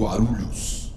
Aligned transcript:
Guarulhos. 0.00 0.90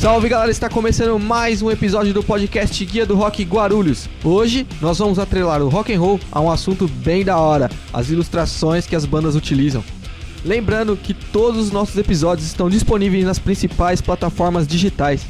Salve 0.00 0.28
galera, 0.28 0.50
está 0.50 0.68
começando 0.68 1.16
mais 1.20 1.62
um 1.62 1.70
episódio 1.70 2.12
do 2.12 2.20
podcast 2.20 2.84
Guia 2.84 3.06
do 3.06 3.14
Rock 3.14 3.44
Guarulhos. 3.44 4.08
Hoje 4.24 4.66
nós 4.80 4.98
vamos 4.98 5.20
atrelar 5.20 5.62
o 5.62 5.68
rock 5.68 5.94
and 5.94 6.00
roll 6.00 6.18
a 6.32 6.40
um 6.40 6.50
assunto 6.50 6.88
bem 6.88 7.24
da 7.24 7.36
hora, 7.36 7.70
as 7.92 8.10
ilustrações 8.10 8.86
que 8.86 8.96
as 8.96 9.04
bandas 9.04 9.36
utilizam. 9.36 9.84
Lembrando 10.44 10.96
que 10.96 11.14
todos 11.14 11.66
os 11.66 11.70
nossos 11.70 11.96
episódios 11.96 12.48
estão 12.48 12.68
disponíveis 12.68 13.24
nas 13.24 13.38
principais 13.38 14.00
plataformas 14.00 14.66
digitais. 14.66 15.24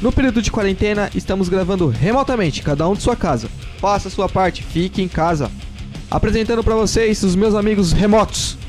No 0.00 0.10
período 0.10 0.42
de 0.42 0.50
quarentena, 0.50 1.08
estamos 1.14 1.48
gravando 1.48 1.86
remotamente, 1.86 2.60
cada 2.60 2.88
um 2.88 2.94
de 2.94 3.02
sua 3.04 3.14
casa. 3.14 3.48
Faça 3.78 4.10
sua 4.10 4.28
parte, 4.28 4.64
fique 4.64 5.00
em 5.00 5.06
casa. 5.06 5.48
Apresentando 6.10 6.64
para 6.64 6.74
vocês 6.74 7.22
os 7.22 7.36
meus 7.36 7.54
amigos 7.54 7.92
remotos. 7.92 8.60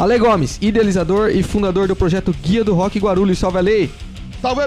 Ale 0.00 0.18
Gomes, 0.18 0.56
idealizador 0.62 1.28
e 1.28 1.42
fundador 1.42 1.86
do 1.86 1.94
projeto 1.94 2.34
Guia 2.42 2.64
do 2.64 2.72
Rock 2.72 2.98
Guarulhos. 2.98 3.38
Salve 3.38 3.58
Ale! 3.58 3.90
Salve! 4.40 4.62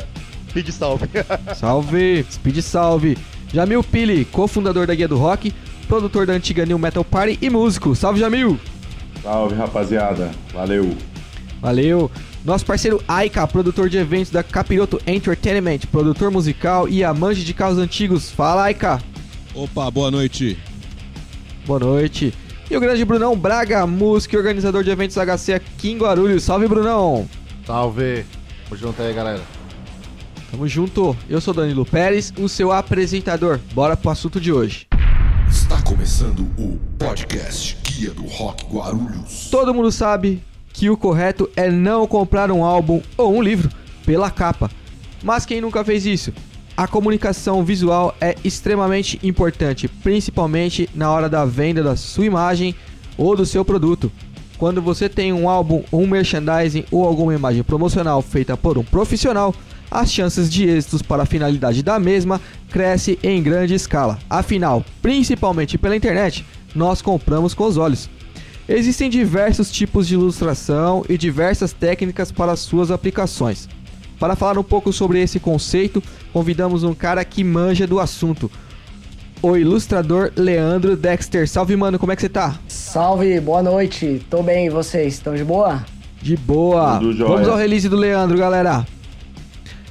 Speed 0.48 0.70
salve. 0.70 1.10
Salve! 1.58 2.24
Speed 2.30 2.62
salve! 2.62 3.18
Jamil 3.52 3.84
Pili, 3.84 4.26
cofundador 4.26 4.86
da 4.86 4.94
Guia 4.94 5.08
do 5.08 5.18
Rock, 5.18 5.52
produtor 5.88 6.28
da 6.28 6.34
antiga 6.34 6.68
New 6.68 6.78
Metal 6.78 7.04
Party 7.04 7.40
e 7.42 7.50
músico. 7.50 7.96
Salve 7.96 8.20
Jamil! 8.20 8.60
Salve 9.24 9.56
rapaziada, 9.56 10.30
valeu! 10.54 10.96
Valeu! 11.60 12.12
Nosso 12.46 12.64
parceiro 12.64 13.04
Aika, 13.08 13.48
produtor 13.48 13.90
de 13.90 13.98
eventos 13.98 14.30
da 14.30 14.44
Capiroto 14.44 15.02
Entertainment, 15.08 15.88
produtor 15.92 16.30
musical 16.30 16.88
e 16.88 17.04
amante 17.04 17.44
de 17.44 17.56
carros 17.56 17.80
antigos. 17.80 18.30
Fala 18.30 18.66
Aika! 18.66 19.02
Opa, 19.56 19.90
boa 19.90 20.12
noite! 20.12 20.60
Boa 21.66 21.80
noite! 21.80 22.32
E 22.74 22.76
o 22.76 22.80
grande 22.80 23.06
Brunão 23.06 23.38
Braga, 23.38 23.86
e 23.86 24.36
organizador 24.36 24.84
de 24.84 24.90
eventos 24.90 25.16
HC 25.16 25.54
aqui 25.54 25.92
em 25.92 25.98
Guarulhos. 26.00 26.42
Salve 26.42 26.68
Brunão! 26.68 27.30
Salve! 27.68 28.26
Tamo 28.64 28.76
junto 28.76 29.00
aí, 29.00 29.14
galera. 29.14 29.44
Tamo 30.50 30.68
junto! 30.68 31.16
Eu 31.30 31.40
sou 31.40 31.54
Danilo 31.54 31.86
Pérez, 31.86 32.34
o 32.36 32.50
seu 32.50 32.72
apresentador. 32.72 33.60
Bora 33.76 33.96
pro 33.96 34.10
assunto 34.10 34.42
de 34.42 34.52
hoje. 34.52 34.88
Está 35.48 35.80
começando 35.84 36.50
o 36.58 36.80
podcast 36.98 37.78
Guia 37.84 38.10
do 38.10 38.26
Rock 38.26 38.66
Guarulhos. 38.66 39.50
Todo 39.52 39.72
mundo 39.72 39.92
sabe 39.92 40.42
que 40.70 40.90
o 40.90 40.98
correto 40.98 41.48
é 41.56 41.70
não 41.70 42.08
comprar 42.08 42.50
um 42.50 42.66
álbum 42.66 43.04
ou 43.16 43.36
um 43.36 43.44
livro 43.44 43.70
pela 44.04 44.32
capa. 44.32 44.72
Mas 45.22 45.46
quem 45.46 45.62
nunca 45.62 45.86
fez 45.86 46.08
isso? 46.08 46.34
A 46.76 46.88
comunicação 46.88 47.64
visual 47.64 48.16
é 48.20 48.36
extremamente 48.44 49.20
importante, 49.22 49.88
principalmente 49.88 50.90
na 50.96 51.12
hora 51.12 51.30
da 51.30 51.46
venda 51.46 51.84
da 51.84 51.96
sua 51.96 52.26
imagem 52.26 52.74
ou 53.16 53.36
do 53.36 53.46
seu 53.46 53.64
produto. 53.64 54.12
Quando 54.58 54.82
você 54.82 55.08
tem 55.08 55.32
um 55.32 55.48
álbum, 55.48 55.84
um 55.94 56.08
merchandising 56.08 56.86
ou 56.90 57.06
alguma 57.06 57.36
imagem 57.36 57.62
promocional 57.62 58.24
feita 58.24 58.58
por 58.58 58.80
um 58.80 58.84
profissional, 58.84 59.54
as 59.92 60.12
chances 60.12 60.52
de 60.52 60.68
êxitos 60.68 61.04
para 61.04 61.22
a 61.24 61.28
finalidade 61.28 61.84
da 61.84 62.00
mesma 62.00 62.42
cresce 62.72 63.20
em 63.22 63.44
grande 63.44 63.76
escala. 63.76 64.18
Afinal, 64.28 64.84
principalmente 65.00 65.78
pela 65.78 65.96
internet, 65.96 66.44
nós 66.74 67.04
compramos 67.04 67.54
com 67.54 67.66
os 67.66 67.78
olhos. 67.78 68.10
Existem 68.68 69.12
diversos 69.12 69.72
tipos 69.72 70.08
de 70.08 70.16
ilustração 70.16 71.06
e 71.08 71.20
diversas 71.20 71.72
técnicas 71.72 72.32
para 72.32 72.56
suas 72.56 72.90
aplicações. 72.90 73.70
Para 74.20 74.36
falar 74.36 74.60
um 74.60 74.64
pouco 74.64 74.94
sobre 74.94 75.22
esse 75.22 75.40
conceito, 75.40 76.02
convidamos 76.32 76.84
um 76.84 76.94
cara 76.94 77.24
que 77.26 77.44
manja 77.44 77.86
do 77.86 78.00
assunto. 78.00 78.50
O 79.42 79.58
ilustrador 79.58 80.32
Leandro 80.36 80.96
Dexter. 80.96 81.48
Salve, 81.50 81.76
mano, 81.76 82.00
como 82.00 82.12
é 82.12 82.16
que 82.16 82.22
você 82.22 82.30
tá? 82.30 82.58
Salve, 82.68 83.40
boa 83.40 83.62
noite. 83.62 84.22
Tô 84.30 84.42
bem, 84.42 84.68
e 84.68 84.70
vocês? 84.70 85.16
Estão 85.16 85.36
de 85.36 85.44
boa? 85.44 85.84
De 86.22 86.38
boa. 86.38 87.00
Vamos 87.00 87.48
ao 87.48 87.58
release 87.58 87.90
do 87.90 87.98
Leandro, 87.98 88.38
galera. 88.38 88.86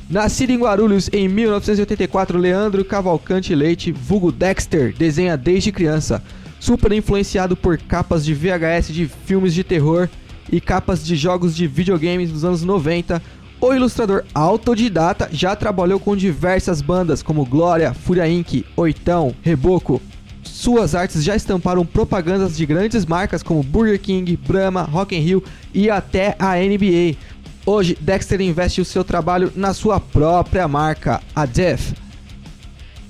Nascido 0.09 0.51
em 0.51 0.59
Guarulhos 0.59 1.09
em 1.13 1.27
1984, 1.27 2.39
Leandro 2.39 2.85
Cavalcante 2.85 3.55
Leite, 3.55 3.93
vulgo 3.93 4.31
Dexter, 4.31 4.95
desenha 4.95 5.37
desde 5.37 5.73
criança. 5.73 6.23
Super 6.61 6.93
influenciado 6.93 7.57
por 7.57 7.79
capas 7.79 8.25
de 8.25 8.35
VHS 8.35 8.93
de 8.93 9.07
filmes 9.07 9.55
de 9.55 9.65
terror 9.65 10.09
e 10.51 10.61
capas 10.61 11.05
de 11.05 11.17
jogos 11.17 11.57
de 11.57 11.67
videogames 11.67 12.31
dos 12.31 12.45
anos 12.45 12.63
90, 12.63 13.23
o 13.63 13.73
ilustrador 13.73 14.25
autodidata 14.35 15.29
já 15.31 15.55
trabalhou 15.55 16.01
com 16.01 16.17
diversas 16.17 16.83
bandas 16.83 17.23
como 17.23 17.47
Glória, 17.47 17.95
Fúria 17.95 18.29
Inc., 18.29 18.67
Oitão, 18.77 19.33
Reboco. 19.41 20.03
Suas 20.43 20.97
artes 20.97 21.23
já 21.23 21.37
estamparam 21.37 21.87
propagandas 21.87 22.57
de 22.57 22.67
grandes 22.67 23.07
marcas 23.07 23.41
como 23.41 23.63
Burger 23.63 24.01
King, 24.01 24.37
Brahma, 24.37 24.83
Rock 24.83 25.15
in 25.15 25.21
Rio 25.21 25.45
e 25.73 25.89
até 25.89 26.35
a 26.41 26.57
NBA. 26.57 27.17
Hoje, 27.65 27.97
Dexter 28.01 28.41
investe 28.41 28.81
o 28.81 28.85
seu 28.85 29.05
trabalho 29.05 29.53
na 29.55 29.73
sua 29.73 30.01
própria 30.01 30.67
marca, 30.67 31.23
a 31.33 31.47
Def. 31.47 31.93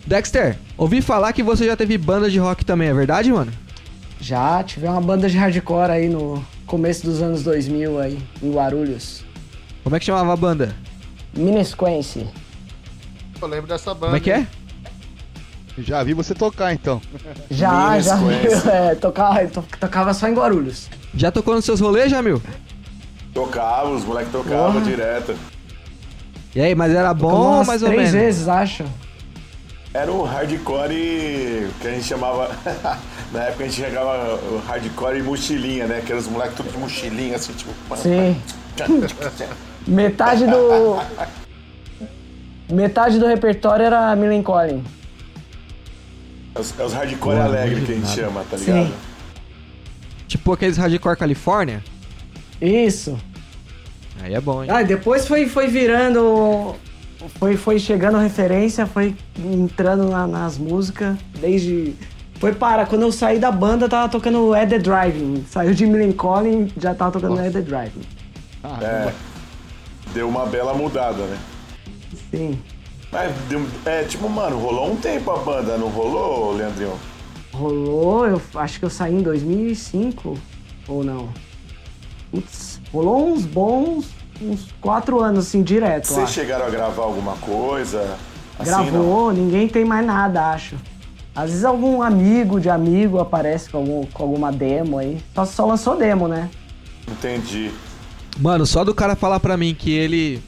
Dexter, 0.06 0.58
ouvi 0.76 1.00
falar 1.00 1.32
que 1.32 1.42
você 1.42 1.64
já 1.64 1.76
teve 1.78 1.96
banda 1.96 2.28
de 2.28 2.38
rock 2.38 2.62
também, 2.62 2.88
é 2.88 2.94
verdade, 2.94 3.32
mano? 3.32 3.50
Já 4.20 4.62
tive 4.62 4.86
uma 4.86 5.00
banda 5.00 5.30
de 5.30 5.38
hardcore 5.38 5.92
aí 5.92 6.10
no 6.10 6.44
começo 6.66 7.06
dos 7.06 7.22
anos 7.22 7.42
2000 7.42 7.98
aí, 7.98 8.18
em 8.42 8.52
Guarulhos. 8.52 9.31
Como 9.82 9.96
é 9.96 9.98
que 9.98 10.04
chamava 10.06 10.32
a 10.32 10.36
banda? 10.36 10.74
Minisquence. 11.34 12.26
Eu 13.40 13.48
lembro 13.48 13.66
dessa 13.66 13.92
banda. 13.94 14.06
Como 14.06 14.16
é 14.16 14.20
que 14.20 14.30
é? 14.30 14.46
Já 15.78 16.02
vi 16.04 16.12
você 16.12 16.34
tocar 16.34 16.72
então. 16.72 17.00
Já, 17.50 17.98
já. 17.98 18.16
É, 18.70 18.94
tocava, 18.94 19.46
to- 19.46 19.64
tocava 19.80 20.14
só 20.14 20.28
em 20.28 20.34
Guarulhos. 20.34 20.88
Já 21.14 21.30
tocou 21.32 21.54
nos 21.54 21.64
seus 21.64 21.80
rolês, 21.80 22.10
Jamil? 22.10 22.40
Tocava, 23.32 23.88
os 23.90 24.04
moleques 24.04 24.30
tocavam 24.30 24.82
direto. 24.82 25.34
E 26.54 26.60
aí, 26.60 26.74
mas 26.74 26.92
era 26.92 27.14
bom 27.14 27.58
ou 27.60 27.64
mais 27.64 27.82
ou 27.82 27.88
três 27.88 28.12
menos? 28.12 28.26
vezes, 28.26 28.48
acho. 28.48 28.84
Era 29.94 30.12
o 30.12 30.22
hardcore 30.22 31.68
que 31.80 31.88
a 31.88 31.90
gente 31.90 32.04
chamava. 32.04 32.50
Na 33.32 33.44
época 33.44 33.64
a 33.64 33.66
gente 33.66 33.80
chegava 33.82 34.34
o 34.34 34.62
hardcore 34.66 35.18
e 35.18 35.22
mochilinha, 35.22 35.86
né? 35.86 36.02
Que 36.04 36.12
eram 36.12 36.20
os 36.20 36.28
moleques 36.28 36.54
tudo 36.56 36.70
de 36.70 36.76
mochilinha, 36.78 37.36
assim, 37.36 37.54
tipo. 37.54 37.70
Sim. 37.96 38.36
Metade 39.86 40.46
do. 40.46 40.98
Metade 42.72 43.18
do 43.18 43.26
repertório 43.26 43.84
era 43.84 44.14
Millencolin. 44.16 44.82
É 46.54 46.60
os, 46.60 46.78
é 46.78 46.84
os 46.84 46.92
hardcore 46.92 47.34
Boa, 47.36 47.44
alegre 47.44 47.80
que 47.82 47.92
a 47.92 47.94
gente 47.94 48.04
nada. 48.04 48.14
chama, 48.14 48.44
tá 48.50 48.58
Sim. 48.58 48.72
ligado? 48.72 48.94
Tipo 50.28 50.52
aqueles 50.52 50.76
Hardcore 50.78 51.16
Califórnia? 51.16 51.82
Isso. 52.60 53.18
Aí 54.22 54.32
é 54.34 54.40
bom, 54.40 54.62
hein? 54.62 54.70
Ah, 54.72 54.80
e 54.82 54.84
depois 54.86 55.26
foi, 55.26 55.46
foi 55.46 55.66
virando. 55.66 56.74
Foi, 57.38 57.56
foi 57.56 57.78
chegando 57.78 58.16
referência, 58.18 58.86
foi 58.86 59.14
entrando 59.38 60.08
na- 60.08 60.26
nas 60.26 60.56
músicas, 60.58 61.16
desde. 61.40 61.94
Foi 62.40 62.52
para, 62.54 62.86
quando 62.86 63.02
eu 63.02 63.12
saí 63.12 63.38
da 63.38 63.52
banda, 63.52 63.88
tava 63.88 64.08
tocando 64.08 64.54
Ed 64.56 64.70
the 64.70 64.78
Driving. 64.78 65.44
Saiu 65.48 65.74
de 65.74 65.86
Millencolin, 65.86 66.72
já 66.78 66.94
tava 66.94 67.12
tocando 67.12 67.40
Ed 67.40 67.52
the 67.52 67.60
Driving. 67.60 68.02
É. 68.80 69.12
Deu 70.12 70.28
uma 70.28 70.46
bela 70.46 70.74
mudada, 70.74 71.22
né? 71.24 71.38
Sim. 72.30 72.58
Mas, 73.10 73.32
é, 73.84 74.04
tipo, 74.04 74.28
mano, 74.28 74.58
rolou 74.58 74.90
um 74.92 74.96
tempo 74.96 75.30
a 75.30 75.38
banda, 75.38 75.76
não 75.76 75.88
rolou, 75.88 76.52
Leandrinho? 76.54 76.94
Rolou, 77.52 78.26
eu 78.26 78.40
acho 78.54 78.78
que 78.78 78.84
eu 78.84 78.90
saí 78.90 79.14
em 79.14 79.22
2005, 79.22 80.38
ou 80.88 81.04
não? 81.04 81.28
Putz, 82.30 82.80
rolou 82.92 83.28
uns 83.32 83.44
bons, 83.44 84.06
uns 84.40 84.68
quatro 84.80 85.20
anos, 85.20 85.46
assim, 85.48 85.62
direto, 85.62 86.06
Vocês 86.06 86.20
acho. 86.24 86.32
chegaram 86.32 86.66
a 86.66 86.70
gravar 86.70 87.02
alguma 87.02 87.34
coisa? 87.36 88.16
Assim, 88.58 88.70
Gravou, 88.70 89.32
ninguém 89.32 89.68
tem 89.68 89.84
mais 89.84 90.06
nada, 90.06 90.50
acho. 90.50 90.76
Às 91.34 91.50
vezes 91.50 91.64
algum 91.64 92.02
amigo 92.02 92.58
de 92.60 92.68
amigo 92.70 93.18
aparece 93.18 93.68
com, 93.70 93.78
algum- 93.78 94.06
com 94.06 94.22
alguma 94.22 94.50
demo 94.52 94.98
aí. 94.98 95.18
Só, 95.34 95.44
só 95.44 95.66
lançou 95.66 95.96
demo, 95.96 96.28
né? 96.28 96.48
não? 97.06 97.14
Entendi. 97.14 97.70
Mano, 98.38 98.66
só 98.66 98.84
do 98.84 98.94
cara 98.94 99.14
falar 99.14 99.40
pra 99.40 99.56
mim 99.56 99.74
que 99.74 99.90
ele 99.92 100.42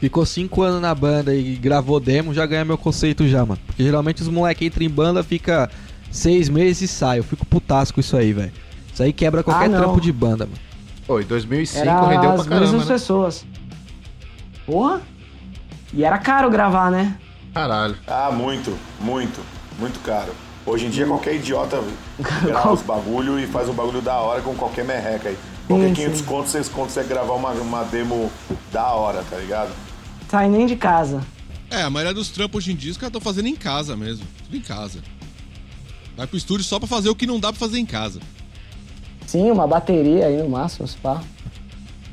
ficou 0.00 0.24
5 0.24 0.62
anos 0.62 0.80
na 0.80 0.94
banda 0.94 1.34
e 1.34 1.56
gravou 1.56 1.98
demo, 1.98 2.32
já 2.32 2.46
ganha 2.46 2.64
meu 2.64 2.78
conceito 2.78 3.26
já, 3.26 3.44
mano. 3.44 3.60
Porque 3.66 3.82
geralmente 3.82 4.22
os 4.22 4.28
moleques 4.28 4.66
entram 4.66 4.84
em 4.84 4.90
banda, 4.90 5.22
fica 5.22 5.70
6 6.10 6.48
meses 6.48 6.82
e 6.82 6.88
sai. 6.88 7.18
Eu 7.18 7.24
fico 7.24 7.44
putasco 7.44 7.94
com 7.96 8.00
isso 8.00 8.16
aí, 8.16 8.32
velho. 8.32 8.52
Isso 8.92 9.02
aí 9.02 9.12
quebra 9.12 9.42
qualquer 9.42 9.66
Ah, 9.72 9.78
trampo 9.78 10.00
de 10.00 10.12
banda, 10.12 10.46
mano. 10.46 10.58
Pô, 11.06 11.20
em 11.20 11.24
2005 11.24 11.80
Era 11.86 12.00
rendeu 12.02 12.34
pra 12.34 12.44
caramba, 12.44 12.60
mesmas 12.60 12.82
né? 12.82 12.94
pessoas. 12.94 13.44
Porra! 14.66 15.00
E 15.92 16.04
era 16.04 16.18
caro 16.18 16.50
gravar, 16.50 16.90
né? 16.90 17.16
Caralho. 17.54 17.96
Ah, 18.06 18.30
muito, 18.30 18.76
muito, 19.00 19.40
muito 19.78 19.98
caro. 20.00 20.32
Hoje 20.66 20.84
em 20.86 20.90
dia 20.90 21.06
qualquer 21.06 21.34
idiota 21.36 21.82
grava 22.44 22.72
os 22.72 22.82
bagulho 22.82 23.38
e 23.38 23.46
faz 23.46 23.68
um 23.70 23.72
bagulho 23.72 24.02
da 24.02 24.16
hora 24.16 24.42
com 24.42 24.54
qualquer 24.54 24.84
merreca 24.84 25.30
aí. 25.30 25.38
Qualquer 25.68 25.88
Sim, 25.88 25.94
500 25.94 26.18
sim. 26.18 26.24
contos 26.24 26.50
vocês 26.50 26.68
conseguem 26.68 27.10
gravar 27.10 27.34
uma, 27.34 27.50
uma 27.52 27.84
demo 27.84 28.32
da 28.72 28.86
hora, 28.88 29.22
tá 29.30 29.36
ligado? 29.36 29.70
Sai 30.28 30.48
nem 30.48 30.66
de 30.66 30.74
casa. 30.76 31.22
É, 31.70 31.82
a 31.82 31.90
maioria 31.90 32.14
dos 32.14 32.30
trampos 32.30 32.64
hoje 32.64 32.72
em 32.72 32.76
dia 32.76 32.90
os 32.90 32.96
caras 32.96 33.10
estão 33.10 33.20
fazendo 33.20 33.46
em 33.48 33.54
casa 33.54 33.94
mesmo. 33.96 34.26
Tudo 34.44 34.56
em 34.56 34.60
casa. 34.60 35.00
Vai 36.16 36.26
pro 36.26 36.36
estúdio 36.36 36.64
só 36.64 36.78
pra 36.78 36.88
fazer 36.88 37.10
o 37.10 37.14
que 37.14 37.26
não 37.26 37.38
dá 37.38 37.52
pra 37.52 37.58
fazer 37.60 37.78
em 37.78 37.84
casa. 37.86 38.18
Sim, 39.26 39.50
uma 39.50 39.66
bateria 39.66 40.26
aí 40.26 40.38
no 40.42 40.48
máximo, 40.48 40.88
se 40.88 40.96
pá. 40.96 41.22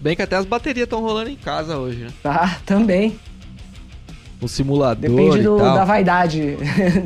Bem 0.02 0.16
que 0.16 0.22
até 0.22 0.36
as 0.36 0.46
baterias 0.46 0.84
estão 0.84 1.02
rolando 1.02 1.30
em 1.30 1.36
casa 1.38 1.78
hoje, 1.78 2.00
né? 2.00 2.10
Tá, 2.22 2.60
também. 2.66 3.18
O 4.42 4.48
simulador 4.50 5.02
Depende 5.10 5.40
e 5.40 5.44
do- 5.44 5.58
tal. 5.58 5.76
da 5.76 5.86
vaidade. 5.86 6.58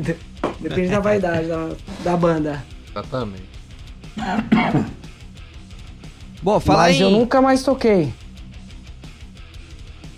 Depende 0.60 0.88
da 0.88 0.98
vaidade 1.00 1.46
da, 1.46 1.70
da 2.02 2.16
banda. 2.16 2.62
Exatamente. 2.90 3.44
Bom, 6.42 6.58
fala 6.60 6.78
Mas 6.84 6.96
em... 6.96 7.00
eu 7.02 7.10
nunca 7.10 7.40
mais 7.42 7.62
toquei. 7.62 8.12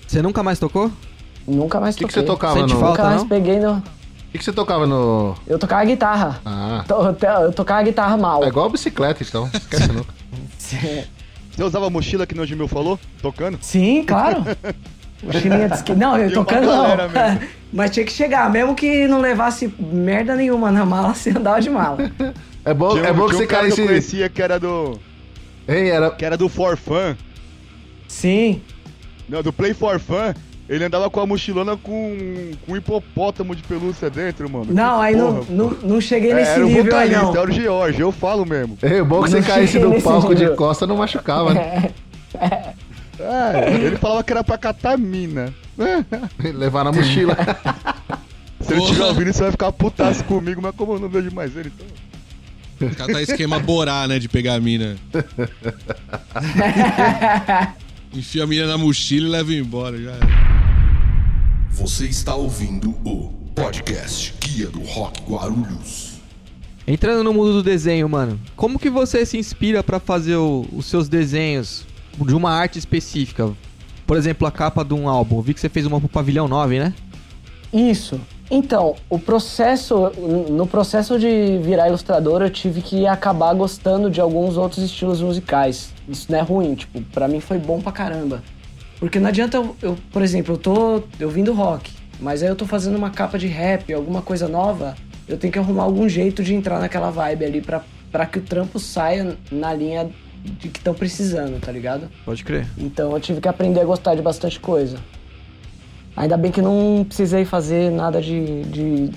Você 0.07 0.23
nunca 0.23 0.43
mais 0.43 0.59
tocou? 0.59 0.91
Nunca 1.47 1.81
mais 1.81 1.95
O 1.95 1.99
que, 1.99 2.05
toquei. 2.05 2.21
você 2.23 2.27
tocava 2.27 2.55
Sente 2.61 2.75
no. 2.75 2.81
falta? 2.81 2.91
Nunca 3.03 3.05
mais 3.11 3.21
não? 3.23 3.29
peguei 3.29 3.59
no. 3.59 3.73
O 3.79 3.83
que, 4.33 4.39
que 4.39 4.45
você 4.45 4.53
tocava 4.53 4.87
no. 4.87 5.35
Eu 5.47 5.59
tocava 5.59 5.85
guitarra. 5.85 6.41
Ah. 6.45 6.85
To- 6.87 7.17
Eu 7.43 7.53
tocava 7.53 7.83
guitarra 7.83 8.17
mal. 8.17 8.45
É 8.45 8.49
igual 8.49 8.67
a 8.67 8.69
bicicleta, 8.69 9.23
então. 9.23 9.51
Esquece 9.53 9.89
nunca. 9.93 10.13
Você 10.59 11.63
usava 11.63 11.87
a 11.87 11.91
mochila 11.91 12.27
que 12.27 12.39
o 12.39 12.47
Jimil 12.47 12.69
falou? 12.69 12.99
Tocando? 13.21 13.59
Sim, 13.61 14.05
claro. 14.07 14.43
Mochilinha 15.23 15.69
de 15.69 15.75
esqui. 15.77 15.95
Não, 15.95 16.17
eu 16.19 16.27
uma 16.29 16.35
tocando 16.35 16.67
não. 16.67 17.39
Mas 17.73 17.91
tinha 17.93 18.05
que 18.05 18.13
chegar, 18.13 18.51
mesmo 18.51 18.75
que 18.75 19.07
não 19.07 19.21
levasse 19.21 19.73
merda 19.79 20.35
nenhuma 20.35 20.71
na 20.73 20.85
mala, 20.85 21.15
você 21.15 21.31
andava 21.31 21.61
de 21.61 21.71
mala. 21.71 21.99
É 22.65 22.75
bom, 22.75 22.91
Tinha, 22.91 23.07
é 23.07 23.13
bom 23.13 23.27
que 23.29 23.37
você 23.37 23.45
um 23.45 23.47
cara 23.47 23.67
que 23.67 23.73
eu 23.73 23.77
caísse. 23.77 23.87
conhecia 23.89 24.29
que 24.29 24.43
era 24.43 24.59
do. 24.59 24.99
Hein, 25.69 25.89
era. 25.89 26.11
que 26.11 26.25
era 26.25 26.37
do 26.37 26.49
For 26.49 26.77
Fun. 26.77 27.15
Sim. 28.09 28.61
Não, 29.29 29.43
do 29.43 29.53
Play 29.53 29.73
For 29.75 29.99
Fun. 30.01 30.35
Ele 30.69 30.85
andava 30.85 31.11
com 31.11 31.21
a 31.21 31.27
mochilona 31.27 31.77
com, 31.77 32.51
com 32.65 32.73
um 32.73 32.77
hipopótamo 32.77 33.55
de 33.55 33.63
pelúcia 33.63 34.09
dentro, 34.09 34.49
mano. 34.49 34.67
Não, 34.73 34.99
Que 35.01 35.05
aí 35.07 35.17
não, 35.17 35.35
porra, 35.37 35.47
não, 35.51 35.69
pô. 35.71 35.87
não 35.87 36.01
cheguei 36.01 36.31
É, 36.31 36.35
nesse 36.35 36.53
era 36.53 36.65
o 36.65 36.69
nível 36.69 36.97
aí, 36.97 37.11
não. 37.11 37.31
era 37.37 37.51
o 37.51 37.53
George, 37.53 38.01
eu 38.01 38.13
falo 38.13 38.47
mesmo. 38.47 38.79
É, 38.81 39.03
o 39.03 39.05
bom 39.05 39.23
que 39.23 39.31
Não 39.31 39.43
você 39.43 39.47
caísse 39.49 39.79
no 39.79 40.01
palco 40.01 40.35
de 40.35 40.41
nível. 40.43 40.57
costa 40.57 40.87
não 40.87 40.97
machucava, 40.97 41.53
né? 41.53 41.91
É, 43.21 43.75
ele 43.75 43.97
falava 43.99 44.25
que 44.25 44.33
era 44.33 44.43
pra 44.43 44.57
catar 44.59 44.97
mina. 44.99 45.53
Levar 46.43 46.83
na 46.85 46.91
mochila. 46.93 47.37
Se 48.61 48.73
ele 48.73 48.81
estiver 48.83 49.05
ouvindo, 49.05 49.33
você 49.33 49.43
vai 49.43 49.51
ficar 49.53 49.71
putaço 49.71 50.25
comigo, 50.25 50.61
mas 50.63 50.75
como 50.75 50.95
eu 50.95 50.99
não 50.99 51.09
vejo 51.09 51.33
mais 51.33 51.55
ele, 51.57 51.71
então. 51.75 51.87
Cara 52.91 53.13
tá 53.13 53.23
esquema 53.23 53.59
Borá, 53.59 54.07
né? 54.09 54.19
De 54.19 54.29
pegar 54.29 54.55
a 54.55 54.61
mina. 54.61 54.97
Enfia 58.13 58.45
a 58.45 58.47
mina 58.47 58.67
na 58.67 58.77
mochila 58.77 59.27
e 59.27 59.31
leva 59.31 59.55
embora. 59.55 59.99
Já. 60.01 60.13
Você 61.71 62.07
está 62.07 62.35
ouvindo 62.35 62.91
o 63.05 63.33
podcast 63.55 64.35
Guia 64.41 64.69
do 64.69 64.81
Rock 64.83 65.23
Guarulhos. 65.23 66.13
Entrando 66.87 67.23
no 67.25 67.33
mundo 67.33 67.53
do 67.55 67.63
desenho, 67.63 68.09
mano, 68.09 68.39
como 68.57 68.79
que 68.79 68.91
você 68.91 69.25
se 69.25 69.39
inspira 69.39 69.83
pra 69.83 70.01
fazer 70.01 70.37
o- 70.37 70.67
os 70.73 70.87
seus 70.87 71.09
desenhos 71.09 71.87
de 72.19 72.35
uma 72.35 72.51
arte 72.51 72.79
específica? 72.79 73.51
Por 74.07 74.17
exemplo, 74.17 74.47
a 74.47 74.51
capa 74.53 74.85
de 74.85 74.93
um 74.93 75.09
álbum. 75.09 75.41
Vi 75.41 75.55
que 75.55 75.61
você 75.61 75.69
fez 75.69 75.87
uma 75.87 76.01
pro 76.01 76.09
Pavilhão 76.09 76.49
9, 76.49 76.79
né? 76.81 76.93
Isso. 77.73 78.21
Então, 78.55 78.97
o 79.09 79.19
processo, 79.19 80.11
no 80.51 80.67
processo 80.67 81.19
de 81.19 81.57
virar 81.63 81.89
ilustrador, 81.89 82.43
eu 82.43 82.51
tive 82.51 82.83
que 82.83 83.07
acabar 83.07 83.55
gostando 83.55 84.11
de 84.11 84.21
alguns 84.21 84.59
outros 84.59 84.85
estilos 84.85 85.23
musicais. 85.23 85.91
Isso 86.07 86.31
não 86.31 86.39
é 86.39 86.43
ruim, 86.43 86.75
tipo, 86.75 87.01
pra 87.15 87.27
mim 87.27 87.41
foi 87.41 87.57
bom 87.57 87.81
pra 87.81 87.91
caramba. 87.91 88.43
Porque 89.01 89.19
não 89.19 89.29
adianta 89.29 89.57
eu, 89.57 89.75
eu, 89.81 89.97
por 90.13 90.21
exemplo, 90.21 90.53
eu 90.53 90.59
tô 90.59 91.03
eu 91.19 91.31
vim 91.31 91.43
do 91.43 91.55
rock, 91.55 91.91
mas 92.21 92.43
aí 92.43 92.49
eu 92.51 92.55
tô 92.55 92.67
fazendo 92.67 92.95
uma 92.95 93.09
capa 93.09 93.39
de 93.39 93.47
rap, 93.47 93.91
alguma 93.91 94.21
coisa 94.21 94.47
nova, 94.47 94.97
eu 95.27 95.39
tenho 95.39 95.51
que 95.51 95.59
arrumar 95.59 95.85
algum 95.85 96.07
jeito 96.07 96.45
de 96.45 96.55
entrar 96.55 96.79
naquela 96.79 97.11
vibe 97.11 97.47
ali 97.47 97.63
pra, 97.63 97.81
pra 98.11 98.27
que 98.27 98.39
o 98.39 98.43
trampo 98.43 98.79
saia 98.79 99.35
na 99.51 99.73
linha 99.73 100.11
de 100.45 100.69
que 100.69 100.79
estão 100.79 100.93
precisando, 100.93 101.59
tá 101.59 101.73
ligado? 101.73 102.07
Pode 102.23 102.45
crer. 102.45 102.67
Então 102.77 103.13
eu 103.13 103.21
tive 103.21 103.41
que 103.41 103.49
aprender 103.49 103.81
a 103.81 103.85
gostar 103.87 104.15
de 104.15 104.21
bastante 104.21 104.61
coisa. 104.61 104.99
Ainda 106.17 106.37
bem 106.37 106.51
que 106.53 106.61
não 106.61 107.05
precisei 107.07 107.45
fazer 107.45 107.91
nada 107.91 108.21
de, 108.21 108.63
de, 108.65 109.11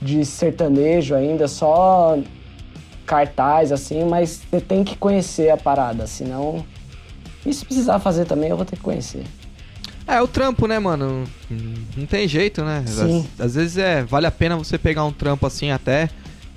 de 0.00 0.24
sertanejo 0.24 1.14
ainda, 1.14 1.46
só 1.46 2.18
cartaz 3.06 3.70
assim, 3.70 4.04
mas 4.04 4.40
você 4.50 4.60
tem 4.60 4.82
que 4.82 4.96
conhecer 4.96 5.50
a 5.50 5.56
parada, 5.56 6.06
senão. 6.06 6.64
E 7.44 7.52
se 7.52 7.64
precisar 7.64 7.98
fazer 7.98 8.24
também, 8.24 8.48
eu 8.48 8.56
vou 8.56 8.64
ter 8.64 8.76
que 8.76 8.82
conhecer. 8.82 9.24
É, 10.06 10.20
o 10.20 10.28
trampo, 10.28 10.66
né, 10.66 10.78
mano? 10.78 11.24
Não 11.96 12.06
tem 12.06 12.28
jeito, 12.28 12.62
né? 12.62 12.84
Sim. 12.86 13.26
Às, 13.38 13.46
às 13.46 13.54
vezes 13.54 13.78
é, 13.78 14.02
vale 14.02 14.26
a 14.26 14.30
pena 14.30 14.56
você 14.56 14.78
pegar 14.78 15.04
um 15.04 15.12
trampo 15.12 15.46
assim 15.46 15.70
até 15.70 16.08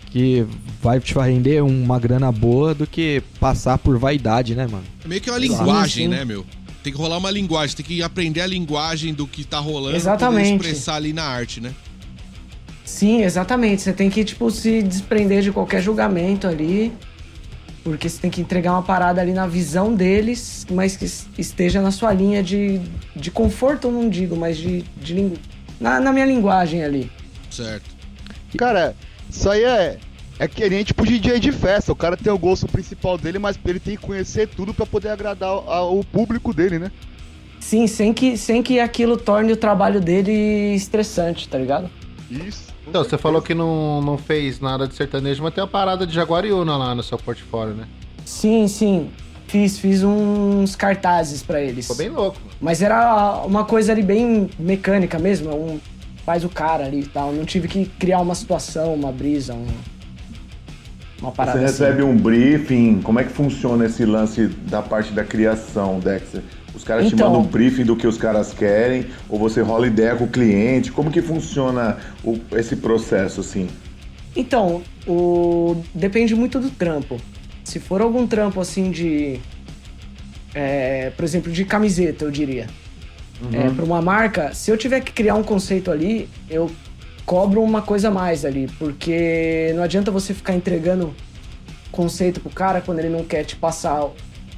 que 0.09 0.45
vai 0.81 0.99
te 0.99 1.13
render 1.13 1.61
uma 1.61 1.99
grana 1.99 2.31
boa 2.31 2.73
do 2.73 2.87
que 2.87 3.21
passar 3.39 3.77
por 3.77 3.97
vaidade, 3.97 4.55
né, 4.55 4.67
mano? 4.67 4.83
É 5.03 5.07
meio 5.07 5.21
que 5.21 5.29
uma 5.29 5.39
Sim, 5.39 5.47
linguagem, 5.47 6.05
sim. 6.05 6.07
né, 6.09 6.25
meu? 6.25 6.45
Tem 6.87 6.93
que 6.93 7.01
rolar 7.01 7.17
uma 7.17 7.29
linguagem, 7.29 7.75
tem 7.75 7.85
que 7.85 8.01
aprender 8.01 8.39
a 8.39 8.47
linguagem 8.47 9.13
do 9.13 9.27
que 9.27 9.43
tá 9.43 9.59
rolando 9.59 9.89
pra 9.89 9.97
Exatamente. 9.97 10.53
poder 10.57 10.69
expressar 10.69 10.95
ali 10.95 11.11
na 11.11 11.25
arte, 11.25 11.59
né? 11.59 11.73
Sim, 12.85 13.23
exatamente. 13.23 13.81
Você 13.81 13.91
tem 13.91 14.09
que, 14.09 14.23
tipo, 14.23 14.49
se 14.49 14.81
desprender 14.81 15.41
de 15.41 15.51
qualquer 15.51 15.81
julgamento 15.81 16.47
ali. 16.47 16.93
Porque 17.83 18.07
você 18.07 18.21
tem 18.21 18.31
que 18.31 18.39
entregar 18.39 18.71
uma 18.71 18.83
parada 18.83 19.19
ali 19.19 19.33
na 19.33 19.45
visão 19.45 19.93
deles, 19.93 20.65
mas 20.71 20.95
que 20.95 21.03
es- 21.03 21.27
esteja 21.37 21.81
na 21.81 21.91
sua 21.91 22.13
linha 22.13 22.41
de, 22.41 22.79
de 23.13 23.31
conforto, 23.31 23.87
eu 23.89 23.91
não 23.91 24.07
digo, 24.09 24.37
mas 24.37 24.55
de, 24.55 24.83
de 24.95 25.13
lingu... 25.13 25.35
na, 25.81 25.99
na 25.99 26.13
minha 26.13 26.25
linguagem 26.25 26.85
ali. 26.85 27.11
Certo. 27.51 27.83
Cara, 28.57 28.95
isso 29.29 29.49
aí 29.49 29.61
é. 29.65 29.97
É 30.39 30.47
que 30.47 30.69
nem 30.69 30.83
tipo 30.83 31.05
DJ 31.05 31.39
de 31.39 31.51
festa. 31.51 31.91
O 31.91 31.95
cara 31.95 32.15
tem 32.15 32.31
o 32.31 32.37
gosto 32.37 32.67
principal 32.67 33.17
dele, 33.17 33.39
mas 33.39 33.57
ele 33.65 33.79
tem 33.79 33.95
que 33.95 34.03
conhecer 34.03 34.47
tudo 34.47 34.73
pra 34.73 34.85
poder 34.85 35.09
agradar 35.09 35.49
ao, 35.49 35.69
ao 35.69 36.03
público 36.03 36.53
dele, 36.53 36.77
né? 36.77 36.91
Sim, 37.59 37.87
sem 37.87 38.13
que, 38.13 38.37
sem 38.37 38.61
que 38.61 38.79
aquilo 38.79 39.17
torne 39.17 39.51
o 39.51 39.57
trabalho 39.57 39.99
dele 39.99 40.75
estressante, 40.75 41.49
tá 41.49 41.57
ligado? 41.57 41.89
Isso. 42.29 42.67
Então, 42.87 43.03
você 43.03 43.17
falou 43.17 43.41
que 43.41 43.53
não, 43.53 44.01
não 44.01 44.17
fez 44.17 44.61
nada 44.61 44.87
de 44.87 44.95
sertanejo, 44.95 45.43
mas 45.43 45.53
tem 45.53 45.63
a 45.63 45.67
parada 45.67 46.07
de 46.07 46.13
Jaguariúna 46.13 46.77
lá 46.77 46.95
no 46.95 47.03
seu 47.03 47.17
portfólio, 47.17 47.73
né? 47.73 47.87
Sim, 48.23 48.67
sim. 48.67 49.09
Fiz, 49.47 49.79
fiz 49.79 50.03
uns 50.03 50.75
cartazes 50.75 51.41
pra 51.41 51.61
eles. 51.61 51.87
Ficou 51.87 51.97
bem 51.97 52.09
louco. 52.09 52.37
Mas 52.61 52.81
era 52.81 53.41
uma 53.45 53.65
coisa 53.65 53.91
ali 53.91 54.03
bem 54.03 54.49
mecânica 54.59 55.17
mesmo, 55.17 55.53
um 55.53 55.79
faz 56.25 56.43
o 56.43 56.49
cara 56.49 56.85
ali 56.85 57.01
e 57.01 57.05
tal. 57.05 57.31
Não 57.31 57.45
tive 57.45 57.67
que 57.69 57.85
criar 57.85 58.19
uma 58.19 58.35
situação, 58.35 58.93
uma 58.93 59.11
brisa, 59.11 59.53
um, 59.53 59.67
uma 61.21 61.31
parada 61.31 61.59
Você 61.59 61.65
assim. 61.65 61.83
recebe 61.83 62.03
um 62.03 62.15
briefing, 62.15 63.01
como 63.01 63.19
é 63.19 63.23
que 63.23 63.31
funciona 63.31 63.85
esse 63.85 64.05
lance 64.05 64.47
da 64.47 64.81
parte 64.81 65.11
da 65.13 65.23
criação, 65.23 65.99
Dexter? 65.99 66.41
Os 66.75 66.83
caras 66.83 67.07
te 67.07 67.15
Então- 67.15 67.27
mandam 67.27 67.41
um 67.41 67.45
briefing 67.47 67.83
do 67.85 67.95
que 67.95 68.05
os 68.05 68.17
caras 68.17 68.53
querem, 68.53 69.07
ou 69.27 69.39
você 69.39 69.61
rola 69.61 69.87
ideia 69.87 70.15
com 70.15 70.25
o 70.25 70.27
cliente? 70.27 70.91
Como 70.91 71.09
que 71.09 71.21
funciona 71.21 71.97
o- 72.23 72.37
esse 72.55 72.75
processo, 72.75 73.41
assim? 73.41 73.67
Então, 74.35 74.83
o... 75.07 75.81
depende 75.95 76.35
muito 76.35 76.59
do 76.59 76.69
trampo. 76.69 77.19
Se 77.63 77.79
for 77.79 78.01
algum 78.01 78.27
trampo 78.27 78.61
assim 78.61 78.91
de. 78.91 79.39
é, 80.53 81.09
por 81.15 81.25
exemplo, 81.25 81.51
de 81.51 81.65
camiseta, 81.65 82.25
eu 82.25 82.31
diria. 82.31 82.67
É, 83.53 83.69
para 83.69 83.83
uma 83.85 84.01
marca, 84.01 84.53
se 84.53 84.71
eu 84.71 84.77
tiver 84.77 84.99
que 85.01 85.11
criar 85.11 85.35
um 85.35 85.43
conceito 85.43 85.91
ali, 85.91 86.27
eu 86.49 86.71
cobro 87.27 87.61
uma 87.61 87.81
coisa 87.83 88.07
a 88.07 88.11
mais 88.11 88.43
ali. 88.45 88.67
Porque 88.79 89.71
não 89.75 89.83
adianta 89.83 90.09
você 90.09 90.33
ficar 90.33 90.53
entregando 90.55 91.13
conceito 91.91 92.39
pro 92.39 92.49
cara 92.49 92.81
quando 92.81 92.99
ele 92.99 93.09
não 93.09 93.23
quer 93.23 93.43
te 93.43 93.55
passar, 93.55 94.07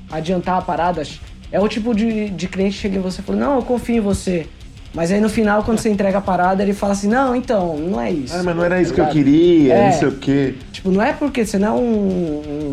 adiantar 0.09 0.57
a 0.57 0.61
parada. 0.61 1.03
É 1.51 1.59
o 1.59 1.67
tipo 1.67 1.93
de, 1.95 2.29
de 2.29 2.47
cliente 2.47 2.75
que 2.75 2.81
chega 2.83 2.97
em 2.97 3.01
você 3.01 3.21
e 3.21 3.23
fala, 3.23 3.39
não, 3.39 3.55
eu 3.57 3.63
confio 3.63 3.97
em 3.97 3.99
você. 3.99 4.47
Mas 4.93 5.11
aí 5.11 5.19
no 5.19 5.29
final, 5.29 5.63
quando 5.63 5.79
você 5.79 5.89
entrega 5.89 6.19
a 6.19 6.21
parada, 6.21 6.61
ele 6.63 6.73
fala 6.73 6.93
assim, 6.93 7.07
não, 7.07 7.35
então, 7.35 7.75
não 7.77 7.99
é 7.99 8.11
isso. 8.11 8.35
Ah, 8.35 8.43
mas 8.43 8.55
não 8.55 8.63
era 8.63 8.81
isso 8.81 8.93
que 8.93 9.01
eu 9.01 9.07
queria, 9.07 9.73
É. 9.73 9.85
não 9.91 9.99
sei 9.99 10.07
o 10.07 10.11
quê. 10.17 10.55
Tipo, 10.71 10.91
não 10.91 11.01
é 11.01 11.11
porque 11.13 11.45
você 11.45 11.57
não 11.59 11.67
é 11.67 11.71
um, 11.79 11.83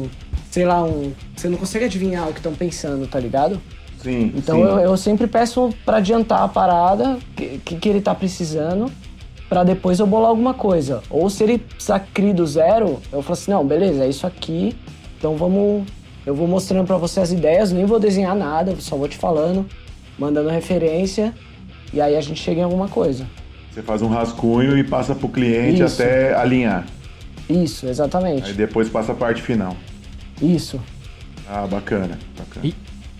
um- 0.04 0.08
sei 0.50 0.64
lá, 0.64 0.82
um. 0.82 1.12
Você 1.34 1.48
não 1.48 1.58
consegue 1.58 1.84
adivinhar 1.86 2.26
o 2.28 2.32
que 2.32 2.38
estão 2.38 2.54
pensando, 2.54 3.06
tá 3.06 3.20
ligado? 3.20 3.60
Sim, 4.02 4.32
Então 4.34 4.56
sim. 4.56 4.62
eu, 4.62 4.78
eu 4.78 4.96
sempre 4.96 5.26
peço 5.26 5.74
pra 5.84 5.98
adiantar 5.98 6.42
a 6.42 6.48
parada 6.48 7.18
que, 7.34 7.58
que, 7.64 7.76
que 7.76 7.88
ele 7.88 8.00
tá 8.00 8.14
precisando, 8.14 8.90
pra 9.48 9.64
depois 9.64 9.98
eu 9.98 10.06
bolar 10.06 10.30
alguma 10.30 10.54
coisa. 10.54 11.02
Ou 11.10 11.28
se 11.30 11.42
ele 11.42 11.58
precisar 11.58 12.00
criar 12.12 12.34
do 12.34 12.46
zero, 12.46 13.00
eu 13.12 13.22
falo 13.22 13.32
assim, 13.34 13.50
não, 13.50 13.66
beleza, 13.66 14.04
é 14.04 14.08
isso 14.08 14.26
aqui, 14.26 14.76
então 15.18 15.36
vamos. 15.36 15.84
Eu 16.24 16.34
vou 16.34 16.48
mostrando 16.48 16.86
pra 16.86 16.96
você 16.96 17.20
as 17.20 17.30
ideias, 17.30 17.70
nem 17.70 17.84
vou 17.84 18.00
desenhar 18.00 18.34
nada, 18.34 18.74
só 18.80 18.96
vou 18.96 19.08
te 19.08 19.16
falando, 19.16 19.64
mandando 20.18 20.48
referência, 20.48 21.32
e 21.92 22.00
aí 22.00 22.16
a 22.16 22.20
gente 22.20 22.40
chega 22.40 22.60
em 22.60 22.64
alguma 22.64 22.88
coisa. 22.88 23.26
Você 23.70 23.80
faz 23.82 24.02
um 24.02 24.08
rascunho 24.08 24.76
e 24.76 24.82
passa 24.82 25.14
pro 25.14 25.28
cliente 25.28 25.82
Isso. 25.82 26.02
até 26.02 26.34
alinhar. 26.34 26.84
Isso, 27.48 27.86
Aí 27.86 27.92
exatamente. 27.92 28.52
depois 28.54 28.88
passa 28.88 29.12
a 29.12 29.14
parte 29.14 29.40
final. 29.40 29.76
Isso. 30.42 30.80
Ah, 31.48 31.64
bacana, 31.66 32.18
bacana. 32.36 32.66
E 32.66 32.74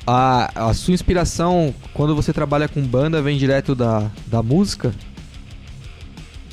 a, 0.07 0.69
a 0.69 0.75
sua 0.75 0.95
inspiração 0.95 1.75
quando 1.93 2.15
você 2.15 2.33
trabalha 2.33 2.69
com 2.69 2.81
banda 2.83 3.23
vem 3.23 3.37
direto 3.37 3.75
da, 3.75 4.11
da 4.27 4.43
música? 4.43 4.93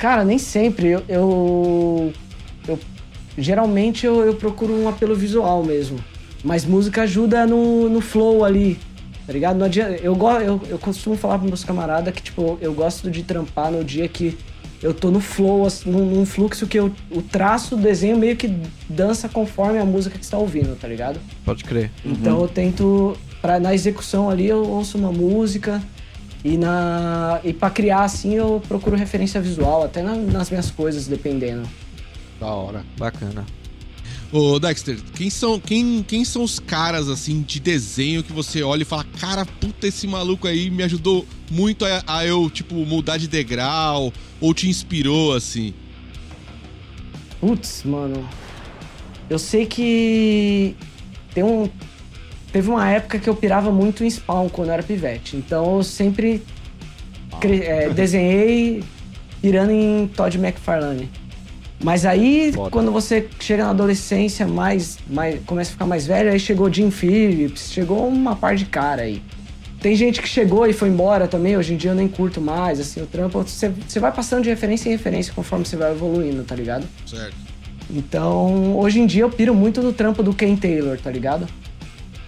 Cara, 0.03 0.25
nem 0.25 0.37
sempre. 0.37 0.89
Eu. 0.89 1.03
eu, 1.07 2.13
eu- 2.67 2.79
geralmente 3.37 4.05
eu, 4.05 4.19
eu 4.25 4.35
procuro 4.35 4.73
um 4.73 4.89
apelo 4.89 5.15
visual 5.15 5.63
mesmo. 5.63 5.97
Mas 6.43 6.65
música 6.65 7.03
ajuda 7.03 7.47
no, 7.47 7.87
no 7.87 8.01
flow 8.01 8.43
ali, 8.43 8.77
tá 9.25 9.31
ligado? 9.31 9.57
Não 9.57 9.65
adianta, 9.65 9.93
eu, 10.03 10.17
eu, 10.41 10.61
eu 10.71 10.77
costumo 10.77 11.15
falar 11.15 11.37
pros 11.37 11.49
meus 11.49 11.63
camaradas 11.63 12.13
que, 12.13 12.21
tipo, 12.21 12.57
eu 12.59 12.73
gosto 12.73 13.09
de 13.09 13.23
trampar 13.23 13.71
no 13.71 13.81
dia 13.81 14.05
que 14.09 14.37
eu 14.81 14.93
tô 14.93 15.09
no 15.09 15.21
flow, 15.21 15.65
num, 15.85 16.05
num 16.05 16.25
fluxo 16.25 16.67
que 16.67 16.77
eu, 16.77 16.91
o 17.09 17.21
traço, 17.21 17.75
o 17.75 17.77
desenho 17.77 18.17
meio 18.17 18.35
que 18.35 18.53
dança 18.89 19.29
conforme 19.29 19.79
a 19.79 19.85
música 19.85 20.19
que 20.19 20.25
você 20.25 20.31
tá 20.31 20.37
ouvindo, 20.37 20.77
tá 20.77 20.85
ligado? 20.89 21.17
Pode 21.45 21.63
crer. 21.63 21.89
Então 22.05 22.41
eu 22.41 22.47
tento, 22.49 23.15
pra, 23.41 23.57
na 23.57 23.73
execução 23.73 24.29
ali, 24.29 24.47
eu 24.47 24.67
ouço 24.67 24.97
uma 24.97 25.13
música 25.13 25.81
e, 26.43 26.57
na, 26.57 27.39
e 27.43 27.53
pra 27.53 27.69
criar 27.69 28.03
assim 28.03 28.33
eu 28.35 28.61
procuro 28.67 28.95
referência 28.95 29.39
visual, 29.41 29.83
até 29.83 30.01
na- 30.01 30.15
nas 30.15 30.49
minhas 30.49 30.69
coisas, 30.71 31.07
dependendo. 31.07 31.67
Da 32.39 32.47
hora. 32.47 32.85
Bacana. 32.97 33.45
Ô, 34.31 34.57
Dexter, 34.59 34.97
quem 35.15 35.29
são, 35.29 35.59
quem, 35.59 36.01
quem 36.01 36.25
são 36.25 36.43
os 36.43 36.57
caras, 36.59 37.07
assim, 37.07 37.43
de 37.43 37.59
desenho 37.59 38.23
que 38.23 38.33
você 38.33 38.63
olha 38.63 38.81
e 38.81 38.85
fala, 38.85 39.05
cara, 39.19 39.45
puta, 39.45 39.85
esse 39.87 40.07
maluco 40.07 40.47
aí 40.47 40.71
me 40.71 40.81
ajudou 40.81 41.23
muito 41.51 41.85
a, 41.85 42.03
a 42.07 42.25
eu, 42.25 42.49
tipo, 42.49 42.73
mudar 42.73 43.17
de 43.17 43.27
degrau, 43.27 44.11
ou 44.41 44.51
te 44.53 44.67
inspirou, 44.67 45.33
assim? 45.35 45.71
Putz, 47.39 47.83
mano. 47.83 48.27
Eu 49.29 49.37
sei 49.37 49.65
que 49.67 50.75
tem 51.33 51.43
um. 51.43 51.69
Teve 52.53 52.69
uma 52.69 52.87
época 52.87 53.17
que 53.17 53.27
eu 53.27 53.35
pirava 53.35 53.71
muito 53.71 54.03
em 54.03 54.09
Spawn 54.09 54.47
quando 54.47 54.67
eu 54.67 54.75
era 54.75 54.83
pivete. 54.83 55.35
Então 55.35 55.77
eu 55.77 55.83
sempre 55.83 56.43
é, 57.41 57.89
desenhei 57.89 58.83
pirando 59.41 59.71
em 59.71 60.07
Todd 60.07 60.37
McFarlane. 60.37 61.09
Mas 61.83 62.05
aí, 62.05 62.53
Foda. 62.53 62.69
quando 62.69 62.91
você 62.91 63.27
chega 63.39 63.63
na 63.63 63.71
adolescência, 63.71 64.47
mais, 64.47 64.99
mais, 65.09 65.41
começa 65.45 65.71
a 65.71 65.73
ficar 65.73 65.87
mais 65.87 66.05
velho, 66.05 66.31
aí 66.31 66.39
chegou 66.39 66.71
Jim 66.71 66.91
Phillips, 66.91 67.71
chegou 67.73 68.07
uma 68.07 68.35
par 68.35 68.55
de 68.55 68.65
cara 68.65 69.01
aí. 69.01 69.21
Tem 69.81 69.95
gente 69.95 70.21
que 70.21 70.29
chegou 70.29 70.65
e 70.65 70.71
foi 70.71 70.87
embora 70.87 71.27
também, 71.27 71.57
hoje 71.57 71.73
em 71.73 71.77
dia 71.77 71.91
eu 71.91 71.95
nem 71.95 72.07
curto 72.07 72.39
mais, 72.39 72.79
assim, 72.79 73.01
o 73.01 73.05
trampo, 73.05 73.41
você, 73.41 73.67
você 73.67 73.99
vai 73.99 74.13
passando 74.13 74.43
de 74.43 74.49
referência 74.49 74.87
em 74.87 74.93
referência 74.93 75.33
conforme 75.33 75.65
você 75.65 75.75
vai 75.75 75.91
evoluindo, 75.91 76.43
tá 76.43 76.55
ligado? 76.55 76.87
Certo. 77.05 77.35
Então, 77.89 78.77
hoje 78.77 79.01
em 79.01 79.05
dia 79.05 79.23
eu 79.23 79.29
piro 79.29 79.53
muito 79.53 79.81
no 79.81 79.91
trampo 79.91 80.23
do 80.23 80.33
Ken 80.33 80.55
Taylor, 80.55 80.97
tá 80.97 81.11
ligado? 81.11 81.47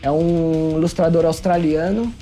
É 0.06 0.12
um 0.12 0.76
ilustrador 0.78 1.26
australiano. 1.26 2.14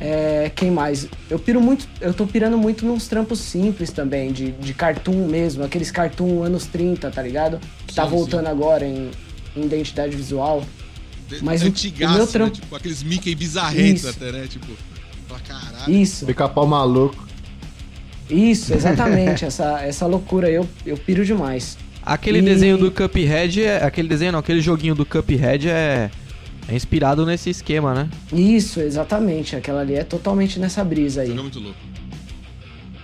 É, 0.00 0.50
quem 0.56 0.68
mais? 0.72 1.06
Eu 1.30 1.38
piro 1.38 1.60
muito, 1.60 1.86
eu 2.00 2.12
tô 2.12 2.26
pirando 2.26 2.58
muito 2.58 2.84
nos 2.84 3.06
trampos 3.06 3.38
simples 3.38 3.92
também, 3.92 4.32
de, 4.32 4.50
de 4.50 4.74
cartoon 4.74 5.28
mesmo, 5.28 5.62
aqueles 5.62 5.92
cartoon 5.92 6.42
anos 6.42 6.66
30, 6.66 7.08
tá 7.12 7.22
ligado? 7.22 7.60
Que 7.86 7.94
tá 7.94 8.02
Sim, 8.04 8.10
voltando 8.10 8.48
agora 8.48 8.84
em, 8.84 9.12
em 9.56 9.64
identidade 9.64 10.16
visual. 10.16 10.64
De- 11.28 11.42
Mas 11.44 11.62
o- 11.62 11.66
antigaço, 11.66 12.12
o 12.12 12.16
meu 12.16 12.26
né? 12.26 12.32
trampo- 12.32 12.54
Tipo, 12.56 12.74
aqueles 12.74 13.04
Mickey 13.04 13.36
bizarrentos 13.36 14.02
Isso. 14.02 14.10
até, 14.10 14.32
né? 14.32 14.46
Tipo, 14.48 14.66
pra 15.28 15.38
caralho. 15.38 15.92
Isso, 15.94 16.26
Pica-pau 16.26 16.66
maluco. 16.66 17.24
isso, 18.28 18.74
exatamente, 18.74 19.44
essa, 19.46 19.80
essa 19.80 20.06
loucura 20.06 20.48
aí 20.48 20.54
eu, 20.54 20.68
eu 20.84 20.96
piro 20.96 21.24
demais. 21.24 21.78
Aquele 22.02 22.40
E- 22.40 22.42
desenho 22.42 22.76
do 22.76 22.90
Cuphead 22.90 23.62
é. 23.62 23.84
Aquele 23.84 24.08
desenho 24.08 24.32
não, 24.32 24.40
aquele 24.40 24.60
joguinho 24.60 24.96
do 24.96 25.06
Cuphead 25.06 25.68
é. 25.68 26.10
É 26.68 26.74
inspirado 26.74 27.26
nesse 27.26 27.50
esquema, 27.50 27.92
né? 27.94 28.08
Isso, 28.32 28.80
exatamente, 28.80 29.54
aquela 29.54 29.80
ali 29.82 29.94
é 29.94 30.04
totalmente 30.04 30.58
nessa 30.58 30.82
brisa 30.82 31.20
aí. 31.22 31.28
Jogo 31.28 31.40
é 31.40 31.42
muito 31.42 31.60
louco. 31.60 31.78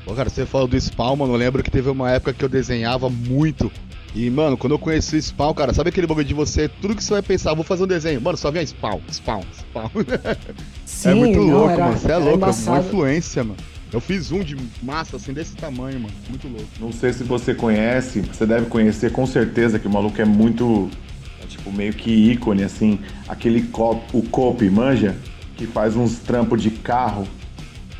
Pô, 0.04 0.14
cara, 0.14 0.30
você 0.30 0.46
falou 0.46 0.66
do 0.66 0.80
Spawn, 0.80 1.16
mano. 1.16 1.34
Eu 1.34 1.38
lembro 1.38 1.62
que 1.62 1.70
teve 1.70 1.88
uma 1.90 2.10
época 2.10 2.32
que 2.32 2.44
eu 2.44 2.48
desenhava 2.48 3.10
muito. 3.10 3.70
E, 4.14 4.28
mano, 4.28 4.56
quando 4.56 4.72
eu 4.72 4.78
conheci 4.78 5.16
o 5.16 5.22
Spawn, 5.22 5.54
cara, 5.54 5.72
sabe 5.72 5.90
aquele 5.90 6.06
bagulho 6.06 6.26
de 6.26 6.34
você, 6.34 6.68
tudo 6.68 6.96
que 6.96 7.04
você 7.04 7.12
vai 7.12 7.22
pensar, 7.22 7.54
vou 7.54 7.62
fazer 7.62 7.84
um 7.84 7.86
desenho. 7.86 8.20
Mano, 8.20 8.36
só 8.36 8.50
vem 8.50 8.66
Spawn, 8.66 8.98
Spawn, 9.12 9.42
Spawn. 9.52 9.90
Sim, 10.84 11.08
é 11.10 11.14
muito 11.14 11.38
não, 11.38 11.50
louco, 11.50 11.70
era- 11.70 11.84
mano. 11.84 11.98
Você 11.98 12.10
é 12.10 12.16
louco, 12.16 12.28
é 12.30 12.32
uma 12.32 12.36
embaçado. 12.36 12.86
influência, 12.86 13.44
mano. 13.44 13.56
Eu 13.92 14.00
fiz 14.00 14.32
um 14.32 14.40
de 14.42 14.56
massa, 14.82 15.16
assim, 15.16 15.32
desse 15.32 15.54
tamanho, 15.54 16.00
mano. 16.00 16.14
Muito 16.28 16.48
louco. 16.48 16.66
Não 16.80 16.92
sei 16.92 17.12
se 17.12 17.22
você 17.22 17.54
conhece, 17.54 18.20
você 18.20 18.46
deve 18.46 18.66
conhecer 18.66 19.12
com 19.12 19.26
certeza 19.26 19.78
que 19.78 19.86
o 19.86 19.90
maluco 19.90 20.20
é 20.20 20.24
muito, 20.24 20.88
é, 20.92 21.09
tipo, 21.50 21.70
meio 21.72 21.92
que 21.92 22.10
ícone, 22.10 22.62
assim. 22.62 22.98
Aquele 23.28 23.62
cop, 23.62 24.00
o 24.12 24.22
Cope, 24.22 24.68
manja? 24.70 25.16
Que 25.56 25.66
faz 25.66 25.94
uns 25.96 26.18
trampos 26.18 26.62
de 26.62 26.70
carro, 26.70 27.26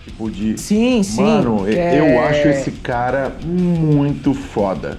tipo 0.04 0.30
de... 0.30 0.58
Sim, 0.58 1.02
sim. 1.02 1.22
Mano, 1.22 1.64
que 1.64 1.72
eu 1.72 2.04
é- 2.06 2.28
acho 2.28 2.48
esse 2.48 2.70
cara 2.70 3.32
muito 3.44 4.32
foda. 4.32 4.98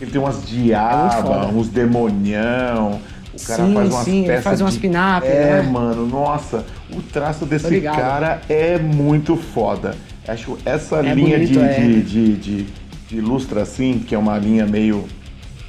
Ele 0.00 0.10
tem 0.10 0.20
umas 0.20 0.42
É 0.42 0.46
diabas, 0.46 1.14
foda. 1.22 1.46
uns 1.48 1.68
demonião. 1.68 3.00
O 3.32 3.46
cara 3.46 3.64
Sim, 3.64 3.74
faz 3.74 3.92
umas 3.92 4.04
sim, 4.04 4.18
ele 4.18 4.26
peças 4.28 4.44
faz 4.44 4.60
umas 4.60 4.74
de... 4.74 4.80
pin-up, 4.80 5.26
É, 5.26 5.30
né? 5.56 5.62
mano, 5.62 6.06
nossa. 6.06 6.64
O 6.92 7.02
traço 7.02 7.44
desse 7.44 7.80
cara 7.80 8.40
é 8.48 8.78
muito 8.78 9.36
foda. 9.36 9.94
Acho 10.26 10.56
essa 10.64 10.96
É 10.96 11.14
linha 11.14 11.36
bonito, 11.38 11.52
de, 11.52 11.58
é. 11.58 11.74
de, 11.80 12.02
de, 12.02 12.32
de, 12.36 12.66
de 13.08 13.16
ilustra 13.16 13.62
assim, 13.62 13.98
que 13.98 14.14
é 14.14 14.18
uma 14.18 14.38
linha 14.38 14.66
meio... 14.66 15.04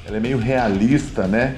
Ela 0.06 0.18
é 0.18 0.20
meio 0.20 0.38
realista, 0.38 1.26
né? 1.26 1.56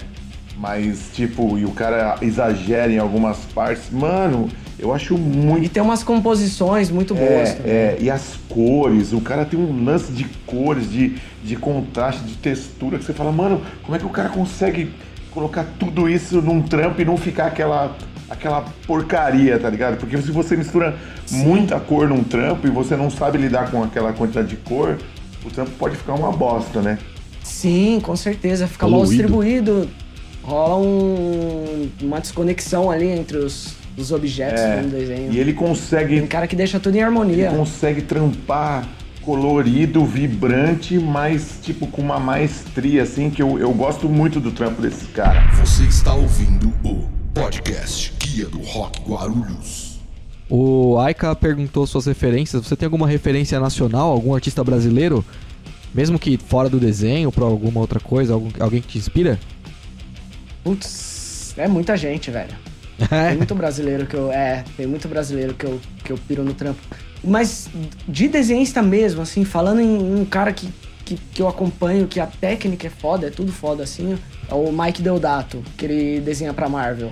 Mas, 0.59 1.11
tipo, 1.15 1.57
e 1.57 1.65
o 1.65 1.71
cara 1.71 2.17
exagera 2.21 2.93
em 2.93 2.99
algumas 2.99 3.39
partes. 3.55 3.85
Mano, 3.93 4.49
eu 4.77 4.93
acho 4.93 5.17
muito 5.17 5.65
E 5.65 5.69
tem 5.69 5.83
umas 5.83 6.03
composições 6.03 6.91
muito 6.91 7.15
boas. 7.15 7.31
é, 7.31 7.53
também. 7.55 7.73
é, 7.73 7.99
e 8.01 8.11
as 8.11 8.37
cores, 8.49 9.13
o 9.13 9.21
cara 9.21 9.45
tem 9.45 9.59
um 9.59 9.85
lance 9.85 10.11
de 10.11 10.25
cores, 10.47 10.91
de, 10.91 11.17
de 11.45 11.55
contraste, 11.55 12.25
de 12.25 12.35
textura, 12.35 12.99
que 12.99 13.05
você 13.05 13.13
fala, 13.13 13.31
mano, 13.31 13.63
como 13.83 13.95
é 13.95 14.01
que 14.01 14.07
o 14.07 14.11
cara 14.11 14.29
consegue 14.31 14.93
colocar 15.31 15.65
tudo 15.79 16.09
isso 16.09 16.43
num 16.43 16.61
trampo 16.61 17.01
e 17.01 17.05
não 17.05 17.17
ficar 17.17 17.47
aquela, 17.47 17.97
aquela 18.29 18.65
porcaria, 18.85 19.61
tá 19.61 19.71
ligado? 19.71 19.97
Porque 19.97 20.21
se 20.21 20.33
você 20.33 20.57
mistura 20.57 20.97
muita 21.31 21.79
cor 21.79 22.09
num 22.09 22.25
trampo 22.25 22.67
e 22.67 22.71
você 22.71 22.97
não 22.97 23.11
sabe 23.11 23.39
lidar 23.39 23.71
com 23.71 23.85
aquela 23.85 24.13
quantidade 24.13 24.49
de 24.49 24.57
cor, 24.57 24.99
o 25.45 25.51
trampo 25.51 25.71
pode 25.79 25.95
ficar 25.97 26.15
uma 26.15 26.33
bosta, 26.33 26.83
né? 26.83 26.99
Sim, 27.45 28.01
com 28.03 28.17
certeza. 28.17 28.67
Fica 28.67 28.89
mal 28.89 29.05
distribuído. 29.05 29.89
Rola 30.49 30.77
um- 30.79 31.89
uma 32.03 32.21
desconexão 32.21 32.91
ali 32.91 33.07
entre 33.07 33.37
os, 33.37 33.75
os 33.97 34.11
objetos 34.11 34.61
É, 34.63 34.81
no 34.81 34.89
desenho. 34.89 35.31
E 35.33 35.39
ele 35.39 35.53
consegue 35.53 36.19
Tem 36.19 36.27
cara 36.27 36.47
que 36.47 36.57
deixa 36.57 36.81
tudo 36.81 36.95
em 36.95 36.99
Ele 36.99 37.05
harmonia. 37.05 37.51
consegue 37.51 38.01
trampar 38.03 38.89
colorido, 39.23 40.07
vibrante, 40.07 40.99
mas 40.99 41.59
tipo 41.63 41.87
com 41.87 42.01
uma 42.01 42.19
maestria 42.19 43.03
assim 43.03 43.29
que 43.29 43.43
eu, 43.43 43.59
eu 43.59 43.71
gosto 43.75 44.09
muito 44.09 44.41
do 44.41 44.51
trampo 44.53 44.81
desse 44.81 45.05
cara. 45.07 45.51
Você 45.63 45.83
está 45.85 46.15
ouvindo 46.15 46.73
o 46.83 47.07
podcast 47.35 48.15
Guia 48.19 48.47
do 48.47 48.59
Rock 48.63 49.03
Guarulhos. 49.07 49.99
O 50.49 50.97
Aika 50.99 51.37
perguntou 51.37 51.87
suas 51.87 52.07
referências. 52.07 52.67
Você 52.67 52.75
tem 52.75 52.87
alguma 52.87 53.07
referência 53.07 53.61
nacional, 53.61 54.11
algum 54.11 54.35
artista 54.35 54.65
brasileiro? 54.65 55.23
Mesmo 55.95 56.19
que 56.19 56.39
fora 56.39 56.71
do 56.71 56.81
desenho, 56.81 57.31
pra 57.31 57.45
alguma 57.45 57.81
outra 57.81 58.01
coisa, 58.01 58.33
algum- 58.33 58.49
alguém 58.59 58.81
que 58.81 58.89
te 58.89 58.99
inspira? 58.99 59.39
Putz, 60.79 61.55
é 61.57 61.67
muita 61.67 61.97
gente, 61.97 62.31
velho. 62.31 62.55
Tem 63.09 63.37
muito 63.39 63.55
brasileiro 63.55 64.07
que 64.07 64.15
eu. 64.15 64.31
É, 64.31 64.65
tem 64.77 64.87
muito 64.87 65.09
brasileiro 65.09 65.55
que 65.55 65.65
eu, 65.65 65.81
que 66.05 66.13
eu 66.13 66.19
piro 66.29 66.43
no 66.45 66.53
trampo. 66.53 66.79
Mas 67.25 67.69
de 68.07 68.29
desenhista 68.29 68.83
mesmo, 68.83 69.23
assim, 69.23 69.45
falando 69.47 69.81
em 69.81 70.21
um 70.21 70.25
cara 70.27 70.53
que, 70.53 70.69
que, 71.07 71.17
que 71.17 71.41
eu 71.41 71.49
acompanho, 71.49 72.07
que 72.07 72.21
a 72.21 72.27
técnica 72.27 72.87
é 72.87 72.91
foda, 72.91 73.29
é 73.29 73.31
tudo 73.31 73.51
foda, 73.51 73.83
assim, 73.83 74.19
é 74.49 74.53
o 74.55 74.71
Mike 74.71 75.01
Deodato, 75.01 75.63
que 75.79 75.87
ele 75.87 76.21
desenha 76.21 76.53
pra 76.53 76.69
Marvel. 76.69 77.11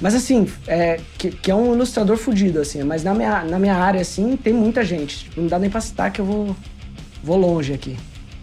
Mas 0.00 0.14
assim, 0.14 0.46
é, 0.66 1.00
que, 1.16 1.30
que 1.30 1.50
é 1.50 1.54
um 1.54 1.72
ilustrador 1.74 2.16
fudido, 2.18 2.60
assim, 2.60 2.82
mas 2.82 3.02
na 3.02 3.14
minha, 3.14 3.42
na 3.44 3.58
minha 3.58 3.76
área, 3.76 4.00
assim, 4.02 4.36
tem 4.36 4.52
muita 4.52 4.84
gente. 4.84 5.24
Tipo, 5.24 5.40
não 5.40 5.48
dá 5.48 5.58
nem 5.58 5.70
pra 5.70 5.80
citar 5.80 6.10
que 6.12 6.20
eu 6.20 6.24
vou, 6.24 6.54
vou 7.24 7.36
longe 7.38 7.72
aqui. 7.72 7.96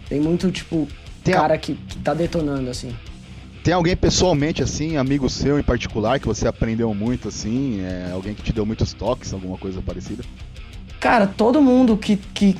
Tem 0.08 0.20
muito, 0.20 0.50
tipo, 0.50 0.86
Tem 1.22 1.34
a- 1.34 1.40
cara 1.40 1.58
que, 1.58 1.74
que 1.74 1.98
tá 1.98 2.12
detonando, 2.12 2.70
assim. 2.70 2.90
Tem 3.62 3.74
alguém 3.74 3.96
pessoalmente, 3.96 4.62
assim, 4.62 4.96
amigo 4.96 5.28
seu 5.28 5.58
em 5.58 5.62
particular, 5.62 6.18
que 6.18 6.26
você 6.26 6.46
aprendeu 6.46 6.92
muito, 6.94 7.28
assim? 7.28 7.80
É, 7.80 8.10
alguém 8.12 8.34
que 8.34 8.42
te 8.42 8.52
deu 8.52 8.64
muitos 8.64 8.92
toques, 8.92 9.32
alguma 9.32 9.58
coisa 9.58 9.82
parecida? 9.82 10.24
Cara, 11.00 11.26
todo 11.26 11.60
mundo 11.60 11.96
que, 11.96 12.16
que, 12.16 12.56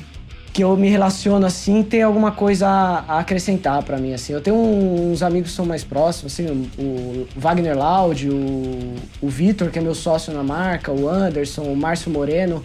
que 0.53 0.63
eu 0.63 0.75
me 0.77 0.89
relaciono 0.89 1.45
assim 1.45 1.83
tem 1.83 2.01
alguma 2.01 2.31
coisa 2.31 2.67
a, 2.67 3.19
acrescentar 3.19 3.83
pra 3.83 3.97
mim, 3.97 4.13
assim. 4.13 4.33
Eu 4.33 4.41
tenho 4.41 4.55
uns 4.55 5.21
amigos 5.21 5.51
que 5.51 5.55
são 5.55 5.65
mais 5.65 5.83
próximos, 5.83 6.33
assim, 6.33 6.69
o, 6.77 7.27
Wagner 7.35 7.77
Laud, 7.77 8.29
o, 8.29 8.95
o 9.21 9.27
Vitor, 9.27 9.69
que 9.69 9.79
é 9.79 9.81
meu 9.81 9.95
sócio 9.95 10.33
na 10.33 10.43
marca, 10.43 10.91
o 10.91 11.09
Anderson, 11.09 11.63
o 11.63 11.75
Márcio 11.75 12.11
Moreno, 12.11 12.61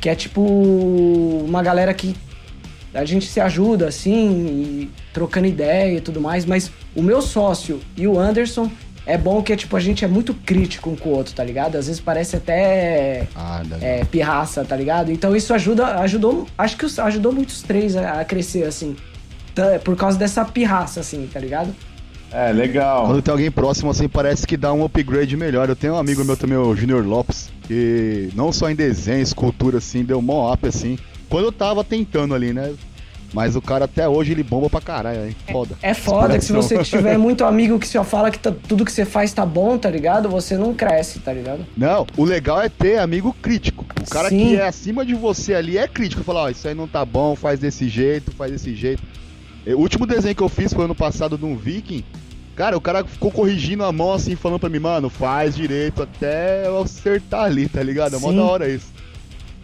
que 0.00 0.08
é 0.08 0.14
tipo 0.14 0.40
uma 0.40 1.62
galera 1.62 1.92
que 1.92 2.16
a 2.94 3.04
gente 3.04 3.26
se 3.26 3.40
ajuda, 3.40 3.88
assim, 3.88 4.30
e 4.30 4.90
trocando 5.16 5.46
ideia 5.46 5.96
e 5.96 6.00
tudo 6.02 6.20
mais, 6.20 6.44
mas 6.44 6.70
o 6.94 7.00
meu 7.00 7.22
sócio 7.22 7.80
e 7.96 8.06
o 8.06 8.18
Anderson 8.20 8.70
é 9.06 9.16
bom 9.16 9.42
que, 9.42 9.56
tipo, 9.56 9.74
a 9.74 9.80
gente 9.80 10.04
é 10.04 10.08
muito 10.08 10.34
crítico 10.34 10.90
um 10.90 10.96
com 10.96 11.08
o 11.08 11.12
outro, 11.12 11.32
tá 11.34 11.42
ligado? 11.42 11.76
Às 11.76 11.86
vezes 11.86 12.00
parece 12.02 12.36
até 12.36 13.26
Ah, 13.34 13.62
é, 13.80 14.04
pirraça, 14.04 14.62
tá 14.62 14.76
ligado? 14.76 15.10
Então 15.10 15.34
isso 15.34 15.54
ajuda, 15.54 15.96
ajudou, 16.00 16.46
acho 16.58 16.76
que 16.76 16.84
os- 16.84 16.98
ajudou 16.98 17.32
muitos 17.32 17.62
três 17.62 17.96
a, 17.96 18.20
a 18.20 18.24
crescer, 18.26 18.64
assim. 18.64 18.94
Tá- 19.54 19.78
Por 19.82 19.96
causa 19.96 20.18
dessa 20.18 20.44
pirraça, 20.44 21.00
assim, 21.00 21.26
tá 21.32 21.40
ligado? 21.40 21.74
É, 22.30 22.52
legal. 22.52 23.06
Quando 23.06 23.22
tem 23.22 23.32
alguém 23.32 23.50
próximo 23.50 23.90
assim, 23.90 24.06
parece 24.08 24.46
que 24.46 24.56
dá 24.56 24.70
um 24.72 24.84
upgrade 24.84 25.34
melhor. 25.36 25.68
Eu 25.70 25.76
tenho 25.76 25.94
um 25.94 25.98
amigo 25.98 26.22
meu 26.24 26.36
também, 26.36 26.58
o 26.58 26.74
Junior 26.76 27.02
Lopes, 27.06 27.48
que 27.66 28.28
não 28.34 28.52
só 28.52 28.68
em 28.68 28.74
desenho, 28.74 29.22
escultura, 29.22 29.78
assim, 29.78 30.04
deu 30.04 30.20
mó 30.20 30.52
up, 30.52 30.66
assim. 30.68 30.98
Quando 31.30 31.44
eu 31.46 31.52
tava 31.52 31.82
tentando 31.82 32.34
ali, 32.34 32.52
né? 32.52 32.74
Mas 33.36 33.54
o 33.54 33.60
cara 33.60 33.84
até 33.84 34.08
hoje 34.08 34.32
ele 34.32 34.42
bomba 34.42 34.70
pra 34.70 34.80
caralho, 34.80 35.26
hein? 35.26 35.36
Foda. 35.52 35.76
É 35.82 35.92
foda 35.92 36.38
que 36.38 36.44
se 36.46 36.52
você 36.54 36.82
tiver 36.82 37.18
muito 37.18 37.44
amigo 37.44 37.78
que 37.78 37.86
só 37.86 38.02
fala 38.02 38.30
que 38.30 38.38
tá- 38.38 38.50
tudo 38.66 38.82
que 38.82 38.90
você 38.90 39.04
faz 39.04 39.30
tá 39.34 39.44
bom, 39.44 39.76
tá 39.76 39.90
ligado? 39.90 40.26
Você 40.30 40.56
não 40.56 40.72
cresce, 40.72 41.18
tá 41.18 41.34
ligado? 41.34 41.66
Não, 41.76 42.06
o 42.16 42.24
legal 42.24 42.62
é 42.62 42.70
ter 42.70 42.98
amigo 42.98 43.36
crítico. 43.42 43.84
O 44.00 44.08
cara 44.08 44.30
Sim. 44.30 44.38
que 44.38 44.56
é 44.56 44.66
acima 44.66 45.04
de 45.04 45.14
você 45.14 45.52
ali 45.54 45.76
é 45.76 45.86
crítico. 45.86 46.24
Fala, 46.24 46.44
ó, 46.44 46.48
isso 46.48 46.66
aí 46.66 46.74
não 46.74 46.88
tá 46.88 47.04
bom, 47.04 47.36
faz 47.36 47.60
desse 47.60 47.90
jeito, 47.90 48.32
faz 48.32 48.50
desse 48.52 48.74
jeito. 48.74 49.02
Eh, 49.66 49.74
O 49.74 49.80
último 49.80 50.06
desenho 50.06 50.34
que 50.34 50.42
eu 50.42 50.48
fiz 50.48 50.72
foi 50.72 50.86
ano 50.86 50.94
passado 50.94 51.36
de 51.36 51.44
um 51.44 51.58
viking. 51.58 52.02
Cara, 52.56 52.74
o 52.74 52.80
cara 52.80 53.04
ficou 53.04 53.30
corrigindo 53.30 53.84
a 53.84 53.92
mão 53.92 54.14
assim, 54.14 54.34
falando 54.34 54.60
pra 54.60 54.70
mim, 54.70 54.78
mano, 54.78 55.10
faz 55.10 55.54
direito 55.54 56.02
até 56.02 56.66
eu 56.66 56.78
acertar 56.80 57.42
ali, 57.42 57.68
tá 57.68 57.82
ligado? 57.82 58.16
É 58.16 58.18
mó 58.18 58.32
da 58.32 58.42
hora 58.42 58.66
isso. 58.66 58.95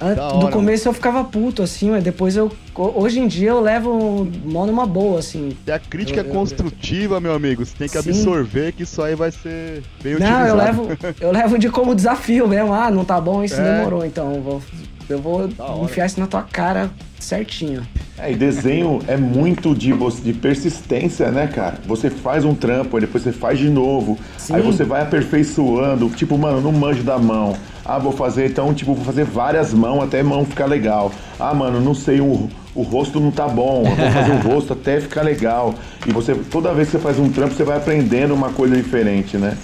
An- 0.02 0.14
Da 0.14 0.28
Do 0.32 0.50
começo 0.50 0.88
eu 0.88 0.92
ficava 0.92 1.23
puto, 1.25 1.62
assim, 1.62 1.90
mas 1.90 2.02
depois 2.02 2.37
eu. 2.37 2.50
ho- 2.75 2.92
Hoje 3.02 3.21
em 3.21 3.26
dia 3.28 3.50
eu 3.50 3.61
levo 3.61 4.28
mó 4.44 4.66
numa 4.66 4.85
boa, 4.87 5.18
assim. 5.21 5.56
E 5.66 5.71
a 5.73 5.78
crítica 5.78 6.21
Eu- 6.21 6.25
eu- 6.25 6.30
é 6.30 6.35
construtiva, 6.35 7.21
meu 7.21 7.35
amigo. 7.35 7.64
Você 7.64 7.75
tem 7.76 7.88
que 7.88 8.00
Sim. 8.02 8.11
absorver 8.11 8.73
que 8.73 8.82
isso 8.82 9.00
aí 9.02 9.14
vai 9.14 9.30
ser 9.30 9.82
bem 10.02 10.14
Não, 10.14 10.21
utilizado. 10.21 10.49
eu 10.49 10.56
levo, 10.56 10.88
eu 11.21 11.32
levo 11.32 11.59
de 11.59 11.68
como 11.71 11.94
desafio 11.94 12.49
mesmo. 12.49 12.73
Ah, 12.73 12.90
não 12.90 13.04
tá 13.04 13.21
bom, 13.21 13.44
isso 13.44 13.61
É. 13.61 13.78
demorou, 13.78 14.04
então 14.04 14.40
vou, 14.42 14.62
eu 15.09 15.18
vou 15.21 15.49
enfiar 15.85 16.06
isso 16.06 16.18
na 16.21 16.26
tua 16.26 16.42
cara 16.42 16.90
certinho. 17.18 17.82
É, 18.18 18.30
e 18.32 18.37
desenho 18.37 19.00
é 19.09 19.16
muito 19.16 19.75
de, 19.75 19.92
você- 19.92 20.21
de 20.23 20.32
persistência, 20.32 21.30
né, 21.30 21.47
cara? 21.47 21.78
Você 21.87 22.11
faz 22.11 22.44
um 22.44 22.54
trampo, 22.54 22.97
aí 22.97 23.00
depois 23.00 23.23
você 23.25 23.32
faz 23.32 23.59
de 23.59 23.68
novo. 23.71 24.18
Sim. 24.38 24.54
Aí 24.54 24.62
você 24.62 24.85
vai 24.85 25.02
aperfeiçoando. 25.02 26.09
Tipo, 26.11 26.37
mano, 26.38 26.61
não 26.61 26.73
manjo 26.73 27.02
da 27.02 27.18
mão. 27.18 27.56
Ah, 27.85 27.99
vou 27.99 28.12
fazer, 28.12 28.50
então, 28.50 28.73
tipo, 28.75 28.94
vou 28.94 29.04
fazer 29.04 29.25
várias 29.25 29.73
mãos 29.75 30.02
até 30.04 30.21
a 30.21 30.25
mão 30.25 30.44
ficar 30.44 30.66
legal. 30.66 31.11
Ah, 31.38 31.52
mano, 31.54 31.80
não 31.80 31.94
sei, 31.94 32.21
o, 32.21 32.49
o 32.75 32.82
rosto 32.82 33.18
não 33.18 33.30
tá 33.30 33.49
bom. 33.49 33.82
Eu 33.87 33.97
vou 33.97 34.11
fazer 34.11 34.30
o 34.32 34.38
rosto 34.54 34.73
até 34.73 35.00
ficar 35.00 35.23
legal. 35.23 35.75
E 36.06 36.12
você, 36.12 36.35
toda 36.35 36.73
vez 36.73 36.88
que 36.88 36.92
você 36.97 37.02
faz 37.02 37.18
um 37.18 37.28
trampo, 37.28 37.54
você 37.54 37.64
vai 37.64 37.76
aprendendo 37.78 38.35
uma 38.35 38.50
coisa 38.50 38.76
diferente, 38.76 39.37
né? 39.37 39.56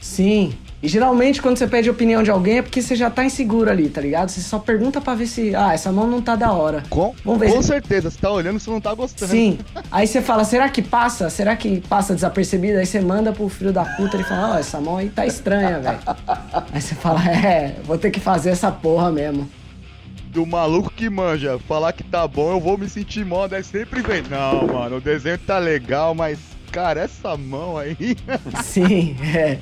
Sim. 0.00 0.52
E 0.86 0.88
geralmente 0.88 1.42
quando 1.42 1.56
você 1.58 1.66
pede 1.66 1.90
opinião 1.90 2.22
de 2.22 2.30
alguém 2.30 2.58
é 2.58 2.62
porque 2.62 2.80
você 2.80 2.94
já 2.94 3.10
tá 3.10 3.24
inseguro 3.24 3.68
ali, 3.68 3.88
tá 3.88 4.00
ligado? 4.00 4.28
Você 4.28 4.40
só 4.40 4.56
pergunta 4.56 5.00
pra 5.00 5.16
ver 5.16 5.26
se, 5.26 5.52
ah, 5.52 5.74
essa 5.74 5.90
mão 5.90 6.06
não 6.06 6.22
tá 6.22 6.36
da 6.36 6.52
hora. 6.52 6.84
Com, 6.88 7.12
Vamos 7.24 7.40
ver 7.40 7.50
com 7.52 7.60
se- 7.60 7.66
certeza, 7.66 8.08
você 8.08 8.16
tá 8.20 8.30
olhando 8.30 8.60
você 8.60 8.70
não 8.70 8.80
tá 8.80 8.94
gostando. 8.94 9.32
Sim. 9.32 9.58
Aí 9.90 10.06
você 10.06 10.22
fala, 10.22 10.44
será 10.44 10.68
que 10.68 10.80
passa? 10.80 11.28
Será 11.28 11.56
que 11.56 11.80
passa 11.88 12.14
desapercebido? 12.14 12.78
Aí 12.78 12.86
você 12.86 13.00
manda 13.00 13.32
pro 13.32 13.48
filho 13.48 13.72
da 13.72 13.84
puta, 13.84 14.16
ele 14.16 14.22
fala, 14.22 14.54
ó, 14.54 14.58
essa 14.60 14.80
mão 14.80 14.96
aí 14.98 15.08
tá 15.08 15.26
estranha, 15.26 15.80
velho. 15.80 15.98
Aí 16.72 16.80
você 16.80 16.94
fala, 16.94 17.20
é, 17.30 17.74
vou 17.82 17.98
ter 17.98 18.12
que 18.12 18.20
fazer 18.20 18.50
essa 18.50 18.70
porra 18.70 19.10
mesmo. 19.10 19.50
Do 20.28 20.46
maluco 20.46 20.92
que 20.92 21.10
manja, 21.10 21.58
falar 21.66 21.94
que 21.94 22.04
tá 22.04 22.28
bom, 22.28 22.52
eu 22.52 22.60
vou 22.60 22.78
me 22.78 22.88
sentir 22.88 23.24
moda. 23.26 23.56
Aí 23.56 23.64
sempre 23.64 24.02
vem, 24.02 24.22
não, 24.30 24.68
mano, 24.68 24.98
o 24.98 25.00
desenho 25.00 25.38
tá 25.38 25.58
legal, 25.58 26.14
mas, 26.14 26.38
cara, 26.70 27.00
essa 27.00 27.36
mão 27.36 27.76
aí. 27.76 27.96
Sim, 28.62 29.16
é. 29.34 29.58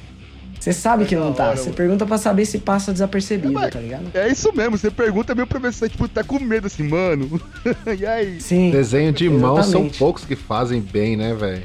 Você 0.64 0.72
sabe 0.72 1.04
que 1.04 1.14
não 1.14 1.30
tá. 1.30 1.48
hora, 1.48 1.56
Você 1.58 1.64
mano. 1.64 1.74
pergunta 1.74 2.06
pra 2.06 2.16
saber 2.16 2.46
se 2.46 2.56
passa 2.58 2.90
desapercebido, 2.90 3.52
mas- 3.52 3.70
tá 3.70 3.78
ligado? 3.80 4.04
É 4.14 4.28
isso 4.28 4.50
mesmo, 4.56 4.78
você 4.78 4.90
pergunta 4.90 5.34
meio 5.34 5.46
pra 5.46 5.58
ver 5.58 5.70
se 5.74 5.80
você 5.80 5.90
tipo, 5.90 6.08
tá 6.08 6.24
com 6.24 6.38
medo 6.40 6.68
assim, 6.68 6.84
mano. 6.84 7.38
e 7.98 8.06
aí? 8.06 8.40
Sim. 8.40 8.70
Desenho 8.70 9.12
de 9.12 9.28
mão 9.28 9.56
são 9.56 9.64
Exatamente. 9.64 9.98
poucos 9.98 10.24
que 10.24 10.34
fazem 10.34 10.80
bem, 10.80 11.16
né, 11.18 11.34
velho? 11.34 11.64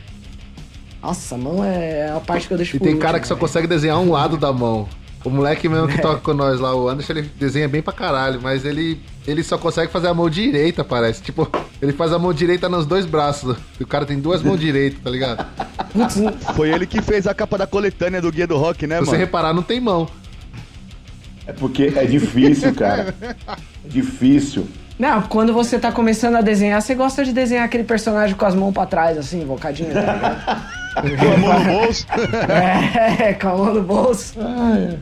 Nossa, 1.01 1.35
a 1.35 1.37
mão 1.37 1.63
é 1.63 2.11
a 2.11 2.19
parte 2.19 2.45
que 2.49 2.53
eu 2.53 2.57
deixo 2.57 2.75
E 2.75 2.79
tem 2.81 2.97
cara 2.97 3.13
último, 3.13 3.21
que 3.21 3.27
só 3.29 3.35
velho. 3.35 3.47
consegue 3.47 3.67
desenhar 3.67 3.97
um 3.99 4.11
lado 4.11 4.35
da 4.35 4.51
mão. 4.51 4.89
O 5.23 5.29
moleque 5.29 5.67
mesmo 5.67 5.87
que 5.87 6.01
toca 6.01 6.21
com 6.21 6.33
nós 6.33 6.59
lá, 6.59 6.73
o 6.73 6.87
Anderson, 6.87 7.13
ele 7.13 7.31
desenha 7.37 7.67
bem 7.67 7.81
pra 7.81 7.91
caralho, 7.91 8.39
mas 8.41 8.63
ele, 8.63 8.99
ele 9.27 9.43
só 9.43 9.57
consegue 9.57 9.91
fazer 9.91 10.07
a 10.07 10.13
mão 10.13 10.29
direita, 10.29 10.81
parece. 10.83 11.21
Tipo, 11.21 11.49
ele 11.81 11.91
faz 11.91 12.13
a 12.13 12.19
mão 12.19 12.33
direita 12.33 12.69
nos 12.69 12.85
dois 12.85 13.05
braços. 13.05 13.57
E 13.77 13.83
o 13.83 13.87
cara 13.87 14.05
tem 14.05 14.17
duas 14.19 14.41
mãos 14.41 14.57
direitas, 14.59 14.99
tá 15.03 15.09
ligado? 15.09 15.45
Putz, 15.91 16.15
Foi 16.55 16.69
ele 16.71 16.85
que 16.85 17.01
fez 17.01 17.27
a 17.27 17.33
capa 17.33 17.57
da 17.57 17.67
coletânea 17.67 18.21
do 18.21 18.31
Guia 18.31 18.47
do 18.47 18.57
Rock, 18.57 18.87
né, 18.87 18.99
Se 18.99 19.05
você 19.05 19.11
mano? 19.11 19.19
reparar, 19.19 19.53
não 19.53 19.61
tem 19.61 19.81
mão. 19.81 20.07
É 21.45 21.51
porque 21.51 21.91
é 21.95 22.05
difícil, 22.05 22.73
cara. 22.75 23.13
É 23.21 23.87
difícil. 23.89 24.67
Não, 24.99 25.21
quando 25.21 25.53
você 25.53 25.79
tá 25.79 25.91
começando 25.93 26.35
a 26.35 26.41
desenhar, 26.41 26.81
você 26.81 26.93
gosta 26.93 27.23
de 27.23 27.31
desenhar 27.31 27.63
aquele 27.63 27.85
personagem 27.85 28.35
com 28.35 28.45
as 28.45 28.53
mãos 28.53 28.73
pra 28.73 28.85
trás, 28.85 29.17
assim, 29.17 29.41
invocadinho, 29.41 29.93
tá 29.93 30.01
ligado? 30.01 30.79
Com 31.17 31.31
a 31.33 31.37
mão 31.37 31.59
no 31.63 31.79
bolso. 31.79 32.05
é, 33.21 33.33
com 33.39 33.47
a 33.47 33.55
mão 33.57 33.73
no 33.75 33.81
bolso. 33.83 34.33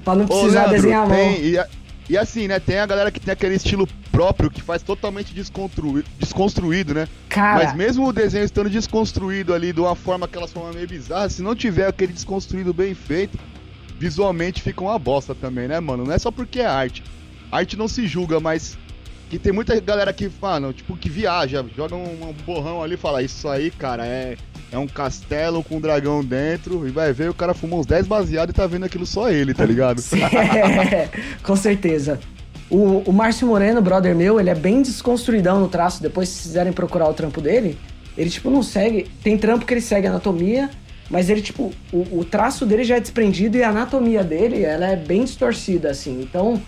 Pra 0.03 0.13
não 0.15 0.25
Ô, 0.25 0.27
precisar 0.27 0.59
Leandro, 0.65 0.71
desenhar 0.75 1.03
a 1.03 1.07
mão. 1.07 1.17
tem- 1.17 1.41
e, 1.45 1.57
a- 1.57 1.67
e 2.09 2.15
assim, 2.17 2.47
né, 2.47 2.59
tem 2.59 2.77
a 2.77 2.85
galera 2.85 3.09
que 3.09 3.19
tem 3.19 3.31
aquele 3.31 3.55
estilo 3.55 3.87
próprio 4.11 4.51
que 4.51 4.61
faz 4.61 4.83
totalmente 4.83 5.33
desconstruído, 5.33 6.07
desconstruído 6.19 6.93
né? 6.93 7.07
Cara, 7.27 7.65
Mas 7.65 7.73
mesmo 7.75 8.07
o 8.07 8.13
desenho 8.13 8.45
estando 8.45 8.69
desconstruído 8.69 9.51
ali 9.53 9.73
de 9.73 9.79
uma 9.79 9.95
forma, 9.95 10.25
aquelas 10.27 10.51
forma 10.51 10.73
meio 10.73 10.87
bizarra, 10.87 11.27
se 11.29 11.41
não 11.41 11.55
tiver 11.55 11.87
aquele 11.87 12.13
desconstruído 12.13 12.71
bem 12.71 12.93
feito, 12.93 13.37
visualmente 13.99 14.61
fica 14.61 14.81
uma 14.83 14.99
bosta 14.99 15.33
também, 15.33 15.67
né, 15.67 15.79
mano? 15.79 16.05
Não 16.05 16.13
é 16.13 16.19
só 16.19 16.29
porque 16.29 16.59
é 16.59 16.67
arte. 16.67 17.03
Arte 17.51 17.75
não 17.75 17.87
se 17.87 18.05
julga, 18.07 18.39
mas 18.39 18.77
que 19.29 19.37
tem 19.37 19.51
muita 19.51 19.79
galera 19.79 20.13
que, 20.13 20.31
mano, 20.41 20.71
tipo, 20.71 20.95
que 20.95 21.09
viaja, 21.09 21.65
joga 21.75 21.95
um, 21.95 22.29
um 22.29 22.33
borrão 22.45 22.81
ali 22.81 22.95
e 22.95 22.97
fala, 22.97 23.21
isso 23.21 23.47
aí, 23.47 23.69
cara, 23.71 24.05
é, 24.05 24.37
é 24.71 24.77
um 24.77 24.87
castelo 24.87 25.63
com 25.63 25.77
um 25.77 25.81
dragão 25.81 26.23
dentro, 26.23 26.87
e 26.87 26.91
vai 26.91 27.11
ver, 27.11 27.29
o 27.29 27.33
cara 27.33 27.53
fumou 27.53 27.79
uns 27.79 27.85
10 27.85 28.07
baseados 28.07 28.53
e 28.53 28.55
tá 28.55 28.65
vendo 28.65 28.85
aquilo 28.85 29.05
só 29.05 29.29
ele, 29.29 29.53
tá 29.53 29.65
ligado? 29.65 30.01
É, 30.17 31.09
com 31.43 31.55
certeza. 31.55 32.19
O, 32.69 32.99
o 33.05 33.13
Márcio 33.13 33.47
Moreno, 33.47 33.81
brother 33.81 34.15
meu, 34.15 34.39
ele 34.39 34.49
é 34.49 34.55
bem 34.55 34.81
desconstruidão 34.81 35.59
no 35.59 35.67
traço. 35.67 36.01
Depois, 36.01 36.27
se 36.29 36.43
quiserem 36.43 36.73
procurar 36.73 37.07
o 37.09 37.13
trampo 37.13 37.39
dele, 37.39 37.77
ele, 38.17 38.29
tipo, 38.29 38.49
não 38.49 38.61
segue. 38.61 39.09
Tem 39.23 39.37
trampo 39.37 39.65
que 39.65 39.73
ele 39.73 39.81
segue 39.81 40.07
anatomia, 40.07 40.69
mas 41.09 41.29
ele, 41.29 41.41
tipo, 41.41 41.71
o, 41.91 42.19
o 42.19 42.25
traço 42.25 42.65
dele 42.65 42.83
já 42.83 42.97
é 42.97 42.99
desprendido 42.99 43.57
e 43.57 43.63
a 43.63 43.69
anatomia 43.69 44.23
dele, 44.23 44.63
ela 44.63 44.87
é 44.87 44.95
bem 44.95 45.23
distorcida, 45.23 45.89
assim. 45.89 46.21
Então, 46.21 46.61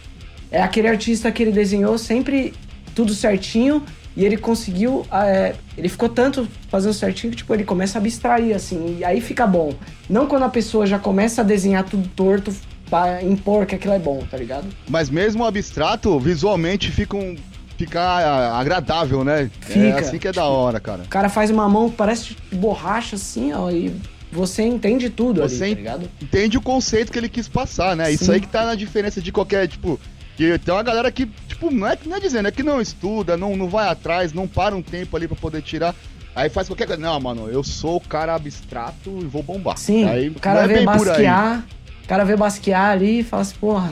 é 0.51 0.61
aquele 0.61 0.87
artista 0.87 1.31
que 1.31 1.43
ele 1.43 1.51
desenhou 1.51 1.97
sempre 1.97 2.53
tudo 2.95 3.13
certinho 3.13 3.83
e 4.15 4.25
ele 4.25 4.37
conseguiu. 4.37 5.05
é, 5.11 5.55
ele 5.77 5.87
ficou 5.87 6.09
tanto 6.09 6.47
fazendo 6.69 6.93
certinho 6.93 7.31
que, 7.31 7.37
tipo, 7.37 7.53
ele 7.53 7.63
começa 7.63 7.97
a 7.97 8.01
abstrair, 8.01 8.55
assim, 8.55 8.97
e 8.99 9.05
aí 9.05 9.21
fica 9.21 9.47
bom. 9.47 9.73
Não 10.09 10.27
quando 10.27 10.43
a 10.43 10.49
pessoa 10.49 10.85
já 10.85 10.99
começa 10.99 11.41
a 11.41 11.43
desenhar 11.43 11.83
tudo 11.83 12.07
torto 12.09 12.53
pra 12.89 13.23
impor 13.23 13.65
que 13.65 13.75
aquilo 13.75 13.93
é 13.93 13.99
bom, 13.99 14.23
tá 14.29 14.35
ligado? 14.35 14.67
Mas 14.89 15.09
mesmo 15.09 15.43
o 15.43 15.47
abstrato, 15.47 16.19
visualmente 16.19 16.91
fica, 16.91 17.15
um, 17.15 17.35
fica 17.77 18.01
ah, 18.01 18.59
agradável, 18.59 19.23
né? 19.23 19.49
É 19.61 19.65
Fica. 19.65 19.99
assim 19.99 20.17
que 20.17 20.27
é 20.27 20.33
da 20.33 20.45
hora, 20.45 20.79
cara. 20.79 21.03
O 21.03 21.07
cara 21.07 21.29
faz 21.29 21.51
uma 21.51 21.69
mão 21.69 21.89
que 21.89 21.95
parece 21.95 22.35
de 22.35 22.55
borracha, 22.57 23.15
assim, 23.15 23.53
ó, 23.53 23.69
e 23.69 23.95
você 24.31 24.63
entende 24.63 25.09
tudo 25.09 25.41
Você 25.41 25.63
ali, 25.63 25.75
tá 25.75 25.79
ligado? 25.79 26.09
Entende 26.21 26.57
o 26.57 26.61
conceito 26.61 27.11
que 27.11 27.17
ele 27.17 27.29
quis 27.29 27.47
passar, 27.47 27.95
né? 27.95 28.11
Isso 28.11 28.25
Sim. 28.25 28.33
aí 28.33 28.41
que 28.41 28.47
tá 28.47 28.65
na 28.65 28.75
diferença 28.75 29.21
de 29.21 29.31
qualquer, 29.31 29.67
tipo. 29.67 29.99
Que 30.39 30.57
tem 30.57 30.73
uma 30.73 30.81
galera 30.83 31.11
que, 31.11 31.25
tipo, 31.49 31.69
não 31.69 31.85
é, 31.85 31.97
não 32.05 32.15
é 32.15 32.19
dizendo, 32.21 32.47
é 32.47 32.51
que 32.51 32.63
não 32.63 32.79
estuda, 32.79 33.35
não, 33.35 33.57
não 33.57 33.67
vai 33.67 33.89
atrás, 33.89 34.31
não 34.31 34.47
para 34.47 34.73
um 34.73 34.81
tempo 34.81 35.17
ali 35.17 35.27
pra 35.27 35.35
poder 35.35 35.61
tirar. 35.61 35.93
Aí 36.33 36.47
faz 36.49 36.69
qualquer 36.69 36.87
coisa. 36.87 37.01
Não, 37.01 37.19
mano, 37.19 37.49
eu 37.49 37.61
sou 37.61 37.97
o 37.97 37.99
cara 37.99 38.35
abstrato 38.35 39.19
e 39.21 39.25
vou 39.25 39.43
bombar. 39.43 39.77
Sim, 39.77 40.05
aí, 40.05 40.29
o 40.29 40.35
cara 40.35 40.63
é 40.63 40.67
vê 40.69 40.85
basquear, 40.85 41.65
o 42.05 42.07
cara 42.07 42.23
vê 42.23 42.37
basquear 42.37 42.91
ali 42.91 43.19
e 43.19 43.23
fala 43.23 43.41
assim, 43.41 43.55
porra, 43.59 43.91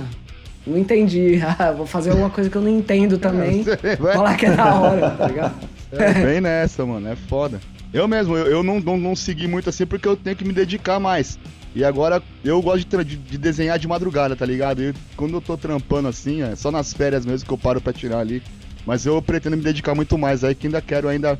não 0.65 0.77
entendi. 0.77 1.37
Ah, 1.59 1.73
Vou 1.73 1.85
fazer 1.85 2.11
alguma 2.11 2.29
coisa 2.29 2.49
que 2.49 2.55
eu 2.55 2.61
não 2.61 2.69
entendo 2.69 3.17
também. 3.19 3.65
Vai- 3.99 4.13
Falar 4.15 4.37
que 4.37 4.45
é 4.45 4.51
da 4.51 4.73
hora, 4.73 5.09
tá 5.09 5.27
ligado? 5.27 5.55
É, 5.91 6.13
bem 6.13 6.39
nessa, 6.39 6.85
mano, 6.85 7.09
é 7.09 7.15
foda. 7.17 7.59
Eu 7.91 8.07
mesmo, 8.07 8.37
eu, 8.37 8.45
eu 8.47 8.63
não, 8.63 8.79
não, 8.79 8.95
não 8.95 9.17
segui 9.17 9.49
muito 9.49 9.69
assim 9.69 9.85
porque 9.85 10.07
eu 10.07 10.15
tenho 10.15 10.37
que 10.37 10.45
me 10.45 10.53
dedicar 10.53 10.97
mais. 10.97 11.37
E 11.75 11.83
agora 11.83 12.21
eu 12.43 12.61
gosto 12.61 12.87
de, 12.87 13.03
de- 13.03 13.17
de 13.17 13.37
desenhar 13.37 13.77
de 13.77 13.87
madrugada, 13.87 14.35
tá 14.35 14.45
ligado? 14.45 14.81
E 14.81 14.93
quando 15.15 15.33
eu 15.35 15.41
tô 15.41 15.55
trampando 15.57 16.07
assim, 16.07 16.41
é 16.41 16.55
só 16.55 16.71
nas 16.71 16.93
férias 16.93 17.25
mesmo 17.25 17.47
que 17.47 17.53
eu 17.53 17.57
paro 17.57 17.79
pra 17.79 17.93
tirar 17.93 18.19
ali. 18.19 18.41
Mas 18.85 19.05
eu 19.05 19.21
pretendo 19.21 19.57
me 19.57 19.63
dedicar 19.63 19.93
muito 19.93 20.17
mais 20.17 20.43
aí, 20.43 20.55
que 20.55 20.65
ainda 20.67 20.81
quero 20.81 21.07
ainda 21.09 21.37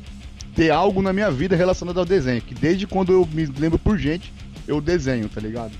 ter 0.54 0.70
algo 0.70 1.00
na 1.02 1.12
minha 1.12 1.30
vida 1.30 1.56
relacionado 1.56 1.98
ao 1.98 2.04
desenho. 2.04 2.40
Que 2.42 2.54
desde 2.54 2.86
quando 2.86 3.12
eu 3.12 3.26
me 3.32 3.46
lembro 3.46 3.78
por 3.78 3.98
gente, 3.98 4.32
eu 4.66 4.80
desenho, 4.80 5.28
tá 5.28 5.40
ligado? 5.40 5.72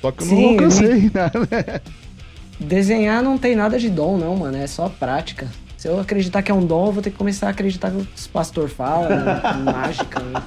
Só 0.00 0.12
que 0.12 0.22
eu 0.22 0.26
Sim, 0.26 0.42
não 0.42 0.48
alcancei, 0.50 1.10
né? 1.12 1.80
Desenhar 2.60 3.22
não 3.22 3.38
tem 3.38 3.54
nada 3.54 3.78
de 3.78 3.88
dom, 3.90 4.16
não, 4.16 4.36
mano. 4.36 4.56
É 4.56 4.66
só 4.66 4.88
prática. 4.88 5.48
Se 5.76 5.86
eu 5.88 6.00
acreditar 6.00 6.42
que 6.42 6.50
é 6.50 6.54
um 6.54 6.64
dom, 6.64 6.86
eu 6.86 6.92
vou 6.92 7.02
ter 7.02 7.10
que 7.10 7.16
começar 7.16 7.46
a 7.48 7.50
acreditar 7.50 7.90
que 7.90 7.96
os 8.16 8.26
pastor 8.26 8.68
falam, 8.68 9.08
mágica. 9.64 10.20
né? 10.20 10.42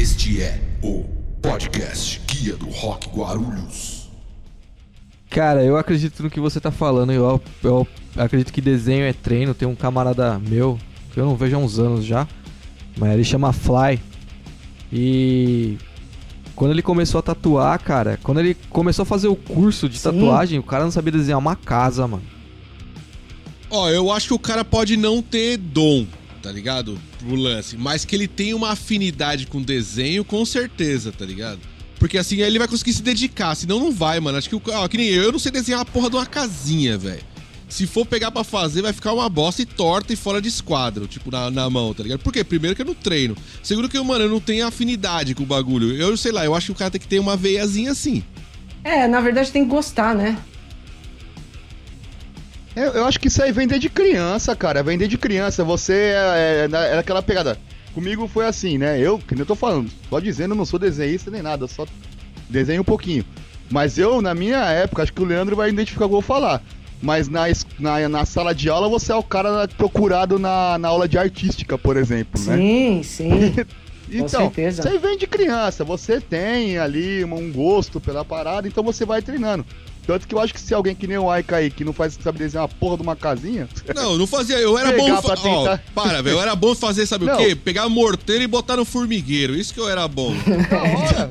Este 0.00 0.40
é 0.40 0.60
o 0.80 1.02
podcast 1.42 2.20
Guia 2.24 2.54
do 2.54 2.66
Rock 2.66 3.08
Guarulhos. 3.08 4.08
Cara, 5.28 5.64
eu 5.64 5.76
acredito 5.76 6.22
no 6.22 6.30
que 6.30 6.38
você 6.38 6.60
tá 6.60 6.70
falando. 6.70 7.10
Eu, 7.10 7.42
eu 7.64 7.88
acredito 8.16 8.52
que 8.52 8.60
desenho 8.60 9.02
é 9.02 9.12
treino. 9.12 9.54
Tem 9.54 9.66
um 9.66 9.74
camarada 9.74 10.38
meu, 10.38 10.78
que 11.12 11.18
eu 11.18 11.24
não 11.24 11.34
vejo 11.34 11.56
há 11.56 11.58
uns 11.58 11.80
anos 11.80 12.04
já, 12.04 12.28
mas 12.96 13.12
ele 13.12 13.24
chama 13.24 13.52
Fly. 13.52 14.00
E 14.92 15.78
quando 16.54 16.70
ele 16.70 16.82
começou 16.82 17.18
a 17.18 17.22
tatuar, 17.22 17.76
cara, 17.82 18.20
quando 18.22 18.38
ele 18.38 18.54
começou 18.70 19.02
a 19.02 19.06
fazer 19.06 19.26
o 19.26 19.34
curso 19.34 19.88
de 19.88 19.98
Sim. 19.98 20.12
tatuagem, 20.12 20.58
o 20.60 20.62
cara 20.62 20.84
não 20.84 20.92
sabia 20.92 21.10
desenhar 21.10 21.40
uma 21.40 21.56
casa, 21.56 22.06
mano. 22.06 22.22
Ó, 23.68 23.90
eu 23.90 24.12
acho 24.12 24.28
que 24.28 24.34
o 24.34 24.38
cara 24.38 24.64
pode 24.64 24.96
não 24.96 25.20
ter 25.20 25.56
dom, 25.56 26.06
tá 26.42 26.50
ligado? 26.52 26.98
Pro 27.18 27.34
lance. 27.34 27.76
Mas 27.76 28.04
que 28.04 28.14
ele 28.16 28.28
tem 28.28 28.54
uma 28.54 28.70
afinidade 28.70 29.46
com 29.46 29.60
desenho, 29.62 30.24
com 30.24 30.44
certeza, 30.44 31.12
tá 31.12 31.24
ligado? 31.24 31.58
Porque 31.98 32.16
assim 32.16 32.40
ele 32.40 32.58
vai 32.58 32.68
conseguir 32.68 32.92
se 32.92 33.02
dedicar, 33.02 33.54
senão 33.54 33.78
não 33.80 33.90
vai, 33.92 34.20
mano. 34.20 34.38
Acho 34.38 34.48
que, 34.48 34.54
o- 34.56 34.62
ó, 34.68 34.86
que 34.88 34.96
nem 34.96 35.08
eu, 35.08 35.24
eu 35.24 35.32
não 35.32 35.38
sei 35.38 35.50
desenhar 35.50 35.80
a 35.80 35.84
porra 35.84 36.08
de 36.10 36.16
uma 36.16 36.26
casinha, 36.26 36.96
velho. 36.96 37.22
Se 37.68 37.86
for 37.86 38.06
pegar 38.06 38.30
pra 38.30 38.42
fazer, 38.44 38.80
vai 38.80 38.94
ficar 38.94 39.12
uma 39.12 39.28
bosta 39.28 39.60
e 39.60 39.66
torta 39.66 40.10
e 40.12 40.16
fora 40.16 40.40
de 40.40 40.48
esquadro, 40.48 41.06
tipo, 41.06 41.30
na, 41.30 41.50
na 41.50 41.68
mão, 41.68 41.92
tá 41.92 42.02
ligado? 42.02 42.20
Por 42.20 42.32
quê? 42.32 42.42
Primeiro 42.42 42.74
que 42.74 42.80
eu 42.80 42.86
não 42.86 42.94
treino. 42.94 43.36
Segundo 43.62 43.90
que, 43.90 44.00
mano, 44.00 44.24
eu 44.24 44.30
não 44.30 44.40
tenho 44.40 44.66
afinidade 44.66 45.34
com 45.34 45.42
o 45.42 45.46
bagulho. 45.46 45.94
Eu 45.94 46.16
sei 46.16 46.32
lá, 46.32 46.44
eu 46.46 46.54
acho 46.54 46.66
que 46.66 46.72
o 46.72 46.74
cara 46.74 46.90
tem 46.92 47.00
que 47.00 47.06
ter 47.08 47.18
uma 47.18 47.36
veiazinha 47.36 47.90
assim. 47.92 48.22
É, 48.82 49.06
na 49.06 49.20
verdade 49.20 49.50
tem 49.50 49.64
que 49.64 49.70
gostar, 49.70 50.14
né? 50.14 50.38
Eu, 52.76 52.92
eu 52.92 53.04
acho 53.06 53.18
que 53.18 53.28
isso 53.28 53.42
aí 53.42 53.52
vem 53.52 53.66
desde 53.66 53.88
criança, 53.88 54.54
cara. 54.54 54.82
Vem 54.82 54.98
desde 54.98 55.18
criança. 55.18 55.64
Você 55.64 55.92
é, 55.92 56.68
é, 56.70 56.94
é 56.94 56.98
aquela 56.98 57.22
pegada. 57.22 57.58
Comigo 57.94 58.28
foi 58.28 58.46
assim, 58.46 58.78
né? 58.78 59.00
Eu, 59.00 59.18
que 59.18 59.34
nem 59.34 59.40
eu 59.40 59.46
tô 59.46 59.54
falando, 59.54 59.90
só 60.08 60.20
dizendo, 60.20 60.52
eu 60.52 60.56
não 60.56 60.64
sou 60.64 60.78
desenhista 60.78 61.30
nem 61.30 61.42
nada, 61.42 61.66
só 61.66 61.84
desenho 62.48 62.82
um 62.82 62.84
pouquinho. 62.84 63.24
Mas 63.70 63.98
eu, 63.98 64.22
na 64.22 64.34
minha 64.34 64.64
época, 64.70 65.02
acho 65.02 65.12
que 65.12 65.22
o 65.22 65.24
Leandro 65.24 65.56
vai 65.56 65.68
identificar 65.68 66.04
o 66.04 66.08
que 66.08 66.14
eu 66.14 66.20
vou 66.20 66.22
falar. 66.22 66.62
Mas 67.00 67.28
na, 67.28 67.44
na, 67.78 68.08
na 68.08 68.24
sala 68.24 68.54
de 68.54 68.68
aula 68.68 68.88
você 68.88 69.12
é 69.12 69.14
o 69.14 69.22
cara 69.22 69.68
procurado 69.68 70.38
na, 70.38 70.78
na 70.78 70.88
aula 70.88 71.08
de 71.08 71.16
artística, 71.16 71.78
por 71.78 71.96
exemplo, 71.96 72.40
né? 72.44 72.56
Sim, 72.56 73.02
sim. 73.02 73.30
Então, 74.10 74.44
certeza. 74.44 74.80
isso 74.80 74.88
aí 74.88 74.96
vem 74.96 75.18
de 75.18 75.26
criança. 75.26 75.84
Você 75.84 76.18
tem 76.18 76.78
ali 76.78 77.22
um 77.24 77.52
gosto 77.52 78.00
pela 78.00 78.24
parada, 78.24 78.66
então 78.66 78.82
você 78.82 79.04
vai 79.04 79.20
treinando. 79.20 79.66
Tanto 80.08 80.26
que 80.26 80.34
eu 80.34 80.40
acho 80.40 80.54
que 80.54 80.60
se 80.60 80.72
alguém 80.72 80.94
que 80.94 81.06
nem 81.06 81.18
o 81.18 81.30
Aika 81.30 81.56
aí, 81.56 81.70
que 81.70 81.84
não 81.84 81.92
faz, 81.92 82.18
sabe 82.18 82.38
desenhar 82.38 82.62
uma 82.64 82.68
porra 82.68 82.96
de 82.96 83.02
uma 83.02 83.14
casinha, 83.14 83.68
Não, 83.94 84.16
não 84.16 84.26
fazia. 84.26 84.56
Eu 84.58 84.78
era 84.78 84.90
bom. 84.90 85.20
Fa... 85.20 85.36
Tentar. 85.36 85.82
para, 85.94 86.22
velho. 86.22 86.36
Eu 86.36 86.40
era 86.40 86.56
bom 86.56 86.74
fazer, 86.74 87.04
sabe 87.04 87.26
Não. 87.26 87.34
o 87.34 87.36
quê? 87.36 87.54
Pegar 87.54 87.90
morteiro 87.90 88.42
e 88.42 88.46
botar 88.46 88.76
no 88.78 88.86
formigueiro. 88.86 89.54
Isso 89.54 89.74
que 89.74 89.78
eu 89.78 89.86
era 89.86 90.08
bom. 90.08 90.32
da 90.70 90.82
hora. 90.82 91.30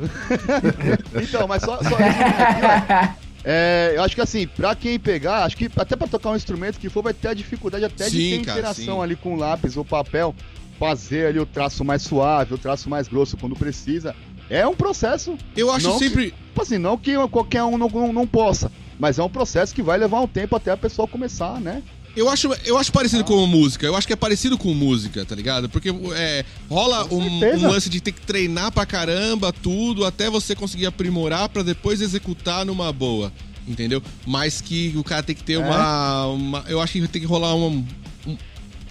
então, 1.23 1.47
mas 1.47 1.63
só, 1.63 1.77
só 1.77 1.89
isso 1.89 1.95
aqui, 1.97 3.17
ó. 3.23 3.27
É, 3.43 3.93
eu 3.95 4.03
acho 4.03 4.13
que 4.13 4.21
assim, 4.21 4.45
pra 4.45 4.75
quem 4.75 4.99
pegar, 4.99 5.45
acho 5.45 5.57
que 5.57 5.71
até 5.75 5.95
pra 5.95 6.07
tocar 6.07 6.29
um 6.29 6.35
instrumento 6.35 6.77
que 6.77 6.87
for, 6.87 7.01
vai 7.01 7.15
ter 7.15 7.29
a 7.29 7.33
dificuldade 7.33 7.83
até 7.83 8.05
de 8.05 8.11
Sim, 8.11 8.29
ter 8.29 8.45
cara, 8.45 8.59
interação 8.59 8.97
sim. 8.97 9.01
ali 9.01 9.15
com 9.15 9.33
o 9.33 9.37
lápis 9.37 9.75
ou 9.75 9.83
papel, 9.83 10.35
fazer 10.77 11.25
ali 11.25 11.39
o 11.39 11.47
traço 11.47 11.83
mais 11.83 12.03
suave, 12.03 12.53
o 12.53 12.59
traço 12.59 12.87
mais 12.87 13.07
grosso 13.07 13.37
quando 13.37 13.55
precisa. 13.55 14.15
É 14.49 14.65
um 14.67 14.75
processo. 14.75 15.37
Eu 15.55 15.71
acho 15.71 15.87
Não 15.87 15.97
que- 15.99 16.05
sempre. 16.07 16.25
Tipo 16.31 16.61
assim, 16.61 16.77
não 16.77 16.97
que 16.97 17.13
qualquer 17.29 17.63
um 17.63 17.77
não, 17.77 17.87
não, 17.89 18.11
não 18.13 18.25
possa, 18.27 18.71
mas 18.99 19.19
é 19.19 19.23
um 19.23 19.29
processo 19.29 19.75
que 19.75 19.81
vai 19.83 19.97
levar 19.97 20.21
um 20.21 20.27
tempo 20.27 20.55
até 20.55 20.71
a 20.71 20.77
pessoa 20.77 21.07
começar, 21.07 21.59
né? 21.59 21.83
Eu 22.15 22.27
acho, 22.29 22.51
eu 22.65 22.79
acho 22.79 22.91
parecido 22.91 23.23
com 23.23 23.45
música. 23.45 23.85
Eu 23.85 23.95
acho 23.95 24.07
que 24.07 24.13
é 24.13 24.15
parecido 24.15 24.57
com 24.57 24.73
música, 24.73 25.23
tá 25.23 25.35
ligado? 25.35 25.69
Porque 25.69 25.93
é, 26.15 26.43
rola 26.67 27.05
um, 27.13 27.19
um 27.21 27.67
lance 27.69 27.91
de 27.91 28.01
ter 28.01 28.11
que 28.11 28.21
treinar 28.21 28.71
pra 28.71 28.87
caramba, 28.87 29.53
tudo, 29.53 30.03
até 30.03 30.27
você 30.27 30.55
conseguir 30.55 30.87
aprimorar 30.87 31.47
pra 31.49 31.61
depois 31.61 32.01
executar 32.01 32.65
numa 32.65 32.91
boa. 32.91 33.31
Entendeu? 33.67 34.01
Mas 34.25 34.61
que 34.61 34.93
o 34.97 35.03
cara 35.03 35.21
tem 35.21 35.35
que 35.35 35.43
ter 35.43 35.53
É. 35.55 35.57
uma, 35.59 36.25
uma- 36.27 36.65
Eu 36.67 36.81
acho 36.81 36.93
que 36.93 37.07
tem 37.07 37.21
que 37.21 37.27
rolar 37.27 37.53
uma. 37.53 37.83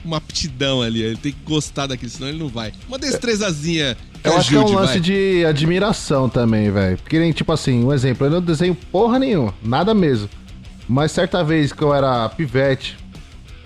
Um- 0.07 0.09
uma 0.09 0.17
aptidão 0.19 0.81
ali, 0.83 1.03
ele 1.03 1.17
tem 1.17 1.33
que 1.33 1.39
gostar 1.45 1.87
daquilo, 1.87 2.11
senão 2.11 2.29
ele 2.29 2.39
não 2.39 2.49
vai. 2.49 2.73
Uma 2.89 2.99
destrezazinha 2.99 3.97
Eu 4.25 4.37
acho 4.37 4.49
que 4.51 4.55
é 4.57 4.59
um 4.59 4.63
ajude, 4.63 4.77
lance 4.77 4.93
vai. 4.95 5.01
de 5.01 5.45
admiração 5.47 6.29
também, 6.29 6.71
velho. 6.71 6.97
Porque 6.99 7.19
nem, 7.19 7.33
tipo 7.33 7.53
assim, 7.53 7.85
um 7.85 7.93
exemplo, 7.93 8.27
eu 8.27 8.31
não 8.31 8.41
desenho 8.41 8.75
porra 8.75 9.19
nenhuma, 9.19 9.53
nada 9.63 9.93
mesmo. 9.95 10.29
Mas 10.89 11.13
certa 11.13 11.43
vez 11.43 11.73
que 11.73 11.83
eu 11.83 11.93
era 11.95 12.29
pivete 12.29 12.97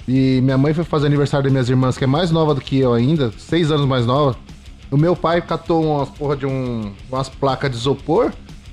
e 0.08 0.40
minha 0.42 0.56
mãe 0.58 0.72
foi 0.74 0.84
fazer 0.84 1.06
aniversário 1.06 1.44
das 1.44 1.52
minhas 1.52 1.68
irmãs, 1.68 1.96
que 1.98 2.04
é 2.04 2.06
mais 2.06 2.30
nova 2.30 2.54
do 2.54 2.60
que 2.60 2.78
eu 2.78 2.92
ainda, 2.94 3.32
seis 3.38 3.70
anos 3.70 3.86
mais 3.86 4.06
nova, 4.06 4.36
o 4.90 4.96
meu 4.96 5.14
pai 5.14 5.40
catou 5.42 5.84
umas 5.84 6.08
porra 6.08 6.36
de 6.36 6.46
um, 6.46 6.92
umas 7.10 7.28
placas 7.28 7.70
de 7.70 7.76
isopor, 7.76 8.32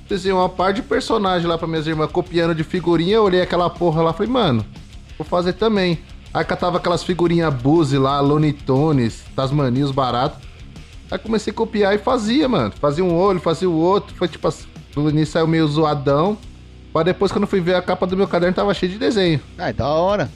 desenhou 0.09 0.39
uma 0.39 0.49
par 0.49 0.71
de 0.73 0.81
personagem 0.81 1.47
lá 1.47 1.57
pra 1.57 1.67
minhas 1.67 1.85
irmãs, 1.85 2.09
copiando 2.09 2.55
de 2.55 2.63
figurinha, 2.63 3.15
eu 3.15 3.23
olhei 3.23 3.41
aquela 3.41 3.69
porra 3.69 4.01
lá 4.01 4.11
e 4.11 4.13
falei, 4.13 4.31
mano, 4.31 4.65
vou 5.17 5.27
fazer 5.27 5.53
também. 5.53 5.99
Aí 6.37 6.45
catava 6.45 6.77
aquelas 6.77 7.01
figurinhas 7.01 7.51
Buzzy 7.51 7.97
lá, 7.97 8.19
Looney 8.19 8.53
Tunes, 8.53 9.23
Tasmania, 9.35 9.83
os 9.83 9.91
baratos. 9.91 10.37
Aí 11.09 11.17
comecei 11.17 11.49
a 11.49 11.53
copiar 11.55 11.95
e 11.95 11.97
fazia, 11.97 12.47
mano. 12.47 12.71
Fazia 12.79 13.03
um 13.03 13.11
olho, 13.11 13.39
fazia 13.39 13.67
o 13.67 13.73
outro. 13.73 14.15
Foi 14.15 14.27
tipo 14.27 14.47
assim, 14.47 14.67
no 14.95 15.09
início 15.09 15.33
saiu 15.33 15.47
meio 15.47 15.67
zoadão. 15.67 16.37
Mas 16.93 17.05
depois, 17.05 17.31
quando 17.31 17.45
eu 17.45 17.47
fui 17.47 17.59
ver 17.59 17.73
a 17.73 17.81
capa 17.81 18.05
do 18.05 18.15
meu 18.15 18.27
caderno, 18.27 18.53
tava 18.53 18.71
cheio 18.75 18.91
de 18.91 18.99
desenho. 18.99 19.41
Ah, 19.57 19.69
é 19.69 19.73
da 19.73 19.87
hora. 19.87 20.29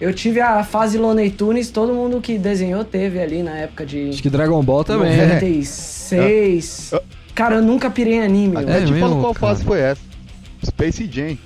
Eu 0.00 0.14
tive 0.14 0.40
a 0.40 0.64
fase 0.64 0.96
Looney 0.96 1.30
Tunes, 1.30 1.70
todo 1.70 1.92
mundo 1.92 2.18
que 2.18 2.38
desenhou 2.38 2.82
teve 2.82 3.20
ali 3.20 3.42
na 3.42 3.58
época 3.58 3.84
de 3.84 4.08
Acho 4.08 4.22
que 4.22 4.30
Dragon 4.30 4.62
Ball 4.62 4.84
também. 4.84 5.18
né? 5.18 5.34
96. 5.34 6.92
Cara, 7.36 7.56
eu 7.56 7.62
nunca 7.62 7.90
pirei 7.90 8.14
em 8.14 8.22
anime. 8.22 8.56
Até 8.56 8.80
velho. 8.80 8.96
É 8.96 9.00
falo 9.00 9.20
qual 9.20 9.34
cara? 9.34 9.52
fase 9.52 9.64
foi 9.66 9.80
essa. 9.80 10.00
Space 10.64 11.06
Jam. 11.12 11.36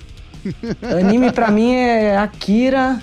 Anime 0.99 1.31
pra 1.31 1.49
mim 1.51 1.73
é 1.73 2.17
Akira, 2.17 3.01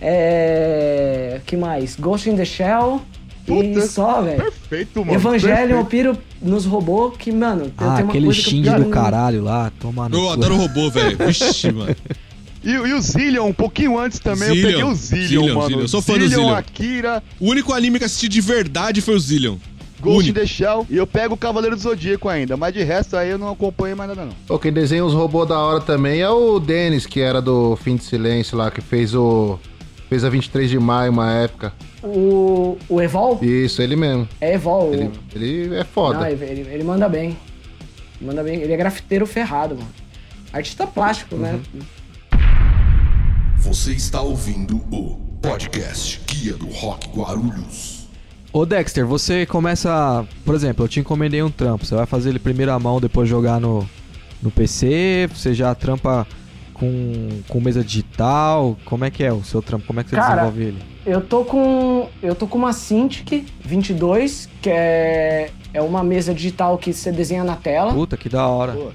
é... 0.00 1.40
que 1.46 1.56
mais? 1.56 1.96
Ghost 1.96 2.28
in 2.28 2.36
the 2.36 2.44
Shell 2.44 3.02
e 3.46 3.72
Puta, 3.74 3.86
só, 3.86 4.22
velho. 4.22 4.42
Perfeito, 4.42 5.00
mano. 5.00 5.14
Evangelho, 5.14 5.72
eu 5.76 5.84
perfeito. 5.84 5.86
piro 5.88 6.18
nos 6.40 6.64
robôs 6.64 7.16
que, 7.16 7.32
mano, 7.32 7.64
eu 7.64 7.72
Ah, 7.78 7.98
aquele 7.98 8.26
eu 8.28 8.32
Shinji 8.32 8.70
do 8.70 8.86
caralho 8.86 9.42
lá, 9.42 9.70
toma 9.80 10.08
no 10.08 10.16
Eu 10.16 10.22
cu. 10.26 10.30
adoro 10.32 10.56
robô, 10.56 10.90
velho. 10.90 11.16
Vixe, 11.26 11.72
mano. 11.72 11.94
E, 12.64 12.70
e 12.70 12.92
o 12.94 13.00
Zillion, 13.00 13.46
um 13.48 13.52
pouquinho 13.52 13.98
antes 13.98 14.20
também, 14.20 14.48
eu 14.48 14.54
Zillion. 14.54 14.70
peguei 14.70 14.84
o 14.84 14.94
Zillion, 14.94 15.26
Zillion, 15.26 15.54
mano. 15.54 15.62
Zillion. 15.66 15.80
Eu 15.80 15.88
sou 15.88 16.00
fã 16.00 16.16
do 16.16 16.28
Zillion. 16.28 16.54
Akira, 16.54 17.20
O 17.40 17.50
único 17.50 17.72
anime 17.72 17.98
que 17.98 18.04
assisti 18.04 18.28
de 18.28 18.40
verdade 18.40 19.00
foi 19.00 19.16
o 19.16 19.18
Zillion. 19.18 19.56
Ghost 20.02 20.30
in 20.30 20.32
the 20.34 20.46
Shell. 20.46 20.86
E 20.90 20.96
eu 20.96 21.06
pego 21.06 21.34
o 21.34 21.36
Cavaleiro 21.38 21.76
do 21.76 21.82
Zodíaco 21.82 22.28
ainda. 22.28 22.56
Mas 22.56 22.74
de 22.74 22.82
resto 22.82 23.16
aí 23.16 23.30
eu 23.30 23.38
não 23.38 23.50
acompanho 23.50 23.96
mais 23.96 24.08
nada, 24.08 24.24
não. 24.24 24.32
Pô, 24.46 24.58
quem 24.58 24.72
desenha 24.72 25.04
os 25.04 25.14
robôs 25.14 25.48
da 25.48 25.58
hora 25.58 25.80
também 25.80 26.20
é 26.20 26.28
o 26.30 26.58
Denis, 26.58 27.06
que 27.06 27.20
era 27.20 27.40
do 27.40 27.76
Fim 27.76 27.96
de 27.96 28.04
Silêncio 28.04 28.56
lá, 28.58 28.70
que 28.70 28.80
fez 28.80 29.14
o. 29.14 29.58
Fez 30.08 30.24
a 30.24 30.28
23 30.28 30.68
de 30.68 30.78
maio 30.78 31.10
uma 31.10 31.32
época. 31.32 31.72
O, 32.02 32.76
o 32.88 33.00
Evol? 33.00 33.38
Isso, 33.40 33.80
ele 33.80 33.96
mesmo. 33.96 34.28
É 34.40 34.54
Evol. 34.54 34.92
Ele, 34.92 35.04
o- 35.04 35.12
ele 35.34 35.74
é 35.76 35.84
foda. 35.84 36.18
Não, 36.20 36.26
ele, 36.26 36.44
ele- 36.44 36.68
ele 36.70 36.84
manda 36.84 37.08
bem. 37.08 37.34
Manda 38.20 38.42
bem. 38.42 38.60
Ele 38.60 38.72
é 38.72 38.76
grafiteiro 38.76 39.24
ferrado, 39.26 39.74
mano. 39.74 39.88
Artista 40.52 40.86
plástico, 40.86 41.36
né? 41.36 41.58
Você 43.58 43.92
está 43.92 44.20
ouvindo 44.20 44.76
o 44.90 45.16
podcast 45.40 46.20
Guia 46.26 46.54
do 46.54 46.66
Rock 46.68 47.08
Guarulhos. 47.16 47.91
Ô 48.52 48.66
Dexter, 48.66 49.06
você 49.06 49.46
começa. 49.46 50.26
Por 50.44 50.54
exemplo, 50.54 50.84
eu 50.84 50.88
te 50.88 51.00
encomendei 51.00 51.42
um 51.42 51.50
trampo. 51.50 51.86
Você 51.86 51.94
vai 51.94 52.04
fazer 52.04 52.28
ele 52.28 52.38
primeiro 52.38 52.70
à 52.70 52.78
mão, 52.78 53.00
depois 53.00 53.26
jogar 53.26 53.58
no, 53.58 53.88
no 54.42 54.50
PC. 54.50 55.28
Você 55.34 55.54
já 55.54 55.74
trampa 55.74 56.26
com, 56.74 57.28
com 57.48 57.60
mesa 57.60 57.82
digital. 57.82 58.76
Como 58.84 59.06
é 59.06 59.10
que 59.10 59.24
é 59.24 59.32
o 59.32 59.42
seu 59.42 59.62
trampo? 59.62 59.86
Como 59.86 60.00
é 60.00 60.04
que 60.04 60.10
você 60.10 60.16
Cara, 60.16 60.34
desenvolve 60.34 60.62
ele? 60.64 60.82
Eu 61.06 61.22
tô 61.22 61.44
com. 61.44 62.08
Eu 62.22 62.34
tô 62.34 62.46
com 62.46 62.58
uma 62.58 62.74
Cintiq 62.74 63.46
22, 63.60 64.50
que 64.60 64.68
é, 64.68 65.50
é 65.72 65.80
uma 65.80 66.04
mesa 66.04 66.34
digital 66.34 66.76
que 66.76 66.92
você 66.92 67.10
desenha 67.10 67.44
na 67.44 67.56
tela. 67.56 67.92
Puta, 67.92 68.18
que 68.18 68.28
da 68.28 68.46
hora. 68.46 68.72
Pô, 68.72 68.90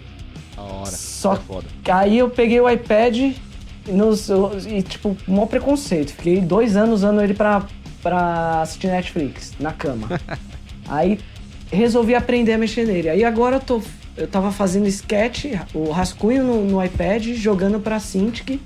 da 0.55 0.61
hora. 0.61 0.91
Só 0.91 1.33
É 1.33 1.35
foda. 1.37 1.65
Aí 1.89 2.19
eu 2.19 2.29
peguei 2.29 2.61
o 2.61 2.69
iPad 2.69 3.17
e, 3.17 3.35
nos, 3.87 4.29
e 4.67 4.83
tipo, 4.83 5.17
mó 5.27 5.47
preconceito. 5.47 6.11
Fiquei 6.11 6.41
dois 6.41 6.75
anos 6.75 6.95
usando 6.95 7.21
ele 7.21 7.33
pra, 7.33 7.65
pra 8.01 8.61
assistir 8.61 8.87
Netflix, 8.87 9.53
na 9.59 9.73
cama. 9.73 10.07
Aí 10.87 11.19
resolvi 11.71 12.15
aprender 12.15 12.53
a 12.53 12.57
mexer 12.57 12.85
nele. 12.85 13.09
Aí 13.09 13.23
agora 13.23 13.57
eu 13.57 13.59
tô. 13.59 13.81
Eu 14.15 14.27
tava 14.27 14.51
fazendo 14.51 14.87
sketch, 14.87 15.45
o 15.75 15.91
rascunho 15.91 16.43
no, 16.43 16.65
no 16.65 16.83
iPad, 16.83 17.23
jogando 17.35 17.79
pra 17.79 17.99
Cintiq. 17.99 18.59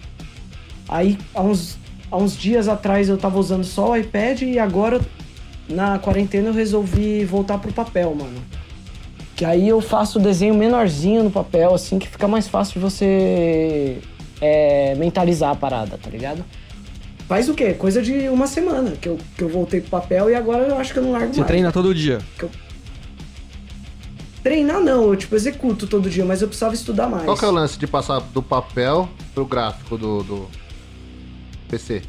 Aí 0.88 1.18
há 1.34 1.42
uns, 1.42 1.78
há 2.10 2.18
uns 2.18 2.38
dias 2.38 2.70
atrás 2.70 3.10
eu 3.10 3.18
tava 3.18 3.38
usando 3.38 3.66
só 3.66 3.92
o 3.92 3.98
iPad 3.98 4.44
e 4.44 4.58
agora 4.58 5.02
na 5.68 6.00
quarentena 6.00 6.50
eu 6.50 6.54
resolvi 6.54 7.26
voltar 7.26 7.58
pro 7.58 7.74
papel, 7.74 8.16
mano. 8.16 8.42
Que 9.36 9.44
aí 9.44 9.68
eu 9.68 9.82
faço 9.82 10.20
o 10.20 10.22
desenho 10.22 10.54
menorzinho 10.54 11.24
no 11.24 11.32
papel, 11.32 11.74
assim, 11.74 12.00
que 12.00 12.08
fica 12.08 12.28
mais 12.28 12.48
fácil 12.48 12.76
de 12.76 12.80
você 12.80 13.98
é, 14.40 14.96
mentalizar 14.96 15.52
a 15.52 15.56
parada, 15.56 15.98
tá 15.98 16.10
ligado? 16.10 16.46
Faz 17.32 17.48
o 17.48 17.54
quê? 17.54 17.74
Coisa 17.74 18.02
de 18.02 18.28
uma 18.28 18.46
semana 18.46 18.92
que 18.92 19.08
eu, 19.08 19.18
que 19.38 19.42
eu 19.42 19.48
voltei 19.48 19.80
pro 19.80 19.90
papel 19.90 20.30
e 20.30 20.36
agora 20.36 20.68
eu 20.68 20.78
acho 20.78 20.92
que 20.92 21.00
eu 21.00 21.04
não 21.04 21.14
largo 21.14 21.34
Você 21.34 21.40
mais. 21.40 21.48
treina 21.48 21.72
todo 21.72 21.96
dia. 21.96 22.20
Treinar 24.44 24.82
não, 24.82 25.06
eu 25.06 25.16
tipo 25.16 25.34
executo 25.34 25.88
todo 25.88 26.10
dia, 26.10 26.26
mas 26.26 26.42
eu 26.42 26.50
precisava 26.50 26.74
estudar 26.74 27.08
mais. 27.08 27.24
Qual 27.24 27.38
que 27.38 27.46
é 27.46 27.48
o 27.48 27.52
lance 27.52 27.80
de 27.80 27.88
passar 27.88 28.20
do 28.20 28.44
papel 28.44 29.08
pro 29.34 29.46
gráfico 29.46 29.98
do, 29.98 30.24
do 30.24 30.48
PC? 31.70 32.02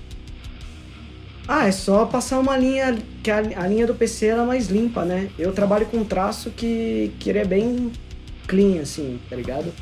Ah, 1.46 1.68
é 1.68 1.70
só 1.70 2.04
passar 2.04 2.40
uma 2.40 2.56
linha, 2.56 2.98
que 3.22 3.30
a, 3.30 3.36
a 3.38 3.68
linha 3.68 3.86
do 3.86 3.94
PC 3.94 4.26
ela 4.26 4.42
é 4.42 4.46
mais 4.46 4.70
limpa, 4.70 5.04
né? 5.04 5.30
Eu 5.38 5.52
trabalho 5.52 5.86
com 5.86 5.98
um 5.98 6.04
traço 6.04 6.50
que, 6.50 7.12
que 7.20 7.30
ele 7.30 7.38
é 7.38 7.44
bem 7.44 7.92
clean, 8.48 8.82
assim, 8.82 9.20
tá 9.30 9.36
ligado? 9.36 9.72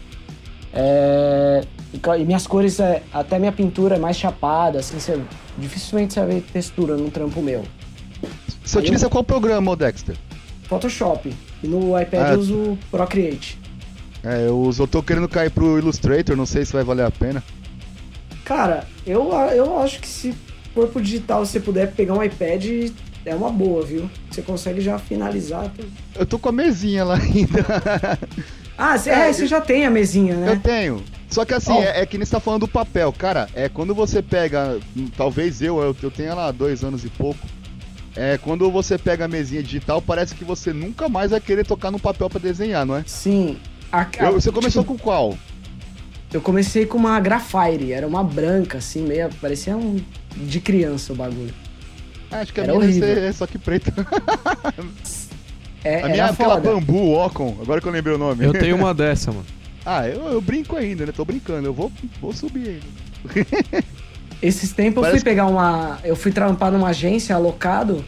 É, 0.72 1.62
e 1.92 2.24
minhas 2.24 2.46
cores, 2.46 2.78
é, 2.78 3.02
até 3.12 3.38
minha 3.38 3.52
pintura 3.52 3.96
é 3.96 3.98
mais 3.98 4.16
chapada, 4.16 4.78
assim, 4.78 4.98
você, 4.98 5.20
dificilmente 5.58 6.14
você 6.14 6.20
vai 6.20 6.28
ver 6.36 6.40
textura 6.52 6.96
num 6.96 7.10
trampo 7.10 7.42
meu. 7.42 7.64
Você 8.64 8.78
utiliza 8.78 9.08
qual 9.08 9.24
programa, 9.24 9.74
Dexter? 9.74 10.16
Photoshop. 10.64 11.34
E 11.62 11.66
no 11.66 12.00
iPad 12.00 12.20
Ah, 12.28 12.32
eu 12.34 12.38
uso 12.38 12.78
Procreate. 12.90 13.58
É, 14.22 14.46
eu, 14.46 14.58
uso- 14.60 14.82
eu 14.84 14.86
tô 14.86 15.02
querendo 15.02 15.28
cair 15.28 15.50
pro 15.50 15.78
Illustrator, 15.78 16.36
não 16.36 16.46
sei 16.46 16.64
se 16.64 16.72
vai 16.72 16.84
valer 16.84 17.04
a 17.06 17.10
pena. 17.10 17.42
Cara, 18.44 18.84
eu, 19.06 19.30
eu 19.54 19.78
acho 19.80 19.98
que 20.00 20.06
se 20.06 20.34
for 20.74 20.86
pro 20.88 21.02
digital, 21.02 21.44
você 21.44 21.58
puder 21.58 21.90
pegar 21.92 22.14
um 22.14 22.22
iPad, 22.22 22.64
é 23.24 23.34
uma 23.34 23.50
boa, 23.50 23.84
viu? 23.84 24.08
Você 24.30 24.42
consegue 24.42 24.80
já 24.80 24.98
finalizar. 24.98 25.72
Eu 26.14 26.26
tô 26.26 26.38
com 26.38 26.48
a 26.48 26.52
mesinha 26.52 27.02
lá 27.04 27.16
ainda. 27.18 28.18
Ah, 28.80 28.96
você, 28.98 29.10
é, 29.10 29.32
você 29.32 29.46
já 29.46 29.60
tem 29.60 29.84
a 29.86 29.90
mesinha, 29.90 30.34
né? 30.34 30.52
Eu 30.52 30.58
tenho. 30.60 31.02
Só 31.28 31.44
que 31.44 31.54
assim, 31.54 31.72
Ó. 31.72 31.82
é, 31.82 32.00
é 32.00 32.06
que 32.06 32.16
nem 32.18 32.24
você 32.24 32.32
tá 32.32 32.40
falando 32.40 32.62
do 32.62 32.68
papel. 32.68 33.12
Cara, 33.12 33.48
é 33.54 33.68
quando 33.68 33.94
você 33.94 34.20
pega. 34.22 34.78
Talvez 35.16 35.60
eu, 35.62 35.78
eu, 35.80 35.94
eu 36.02 36.10
tenha 36.10 36.34
lá 36.34 36.50
dois 36.50 36.82
anos 36.82 37.04
e 37.04 37.08
pouco. 37.08 37.38
É, 38.16 38.38
quando 38.38 38.68
você 38.70 38.98
pega 38.98 39.26
a 39.26 39.28
mesinha 39.28 39.62
digital, 39.62 40.02
parece 40.02 40.34
que 40.34 40.44
você 40.44 40.72
nunca 40.72 41.08
mais 41.08 41.30
vai 41.30 41.40
querer 41.40 41.64
tocar 41.64 41.90
no 41.92 41.98
papel 42.00 42.28
pra 42.28 42.40
desenhar, 42.40 42.84
não 42.84 42.96
é? 42.96 43.04
Sim. 43.06 43.58
A- 43.92 44.00
a- 44.00 44.24
Eu- 44.24 44.32
você 44.32 44.50
começou 44.50 44.82
tipo, 44.82 44.96
com 44.96 44.98
qual? 45.00 45.38
Eu 46.32 46.40
comecei 46.40 46.86
com 46.86 46.96
uma 46.98 47.18
Graphite, 47.20 47.92
era 47.92 48.06
uma 48.06 48.24
branca, 48.24 48.78
assim, 48.78 49.02
meio. 49.02 49.28
Parecia 49.40 49.76
um. 49.76 50.00
de 50.36 50.60
criança 50.60 51.12
o 51.12 51.16
bagulho. 51.16 51.52
Ah, 52.30 52.38
acho 52.40 52.52
que 52.54 52.60
a 52.60 52.62
Era 52.64 52.72
minha 52.72 52.84
horrível. 52.84 53.14
ser 53.14 53.34
só 53.34 53.46
que 53.46 53.58
preta. 53.58 53.92
É, 55.84 56.02
A 56.02 56.08
minha 56.08 56.16
é 56.16 56.18
era 56.18 56.30
aquela 56.30 56.54
foda. 56.54 56.70
bambu, 56.72 57.14
Ocon, 57.18 57.56
agora 57.60 57.80
que 57.80 57.88
eu 57.88 57.92
lembrei 57.92 58.14
o 58.14 58.18
nome. 58.18 58.44
Eu 58.44 58.52
tenho 58.52 58.76
uma 58.76 58.92
dessa, 58.92 59.30
mano. 59.32 59.46
ah, 59.84 60.06
eu, 60.06 60.20
eu 60.26 60.40
brinco 60.40 60.76
ainda, 60.76 61.06
né? 61.06 61.12
Tô 61.14 61.24
brincando, 61.24 61.66
eu 61.66 61.72
vou, 61.72 61.90
vou 62.20 62.32
subir 62.32 62.68
ainda. 62.68 63.84
Esses 64.42 64.72
tempos 64.72 64.96
eu 64.96 65.02
Parece 65.02 65.20
fui 65.20 65.30
pegar 65.30 65.46
uma. 65.46 65.98
Eu 66.02 66.16
fui 66.16 66.32
trampar 66.32 66.72
numa 66.72 66.88
agência 66.88 67.34
alocado. 67.34 68.04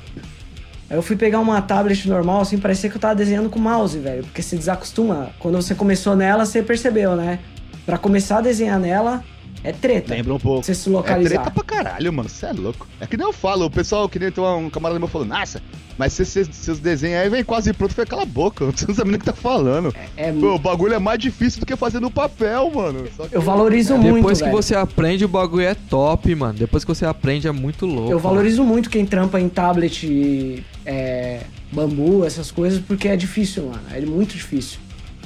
Aí 0.88 0.96
eu 0.96 1.02
fui 1.02 1.16
pegar 1.16 1.40
uma 1.40 1.60
tablet 1.60 2.06
normal, 2.08 2.40
assim, 2.42 2.58
parecia 2.58 2.88
que 2.90 2.96
eu 2.96 3.00
tava 3.00 3.14
desenhando 3.14 3.48
com 3.50 3.58
mouse, 3.58 3.98
velho. 3.98 4.24
Porque 4.24 4.42
se 4.42 4.56
desacostuma. 4.56 5.30
Quando 5.38 5.56
você 5.56 5.74
começou 5.74 6.16
nela, 6.16 6.44
você 6.44 6.62
percebeu, 6.62 7.16
né? 7.16 7.38
Pra 7.84 7.98
começar 7.98 8.38
a 8.38 8.40
desenhar 8.40 8.78
nela, 8.78 9.22
é 9.64 9.72
treta. 9.72 10.14
Lembra 10.14 10.34
um 10.34 10.38
pouco. 10.38 10.64
Você 10.64 10.74
se 10.74 10.88
É 10.88 10.92
localizar. 10.92 11.30
treta 11.42 11.50
pra 11.50 11.62
caralho, 11.64 12.12
mano. 12.12 12.28
Você 12.28 12.46
é 12.46 12.52
louco. 12.52 12.86
É 13.00 13.06
que 13.06 13.16
nem 13.16 13.26
eu 13.26 13.32
falo, 13.32 13.66
o 13.66 13.70
pessoal, 13.70 14.08
que 14.08 14.18
nem 14.18 14.30
tem 14.30 14.42
um 14.42 14.68
camarada 14.70 14.98
meu 14.98 15.08
falou, 15.08 15.26
nossa, 15.26 15.62
mas 15.96 16.12
se 16.12 16.24
se- 16.24 16.44
seus 16.52 16.78
desenhos 16.78 17.20
aí 17.20 17.28
vem 17.28 17.44
quase 17.44 17.72
pronto, 17.72 17.94
foi 17.94 18.04
cala 18.06 18.22
a 18.22 18.26
boca, 18.26 18.64
você 18.72 18.86
não 18.86 18.94
sabe 18.94 19.10
nem 19.10 19.16
o 19.16 19.20
que 19.20 19.26
tá 19.26 19.32
falando. 19.32 19.94
É, 20.16 20.32
Pô, 20.32 20.54
o 20.54 20.58
bagulho 20.58 20.94
é 20.94 20.98
mais 20.98 21.18
difícil 21.18 21.60
do 21.60 21.66
que 21.66 21.76
fazer 21.76 22.00
no 22.00 22.10
papel, 22.10 22.70
mano. 22.74 23.06
Só 23.16 23.26
que- 23.28 23.36
eu 23.36 23.40
valorizo 23.40 23.96
muito. 23.96 24.16
Depois 24.16 24.38
que 24.38 24.44
velho. 24.44 24.56
você 24.56 24.74
aprende, 24.74 25.24
o 25.24 25.28
bagulho 25.28 25.64
é 25.64 25.74
top, 25.74 26.34
mano. 26.34 26.58
Depois 26.58 26.84
que 26.84 26.88
você 26.94 27.04
aprende, 27.06 27.46
é 27.46 27.52
muito 27.52 27.86
louco. 27.86 28.10
Eu 28.10 28.18
valorizo 28.18 28.64
muito 28.64 28.90
quem 28.90 29.04
trampa 29.06 29.40
em 29.40 29.48
tablet, 29.48 30.64
é, 30.84 31.40
bambu, 31.70 32.24
essas 32.24 32.50
coisas, 32.50 32.80
porque 32.80 33.08
é 33.08 33.16
difícil, 33.16 33.64
mano. 33.66 33.82
É 33.92 34.00
muito 34.00 34.34
difícil. 34.34 34.78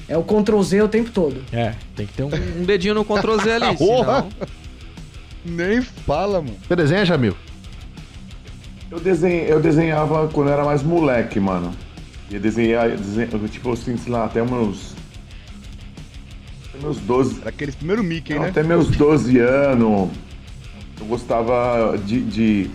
É 0.09 0.16
o 0.16 0.23
Ctrl 0.23 0.62
Z 0.62 0.83
o 0.83 0.88
tempo 0.88 1.11
todo. 1.11 1.42
É, 1.53 1.75
tem 1.97 2.07
que 2.07 2.12
ter 2.12 2.23
um, 2.23 2.31
um 2.61 2.64
dedinho 2.64 2.95
no 2.95 3.05
Ctrl 3.05 3.38
Z 3.42 3.51
ali, 3.51 3.75
Porra! 3.79 4.23
senão... 4.23 4.57
Nem 5.45 5.81
fala, 5.81 6.40
mano. 6.40 6.57
Você 6.66 6.77
desenha, 6.77 7.05
Jamil? 7.05 7.37
Eu, 8.90 9.01
desenho, 9.01 9.45
eu 9.45 9.61
desenhava 9.61 10.29
quando 10.29 10.49
eu 10.49 10.55
era 10.55 10.64
mais 10.64 10.83
moleque, 10.83 11.38
mano. 11.38 11.73
Ia 12.31 12.40
desenhar, 12.40 12.90
desenhar 12.90 13.29
tipo 13.49 13.73
assim, 13.73 13.97
sei 13.97 14.12
lá, 14.12 14.25
até 14.25 14.42
meus. 14.42 14.95
Até 16.69 16.79
meus 16.83 16.99
12. 16.99 17.40
Era 17.40 17.51
aquele 17.51 17.73
primeiro 17.73 18.03
Mickey, 18.03 18.35
não, 18.35 18.42
né? 18.42 18.49
Até 18.49 18.62
meus 18.62 18.88
12 18.88 19.38
anos. 19.38 20.11
Eu 20.99 21.07
gostava 21.07 21.97
de. 21.99 22.21
de, 22.23 22.71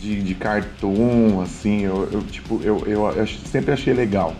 de, 0.00 0.22
de 0.22 0.34
cartoon, 0.34 1.40
assim. 1.40 1.82
Eu, 1.82 2.08
eu, 2.12 2.22
tipo, 2.22 2.60
eu, 2.64 2.82
eu, 2.86 3.08
eu 3.10 3.26
sempre 3.26 3.72
achei 3.72 3.94
legal. 3.94 4.34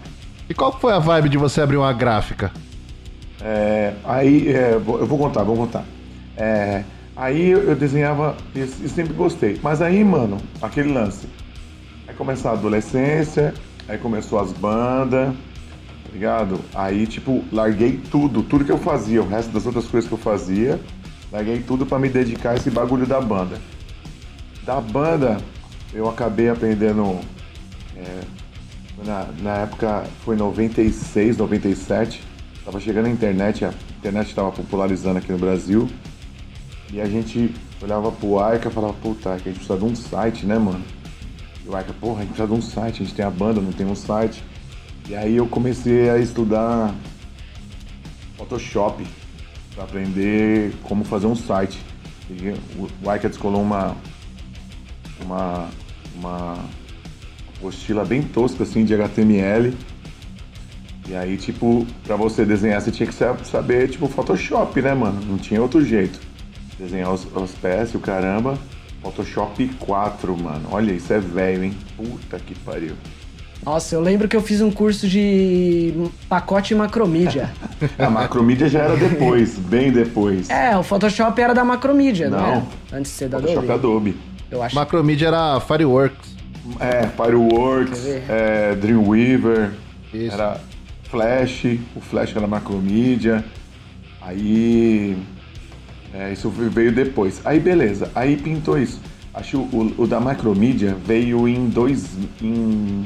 E 0.48 0.54
qual 0.54 0.78
foi 0.78 0.92
a 0.92 0.98
vibe 0.98 1.30
de 1.30 1.38
você 1.38 1.60
abrir 1.60 1.76
uma 1.76 1.92
gráfica? 1.92 2.52
É, 3.40 3.94
aí, 4.04 4.48
é, 4.48 4.74
eu 4.74 4.80
vou 5.06 5.18
contar, 5.18 5.42
vou 5.42 5.56
contar. 5.56 5.84
É, 6.36 6.84
aí 7.16 7.50
eu, 7.50 7.74
desenhava 7.74 8.36
e 8.54 8.66
sempre 8.66 9.14
gostei. 9.14 9.58
Mas 9.62 9.80
aí, 9.80 10.04
mano, 10.04 10.38
aquele 10.60 10.92
lance. 10.92 11.26
Aí 12.06 12.14
começou 12.14 12.50
a 12.50 12.54
adolescência, 12.54 13.54
aí 13.88 13.96
começou 13.96 14.38
as 14.38 14.52
bandas, 14.52 15.32
tá 15.32 16.12
ligado? 16.12 16.60
Aí, 16.74 17.06
tipo, 17.06 17.42
larguei 17.50 18.00
tudo, 18.10 18.42
tudo 18.42 18.64
que 18.64 18.72
eu 18.72 18.78
fazia, 18.78 19.22
o 19.22 19.28
resto 19.28 19.50
das 19.50 19.64
outras 19.64 19.86
coisas 19.86 20.06
que 20.08 20.14
eu 20.14 20.18
fazia, 20.18 20.78
larguei 21.32 21.60
tudo 21.60 21.86
pra 21.86 21.98
me 21.98 22.08
dedicar 22.08 22.50
a 22.50 22.54
esse 22.56 22.70
bagulho 22.70 23.06
da 23.06 23.20
banda. 23.20 23.58
Da 24.62 24.80
banda, 24.80 25.38
eu 25.92 26.08
acabei 26.08 26.50
aprendendo. 26.50 27.18
é, 27.96 28.20
na, 29.02 29.26
na 29.40 29.56
época 29.58 30.04
foi 30.24 30.36
96, 30.36 31.36
97. 31.36 32.22
Tava 32.64 32.80
chegando 32.80 33.06
a 33.06 33.10
internet, 33.10 33.64
a 33.64 33.72
internet 33.98 34.34
tava 34.34 34.50
popularizando 34.52 35.18
aqui 35.18 35.30
no 35.32 35.38
Brasil. 35.38 35.88
E 36.92 37.00
a 37.00 37.06
gente 37.06 37.54
olhava 37.82 38.10
pro 38.12 38.38
Aika 38.38 38.68
e 38.68 38.72
falava, 38.72 38.94
puta, 38.94 39.30
a 39.30 39.36
gente 39.38 39.54
precisa 39.56 39.76
de 39.76 39.84
um 39.84 39.94
site, 39.94 40.46
né, 40.46 40.58
mano? 40.58 40.82
E 41.64 41.68
o 41.68 41.74
Aika, 41.76 41.92
porra, 41.94 42.20
a 42.20 42.22
gente 42.24 42.28
precisa 42.34 42.48
de 42.48 42.54
um 42.54 42.62
site, 42.62 43.02
a 43.02 43.04
gente 43.04 43.14
tem 43.14 43.24
a 43.24 43.30
banda, 43.30 43.60
não 43.60 43.72
tem 43.72 43.86
um 43.86 43.94
site. 43.94 44.42
E 45.08 45.14
aí 45.14 45.36
eu 45.36 45.46
comecei 45.46 46.08
a 46.08 46.18
estudar 46.18 46.94
Photoshop 48.38 49.04
para 49.74 49.84
aprender 49.84 50.72
como 50.82 51.04
fazer 51.04 51.26
um 51.26 51.34
site. 51.34 51.78
E 52.30 52.54
o- 52.78 53.10
Aika 53.10 53.28
descolou 53.28 53.60
uma 53.60 53.96
uma 55.20 55.68
uma 56.16 56.58
apostila 57.68 58.04
bem 58.04 58.22
tosca 58.22 58.62
assim 58.62 58.84
de 58.84 58.94
HTML. 58.94 59.72
E 61.08 61.14
aí, 61.14 61.36
tipo, 61.36 61.86
pra 62.06 62.16
você 62.16 62.44
desenhar, 62.44 62.80
você 62.80 62.90
tinha 62.90 63.06
que 63.06 63.14
sa- 63.14 63.36
saber, 63.44 63.88
tipo, 63.88 64.08
Photoshop, 64.08 64.80
né, 64.80 64.94
mano? 64.94 65.20
Não 65.26 65.36
tinha 65.36 65.60
outro 65.60 65.84
jeito. 65.84 66.18
Desenhar 66.78 67.12
os, 67.12 67.26
os 67.34 67.50
pés 67.52 67.92
e 67.92 67.96
o 67.96 68.00
caramba. 68.00 68.58
Photoshop 69.02 69.66
4, 69.80 70.36
mano. 70.36 70.66
Olha, 70.70 70.92
isso 70.92 71.12
é 71.12 71.18
velho, 71.18 71.64
hein? 71.64 71.74
Puta 71.96 72.38
que 72.38 72.54
pariu. 72.54 72.94
Nossa, 73.64 73.94
eu 73.94 74.00
lembro 74.00 74.28
que 74.28 74.36
eu 74.36 74.42
fiz 74.42 74.60
um 74.62 74.70
curso 74.70 75.06
de 75.06 75.92
pacote 76.28 76.74
macromídia. 76.74 77.50
A 77.98 78.08
macromídia 78.10 78.68
já 78.68 78.80
era 78.80 78.96
depois, 78.96 79.56
bem 79.68 79.90
depois. 79.92 80.48
é, 80.50 80.76
o 80.76 80.82
Photoshop 80.82 81.40
era 81.40 81.54
da 81.54 81.64
macromídia, 81.64 82.28
não, 82.30 82.38
Não. 82.38 82.46
era? 82.46 82.62
Antes 82.92 83.12
de 83.12 83.18
ser 83.18 83.28
da 83.28 83.38
Photoshop 83.40 83.70
Adobe. 83.70 84.10
Adobe. 84.10 84.16
Eu 84.50 84.62
acho. 84.62 84.74
Macromedia 84.74 85.28
era 85.28 85.60
Fireworks. 85.60 86.33
É, 86.80 87.06
Fireworks, 87.08 88.06
é, 88.06 88.74
Dreamweaver, 88.74 89.72
Isso. 90.12 90.34
era 90.34 90.60
Flash, 91.10 91.78
o 91.94 92.00
Flash 92.00 92.34
era 92.34 92.46
macromídia. 92.46 93.44
Aí. 94.20 95.16
é, 96.12 96.32
isso 96.32 96.48
veio 96.48 96.92
depois. 96.92 97.40
Aí 97.44 97.60
beleza, 97.60 98.10
aí 98.14 98.36
pintou 98.36 98.78
isso. 98.78 99.00
Acho 99.32 99.50
que 99.50 99.76
o, 99.76 99.94
o 99.98 100.06
da 100.06 100.20
macromídia 100.20 100.96
veio 101.04 101.46
em 101.48 101.68
dois. 101.68 102.16
em 102.40 103.04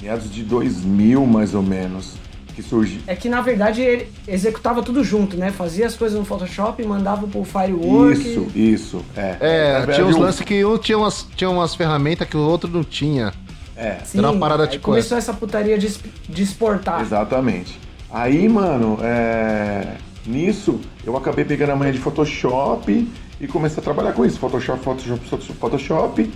meados 0.00 0.30
de 0.30 0.42
2000 0.42 1.26
mais 1.26 1.54
ou 1.54 1.62
menos. 1.62 2.16
Que 2.58 2.62
surgiu. 2.64 3.00
É 3.06 3.14
que 3.14 3.28
na 3.28 3.40
verdade 3.40 3.80
ele 3.82 4.08
executava 4.26 4.82
tudo 4.82 5.04
junto, 5.04 5.36
né? 5.36 5.52
Fazia 5.52 5.86
as 5.86 5.94
coisas 5.94 6.18
no 6.18 6.24
Photoshop, 6.24 6.82
mandava 6.84 7.24
pro 7.28 7.44
Firework. 7.44 8.18
Isso, 8.20 8.46
isso. 8.52 9.04
É, 9.16 9.36
É, 9.38 9.72
Na 9.74 9.78
verdade, 9.78 9.98
tinha 9.98 10.06
uns 10.08 10.16
o- 10.16 10.20
lances 10.20 10.40
que 10.40 10.64
um 10.64 10.76
tinha 10.76 10.98
umas, 10.98 11.24
tinha 11.36 11.48
umas 11.48 11.76
ferramentas 11.76 12.26
que 12.28 12.36
o 12.36 12.40
outro 12.40 12.68
não 12.68 12.82
tinha. 12.82 13.32
É, 13.76 13.98
Sim, 14.04 14.18
Era 14.18 14.32
uma 14.32 14.40
parada 14.40 14.64
aí 14.64 14.70
tipo 14.70 14.86
começou 14.86 15.16
essa 15.16 15.32
putaria 15.32 15.78
de, 15.78 15.88
de 16.28 16.42
exportar. 16.42 17.00
Exatamente. 17.00 17.78
Aí, 18.10 18.48
mano, 18.48 18.98
é, 19.02 19.92
nisso 20.26 20.80
eu 21.06 21.16
acabei 21.16 21.44
pegando 21.44 21.70
a 21.70 21.76
manha 21.76 21.92
de 21.92 22.00
Photoshop 22.00 23.08
e 23.40 23.46
comecei 23.46 23.78
a 23.80 23.84
trabalhar 23.84 24.14
com 24.14 24.24
isso. 24.26 24.36
Photoshop, 24.40 24.82
Photoshop, 24.82 25.20
Photoshop, 25.28 25.58
Photoshop. 25.60 26.32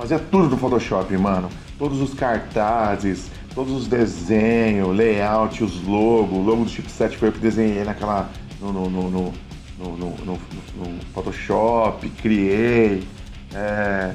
Fazia 0.00 0.18
tudo 0.18 0.48
do 0.48 0.56
Photoshop, 0.56 1.14
mano. 1.18 1.50
Todos 1.78 2.00
os 2.00 2.14
cartazes, 2.14 3.30
todos 3.54 3.70
os 3.70 3.86
desenhos, 3.86 4.96
layout, 4.96 5.62
os 5.62 5.84
logos. 5.84 6.38
O 6.38 6.40
logo 6.40 6.64
do 6.64 6.70
chipset 6.70 7.18
foi 7.18 7.28
eu 7.28 7.32
que 7.32 7.38
desenhei 7.38 7.84
naquela. 7.84 8.30
no, 8.58 8.72
no, 8.72 8.88
no, 8.88 9.10
no, 9.10 9.32
no, 9.78 9.96
no- 9.98 10.16
no- 10.24 10.38
no 10.78 11.00
Photoshop, 11.12 12.08
criei. 12.22 13.06
É, 13.54 14.14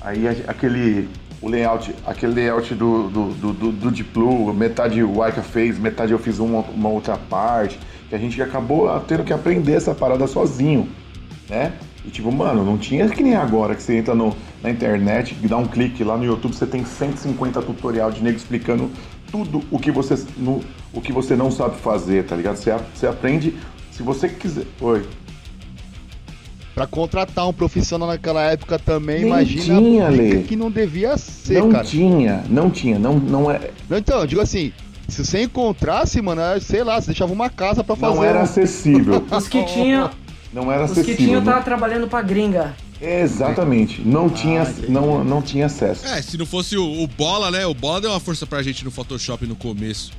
aí 0.00 0.26
aquele. 0.48 1.08
O 1.40 1.48
layout, 1.48 1.94
aquele 2.04 2.34
layout 2.34 2.74
do, 2.74 3.08
do, 3.08 3.26
do, 3.32 3.52
do, 3.52 3.72
do 3.72 3.92
metade 4.52 5.00
o 5.04 5.22
Aika 5.22 5.42
fez, 5.42 5.78
metade 5.78 6.10
eu 6.10 6.18
fiz 6.18 6.40
uma, 6.40 6.58
uma 6.62 6.88
outra 6.88 7.16
parte, 7.16 7.78
que 8.08 8.16
a 8.16 8.18
gente 8.18 8.42
acabou 8.42 8.98
tendo 9.06 9.22
que 9.22 9.32
aprender 9.32 9.74
essa 9.74 9.94
parada 9.94 10.26
sozinho, 10.26 10.88
né? 11.48 11.72
E 12.04 12.10
tipo, 12.10 12.32
mano, 12.32 12.64
não 12.64 12.78
tinha 12.78 13.08
que 13.08 13.22
nem 13.22 13.34
agora, 13.34 13.74
que 13.74 13.82
você 13.82 13.96
entra 13.96 14.14
no, 14.14 14.34
na 14.62 14.70
internet, 14.70 15.34
dá 15.42 15.56
um 15.56 15.66
clique 15.66 16.02
lá 16.02 16.16
no 16.16 16.24
YouTube, 16.24 16.54
você 16.54 16.66
tem 16.66 16.84
150 16.84 17.60
tutorial 17.62 18.10
de 18.10 18.22
nego 18.22 18.36
explicando 18.36 18.90
tudo 19.30 19.62
o 19.70 19.78
que 19.78 19.90
você, 19.90 20.18
no, 20.36 20.60
o 20.92 21.00
que 21.00 21.12
você 21.12 21.36
não 21.36 21.50
sabe 21.50 21.76
fazer, 21.76 22.24
tá 22.24 22.34
ligado? 22.34 22.56
Você, 22.56 22.74
você 22.94 23.06
aprende, 23.06 23.54
se 23.90 24.02
você 24.02 24.28
quiser... 24.28 24.64
Oi. 24.80 25.04
Pra 26.74 26.86
contratar 26.86 27.46
um 27.46 27.52
profissional 27.52 28.08
naquela 28.08 28.42
época 28.42 28.78
também, 28.78 29.18
Nem 29.18 29.26
imagina 29.26 29.80
tinha, 29.80 30.08
Lê. 30.08 30.42
que 30.42 30.56
não 30.56 30.70
devia 30.70 31.18
ser, 31.18 31.60
não 31.60 31.70
cara. 31.70 31.84
tinha, 31.84 32.44
não 32.48 32.70
tinha, 32.70 32.98
não, 32.98 33.18
não, 33.18 33.50
é, 33.50 33.70
Não, 33.88 33.98
Então, 33.98 34.20
eu 34.20 34.26
digo 34.26 34.40
assim, 34.40 34.72
se 35.10 35.24
você 35.24 35.42
encontrasse, 35.42 36.22
mano, 36.22 36.40
era, 36.40 36.60
sei 36.60 36.84
lá, 36.84 37.00
você 37.00 37.08
deixava 37.08 37.32
uma 37.32 37.50
casa 37.50 37.82
pra 37.82 37.96
fazer. 37.96 38.14
não 38.14 38.24
era 38.24 38.42
acessível. 38.42 39.22
Os 39.30 39.48
que 39.48 39.62
tinham, 39.64 40.08
Não 40.52 40.70
era 40.70 40.84
os 40.84 40.92
que 40.92 41.00
acessível. 41.00 41.26
tinham 41.26 41.40
não- 41.40 41.52
tava 41.52 41.64
trabalhando 41.64 42.08
pra 42.08 42.22
gringa. 42.22 42.74
Exatamente. 43.00 44.00
Não, 44.02 44.28
tinha, 44.28 44.62
entendi. 44.62 44.90
não, 44.90 45.24
não 45.24 45.40
tinha 45.40 45.66
acesso. 45.66 46.06
É, 46.06 46.20
se 46.20 46.36
não 46.36 46.44
fosse 46.46 46.76
o, 46.76 47.02
o 47.02 47.06
Bola, 47.06 47.50
né? 47.50 47.64
O 47.66 47.74
Bola 47.74 48.00
deu 48.00 48.10
uma 48.10 48.20
força 48.20 48.46
pra 48.46 48.62
gente 48.62 48.84
no 48.84 48.90
Photoshop 48.90 49.46
no 49.46 49.54
começo. 49.56 50.12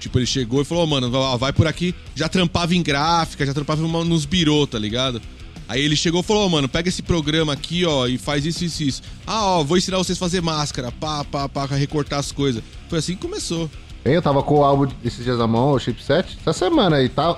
Tipo, 0.00 0.18
ele 0.18 0.26
chegou 0.26 0.62
e 0.62 0.64
falou, 0.64 0.84
"Ó, 0.84 0.86
mano, 0.86 1.10
vai, 1.10 1.38
vai 1.38 1.52
por 1.52 1.66
aqui. 1.66 1.94
Já 2.14 2.28
trampava 2.28 2.74
em 2.74 2.82
gráfica, 2.82 3.44
já 3.46 3.52
trampava 3.54 3.80
nos 3.82 4.24
birô, 4.24 4.66
tá 4.66 4.78
ligado? 4.78 5.20
Aí 5.68 5.82
ele 5.82 5.96
chegou 5.96 6.20
e 6.20 6.24
falou, 6.24 6.46
"Ó, 6.46 6.48
mano, 6.48 6.68
pega 6.68 6.88
esse 6.88 7.02
programa 7.02 7.52
aqui, 7.52 7.84
ó, 7.84 8.06
e 8.06 8.16
faz 8.16 8.46
isso, 8.46 8.64
isso, 8.64 8.82
isso. 8.82 9.02
Ah, 9.26 9.44
ó, 9.44 9.64
vou 9.64 9.76
ensinar 9.76 9.98
vocês 9.98 10.16
a 10.16 10.20
fazer 10.20 10.40
máscara, 10.40 10.90
pá, 10.92 11.24
pá, 11.24 11.48
pá, 11.48 11.66
recortar 11.66 12.18
as 12.18 12.32
coisas. 12.32 12.62
Foi 12.88 12.98
assim 13.00 13.14
que 13.14 13.20
começou. 13.22 13.70
Hein, 14.06 14.14
Eu 14.14 14.22
tava 14.22 14.42
com 14.42 14.60
o 14.60 14.64
álbum 14.64 14.86
esses 15.04 15.22
dias 15.24 15.36
na 15.38 15.46
mão, 15.46 15.72
o 15.72 15.78
chipset, 15.78 16.38
essa 16.40 16.52
semana 16.52 16.96
aí, 16.96 17.08
tá? 17.08 17.36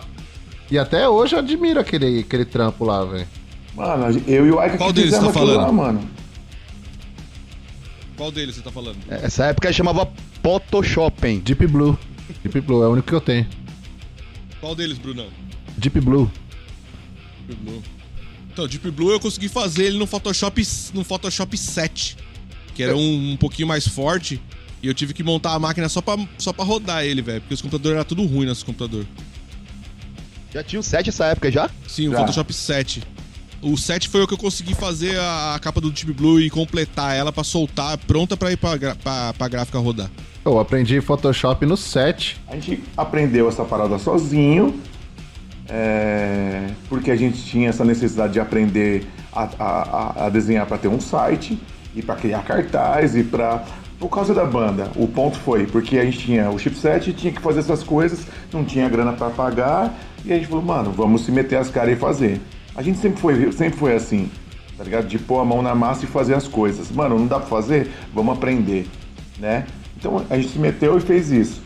E 0.71 0.79
até 0.79 1.09
hoje 1.09 1.35
eu 1.35 1.41
admiro 1.41 1.81
aquele, 1.81 2.21
aquele 2.21 2.45
trampo 2.45 2.85
lá, 2.85 3.05
velho. 3.05 3.27
Mano, 3.75 4.23
eu 4.27 4.47
e 4.47 4.51
o 4.51 4.61
Aika 4.61 4.77
Qual 4.77 4.91
que 4.91 4.97
deles 4.97 5.11
fizemos 5.15 5.33
tá 5.35 5.41
falando? 5.41 5.57
lá, 5.57 5.73
mano. 5.73 6.11
Qual 8.17 8.31
deles 8.31 8.55
você 8.55 8.63
tá 8.63 8.71
falando? 8.71 8.99
Essa 9.09 9.47
época 9.47 9.73
chamava 9.73 10.09
Photoshopping. 10.43 11.41
Deep 11.41 11.67
Blue. 11.67 11.99
Deep 12.43 12.61
Blue, 12.61 12.83
é 12.85 12.87
o 12.87 12.93
único 12.93 13.09
que 13.09 13.15
eu 13.15 13.21
tenho. 13.21 13.47
Qual 14.61 14.75
deles, 14.75 14.99
Brunão? 14.99 15.29
Deep 15.77 16.01
Blue. 16.01 16.31
Deep 17.49 17.63
Blue. 17.63 17.83
Então, 18.53 18.69
Deep 18.69 18.91
Blue 18.91 19.11
eu 19.11 19.19
consegui 19.19 19.49
fazer 19.49 19.85
ele 19.87 19.99
no 19.99 20.07
Photoshop, 20.07 20.63
no 20.93 21.03
Photoshop 21.03 21.57
7, 21.57 22.17
que 22.75 22.83
era 22.83 22.97
um, 22.97 23.33
um 23.33 23.37
pouquinho 23.37 23.67
mais 23.67 23.89
forte. 23.89 24.41
E 24.83 24.87
eu 24.87 24.95
tive 24.95 25.13
que 25.15 25.23
montar 25.23 25.55
a 25.55 25.59
máquina 25.59 25.89
só 25.89 26.01
pra, 26.01 26.17
só 26.39 26.53
pra 26.53 26.65
rodar 26.65 27.05
ele, 27.05 27.23
velho. 27.23 27.41
Porque 27.41 27.55
os 27.55 27.63
computadores 27.63 27.97
eram 27.97 28.05
tudo 28.05 28.25
ruim 28.25 28.47
nosso 28.47 28.65
computador. 28.65 29.07
Já 30.53 30.63
tinha 30.63 30.81
o 30.81 30.83
7 30.83 31.09
essa 31.11 31.27
época 31.27 31.51
já? 31.51 31.71
Sim, 31.87 32.09
o 32.09 32.13
Já. 32.13 32.19
Photoshop 32.19 32.53
7. 32.53 33.03
O 33.63 33.77
7 33.77 34.09
foi 34.09 34.23
o 34.23 34.27
que 34.27 34.35
eu 34.35 34.39
consegui 34.39 34.75
fazer 34.75 35.19
a, 35.19 35.55
a 35.55 35.59
capa 35.59 35.81
do 35.81 35.91
Deep 35.91 36.13
Blue 36.13 36.41
e 36.41 36.49
completar 36.51 37.15
ela 37.15 37.31
pra 37.31 37.45
soltar, 37.45 37.97
pronta 37.99 38.37
pra 38.37 38.51
ir 38.51 38.57
pra, 38.57 38.77
pra, 38.97 39.35
pra 39.35 39.49
gráfica 39.49 39.79
rodar. 39.79 40.11
Eu 40.45 40.59
aprendi 40.59 41.01
Photoshop 41.01 41.67
no 41.67 41.77
7. 41.77 42.41
A 42.49 42.55
gente 42.55 42.83
aprendeu 42.97 43.49
essa 43.49 43.63
parada 43.65 43.99
sozinho, 43.99 44.81
é, 45.69 46.69
porque 46.89 47.11
a 47.11 47.17
gente 47.17 47.43
tinha 47.45 47.69
essa 47.69 47.85
necessidade 47.85 48.33
de 48.33 48.41
aprender 48.41 49.07
a, 49.33 49.43
a- 49.59 50.15
a- 50.19 50.27
a 50.27 50.29
desenhar 50.31 50.67
para 50.67 50.79
ter 50.79 50.89
um 50.89 50.99
site 51.01 51.59
e 51.95 52.03
para 52.03 52.17
criar 52.17 52.43
cartaz 52.43 53.15
e 53.15 53.23
para 53.23 53.63
por 53.99 54.09
causa 54.09 54.33
da 54.33 54.47
banda. 54.47 54.91
O 54.97 55.07
ponto 55.07 55.37
foi 55.39 55.67
porque 55.67 55.99
a 55.99 56.05
gente 56.07 56.19
tinha 56.21 56.49
o 56.51 56.59
chipset, 56.59 57.13
tinha 57.13 57.31
que 57.31 57.41
fazer 57.43 57.61
essas 57.61 57.83
coisas, 57.83 58.21
não 58.51 58.65
tinha 58.65 58.89
grana 58.89 59.13
para 59.13 59.29
pagar 59.29 59.95
e 60.25 60.33
a 60.33 60.37
gente 60.37 60.47
falou, 60.49 60.65
mano, 60.65 60.91
vamos 60.93 61.23
se 61.25 61.33
meter 61.33 61.57
as 61.57 61.71
caras 61.71 61.95
e 61.95 61.97
fazer. 61.97 62.41
A 62.75 62.83
gente 62.83 62.99
sempre 62.99 63.21
foi, 63.21 63.53
sempre 63.53 63.79
foi 63.79 63.95
assim, 63.95 64.31
tá 64.77 64.85
ligado? 64.85 65.07
De 65.07 65.19
pôr 65.19 65.41
a 65.41 65.45
mão 65.45 65.61
na 65.63 65.75
massa 65.75 66.05
e 66.05 66.09
fazer 66.09 66.35
as 66.35 66.47
coisas. 66.47 66.91
Mano, 66.91 67.19
não 67.19 67.27
dá 67.27 67.39
pra 67.39 67.49
fazer? 67.49 67.91
Vamos 68.15 68.37
aprender, 68.37 68.87
né? 69.39 69.67
Então 69.97 70.25
a 70.31 70.37
gente 70.37 70.49
se 70.53 70.59
meteu 70.59 70.97
e 70.97 71.01
fez 71.01 71.31
isso. 71.31 71.63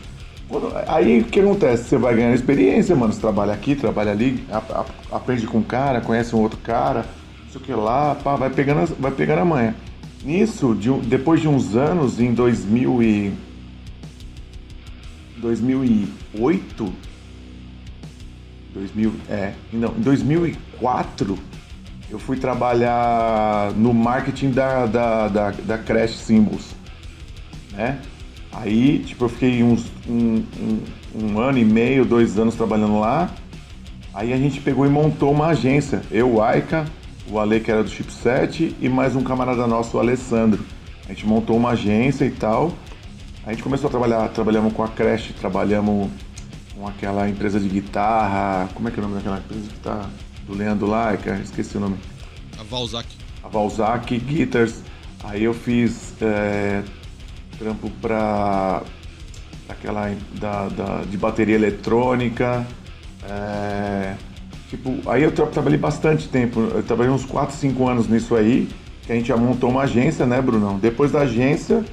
Aí 0.87 1.21
o 1.21 1.23
que 1.25 1.39
acontece? 1.39 1.85
Você 1.85 1.97
vai 1.97 2.15
ganhando 2.15 2.35
experiência, 2.35 2.95
mano. 2.95 3.11
Você 3.13 3.19
trabalha 3.19 3.53
aqui, 3.53 3.75
trabalha 3.75 4.11
ali, 4.11 4.43
aprende 5.11 5.47
com 5.47 5.57
um 5.59 5.63
cara, 5.63 6.01
conhece 6.01 6.35
um 6.35 6.39
outro 6.39 6.59
cara, 6.59 7.05
não 7.45 7.51
sei 7.51 7.61
o 7.61 7.63
que 7.63 7.73
lá, 7.73 8.15
pá, 8.15 8.35
vai 8.35 8.49
pegando, 8.49 8.81
as- 8.81 8.91
vai 8.91 9.11
pegando 9.11 9.39
a 9.39 9.45
manha. 9.45 9.75
Nisso, 10.23 10.75
de 10.75 10.91
depois 11.07 11.39
de 11.41 11.47
uns 11.47 11.75
anos, 11.75 12.19
em 12.19 12.33
2000 12.33 13.01
e 13.01 13.33
2008, 15.37 16.93
2000, 18.75 19.13
é, 19.29 19.53
não, 19.71 19.95
em 19.97 20.01
2004, 20.01 21.39
eu 22.09 22.19
fui 22.19 22.37
trabalhar 22.37 23.71
no 23.71 23.93
marketing 23.93 24.51
da, 24.51 24.85
da, 24.85 25.27
da, 25.29 25.51
da 25.51 25.77
Crash 25.77 26.17
Symbols, 26.17 26.75
né? 27.71 27.99
Aí, 28.51 28.99
tipo, 28.99 29.25
eu 29.25 29.29
fiquei 29.29 29.63
uns 29.63 29.85
um, 30.07 30.43
um, 30.59 30.81
um 31.15 31.39
ano 31.39 31.57
e 31.57 31.65
meio, 31.65 32.05
dois 32.05 32.37
anos 32.37 32.55
trabalhando 32.55 32.99
lá. 32.99 33.29
Aí 34.13 34.31
a 34.31 34.37
gente 34.37 34.61
pegou 34.61 34.85
e 34.85 34.89
montou 34.89 35.31
uma 35.31 35.47
agência. 35.47 36.01
Eu, 36.09 36.35
o 36.35 36.41
Aika, 36.41 36.85
o 37.29 37.37
Ale, 37.37 37.59
que 37.59 37.69
era 37.69 37.83
do 37.83 37.89
Chipset, 37.89 38.75
e 38.79 38.87
mais 38.87 39.13
um 39.15 39.23
camarada 39.23 39.67
nosso, 39.67 39.97
o 39.97 39.99
Alessandro. 39.99 40.63
A 41.05 41.09
gente 41.09 41.25
montou 41.25 41.57
uma 41.57 41.71
agência 41.71 42.23
e 42.23 42.31
tal. 42.31 42.73
A 43.45 43.51
gente 43.51 43.61
começou 43.61 43.87
a 43.87 43.91
trabalhar, 43.91 44.27
trabalhamos 44.29 44.73
com 44.73 44.83
a 44.83 44.87
Crash, 44.87 45.33
trabalhamos 45.39 46.09
com 46.75 46.87
aquela 46.87 47.29
empresa 47.29 47.59
de 47.59 47.67
guitarra. 47.69 48.67
Como 48.73 48.87
é 48.87 48.91
que 48.91 48.99
é 48.99 49.03
o 49.03 49.03
nome 49.03 49.17
daquela 49.17 49.37
empresa 49.37 49.61
de 49.63 49.69
guitarra? 49.69 50.09
Do 50.47 50.53
Leandro 50.55 50.85
Laika, 50.87 51.39
esqueci 51.43 51.75
o 51.77 51.79
nome 51.79 51.97
A 52.59 52.63
Valzac. 52.63 53.07
a 53.43 53.47
Valzac 53.47 54.17
Guitars. 54.19 54.81
Aí 55.23 55.43
eu 55.43 55.53
fiz 55.53 56.13
é, 56.21 56.83
trampo 57.57 57.89
pra 58.01 58.83
aquela 59.67 60.13
da, 60.39 60.67
da- 60.69 61.01
de 61.09 61.17
bateria 61.17 61.55
eletrônica. 61.55 62.65
é, 63.27 64.13
tipo, 64.69 64.95
aí 65.09 65.23
eu 65.23 65.31
tra- 65.31 65.47
trabalhei 65.47 65.79
bastante 65.79 66.27
tempo. 66.27 66.59
Eu 66.59 66.83
trabalhei 66.83 67.11
uns 67.11 67.25
4, 67.25 67.55
5 67.55 67.87
anos 67.87 68.07
nisso 68.07 68.35
aí. 68.35 68.67
Que 69.03 69.11
a 69.11 69.15
gente 69.15 69.27
já 69.27 69.37
montou 69.37 69.69
uma 69.69 69.83
agência, 69.83 70.25
né, 70.27 70.39
Brunão? 70.41 70.77
Depois 70.77 71.11
da 71.11 71.21
agência, 71.21 71.83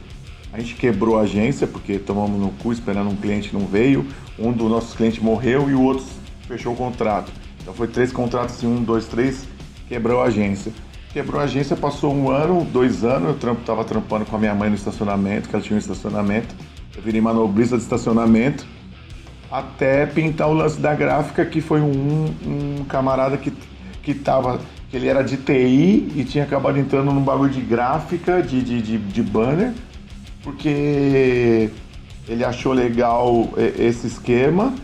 a 0.52 0.60
gente 0.60 0.74
quebrou 0.74 1.18
a 1.18 1.22
agência, 1.22 1.66
porque 1.66 1.98
tomamos 1.98 2.38
no 2.38 2.50
cu 2.50 2.72
esperando 2.72 3.08
um 3.08 3.16
cliente 3.16 3.48
que 3.48 3.56
não 3.56 3.66
veio. 3.66 4.06
Um 4.38 4.52
dos 4.52 4.70
nossos 4.70 4.94
clientes 4.94 5.18
morreu 5.18 5.70
e 5.70 5.74
o 5.74 5.80
outro 5.80 6.04
fechou 6.46 6.74
o 6.74 6.76
contrato. 6.76 7.32
Então 7.62 7.72
foi 7.72 7.88
três 7.88 8.12
contratos, 8.12 8.56
assim, 8.56 8.66
um, 8.66 8.82
dois, 8.82 9.06
três, 9.06 9.46
quebrou 9.88 10.20
a 10.20 10.26
agência. 10.26 10.70
Quebrou 11.12 11.40
a 11.40 11.44
agência, 11.44 11.74
passou 11.74 12.14
um 12.14 12.30
ano, 12.30 12.66
dois 12.66 13.02
anos, 13.02 13.28
eu 13.28 13.34
trampo, 13.34 13.62
tava 13.62 13.84
trampando 13.84 14.26
com 14.26 14.36
a 14.36 14.38
minha 14.38 14.54
mãe 14.54 14.68
no 14.68 14.74
estacionamento, 14.74 15.48
que 15.48 15.54
ela 15.54 15.64
tinha 15.64 15.76
um 15.76 15.78
estacionamento. 15.78 16.54
Eu 16.94 17.02
virei 17.02 17.20
manobrista 17.20 17.76
de 17.76 17.82
estacionamento, 17.82 18.66
até 19.50 20.04
pintar 20.04 20.48
o 20.48 20.52
lance 20.52 20.78
da 20.78 20.94
gráfica, 20.94 21.46
que 21.46 21.62
foi 21.62 21.80
um, 21.80 22.34
um 22.44 22.84
camarada 22.84 23.38
que, 23.38 23.52
que 24.02 24.12
tava. 24.12 24.60
que 24.90 24.96
ele 24.96 25.08
era 25.08 25.22
de 25.22 25.38
TI 25.38 26.12
e 26.14 26.24
tinha 26.28 26.44
acabado 26.44 26.78
entrando 26.78 27.10
num 27.10 27.22
bagulho 27.22 27.50
de 27.50 27.60
gráfica, 27.60 28.42
de, 28.42 28.62
de, 28.62 28.82
de, 28.82 28.98
de 28.98 29.22
banner, 29.22 29.72
porque 30.42 31.70
ele 32.28 32.44
achou 32.44 32.72
legal 32.72 33.48
e- 33.56 33.82
esse 33.86 34.06
esquema 34.06 34.74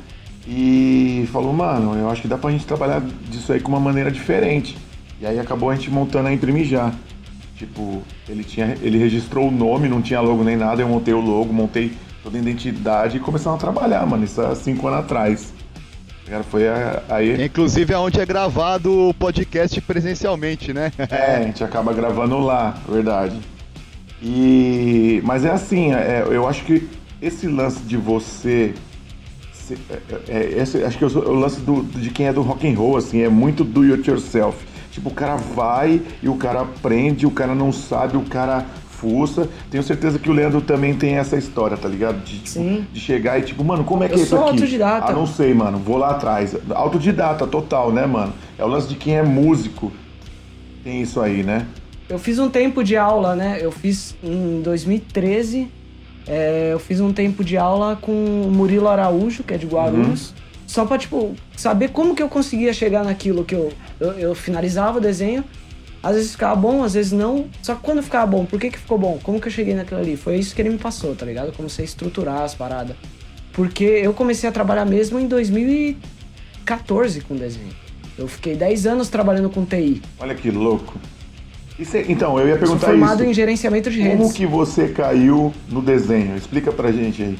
e 0.46 1.28
falou, 1.32 1.52
mano, 1.52 1.94
eu 1.98 2.08
acho 2.10 2.22
que 2.22 2.28
dá 2.28 2.38
pra 2.38 2.50
gente 2.50 2.66
trabalhar 2.66 3.02
disso 3.30 3.52
aí 3.52 3.60
com 3.60 3.70
uma 3.72 3.80
maneira 3.80 4.10
diferente. 4.10 4.76
E 5.20 5.26
aí 5.26 5.38
acabou 5.38 5.68
a 5.70 5.74
gente 5.74 5.90
montando 5.90 6.28
a 6.28 6.32
Imprimir 6.32 6.64
Já. 6.64 6.92
Tipo, 7.56 8.02
ele, 8.28 8.44
tinha, 8.44 8.76
ele 8.82 8.98
registrou 8.98 9.48
o 9.48 9.50
nome, 9.50 9.88
não 9.88 10.00
tinha 10.00 10.20
logo 10.20 10.44
nem 10.44 10.56
nada, 10.56 10.80
eu 10.80 10.88
montei 10.88 11.12
o 11.12 11.20
logo, 11.20 11.52
montei 11.52 11.92
toda 12.22 12.38
a 12.38 12.40
identidade 12.40 13.16
e 13.16 13.20
começamos 13.20 13.58
a 13.58 13.60
trabalhar, 13.60 14.06
mano, 14.06 14.24
isso 14.24 14.40
há 14.40 14.54
cinco 14.54 14.86
anos 14.86 15.00
atrás. 15.00 15.52
Cara, 16.24 16.44
foi 16.44 16.68
a- 16.68 17.02
aí. 17.08 17.44
Inclusive 17.46 17.92
é 17.92 17.98
onde 17.98 18.20
é 18.20 18.24
gravado 18.26 19.08
o 19.08 19.12
podcast 19.14 19.80
presencialmente, 19.80 20.72
né? 20.72 20.92
É, 21.10 21.36
a 21.36 21.42
gente 21.42 21.64
acaba 21.64 21.92
gravando 21.92 22.38
lá, 22.38 22.76
verdade. 22.88 23.36
E 24.22 25.20
mas 25.24 25.44
é 25.44 25.50
assim, 25.50 25.92
é, 25.92 26.24
eu 26.28 26.46
acho 26.48 26.64
que 26.64 26.88
esse 27.22 27.46
lance 27.46 27.80
de 27.80 27.96
você 27.96 28.74
se- 29.52 29.78
é, 29.90 29.98
é, 30.28 30.58
esse, 30.62 30.82
acho 30.82 30.98
que 30.98 31.04
eu 31.04 31.10
sou- 31.10 31.22
o 31.24 31.32
lance 31.34 31.60
do, 31.60 31.82
de 31.82 32.10
quem 32.10 32.26
é 32.26 32.32
do 32.32 32.42
rock 32.42 32.66
and 32.68 32.76
roll 32.76 32.96
assim, 32.96 33.20
é 33.22 33.28
muito 33.28 33.62
do 33.64 33.82
it 33.92 34.08
yourself. 34.10 34.56
Tipo, 34.90 35.10
o 35.10 35.14
cara 35.14 35.36
vai 35.36 36.00
e 36.22 36.28
o 36.28 36.34
cara 36.36 36.62
aprende, 36.62 37.26
o 37.26 37.30
cara 37.30 37.54
não 37.54 37.72
sabe, 37.72 38.16
o 38.16 38.22
cara 38.22 38.64
fuça. 38.90 39.48
Tenho 39.70 39.82
certeza 39.84 40.18
que 40.18 40.28
o 40.28 40.32
Leandro 40.32 40.60
também 40.60 40.92
tem 40.94 41.14
essa 41.14 41.36
história, 41.36 41.76
tá 41.76 41.86
ligado? 41.88 42.18
De, 42.24 42.38
tipo, 42.38 42.48
Sim. 42.48 42.84
de 42.92 42.98
chegar 42.98 43.38
e 43.38 43.42
tipo, 43.42 43.62
mano, 43.62 43.84
como 43.84 44.02
é 44.02 44.08
que 44.08 44.14
Eu 44.14 44.18
é 44.18 44.20
isso 44.22 44.30
sou 44.30 44.40
aqui? 44.40 44.50
autodidata. 44.50 45.12
Ah, 45.12 45.14
não 45.14 45.26
sei, 45.26 45.54
mano, 45.54 45.78
vou 45.78 45.96
lá 45.98 46.10
atrás. 46.10 46.56
Autodidata 46.70 47.46
total, 47.46 47.92
né, 47.92 48.06
mano? 48.06 48.32
É 48.58 48.64
o 48.64 48.66
lance 48.68 48.88
de 48.88 48.96
quem 48.96 49.14
é 49.16 49.22
músico. 49.22 49.92
Tem 50.82 51.00
isso 51.02 51.20
aí, 51.20 51.44
né? 51.44 51.66
Eu 52.08 52.18
fiz 52.18 52.38
um 52.38 52.48
tempo 52.48 52.82
de 52.82 52.96
aula, 52.96 53.34
né? 53.36 53.58
Eu 53.60 53.70
fiz 53.70 54.14
em 54.22 54.62
2013. 54.62 55.68
é, 56.26 56.70
eu 56.72 56.78
fiz 56.78 57.00
um 57.00 57.12
tempo 57.12 57.42
de 57.44 57.56
aula 57.56 57.96
com 58.00 58.12
o 58.12 58.50
Murilo 58.50 58.88
Araújo, 58.88 59.42
que 59.42 59.54
é 59.54 59.58
de 59.58 59.66
Guarulhos. 59.66 60.32
só 60.66 60.84
pra, 60.84 60.98
tipo, 60.98 61.34
saber 61.56 61.88
como 61.88 62.14
que 62.14 62.22
eu 62.22 62.28
conseguia 62.28 62.72
chegar 62.72 63.02
naquilo 63.04 63.44
que 63.44 63.54
eu, 63.54 63.72
eu, 63.98 64.12
eu 64.12 64.34
finalizava 64.34 64.98
o 64.98 65.00
desenho. 65.00 65.42
Às 66.02 66.14
vezes 66.14 66.32
ficava 66.32 66.54
bom, 66.54 66.82
às 66.84 66.94
vezes 66.94 67.12
não. 67.12 67.46
Só 67.62 67.74
que 67.74 67.82
quando 67.82 68.02
ficava 68.02 68.26
bom, 68.26 68.44
por 68.46 68.58
que 68.60 68.70
que 68.70 68.78
ficou 68.78 68.96
bom? 68.98 69.18
Como 69.22 69.40
que 69.40 69.48
eu 69.48 69.52
cheguei 69.52 69.74
naquilo 69.74 70.00
ali? 70.00 70.16
Foi 70.16 70.36
isso 70.36 70.54
que 70.54 70.62
ele 70.62 70.70
me 70.70 70.78
passou, 70.78 71.14
tá 71.14 71.26
ligado? 71.26 71.52
Comecei 71.52 71.84
a 71.84 71.86
estruturar 71.86 72.42
as 72.42 72.54
paradas. 72.54 72.96
Porque 73.52 73.84
eu 73.84 74.14
comecei 74.14 74.48
a 74.48 74.52
trabalhar 74.52 74.84
mesmo 74.84 75.18
em 75.18 75.26
2014 75.26 77.20
com 77.22 77.34
desenho. 77.34 77.72
Eu 78.16 78.28
fiquei 78.28 78.54
10 78.54 78.86
anos 78.86 79.08
trabalhando 79.08 79.50
com 79.50 79.64
TI. 79.64 80.00
Olha 80.20 80.34
que 80.34 80.50
louco. 80.50 80.94
E 81.78 81.84
cê- 81.84 82.06
então, 82.08 82.38
eu 82.38 82.46
ia 82.48 82.52
Sou 82.54 82.60
perguntar 82.60 82.86
formado 82.88 83.22
isso. 83.22 83.30
em 83.30 83.34
gerenciamento 83.34 83.90
de 83.90 83.98
Como 83.98 84.10
redes. 84.10 84.32
que 84.32 84.44
você 84.46 84.88
caiu 84.88 85.52
no 85.68 85.80
desenho? 85.80 86.36
Explica 86.36 86.72
pra 86.72 86.90
gente 86.90 87.22
aí. 87.22 87.38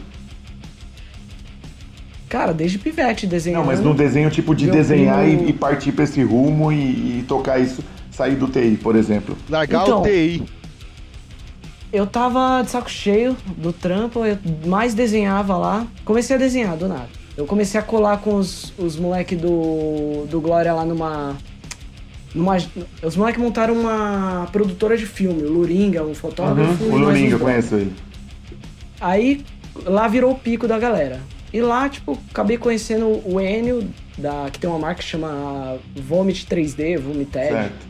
Cara, 2.29 2.53
desde 2.53 2.79
pivete 2.79 3.27
desenhando. 3.27 3.61
Não, 3.61 3.67
mas 3.67 3.81
no 3.81 3.95
desenho 3.95 4.31
tipo 4.31 4.55
de 4.55 4.71
desenhar 4.71 5.25
primo- 5.25 5.45
e, 5.47 5.51
e 5.51 5.53
partir 5.53 5.93
pra 5.93 6.05
esse 6.05 6.23
rumo 6.23 6.71
e, 6.71 7.21
e 7.21 7.25
tocar 7.27 7.59
isso, 7.59 7.83
sair 8.11 8.37
do 8.37 8.47
TI, 8.47 8.79
por 8.83 8.95
exemplo. 8.97 9.37
Largar 9.49 9.83
Então, 9.83 10.01
o 10.03 10.05
TI. 10.05 10.43
Eu 11.91 12.07
tava 12.07 12.61
de 12.63 12.71
saco 12.71 12.91
cheio 12.91 13.35
do 13.57 13.73
trampo, 13.73 14.25
eu 14.27 14.37
mais 14.67 14.93
desenhava 14.93 15.57
lá. 15.57 15.87
Comecei 16.05 16.37
a 16.37 16.39
desenhar 16.39 16.77
do 16.77 16.87
nada. 16.87 17.09
Eu 17.35 17.47
comecei 17.47 17.81
a 17.81 17.83
colar 17.83 18.19
com 18.19 18.35
os, 18.35 18.75
os 18.79 18.97
moleque 18.97 19.35
do, 19.35 20.27
do 20.29 20.39
Glória 20.41 20.73
lá 20.75 20.85
numa. 20.85 21.35
Numa 22.39 22.57
os 23.03 23.17
moleques 23.17 23.43
montaram 23.43 23.75
uma 23.75 24.49
produtora 24.53 24.97
de 24.97 25.05
filme, 25.07 25.43
o 25.43 25.51
Luringa, 25.53 26.03
um 26.05 26.15
fotógrafo. 26.15 26.85
Uhum, 26.85 26.95
o 26.95 26.99
Luringa, 26.99 27.31
dois. 27.39 27.43
conheço 27.43 27.75
ele. 27.75 27.93
Aí 29.01 29.45
lá 29.85 30.09
virou 30.09 30.33
o 30.33 30.35
pico 30.39 30.67
da 30.67 30.79
galera. 30.79 31.21
E 31.53 31.61
lá, 31.61 31.89
tipo, 31.89 32.19
acabei 32.31 32.59
conhecendo 32.59 33.07
o 33.25 33.41
Enio, 33.41 33.89
da, 34.19 34.49
que 34.53 34.59
tem 34.59 34.69
uma 34.69 34.79
marca 34.79 35.01
que 35.01 35.05
chama 35.09 35.79
Vomit 35.97 36.47
3D, 36.47 36.99
Vomited. 36.99 37.49
Certo. 37.49 37.89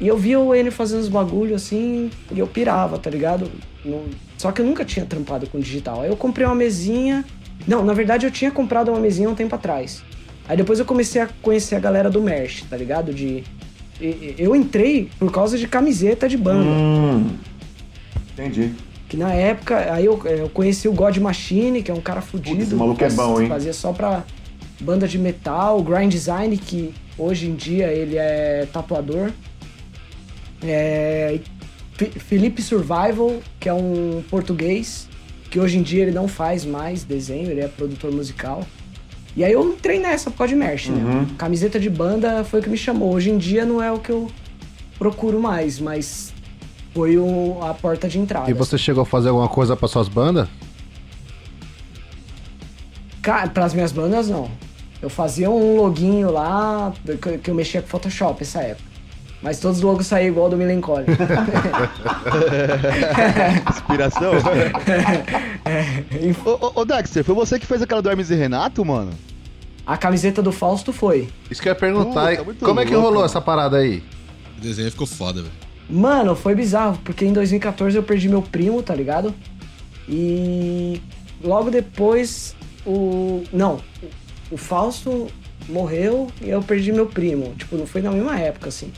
E 0.00 0.06
eu 0.06 0.16
via 0.16 0.38
o 0.38 0.54
Enio 0.54 0.70
fazendo 0.70 1.00
os 1.00 1.08
bagulho 1.08 1.54
assim, 1.56 2.10
e 2.30 2.38
eu 2.38 2.46
pirava, 2.46 2.98
tá 2.98 3.10
ligado? 3.10 3.50
Não- 3.84 4.04
Só 4.38 4.52
que 4.52 4.60
eu 4.60 4.66
nunca 4.66 4.84
tinha 4.84 5.04
trampado 5.06 5.46
com 5.48 5.58
digital. 5.58 6.02
Aí 6.02 6.08
eu 6.10 6.16
comprei 6.16 6.46
uma 6.46 6.54
mesinha. 6.54 7.24
Não, 7.66 7.84
na 7.84 7.94
verdade 7.94 8.26
eu 8.26 8.30
tinha 8.30 8.50
comprado 8.50 8.90
uma 8.90 9.00
mesinha 9.00 9.28
um 9.28 9.34
tempo 9.34 9.54
atrás. 9.54 10.02
Aí 10.48 10.56
depois 10.56 10.78
eu 10.78 10.84
comecei 10.84 11.20
a 11.20 11.28
conhecer 11.42 11.74
a 11.74 11.80
galera 11.80 12.08
do 12.08 12.20
Merch, 12.20 12.62
tá 12.68 12.76
ligado? 12.76 13.12
De. 13.12 13.42
Eu 14.38 14.54
entrei 14.54 15.10
por 15.18 15.32
causa 15.32 15.56
de 15.56 15.66
camiseta 15.66 16.28
de 16.28 16.36
banda. 16.36 16.68
Hum, 16.68 17.30
entendi. 18.32 18.72
Que 19.08 19.16
na 19.16 19.32
época, 19.32 19.92
aí 19.92 20.04
eu, 20.04 20.20
eu 20.26 20.48
conheci 20.50 20.88
o 20.88 20.92
God 20.92 21.16
Machine, 21.18 21.82
que 21.82 21.90
é 21.90 21.94
um 21.94 22.00
cara 22.00 22.20
fudido. 22.20 22.56
Putz, 22.56 22.66
esse 22.68 22.74
maluco 22.74 23.02
é 23.02 23.10
bom, 23.10 23.40
hein? 23.40 23.48
Fazia 23.48 23.72
só 23.72 23.92
pra 23.92 24.24
banda 24.80 25.08
de 25.08 25.18
metal, 25.18 25.82
Grind 25.82 26.10
Design, 26.10 26.56
que 26.56 26.92
hoje 27.16 27.46
em 27.48 27.54
dia 27.54 27.86
ele 27.86 28.16
é 28.16 28.68
tatuador. 28.72 29.30
É, 30.62 31.38
Felipe 31.96 32.60
Survival, 32.60 33.40
que 33.58 33.68
é 33.68 33.72
um 33.72 34.22
português, 34.28 35.08
que 35.50 35.58
hoje 35.58 35.78
em 35.78 35.82
dia 35.82 36.02
ele 36.02 36.12
não 36.12 36.28
faz 36.28 36.64
mais 36.64 37.04
desenho, 37.04 37.50
ele 37.50 37.60
é 37.60 37.68
produtor 37.68 38.12
musical. 38.12 38.66
E 39.36 39.44
aí 39.44 39.52
eu 39.52 39.68
entrei 39.72 39.98
nessa 40.00 40.30
por 40.30 40.38
causa 40.38 40.54
de 40.54 40.58
merch, 40.58 40.88
Uhum. 40.88 40.96
né? 40.96 41.26
Camiseta 41.36 41.78
de 41.78 41.90
banda 41.90 42.42
foi 42.44 42.60
o 42.60 42.62
que 42.62 42.70
me 42.70 42.76
chamou. 42.76 43.12
Hoje 43.12 43.30
em 43.30 43.36
dia 43.36 43.66
não 43.66 43.82
é 43.82 43.92
o 43.92 43.98
que 43.98 44.10
eu 44.10 44.30
procuro 44.98 45.38
mais, 45.38 45.78
mas 45.78 46.32
foi 46.94 47.18
o- 47.18 47.58
a 47.62 47.74
porta 47.74 48.08
de 48.08 48.18
entrada. 48.18 48.50
E 48.50 48.54
você 48.54 48.78
chegou 48.78 49.02
a 49.02 49.06
fazer 49.06 49.28
alguma 49.28 49.48
coisa 49.48 49.76
pra 49.76 49.86
suas 49.88 50.08
bandas? 50.08 50.48
Cara, 53.20 53.48
pras 53.48 53.74
minhas 53.74 53.92
bandas, 53.92 54.28
não. 54.28 54.48
Eu 55.02 55.10
fazia 55.10 55.50
um 55.50 55.76
loginho 55.76 56.30
lá, 56.30 56.92
que 57.20 57.38
que 57.38 57.50
eu 57.50 57.54
mexia 57.54 57.82
com 57.82 57.88
Photoshop 57.88 58.42
essa 58.42 58.60
época. 58.60 58.88
Mas 59.42 59.58
todos 59.60 59.78
os 59.78 59.82
logos 59.82 60.06
saíam 60.06 60.28
igual 60.28 60.48
do 60.48 60.56
Milencolin. 60.56 61.04
Inspiração? 63.70 64.32
ô, 66.44 66.66
ô, 66.66 66.72
ô, 66.80 66.84
Dexter, 66.84 67.24
foi 67.24 67.34
você 67.34 67.58
que 67.58 67.66
fez 67.66 67.82
aquela 67.82 68.02
do 68.02 68.10
Hermes 68.10 68.30
e 68.30 68.34
Renato, 68.34 68.84
mano? 68.84 69.12
A 69.86 69.96
camiseta 69.96 70.42
do 70.42 70.50
Fausto 70.52 70.92
foi. 70.92 71.28
Isso 71.50 71.62
que 71.62 71.68
eu 71.68 71.72
ia 71.72 71.78
perguntar. 71.78 72.30
Puta, 72.30 72.44
muito 72.44 72.64
como 72.64 72.80
é 72.80 72.84
que 72.84 72.92
louco, 72.94 73.08
rolou 73.08 73.24
essa 73.24 73.40
parada 73.40 73.78
aí? 73.78 74.02
O 74.58 74.60
desenho 74.60 74.90
ficou 74.90 75.06
foda, 75.06 75.42
velho. 75.42 75.54
Mano, 75.88 76.34
foi 76.34 76.54
bizarro, 76.54 76.98
porque 77.04 77.24
em 77.24 77.32
2014 77.32 77.96
eu 77.96 78.02
perdi 78.02 78.28
meu 78.28 78.42
primo, 78.42 78.82
tá 78.82 78.94
ligado? 78.94 79.32
E 80.08 81.00
logo 81.42 81.70
depois 81.70 82.56
o. 82.84 83.44
Não, 83.52 83.76
o- 84.02 84.54
o 84.54 84.56
Fausto 84.56 85.28
morreu 85.68 86.28
e 86.40 86.50
eu 86.50 86.62
perdi 86.62 86.92
meu 86.92 87.06
primo. 87.06 87.54
Tipo, 87.56 87.76
não 87.76 87.86
foi 87.86 88.02
na 88.02 88.10
mesma 88.10 88.38
época, 88.38 88.68
assim. 88.68 88.92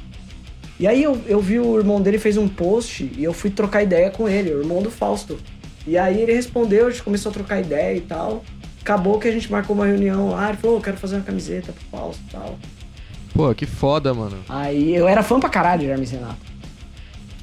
E 0.80 0.86
aí 0.86 1.02
eu, 1.02 1.20
eu 1.26 1.40
vi 1.40 1.58
o 1.58 1.76
irmão 1.76 2.00
dele 2.00 2.18
fez 2.18 2.36
um 2.36 2.48
post 2.48 3.10
e 3.16 3.24
eu 3.24 3.32
fui 3.32 3.50
trocar 3.50 3.82
ideia 3.82 4.10
com 4.10 4.28
ele, 4.28 4.52
o 4.54 4.60
irmão 4.60 4.80
do 4.80 4.90
Fausto. 4.90 5.38
E 5.86 5.98
aí 5.98 6.20
ele 6.20 6.32
respondeu, 6.32 6.86
a 6.86 6.90
gente 6.90 7.02
começou 7.02 7.30
a 7.30 7.32
trocar 7.32 7.60
ideia 7.60 7.96
e 7.96 8.00
tal. 8.00 8.44
Acabou 8.80 9.18
que 9.18 9.26
a 9.26 9.32
gente 9.32 9.50
marcou 9.50 9.74
uma 9.74 9.86
reunião 9.86 10.30
lá, 10.30 10.48
ele 10.50 10.58
falou, 10.58 10.76
"Ô, 10.76 10.78
eu 10.78 10.82
quero 10.82 10.96
fazer 10.96 11.16
uma 11.16 11.24
camiseta 11.24 11.72
pro 11.72 11.98
Fausto 11.98 12.22
e 12.28 12.30
tal. 12.30 12.58
Pô, 13.34 13.54
que 13.54 13.66
foda, 13.66 14.14
mano. 14.14 14.38
Aí 14.48 14.94
eu 14.94 15.06
era 15.08 15.22
fã 15.22 15.38
pra 15.40 15.48
caralho 15.48 15.80
de 15.82 15.86
Hermes 15.88 16.12
e 16.12 16.14
Renato. 16.16 16.36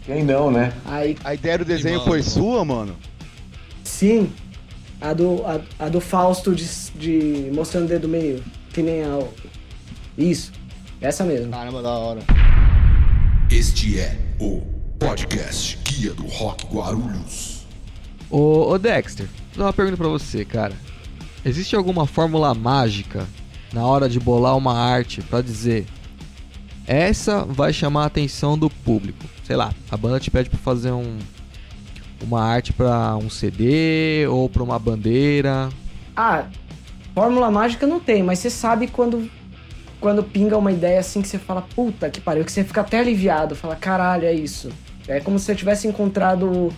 Quem 0.05 0.23
não, 0.23 0.49
né? 0.51 0.71
Aí 0.85 1.17
A 1.23 1.33
ideia 1.33 1.57
do 1.57 1.65
desenho 1.65 1.99
foi 2.01 2.19
animal. 2.19 2.33
sua, 2.33 2.65
mano? 2.65 2.95
Sim. 3.83 4.31
A 5.01 5.13
do, 5.13 5.43
a, 5.45 5.59
a 5.85 5.89
do 5.89 5.99
Fausto 5.99 6.53
de, 6.55 6.65
de 6.95 7.51
mostrando 7.53 7.85
o 7.85 7.87
dedo 7.87 8.07
meio. 8.07 8.41
Que 8.71 8.81
nem 8.81 9.03
a. 9.03 9.19
Isso. 10.17 10.51
Essa 11.01 11.23
mesmo. 11.23 11.51
Caramba, 11.51 11.81
da 11.81 11.89
hora. 11.91 12.19
Este 13.57 13.97
é 13.97 14.17
o 14.37 14.59
podcast 14.99 15.79
Guia 15.85 16.13
do 16.13 16.27
Rock 16.27 16.65
Guarulhos. 16.65 17.65
Ô, 18.29 18.69
ô 18.69 18.77
Dexter, 18.77 19.27
vou 19.27 19.59
dar 19.59 19.63
uma 19.67 19.71
pergunta 19.71 19.95
pra 19.95 20.09
você, 20.09 20.43
cara. 20.43 20.73
Existe 21.45 21.73
alguma 21.73 22.05
fórmula 22.05 22.53
mágica 22.53 23.25
na 23.71 23.87
hora 23.87 24.09
de 24.09 24.19
bolar 24.19 24.57
uma 24.57 24.77
arte 24.77 25.21
pra 25.21 25.39
dizer 25.39 25.85
essa 26.85 27.45
vai 27.45 27.71
chamar 27.71 28.03
a 28.03 28.07
atenção 28.07 28.57
do 28.57 28.69
público? 28.69 29.23
Sei 29.45 29.55
lá, 29.55 29.73
a 29.89 29.95
banda 29.95 30.19
te 30.19 30.29
pede 30.29 30.49
pra 30.49 30.59
fazer 30.59 30.91
um 30.91 31.17
uma 32.21 32.43
arte 32.43 32.73
pra 32.73 33.15
um 33.15 33.29
CD 33.29 34.27
ou 34.27 34.49
pra 34.49 34.63
uma 34.63 34.77
bandeira. 34.77 35.69
Ah, 36.13 36.47
fórmula 37.13 37.49
mágica 37.49 37.87
não 37.87 38.01
tem, 38.01 38.21
mas 38.21 38.39
você 38.39 38.49
sabe 38.49 38.87
quando. 38.87 39.31
Quando 40.05 40.21
pinga 40.21 40.55
uma 40.55 40.71
ideia 40.71 40.99
assim 40.99 41.19
que 41.19 41.27
você 41.27 41.39
fala, 41.39 41.63
puta 41.63 42.11
que 42.11 42.21
pariu, 42.21 42.45
que 42.45 42.51
você 42.51 42.63
fica 42.63 42.81
até 42.81 42.99
aliviado, 42.99 43.55
fala, 43.55 43.75
caralho, 43.75 44.27
é 44.27 44.33
isso. 44.35 44.69
É 45.07 45.19
como 45.19 45.39
se 45.39 45.45
você 45.45 45.55
tivesse 45.55 45.87
encontrado 45.87 46.71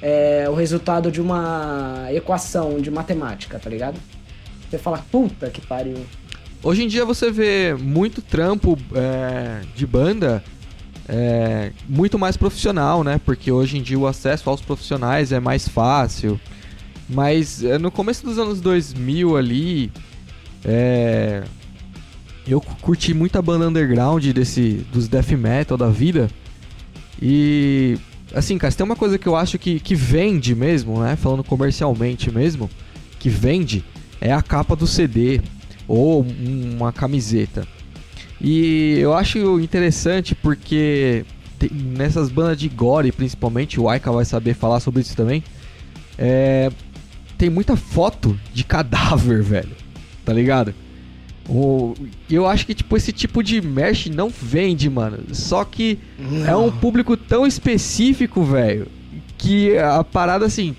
é, 0.00 0.46
o 0.48 0.54
resultado 0.54 1.12
de 1.12 1.20
uma 1.20 2.06
equação 2.10 2.80
de 2.80 2.90
matemática, 2.90 3.58
tá 3.58 3.68
ligado? 3.68 4.00
Você 4.66 4.78
fala, 4.78 5.04
puta 5.12 5.50
que 5.50 5.60
pariu. 5.60 5.98
Hoje 6.62 6.82
em 6.82 6.88
dia 6.88 7.04
você 7.04 7.30
vê 7.30 7.74
muito 7.78 8.22
trampo 8.22 8.78
é, 8.94 9.60
de 9.76 9.86
banda 9.86 10.42
é, 11.06 11.72
muito 11.86 12.18
mais 12.18 12.34
profissional, 12.38 13.04
né? 13.04 13.20
Porque 13.22 13.52
hoje 13.52 13.76
em 13.76 13.82
dia 13.82 13.98
o 13.98 14.06
acesso 14.06 14.48
aos 14.48 14.62
profissionais 14.62 15.32
é 15.32 15.38
mais 15.38 15.68
fácil. 15.68 16.40
Mas 17.06 17.62
é, 17.62 17.76
no 17.76 17.90
começo 17.90 18.24
dos 18.24 18.38
anos 18.38 18.58
2000 18.58 19.36
ali, 19.36 19.92
é, 20.64 21.42
eu 22.52 22.60
cu- 22.60 22.76
curti 22.80 23.12
muita 23.14 23.40
banda 23.42 23.68
underground 23.68 24.24
desse, 24.32 24.84
dos 24.92 25.08
death 25.08 25.30
metal 25.32 25.76
da 25.76 25.88
vida. 25.88 26.28
E 27.20 27.98
assim, 28.34 28.56
cara, 28.58 28.70
se 28.70 28.76
tem 28.76 28.84
uma 28.84 28.96
coisa 28.96 29.18
que 29.18 29.26
eu 29.26 29.36
acho 29.36 29.58
que, 29.58 29.78
que 29.80 29.94
vende 29.94 30.54
mesmo, 30.54 31.00
né? 31.00 31.16
Falando 31.16 31.44
comercialmente 31.44 32.30
mesmo, 32.30 32.70
que 33.18 33.28
vende 33.28 33.84
é 34.20 34.32
a 34.32 34.42
capa 34.42 34.74
do 34.76 34.86
CD 34.86 35.40
ou 35.86 36.22
um- 36.24 36.76
uma 36.76 36.92
camiseta. 36.92 37.66
E 38.40 38.96
eu 38.98 39.12
acho 39.12 39.60
interessante 39.60 40.34
porque 40.34 41.24
tem- 41.58 41.70
nessas 41.70 42.30
bandas 42.30 42.56
de 42.58 42.68
gore, 42.68 43.12
principalmente, 43.12 43.78
o 43.78 43.88
Aika 43.88 44.10
vai 44.10 44.24
saber 44.24 44.54
falar 44.54 44.80
sobre 44.80 45.02
isso 45.02 45.14
também. 45.16 45.42
é, 46.22 46.70
tem 47.38 47.48
muita 47.48 47.74
foto 47.76 48.38
de 48.52 48.62
cadáver, 48.64 49.40
velho. 49.44 49.74
Tá 50.22 50.34
ligado? 50.34 50.74
O, 51.48 51.94
eu 52.30 52.46
acho 52.46 52.64
que 52.64 52.74
tipo 52.74 52.96
esse 52.96 53.12
tipo 53.12 53.42
de 53.42 53.60
merch 53.60 54.06
não 54.06 54.28
vende, 54.28 54.88
mano. 54.88 55.18
Só 55.32 55.64
que 55.64 55.98
é 56.46 56.54
um 56.54 56.70
público 56.70 57.16
tão 57.16 57.46
específico, 57.46 58.44
velho, 58.44 58.86
que 59.36 59.76
a 59.78 60.04
parada 60.04 60.46
assim, 60.46 60.76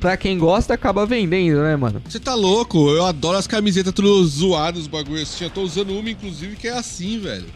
pra 0.00 0.16
quem 0.16 0.38
gosta 0.38 0.74
acaba 0.74 1.06
vendendo, 1.06 1.62
né, 1.62 1.76
mano? 1.76 2.02
Você 2.08 2.18
tá 2.18 2.34
louco? 2.34 2.90
Eu 2.90 3.04
adoro 3.04 3.36
as 3.38 3.46
camisetas 3.46 3.92
tudo 3.92 4.24
zoadas, 4.26 4.82
os 4.82 4.86
bagulhos 4.86 5.22
assim. 5.22 5.44
Eu 5.44 5.50
tô 5.50 5.62
usando 5.62 5.90
uma, 5.96 6.10
inclusive, 6.10 6.56
que 6.56 6.66
é 6.66 6.72
assim, 6.72 7.20
velho. 7.20 7.46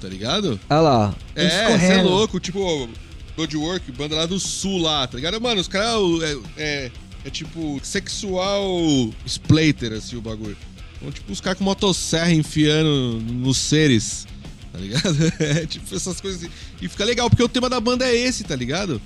Tá 0.00 0.08
ligado? 0.08 0.60
Olha 0.68 0.80
lá. 0.80 1.14
É, 1.34 1.78
você 1.78 1.92
é 1.92 2.02
louco. 2.02 2.38
Tipo, 2.38 2.88
Roadwork, 3.36 3.90
banda 3.92 4.16
lá 4.16 4.26
do 4.26 4.38
sul 4.38 4.82
lá, 4.82 5.06
tá 5.06 5.16
ligado? 5.16 5.40
Mano, 5.40 5.60
os 5.60 5.68
caras 5.68 5.94
é, 6.22 6.36
é, 6.56 6.90
é 7.24 7.30
tipo 7.30 7.80
sexual 7.82 9.10
splater, 9.24 9.92
assim, 9.92 10.16
o 10.16 10.20
bagulho. 10.20 10.56
Então, 11.02 11.10
tipo, 11.10 11.32
os 11.32 11.40
caras 11.40 11.58
com 11.58 11.64
motosserra 11.64 12.32
enfiando 12.32 13.20
nos 13.20 13.58
seres, 13.58 14.24
tá 14.72 14.78
ligado? 14.78 15.16
É 15.40 15.66
tipo 15.66 15.92
essas 15.94 16.20
coisas 16.20 16.40
assim. 16.40 16.52
E 16.80 16.88
fica 16.88 17.04
legal, 17.04 17.28
porque 17.28 17.42
o 17.42 17.48
tema 17.48 17.68
da 17.68 17.80
banda 17.80 18.06
é 18.06 18.16
esse, 18.16 18.44
tá 18.44 18.54
ligado? 18.54 19.02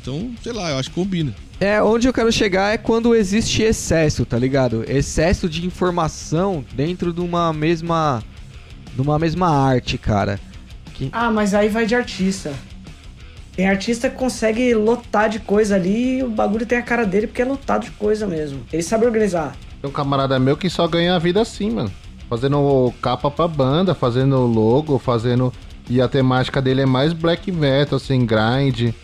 Então, 0.00 0.34
sei 0.42 0.52
lá, 0.52 0.70
eu 0.70 0.78
acho 0.78 0.88
que 0.88 0.94
combina. 0.94 1.34
É, 1.60 1.82
onde 1.82 2.08
eu 2.08 2.12
quero 2.14 2.32
chegar 2.32 2.72
é 2.72 2.78
quando 2.78 3.14
existe 3.14 3.62
excesso, 3.62 4.24
tá 4.24 4.38
ligado? 4.38 4.84
Excesso 4.88 5.48
de 5.48 5.66
informação 5.66 6.64
dentro 6.74 7.12
de 7.12 7.20
uma 7.20 7.52
mesma. 7.52 8.22
de 8.94 9.02
uma 9.02 9.18
mesma 9.18 9.48
arte, 9.48 9.98
cara. 9.98 10.40
Ah, 11.12 11.30
mas 11.30 11.52
aí 11.54 11.68
vai 11.68 11.84
de 11.84 11.94
artista. 11.94 12.54
Tem 13.54 13.68
artista 13.68 14.08
que 14.08 14.16
consegue 14.16 14.74
lotar 14.74 15.28
de 15.28 15.40
coisa 15.40 15.74
ali 15.76 16.18
e 16.18 16.22
o 16.22 16.30
bagulho 16.30 16.66
tem 16.66 16.78
a 16.78 16.82
cara 16.82 17.04
dele 17.04 17.26
porque 17.26 17.42
é 17.42 17.44
lotado 17.44 17.84
de 17.84 17.90
coisa 17.92 18.26
mesmo. 18.26 18.64
Ele 18.72 18.82
sabe 18.82 19.04
organizar. 19.04 19.56
Tem 19.84 19.90
um 19.90 19.92
camarada 19.92 20.38
meu 20.38 20.56
que 20.56 20.70
só 20.70 20.88
ganha 20.88 21.14
a 21.14 21.18
vida 21.18 21.42
assim, 21.42 21.70
mano. 21.70 21.92
Fazendo 22.26 22.90
capa 23.02 23.30
pra 23.30 23.46
banda, 23.46 23.94
fazendo 23.94 24.38
logo, 24.46 24.98
fazendo. 24.98 25.52
E 25.90 26.00
a 26.00 26.08
temática 26.08 26.62
dele 26.62 26.80
é 26.80 26.86
mais 26.86 27.12
black 27.12 27.52
metal, 27.52 27.98
assim, 27.98 28.24
grind. 28.24 28.94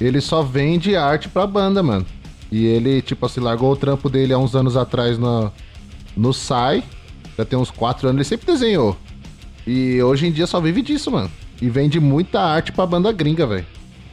Ele 0.00 0.20
só 0.20 0.40
vende 0.40 0.94
arte 0.94 1.28
pra 1.28 1.44
banda, 1.44 1.82
mano. 1.82 2.06
E 2.52 2.64
ele, 2.66 3.02
tipo 3.02 3.26
assim, 3.26 3.40
largou 3.40 3.72
o 3.72 3.76
trampo 3.76 4.08
dele 4.08 4.32
há 4.32 4.38
uns 4.38 4.54
anos 4.54 4.76
atrás 4.76 5.18
no, 5.18 5.50
no 6.16 6.32
SAI. 6.32 6.84
Já 7.36 7.44
tem 7.44 7.58
uns 7.58 7.72
4 7.72 8.08
anos, 8.08 8.18
ele 8.18 8.24
sempre 8.24 8.46
desenhou. 8.46 8.96
E 9.66 10.00
hoje 10.00 10.28
em 10.28 10.30
dia 10.30 10.46
só 10.46 10.60
vive 10.60 10.82
disso, 10.82 11.10
mano. 11.10 11.32
E 11.60 11.68
vende 11.68 11.98
muita 11.98 12.40
arte 12.40 12.70
pra 12.70 12.86
banda 12.86 13.10
gringa, 13.10 13.44
velho. 13.44 13.66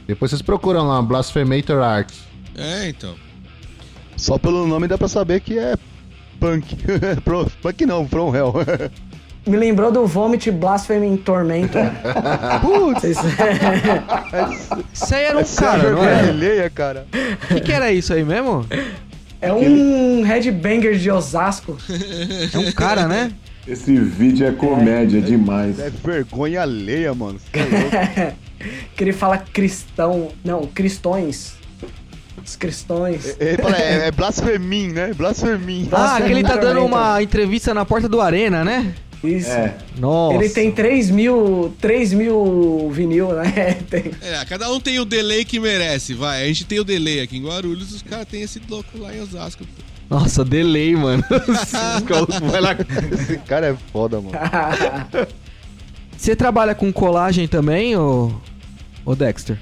Depois 0.08 0.32
vocês 0.32 0.42
procuram 0.42 0.88
lá, 0.88 1.00
Blasphemator 1.00 1.80
Arts. 1.80 2.18
É, 2.56 2.88
então. 2.88 3.14
Só 4.16 4.38
pelo 4.38 4.66
nome 4.66 4.88
dá 4.88 4.98
pra 4.98 5.06
saber 5.06 5.40
que 5.40 5.56
é 5.56 5.78
punk. 6.40 6.76
Pro- 7.24 7.50
punk 7.62 7.86
não, 7.86 8.08
From 8.08 8.34
Hell. 8.34 8.54
Me 9.46 9.56
lembrou 9.56 9.90
do 9.92 10.06
Vomit 10.06 10.50
Blasphemy 10.50 11.16
Tormentor. 11.18 11.90
Putz! 12.60 13.04
Isso 14.92 15.14
aí 15.14 15.24
era 15.24 15.36
um 15.36 15.40
Essa 15.40 15.62
cara, 15.62 15.76
não 15.78 15.82
vergonha 16.00 16.10
é? 16.10 16.28
alheia, 16.28 16.70
cara. 16.70 17.06
O 17.44 17.54
que, 17.54 17.60
que 17.60 17.72
era 17.72 17.92
isso 17.92 18.12
aí 18.12 18.24
mesmo? 18.24 18.66
É 19.40 19.52
um 19.52 20.22
headbanger 20.22 20.96
de 20.96 21.10
Osasco. 21.10 21.76
É 22.52 22.58
um 22.58 22.70
cara, 22.72 23.06
né? 23.06 23.32
Esse 23.66 23.96
vídeo 23.98 24.46
é 24.46 24.52
comédia 24.52 25.20
demais. 25.20 25.78
É 25.78 25.90
vergonha 25.90 26.62
alheia, 26.62 27.14
mano. 27.14 27.38
É 27.52 27.60
louco. 27.62 28.36
Que 28.94 29.04
ele 29.04 29.12
fala 29.14 29.38
cristão. 29.38 30.28
Não, 30.44 30.66
cristões. 30.66 31.54
Os 32.44 32.56
cristões. 32.56 33.36
Ele 33.38 33.62
fala, 33.62 33.76
é, 33.76 34.08
é 34.08 34.10
blasfemim, 34.10 34.88
né? 34.88 35.12
Blasfemim. 35.14 35.88
Ah, 35.92 36.20
que 36.20 36.30
ele 36.30 36.42
tá 36.42 36.56
dando 36.56 36.84
uma 36.84 37.22
entrevista 37.22 37.72
na 37.74 37.84
porta 37.84 38.08
do 38.08 38.20
Arena, 38.20 38.64
né? 38.64 38.94
Isso. 39.22 39.50
É. 39.50 39.76
Nossa. 39.98 40.34
Ele 40.34 40.48
tem 40.48 40.72
3 40.72 41.10
mil, 41.10 41.74
3 41.80 42.12
mil 42.14 42.90
vinil, 42.90 43.32
né? 43.34 43.76
Tem. 43.90 44.10
É, 44.22 44.44
cada 44.46 44.72
um 44.72 44.80
tem 44.80 44.98
o 44.98 45.04
delay 45.04 45.44
que 45.44 45.60
merece, 45.60 46.14
vai. 46.14 46.42
A 46.42 46.46
gente 46.46 46.64
tem 46.64 46.80
o 46.80 46.84
delay 46.84 47.20
aqui 47.20 47.36
em 47.36 47.44
Guarulhos, 47.44 47.92
os 47.92 48.02
caras 48.02 48.26
têm 48.26 48.42
esse 48.42 48.60
louco 48.68 48.98
lá 48.98 49.14
em 49.14 49.20
Osasco. 49.20 49.64
pô. 49.64 49.90
Nossa, 50.10 50.44
delay, 50.44 50.96
mano. 50.96 51.22
Vai 52.50 52.60
lá. 52.60 52.76
Esse 53.12 53.38
cara 53.38 53.68
é 53.68 53.76
foda, 53.92 54.20
mano. 54.20 54.32
Você 56.16 56.34
trabalha 56.34 56.74
com 56.74 56.92
colagem 56.92 57.46
também, 57.46 57.96
ô, 57.96 58.32
ô 59.04 59.14
Dexter? 59.14 59.56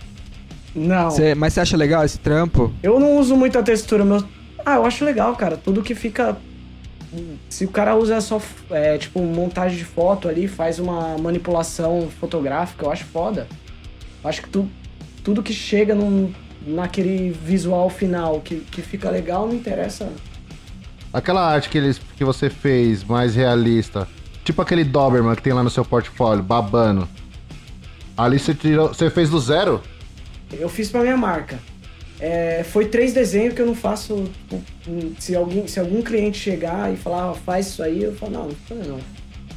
Não. 0.79 1.11
Cê- 1.11 1.35
mas 1.35 1.53
você 1.53 1.61
acha 1.61 1.77
legal 1.77 2.05
esse 2.05 2.19
trampo? 2.19 2.73
Eu 2.83 3.01
não 3.01 3.19
uso 3.19 3.37
muito 3.37 3.59
a 3.59 3.63
textura. 3.63 4.05
Meu... 4.05 4.23
Ah, 4.65 4.77
eu 4.77 4.85
acho 4.87 5.05
legal, 5.05 5.35
cara. 5.35 5.57
Tudo 5.57 5.83
que 5.83 5.95
fica. 5.95 6.37
Se 7.49 7.65
o 7.65 7.69
cara 7.69 7.97
usa 7.97 8.21
só, 8.21 8.41
é, 8.71 8.99
tipo, 8.99 9.21
montagem 9.21 9.79
de 9.79 9.85
foto 9.85 10.29
ali, 10.29 10.47
faz 10.47 10.79
uma 10.79 11.17
manipulação 11.17 12.09
fotográfica, 12.21 12.85
eu 12.85 12.91
acho 12.91 13.05
foda. 13.07 13.47
Eu 14.23 14.29
acho 14.29 14.43
que 14.43 14.49
tu... 14.51 14.69
tudo 15.25 15.43
que 15.43 15.55
chega 15.55 15.95
num... 15.95 16.31
naquele 16.67 17.31
visual 17.31 17.89
final 17.89 18.41
que, 18.41 18.57
que 18.57 18.83
fica 18.83 19.09
legal 19.09 19.47
não 19.47 19.55
interessa. 19.55 20.13
Aquela 21.11 21.41
arte 21.51 21.71
que, 21.71 21.79
eles, 21.79 21.99
que 22.17 22.23
você 22.23 22.51
fez 22.51 23.03
mais 23.03 23.35
realista, 23.35 24.07
tipo 24.45 24.61
aquele 24.61 24.85
Doberman 24.85 25.35
que 25.35 25.41
tem 25.41 25.55
lá 25.55 25.63
no 25.63 25.71
seu 25.71 25.87
portfólio, 25.87 26.43
babano. 26.43 27.09
Ali 28.15 28.39
você, 28.39 28.53
tirou, 28.53 28.89
você 28.89 29.09
fez 29.09 29.31
do 29.31 29.41
zero? 29.41 29.81
Eu 30.53 30.69
fiz 30.69 30.89
pra 30.91 31.03
minha 31.03 31.17
marca. 31.17 31.59
É, 32.21 32.65
foi 32.65 32.87
três 32.87 33.13
desenhos 33.13 33.55
que 33.55 33.63
eu 33.63 33.67
não 33.67 33.75
faço. 33.75 34.25
hum, 34.87 35.13
Se, 35.19 35.37
alguém, 35.37 35.67
se 35.69 35.79
algum 35.79 36.03
cliente 36.03 36.39
chegar 36.39 36.93
e 36.93 36.97
falar, 36.97 37.31
"Ah, 37.31 37.35
faz 37.35 37.69
isso 37.69 37.83
aí, 37.83 38.03
eu 38.03 38.15
falo, 38.15 38.33
não, 38.33 38.45
não 38.47 38.55
faz 38.69 38.87
não. 38.87 38.99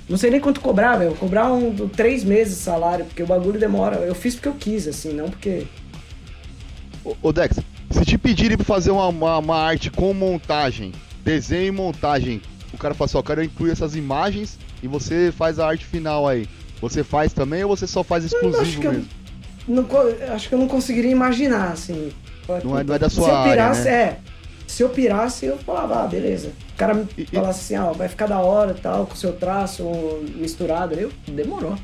Não 0.08 0.18
sei 0.18 0.30
nem 0.30 0.40
quanto 0.40 0.60
cobrar, 0.60 0.98
velho. 0.98 1.16
Cobrar 1.16 1.52
um, 1.54 1.74
três 1.88 2.24
meses 2.24 2.58
de 2.58 2.64
salário, 2.64 3.06
porque 3.06 3.24
o 3.24 3.26
bagulho 3.28 3.60
demora. 3.60 3.98
Eu 3.98 4.14
fiz 4.14 4.36
porque 4.36 4.50
eu 4.50 4.54
quis, 4.54 4.88
assim, 4.88 5.14
não 5.14 5.30
porque. 5.30 5.64
Ô, 7.04 7.16
ô, 7.22 7.32
Dex, 7.32 7.58
se 7.90 8.06
te 8.06 8.18
pedirem 8.18 8.58
pra 8.58 8.66
fazer 8.66 8.92
uma, 8.92 9.08
uma, 9.08 9.38
uma 9.38 9.58
arte 9.58 9.90
com 9.90 10.14
montagem, 10.14 10.92
desenho 11.24 11.68
e 11.68 11.72
montagem, 11.72 12.42
o 12.74 12.78
cara 12.78 12.94
fala 12.94 13.06
assim, 13.06 13.18
ó, 13.18 13.20
eu 13.20 13.24
quero 13.24 13.44
incluir 13.44 13.72
essas 13.72 13.96
imagens 13.96 14.60
e 14.84 14.88
você 14.88 15.32
faz 15.36 15.58
a 15.60 15.68
arte 15.68 15.86
final 15.86 16.28
aí. 16.28 16.48
Você 16.82 17.04
faz 17.04 17.32
também 17.34 17.64
ou 17.64 17.76
você 17.76 17.88
só 17.88 18.04
faz 18.04 18.26
acho 18.26 18.36
exclusivo 18.36 18.82
que 18.82 18.88
eu- 18.88 18.92
mesmo? 18.94 19.08
Não, 19.68 19.86
acho 20.34 20.50
que 20.50 20.56
eu 20.56 20.60
não 20.60 20.68
conseguiria 20.68 21.12
imaginar, 21.12 21.72
assim. 21.72 22.12
Não 22.64 22.78
é- 22.78 22.84
não 22.84 22.96
é 22.96 23.00
da 23.00 23.10
sua 23.10 23.24
se 23.26 23.30
eu 23.30 23.36
área, 23.36 23.52
pirasse, 23.52 23.84
né? 23.86 23.92
é. 23.92 24.18
Se 24.68 24.84
eu 24.84 24.90
pirasse, 24.90 25.46
eu 25.46 25.58
falava, 25.58 26.04
ah, 26.04 26.08
beleza. 26.08 26.52
O 26.74 26.78
cara 26.78 26.94
me 26.94 27.06
E- 27.18 27.26
falasse 27.26 27.74
assim, 27.76 27.84
ó, 27.84 27.92
vai 27.94 28.08
ficar 28.08 28.28
da 28.28 28.40
hora 28.40 28.74
tal, 28.74 29.06
com 29.06 29.14
o 29.14 29.18
seu 29.18 29.34
traço 29.34 29.84
misturado. 30.36 30.96
Eu, 30.96 31.12
demorou. 31.28 31.76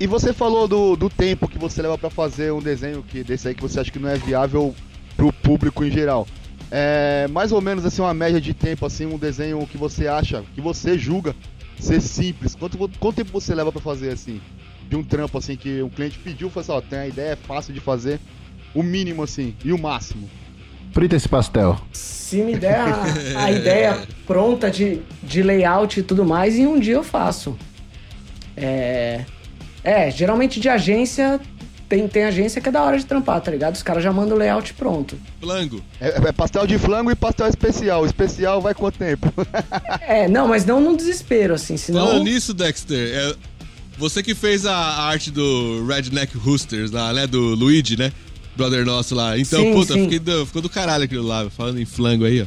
E 0.00 0.06
você 0.06 0.32
falou 0.32 0.68
do, 0.68 0.94
do 0.94 1.10
tempo 1.10 1.48
que 1.48 1.58
você 1.58 1.82
leva 1.82 1.98
pra 1.98 2.08
fazer 2.08 2.52
um 2.52 2.60
desenho 2.60 3.02
que 3.02 3.24
desse 3.24 3.48
aí 3.48 3.54
que 3.54 3.62
você 3.62 3.80
acha 3.80 3.90
que 3.90 3.98
não 3.98 4.08
é 4.08 4.16
viável 4.16 4.72
pro 5.16 5.32
público 5.32 5.84
em 5.84 5.90
geral. 5.90 6.26
É 6.70 7.26
mais 7.30 7.50
ou 7.50 7.60
menos 7.60 7.84
assim 7.84 8.00
uma 8.02 8.14
média 8.14 8.40
de 8.40 8.54
tempo 8.54 8.86
assim, 8.86 9.06
um 9.06 9.18
desenho 9.18 9.66
que 9.66 9.76
você 9.76 10.06
acha, 10.06 10.44
que 10.54 10.60
você 10.60 10.96
julga 10.96 11.34
ser 11.80 12.00
simples. 12.00 12.54
Quanto, 12.54 12.78
quanto 12.78 13.16
tempo 13.16 13.30
você 13.32 13.54
leva 13.54 13.72
pra 13.72 13.80
fazer 13.80 14.10
assim? 14.12 14.40
De 14.88 14.96
um 14.96 15.02
trampo 15.02 15.38
assim 15.38 15.56
que 15.56 15.82
o 15.82 15.90
cliente 15.90 16.18
pediu, 16.18 16.48
falou 16.48 16.78
assim, 16.78 16.86
ó, 16.86 16.90
tem 16.90 16.98
a 16.98 17.06
ideia, 17.06 17.32
é 17.32 17.36
fácil 17.36 17.74
de 17.74 17.80
fazer. 17.80 18.18
O 18.74 18.82
mínimo 18.82 19.22
assim, 19.22 19.54
e 19.64 19.72
o 19.72 19.78
máximo. 19.78 20.28
Frita 20.92 21.16
esse 21.16 21.28
pastel. 21.28 21.78
Se 21.92 22.38
me 22.38 22.56
der 22.56 22.80
a, 22.80 23.04
a 23.44 23.50
ideia 23.52 24.06
pronta 24.26 24.70
de, 24.70 25.00
de 25.22 25.42
layout 25.42 26.00
e 26.00 26.02
tudo 26.02 26.24
mais, 26.24 26.56
em 26.56 26.66
um 26.66 26.78
dia 26.78 26.94
eu 26.94 27.04
faço. 27.04 27.56
É, 28.56 29.24
é, 29.84 30.10
geralmente 30.10 30.60
de 30.60 30.68
agência, 30.68 31.40
tem, 31.88 32.06
tem 32.08 32.24
agência 32.24 32.60
que 32.60 32.68
é 32.68 32.72
da 32.72 32.82
hora 32.82 32.98
de 32.98 33.06
trampar, 33.06 33.40
tá 33.40 33.50
ligado? 33.50 33.74
Os 33.74 33.82
caras 33.82 34.02
já 34.02 34.12
mandam 34.12 34.36
o 34.36 34.38
layout 34.38 34.74
pronto. 34.74 35.18
Flango. 35.40 35.82
É, 36.00 36.28
é 36.28 36.32
pastel 36.32 36.66
de 36.66 36.78
flango 36.78 37.10
e 37.10 37.14
pastel 37.14 37.46
especial. 37.46 38.02
O 38.02 38.06
especial 38.06 38.60
vai 38.60 38.74
quanto 38.74 38.98
tempo? 38.98 39.32
É, 40.00 40.26
não, 40.26 40.48
mas 40.48 40.64
não 40.64 40.80
num 40.80 40.96
desespero, 40.96 41.52
assim, 41.54 41.76
senão... 41.76 42.06
Falando 42.06 42.24
nisso, 42.24 42.54
Dexter, 42.54 43.14
é, 43.14 43.34
você 43.98 44.22
que 44.22 44.34
fez 44.34 44.64
a 44.66 44.74
arte 44.76 45.30
do 45.30 45.84
Redneck 45.86 46.36
Roosters 46.36 46.90
lá, 46.90 47.12
né? 47.12 47.26
Do 47.26 47.54
Luigi, 47.54 47.96
né? 47.98 48.12
Brother 48.56 48.84
nosso 48.84 49.14
lá. 49.14 49.38
Então, 49.38 49.60
Sim, 49.60 49.72
puta, 49.72 49.94
sim. 49.94 50.08
do- 50.18 50.46
ficou 50.46 50.62
do 50.62 50.68
caralho 50.68 51.04
aquilo 51.04 51.26
lá, 51.26 51.48
falando 51.50 51.80
em 51.80 51.84
flango 51.84 52.24
aí, 52.24 52.42
ó. 52.42 52.46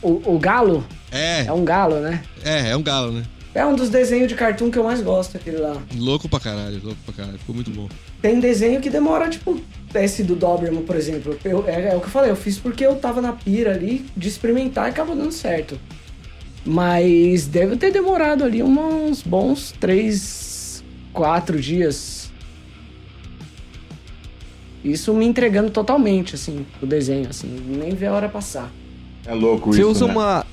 O, 0.00 0.34
o 0.36 0.38
galo 0.38 0.84
É, 1.10 1.44
é 1.46 1.52
um 1.52 1.64
galo, 1.64 1.96
né? 2.00 2.22
é, 2.44 2.70
é 2.70 2.76
um 2.76 2.82
galo, 2.82 3.12
né? 3.12 3.24
É 3.54 3.66
um 3.66 3.74
dos 3.74 3.88
desenhos 3.90 4.28
de 4.28 4.34
cartoon 4.36 4.70
que 4.70 4.78
eu 4.78 4.84
mais 4.84 5.00
gosto, 5.02 5.36
aquele 5.36 5.56
lá. 5.56 5.76
Louco 5.96 6.28
pra 6.28 6.38
caralho, 6.38 6.80
louco 6.84 6.98
pra 7.04 7.14
caralho. 7.14 7.38
Ficou 7.38 7.54
muito 7.54 7.70
bom. 7.70 7.88
Tem 8.22 8.38
desenho 8.38 8.80
que 8.80 8.88
demora, 8.88 9.28
tipo, 9.28 9.60
esse 9.94 10.22
do 10.22 10.36
Doberman, 10.36 10.82
por 10.82 10.94
exemplo. 10.94 11.36
Eu, 11.44 11.64
é, 11.66 11.88
é 11.92 11.96
o 11.96 12.00
que 12.00 12.06
eu 12.06 12.10
falei, 12.10 12.30
eu 12.30 12.36
fiz 12.36 12.56
porque 12.58 12.86
eu 12.86 12.94
tava 12.96 13.20
na 13.20 13.32
pira 13.32 13.72
ali 13.72 14.06
de 14.16 14.28
experimentar 14.28 14.86
e 14.86 14.90
acabou 14.90 15.16
dando 15.16 15.32
certo. 15.32 15.78
Mas 16.70 17.46
deve 17.46 17.78
ter 17.78 17.90
demorado 17.90 18.44
ali 18.44 18.62
uns 18.62 19.22
bons 19.22 19.72
três, 19.80 20.84
quatro 21.14 21.58
dias. 21.58 22.30
Isso 24.84 25.14
me 25.14 25.24
entregando 25.24 25.70
totalmente, 25.70 26.34
assim, 26.34 26.66
o 26.82 26.84
desenho, 26.84 27.30
assim, 27.30 27.48
nem 27.48 27.94
ver 27.94 28.08
a 28.08 28.12
hora 28.12 28.28
passar. 28.28 28.70
É 29.24 29.32
louco 29.32 29.72
Você 29.72 29.80
isso, 29.80 29.90
usa 29.90 30.06
né? 30.06 30.12
uma. 30.12 30.46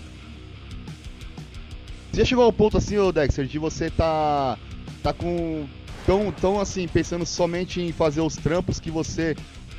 Você 2.13 2.21
já 2.21 2.25
chegou 2.25 2.45
ao 2.45 2.53
ponto 2.53 2.77
assim, 2.77 2.97
ô 2.97 3.11
Dexter, 3.11 3.45
de 3.45 3.59
você 3.59 3.89
tá. 3.89 4.57
tá 5.03 5.11
com. 5.11 5.65
tão, 6.05 6.31
tão 6.31 6.61
assim, 6.61 6.87
pensando 6.87 7.25
somente 7.25 7.81
em 7.81 7.91
fazer 7.91 8.21
os 8.21 8.37
trampos 8.37 8.79
que 8.79 8.89
você 8.89 9.35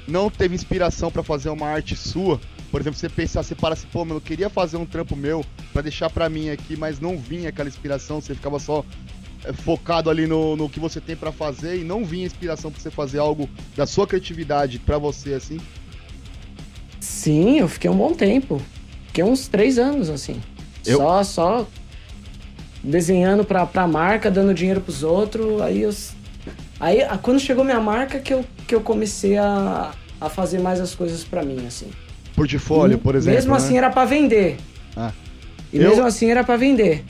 não 0.07 0.29
teve 0.29 0.55
inspiração 0.55 1.11
pra 1.11 1.23
fazer 1.23 1.49
uma 1.49 1.67
arte 1.67 1.97
sua? 1.97 2.39
Por 2.71 2.81
exemplo, 2.81 2.99
você 2.99 3.09
pensar, 3.09 3.43
você 3.43 3.55
para 3.55 3.75
assim, 3.75 3.87
pô, 3.93 4.05
mano, 4.05 4.17
eu 4.17 4.21
queria 4.21 4.51
fazer 4.51 4.77
um 4.77 4.85
trampo 4.87 5.15
meu 5.17 5.45
pra 5.73 5.83
deixar 5.83 6.11
pra 6.11 6.29
mim 6.29 6.51
aqui, 6.51 6.77
mas 6.77 7.01
não 7.01 7.17
vinha 7.17 7.49
aquela 7.49 7.69
inspiração, 7.69 8.21
você 8.21 8.35
ficava 8.35 8.59
só 8.59 8.85
é, 9.45 9.53
focado 9.53 10.11
ali 10.11 10.27
no, 10.27 10.57
no 10.57 10.69
que 10.69 10.81
você 10.81 11.01
tem 11.01 11.15
pra 11.17 11.31
fazer 11.33 11.81
e 11.81 11.85
não 11.85 12.05
vinha 12.05 12.27
inspiração 12.27 12.71
pra 12.71 12.81
você 12.81 12.91
fazer 12.91 13.19
algo 13.19 13.49
da 13.77 13.87
sua 13.87 14.07
criatividade 14.07 14.79
pra 14.79 14.99
você, 14.99 15.35
assim. 15.35 15.59
Sim, 17.01 17.59
eu 17.61 17.69
fiquei 17.69 17.89
um 17.91 17.97
bom 17.97 18.13
tempo. 18.13 18.61
Fiquei 19.07 19.25
uns 19.25 19.49
três 19.49 19.79
anos, 19.79 20.11
assim. 20.11 20.41
Eu- 20.85 20.99
Só, 20.99 21.23
só 21.25 21.67
desenhando 22.83 23.45
pra, 23.45 23.65
pra 23.67 23.87
marca, 23.87 24.31
dando 24.31 24.53
dinheiro 24.55 24.81
pros 24.81 25.03
outros. 25.03 25.61
Aí 25.61 25.83
eu. 25.83 25.95
Aí 26.79 26.99
quando 27.23 27.41
chegou 27.41 27.65
minha 27.65 27.81
marca 27.81 28.19
que 28.19 28.35
eu, 28.35 28.45
que 28.67 28.75
eu 28.75 28.81
comecei 28.81 29.37
a, 29.39 29.93
a 30.21 30.29
fazer 30.29 30.59
mais 30.61 30.81
as 30.81 30.95
coisas 30.95 31.25
pra 31.25 31.43
mim, 31.43 31.65
assim. 31.67 31.91
Portfólio, 32.37 32.95
E 32.97 32.99
por 33.01 33.15
exemplo. 33.17 33.35
Mesmo 33.37 33.51
né? 33.53 33.57
assim 33.57 33.79
era 33.79 33.91
pra 33.91 34.05
vender. 34.05 34.57
Ah. 34.97 35.11
E 35.73 35.79
Eu- 35.79 35.89
mesmo 35.91 36.05
assim 36.07 36.31
era 36.31 36.45
pra 36.45 36.57
vender. 36.57 37.05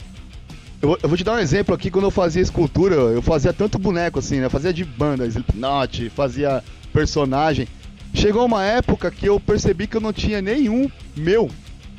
Eu, 0.81 0.89
vou- 0.89 0.99
eu 1.03 1.09
vou 1.09 1.17
te 1.17 1.23
dar 1.23 1.33
um 1.33 1.39
exemplo 1.39 1.75
aqui, 1.75 1.91
quando 1.91 2.05
eu 2.05 2.11
fazia 2.11 2.41
escultura, 2.41 2.95
eu 2.95 3.21
fazia 3.21 3.51
tanto 3.51 3.77
boneco 3.77 4.19
assim, 4.19 4.37
né? 4.39 4.45
Eu 4.45 4.49
fazia 4.49 4.71
de 4.73 4.85
banda, 4.85 5.25
Slipknot, 5.27 6.09
fazia 6.11 6.63
personagem. 6.93 7.67
Chegou 8.13 8.45
uma 8.45 8.63
época 8.63 9.11
que 9.11 9.27
eu 9.27 9.39
percebi 9.39 9.85
que 9.85 9.97
eu 9.97 10.01
não 10.01 10.13
tinha 10.13 10.41
nenhum 10.41 10.89
meu, 11.15 11.49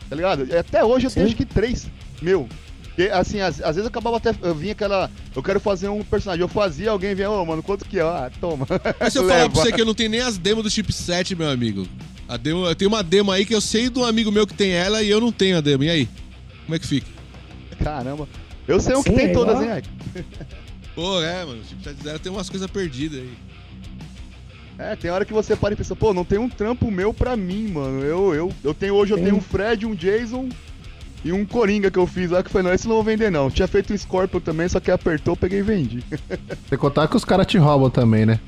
tá 0.09 0.17
ligado? 0.17 0.47
Até 0.59 0.85
hoje 0.85 1.07
eu 1.07 1.11
tenho 1.11 1.27
Sim. 1.27 1.33
acho 1.33 1.37
que 1.37 1.45
três 1.45 1.87
meu. 2.23 2.49
E, 2.97 3.09
assim, 3.11 3.41
às, 3.41 3.61
às 3.61 3.77
vezes 3.77 3.83
eu 3.83 3.89
acabava 3.89 4.17
até, 4.17 4.35
eu 4.43 4.55
vinha 4.55 4.73
aquela, 4.73 5.09
eu 5.37 5.41
quero 5.43 5.61
fazer 5.61 5.89
um 5.89 6.03
personagem, 6.03 6.41
eu 6.43 6.49
fazia, 6.49 6.91
alguém 6.91 7.15
vinha, 7.15 7.31
ô 7.31 7.45
mano, 7.45 7.63
quanto 7.63 7.85
que 7.85 7.99
é? 7.99 8.03
Ah, 8.03 8.29
toma. 8.41 8.67
Mas 8.99 9.13
se 9.13 9.19
eu 9.21 9.27
falar 9.29 9.49
pra 9.49 9.63
você 9.63 9.71
que 9.73 9.81
eu 9.81 9.85
não 9.87 9.95
tenho 9.95 10.11
nem 10.11 10.21
as 10.21 10.37
demos 10.39 10.65
do 10.65 10.71
chipset, 10.71 11.37
meu 11.37 11.49
amigo. 11.51 11.87
A 12.29 12.37
demo, 12.37 12.67
eu 12.67 12.75
tenho 12.75 12.91
uma 12.91 13.03
demo 13.03 13.33
aí 13.33 13.47
que 13.47 13.55
eu 13.55 13.61
sei 13.61 13.89
de 13.89 13.99
um 13.99 14.05
amigo 14.05 14.31
meu 14.31 14.47
que 14.47 14.53
tem 14.53 14.71
ela 14.73 15.03
e 15.03 15.09
eu 15.09 15.19
não 15.19 15.33
tenho 15.33 15.57
a 15.57 15.61
demo. 15.63 15.85
E 15.85 15.91
aí? 15.91 16.09
Como 16.67 16.75
é 16.75 16.79
que 16.79 16.87
fica? 16.87 17.07
Caramba. 17.83 18.29
Eu 18.67 18.79
sei 18.79 18.95
um 18.95 19.03
que 19.03 19.09
Sim, 19.11 19.17
tem 19.17 19.27
é 19.27 19.33
todas, 19.33 19.63
hein? 19.63 19.83
Pô, 20.95 21.23
é, 21.23 21.45
mano. 21.45 21.63
O 21.63 21.65
chipset 21.65 22.03
zero 22.03 22.19
tem 22.19 22.31
umas 22.31 22.51
coisas 22.51 22.71
perdidas 22.71 23.21
aí. 23.21 23.33
É, 24.79 24.95
tem 24.95 25.11
hora 25.11 25.25
que 25.25 25.33
você 25.33 25.57
para 25.57 25.73
e 25.73 25.77
pensa, 25.77 25.97
pô, 25.97 26.13
não 26.13 26.25
tem 26.25 26.39
um 26.39 26.49
trampo 26.49 26.91
meu 26.91 27.15
pra 27.15 27.35
mim, 27.37 27.69
mano. 27.69 28.01
Eu, 28.05 28.35
eu, 28.35 28.53
eu 28.63 28.75
tenho 28.75 28.95
hoje, 28.95 29.13
eu 29.13 29.19
Sim. 29.19 29.25
tenho 29.25 29.37
um 29.37 29.41
Fred, 29.41 29.87
um 29.87 29.95
Jason 29.95 30.49
e 31.25 31.33
um 31.33 31.45
Coringa 31.45 31.91
que 31.91 31.99
eu 31.99 32.07
fiz 32.07 32.31
lá 32.31 32.43
que 32.45 32.51
foi, 32.51 32.63
não, 32.63 32.73
esse 32.73 32.87
não 32.87 32.95
vou 32.95 33.03
vender 33.03 33.31
não. 33.31 33.51
Tinha 33.51 33.67
feito 33.67 33.93
um 33.93 33.99
Scorpion 33.99 34.39
também, 34.39 34.69
só 34.69 34.79
que 34.79 34.91
apertou, 34.91 35.37
peguei 35.37 35.61
e 35.61 35.63
vendi. 35.63 36.05
Sem 36.69 36.79
contar 36.79 37.09
que 37.09 37.17
os 37.17 37.25
caras 37.25 37.47
te 37.47 37.59
roubam 37.59 37.91
também, 37.91 38.25
né? 38.25 38.39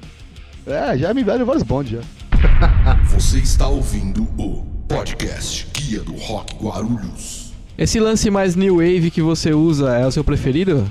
É, 0.66 0.96
já 0.98 1.12
me 1.12 1.24
deram 1.24 1.46
vários 1.46 1.64
bondes 1.64 1.92
já. 1.92 2.19
Você 3.10 3.38
está 3.38 3.68
ouvindo 3.68 4.22
o 4.38 4.64
podcast 4.88 5.66
Guia 5.72 6.00
do 6.00 6.14
Rock 6.14 6.54
Guarulhos. 6.62 7.52
Esse 7.76 7.98
lance 7.98 8.30
mais 8.30 8.54
new 8.56 8.76
wave 8.76 9.10
que 9.10 9.22
você 9.22 9.52
usa 9.52 9.96
é 9.96 10.06
o 10.06 10.12
seu 10.12 10.22
preferido, 10.22 10.88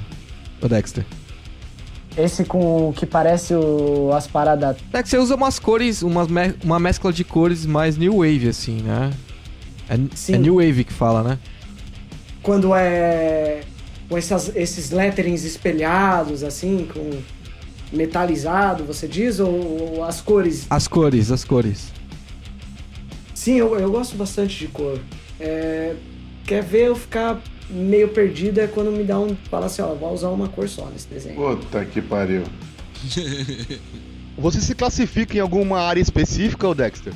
ô 0.62 0.68
Dexter? 0.68 1.06
Esse 2.18 2.44
com 2.44 2.90
o 2.90 2.94
que 2.94 3.06
parece 3.06 3.54
o- 3.54 4.12
as 4.14 4.26
paradas. 4.28 4.78
É 4.92 5.04
que 5.04 5.10
você 5.10 5.18
usa 5.18 5.36
umas 5.36 5.60
cores, 5.60 6.02
umas 6.02 6.28
me- 6.28 6.56
uma 6.64 6.80
mescla 6.80 7.14
de 7.14 7.24
cores 7.24 7.66
mais 7.66 7.96
new 7.98 8.18
wave, 8.18 8.50
assim, 8.50 8.82
né? 8.82 9.12
É, 9.88 9.98
Sim. 10.16 10.34
é 10.36 10.38
new 10.38 10.56
wave 10.56 10.84
que 10.84 10.94
fala, 10.94 11.24
né? 11.24 11.40
Quando 12.42 12.74
é. 12.76 13.62
Com 14.08 14.18
essas, 14.18 14.52
esses 14.56 14.90
letterings 14.90 15.44
espelhados, 15.46 16.44
assim, 16.44 16.88
com 16.92 17.12
metalizado, 17.92 18.84
você 18.84 19.08
diz? 19.08 19.40
Ou, 19.40 19.96
ou 19.98 20.04
as 20.04 20.22
cores? 20.22 20.68
As 20.70 20.88
cores, 20.88 21.32
as 21.32 21.44
cores. 21.44 21.92
Sim, 23.34 23.56
eu, 23.56 23.78
eu 23.80 23.92
gosto 23.92 24.16
bastante 24.16 24.58
de 24.60 24.68
cor. 24.68 25.00
É, 25.40 25.96
quer 26.46 26.64
ver 26.64 26.88
eu 26.88 26.96
ficar 26.96 27.42
meio 27.70 28.10
perdido 28.10 28.60
é 28.60 28.68
quando 28.68 28.92
me 28.92 29.04
dá 29.04 29.20
um. 29.20 29.36
Fala 29.50 29.68
assim, 29.68 29.82
ó, 29.82 29.94
vou 29.94 30.14
usar 30.14 30.30
uma 30.30 30.50
cor 30.50 30.68
só 30.68 30.88
nesse 30.88 31.08
desenho. 31.08 31.36
Puta 31.36 31.86
que 31.86 32.02
pariu. 32.02 32.44
Você 34.38 34.62
se 34.62 34.74
classifica 34.74 35.38
em 35.38 35.40
alguma 35.40 35.80
área 35.80 36.02
específica, 36.02 36.68
ô 36.68 36.74
Dexter? 36.74 37.14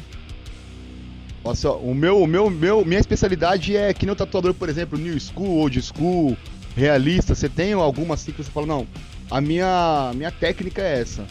Nossa, 1.44 1.70
ó, 1.70 1.78
o 1.78 1.94
meu, 1.94 2.22
o 2.22 2.28
meu, 2.28 2.50
meu, 2.50 2.86
minha 2.86 3.00
especialidade 3.00 3.76
é 3.76 3.94
que 3.94 4.06
nem 4.06 4.14
o 4.14 4.16
tatuador, 4.16 4.54
por 4.54 4.70
exemplo, 4.70 4.98
new 4.98 5.20
school, 5.20 5.58
old 5.58 5.82
school, 5.82 6.38
realista. 6.76 7.36
Você 7.36 7.50
tem 7.50 7.74
alguma 7.74 8.14
assim 8.14 8.32
que 8.32 8.44
você 8.44 8.52
fala, 8.52 8.66
não, 8.66 8.88
a 9.30 9.42
minha, 9.42 10.12
minha 10.16 10.32
técnica 10.32 10.82
é 10.82 11.02
essa. 11.02 11.26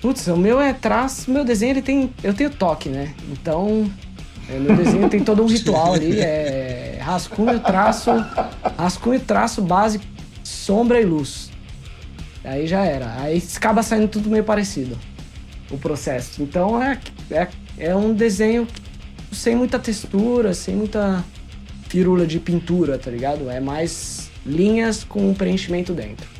Putz, 0.00 0.26
o 0.26 0.36
meu 0.36 0.60
é 0.60 0.72
traço. 0.72 1.30
Meu 1.30 1.44
desenho 1.44 1.72
ele 1.72 1.82
tem. 1.82 2.12
Eu 2.22 2.34
tenho 2.34 2.50
toque, 2.50 2.88
né? 2.88 3.14
Então. 3.30 3.90
é, 4.48 4.58
meu 4.58 4.76
desenho 4.76 5.08
tem 5.08 5.22
todo 5.22 5.42
um 5.42 5.46
ritual 5.46 5.94
ali. 5.94 6.20
É 6.20 6.98
rascunho, 7.06 7.60
traço. 7.60 8.10
Rascunho, 8.76 9.20
traço, 9.20 9.62
base, 9.62 10.00
sombra 10.42 11.00
e 11.00 11.04
luz. 11.04 11.50
Aí 12.44 12.66
já 12.66 12.84
era. 12.84 13.14
Aí 13.20 13.42
acaba 13.56 13.82
saindo 13.82 14.08
tudo 14.08 14.28
meio 14.28 14.44
parecido. 14.44 14.98
O 15.70 15.78
processo. 15.78 16.42
Então 16.42 16.80
é, 16.82 16.98
é, 17.30 17.48
é 17.78 17.96
um 17.96 18.12
desenho 18.12 18.66
sem 19.32 19.56
muita 19.56 19.78
textura, 19.78 20.54
sem 20.54 20.76
muita 20.76 21.24
firula 21.88 22.26
de 22.26 22.38
pintura, 22.38 22.98
tá 22.98 23.10
ligado? 23.10 23.50
É 23.50 23.60
mais 23.60 24.30
linhas 24.44 25.02
com 25.04 25.28
um 25.28 25.34
preenchimento 25.34 25.92
dentro. 25.92 26.35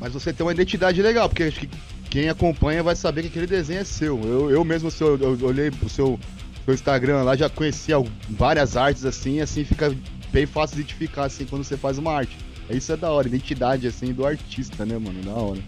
Mas 0.00 0.12
você 0.12 0.32
tem 0.32 0.44
uma 0.44 0.52
identidade 0.52 1.00
legal, 1.02 1.28
porque 1.28 1.44
acho 1.44 1.60
que 1.60 1.68
quem 2.08 2.28
acompanha 2.28 2.82
vai 2.82 2.96
saber 2.96 3.22
que 3.22 3.28
aquele 3.28 3.46
desenho 3.46 3.80
é 3.80 3.84
seu. 3.84 4.18
Eu, 4.24 4.50
eu 4.50 4.64
mesmo, 4.64 4.90
se 4.90 5.02
eu, 5.02 5.18
eu 5.18 5.38
olhei 5.46 5.70
pro 5.70 5.88
seu, 5.88 6.18
seu 6.64 6.74
Instagram 6.74 7.22
lá, 7.22 7.36
já 7.36 7.48
conheci 7.48 7.92
várias 8.28 8.76
artes 8.76 9.04
assim, 9.04 9.36
e 9.36 9.40
assim 9.40 9.64
fica 9.64 9.94
bem 10.32 10.46
fácil 10.46 10.76
de 10.76 10.82
identificar 10.82 11.24
assim 11.24 11.44
quando 11.44 11.62
você 11.62 11.76
faz 11.76 11.98
uma 11.98 12.12
arte. 12.12 12.36
Isso 12.70 12.92
é 12.92 12.96
da 12.96 13.10
hora, 13.10 13.28
identidade 13.28 13.86
assim 13.86 14.12
do 14.12 14.24
artista, 14.24 14.86
né, 14.86 14.96
mano? 14.96 15.20
Da 15.22 15.32
hora. 15.32 15.60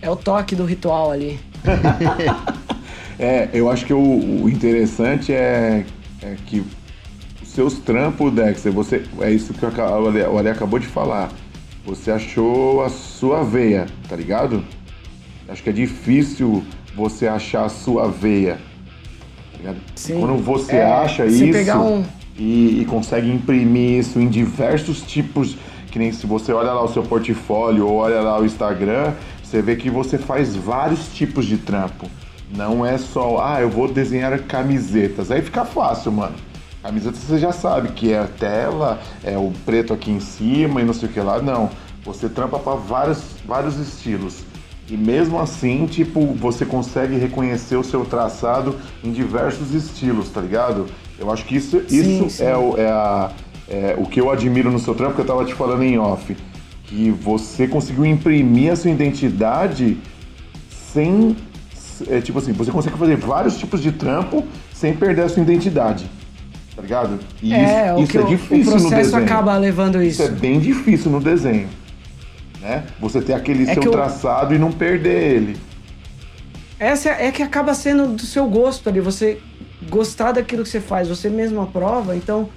É 0.00 0.10
o 0.10 0.16
toque 0.16 0.54
do 0.54 0.64
ritual 0.64 1.10
ali. 1.10 1.40
É, 3.18 3.48
eu 3.52 3.70
acho 3.70 3.86
que 3.86 3.92
o, 3.92 4.42
o 4.42 4.48
interessante 4.48 5.32
é, 5.32 5.84
é 6.22 6.36
que 6.46 6.64
os 7.40 7.48
seus 7.48 7.74
trampos, 7.74 8.32
Dexter, 8.32 8.72
você, 8.72 9.04
é 9.20 9.30
isso 9.30 9.52
que 9.54 9.64
o 9.64 9.68
Ale, 9.68 10.22
o 10.22 10.38
Ale 10.38 10.48
acabou 10.48 10.78
de 10.78 10.86
falar. 10.86 11.30
Você 11.84 12.10
achou 12.10 12.82
a 12.82 12.88
sua 12.88 13.42
veia, 13.42 13.86
tá 14.08 14.14
ligado? 14.16 14.64
Acho 15.48 15.62
que 15.62 15.70
é 15.70 15.72
difícil 15.72 16.62
você 16.94 17.26
achar 17.26 17.64
a 17.64 17.68
sua 17.68 18.08
veia. 18.08 18.58
tá 19.52 19.58
ligado? 19.58 19.76
Sim. 19.94 20.18
Quando 20.20 20.42
você 20.42 20.76
É, 20.76 20.84
acha 20.84 21.26
isso 21.26 21.78
um- 21.78 22.04
e, 22.38 22.80
e 22.80 22.84
consegue 22.88 23.30
imprimir 23.30 23.98
isso 24.00 24.18
em 24.20 24.28
diversos 24.28 25.02
tipos, 25.02 25.56
que 25.90 25.98
nem 25.98 26.10
se 26.12 26.26
você 26.26 26.52
olha 26.52 26.72
lá 26.72 26.82
o 26.82 26.88
seu 26.88 27.02
portfólio 27.02 27.86
ou 27.86 27.96
olha 27.96 28.20
lá 28.22 28.40
o 28.40 28.44
Instagram, 28.46 29.12
você 29.42 29.60
vê 29.60 29.76
que 29.76 29.90
você 29.90 30.16
faz 30.18 30.56
vários 30.56 31.08
tipos 31.12 31.44
de 31.46 31.58
trampo. 31.58 32.06
Não 32.56 32.84
é 32.84 32.96
só, 32.98 33.42
ah, 33.44 33.60
eu 33.60 33.68
vou 33.68 33.86
desenhar 33.88 34.38
camisetas. 34.40 35.30
Aí 35.30 35.42
fica 35.42 35.64
fácil, 35.64 36.10
mano. 36.12 36.34
Camiseta 36.82 37.16
você 37.16 37.38
já 37.38 37.52
sabe 37.52 37.90
que 37.90 38.12
é 38.12 38.18
a 38.18 38.26
tela, 38.26 39.00
é 39.22 39.38
o 39.38 39.52
preto 39.64 39.92
aqui 39.92 40.10
em 40.10 40.18
cima 40.20 40.80
e 40.80 40.84
não 40.84 40.92
sei 40.92 41.08
o 41.08 41.12
que 41.12 41.20
lá. 41.20 41.40
Não. 41.40 41.70
Você 42.04 42.28
trampa 42.28 42.58
para 42.58 42.74
vários, 42.74 43.22
vários 43.46 43.78
estilos. 43.78 44.38
E 44.88 44.96
mesmo 44.96 45.38
assim, 45.40 45.86
tipo, 45.86 46.20
você 46.34 46.66
consegue 46.66 47.16
reconhecer 47.16 47.76
o 47.76 47.84
seu 47.84 48.04
traçado 48.04 48.74
em 49.02 49.12
diversos 49.12 49.72
estilos, 49.72 50.28
tá 50.28 50.40
ligado? 50.40 50.86
Eu 51.18 51.30
acho 51.30 51.44
que 51.44 51.56
isso, 51.56 51.80
Sim, 51.88 52.26
isso 52.26 52.30
sim. 52.38 52.44
É, 52.44 52.56
o, 52.56 52.76
é, 52.76 52.88
a- 52.90 53.30
é 53.68 53.94
o 53.96 54.04
que 54.04 54.20
eu 54.20 54.28
admiro 54.30 54.70
no 54.70 54.80
seu 54.80 54.92
trampo, 54.94 55.14
que 55.14 55.20
eu 55.20 55.24
tava 55.24 55.44
te 55.44 55.54
falando 55.54 55.84
em 55.84 55.96
off. 55.98 56.36
Que 56.86 57.10
você 57.10 57.68
conseguiu 57.68 58.04
imprimir 58.04 58.72
a 58.72 58.76
sua 58.76 58.90
identidade 58.90 59.96
sem. 60.92 61.36
É, 62.08 62.20
tipo 62.20 62.38
assim, 62.40 62.52
você 62.52 62.72
consegue 62.72 62.98
fazer 62.98 63.16
vários 63.16 63.56
tipos 63.56 63.80
de 63.80 63.92
trampo 63.92 64.44
sem 64.74 64.92
perder 64.94 65.22
a 65.22 65.28
sua 65.28 65.42
identidade. 65.42 66.10
Tá 66.74 66.82
ligado? 66.82 67.18
E 67.42 67.52
é, 67.52 67.86
isso, 67.90 67.94
o 67.94 68.02
isso 68.02 68.18
é 68.18 68.20
o- 68.22 68.26
difícil 68.26 68.72
o 68.72 68.76
no 68.76 68.80
processo 68.88 69.16
acaba 69.16 69.56
levando 69.58 70.02
Isso 70.02 70.22
isso. 70.22 70.32
é 70.32 70.34
bem 70.34 70.58
difícil 70.58 71.10
no 71.10 71.20
desenho. 71.20 71.68
Né? 72.60 72.84
Você 73.00 73.20
ter 73.20 73.34
aquele 73.34 73.64
É 73.68 73.74
seu 73.74 73.82
que 73.82 73.88
eu- 73.88 73.92
traçado 73.92 74.54
e 74.54 74.58
não 74.58 74.72
perder 74.72 75.34
ele. 75.36 75.56
Essa 76.78 77.10
é 77.10 77.26
é 77.26 77.32
que 77.32 77.42
acaba 77.42 77.74
sendo 77.74 78.08
do 78.08 78.22
seu 78.22 78.46
gosto 78.48 78.88
ali, 78.88 79.00
você 79.00 79.38
gostar 79.90 80.32
daquilo 80.32 80.62
que 80.62 80.68
você 80.68 80.80
faz, 80.80 81.08
você 81.08 81.28
mesmo 81.28 81.60
aprova, 81.60 82.16
então, 82.16 82.48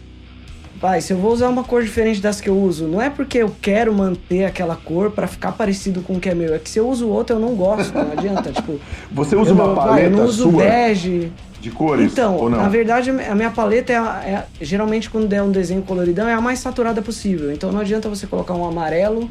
vai, 0.80 1.02
se 1.02 1.12
eu 1.14 1.18
vou 1.18 1.32
usar 1.34 1.50
uma 1.50 1.64
cor 1.64 1.84
diferente 1.84 2.22
das 2.22 2.40
que 2.40 2.50
eu 2.50 2.58
uso, 2.58 2.88
não 2.88 3.02
é 3.02 3.10
porque 3.10 3.38
eu 3.40 3.54
quero 3.62 3.94
manter 3.94 4.46
aquela 4.46 4.76
cor 4.76 5.12
pra 5.12 5.28
ficar 5.28 5.52
parecido 5.52 6.02
com 6.02 6.14
o 6.14 6.20
que 6.20 6.30
é 6.30 6.36
meu, 6.36 6.56
é 6.56 6.60
que 6.60 6.70
se 6.70 6.80
eu 6.80 6.88
uso 6.88 7.08
outra 7.08 7.36
eu 7.36 7.40
não 7.40 7.54
gosto, 7.56 7.94
não 7.94 8.12
adianta, 8.18 8.52
tipo, 8.52 8.80
Você 9.12 9.36
usa 9.36 9.52
eu 9.52 9.56
uma 9.56 9.68
não, 9.68 9.76
vai, 9.76 9.86
paleta 9.88 10.08
eu 10.08 10.18
não 10.18 10.26
uso 10.26 10.44
sua 10.52 10.64
bege. 10.64 11.32
De 11.70 11.72
cores 11.72 12.12
Então, 12.14 12.36
ou 12.38 12.50
não? 12.50 12.60
na 12.60 12.70
verdade, 12.70 13.10
a 13.10 13.34
minha 13.36 13.50
paleta 13.50 13.92
é, 13.92 13.98
é 13.98 14.46
geralmente 14.62 15.10
quando 15.10 15.28
der 15.28 15.42
um 15.42 15.52
desenho 15.52 15.82
coloridão 15.82 16.28
é 16.28 16.34
a 16.34 16.40
mais 16.40 16.60
saturada 16.60 17.02
possível. 17.02 17.52
Então 17.52 17.72
não 17.72 17.80
adianta 17.80 18.08
você 18.08 18.28
colocar 18.28 18.54
um 18.54 18.64
amarelo 18.66 19.30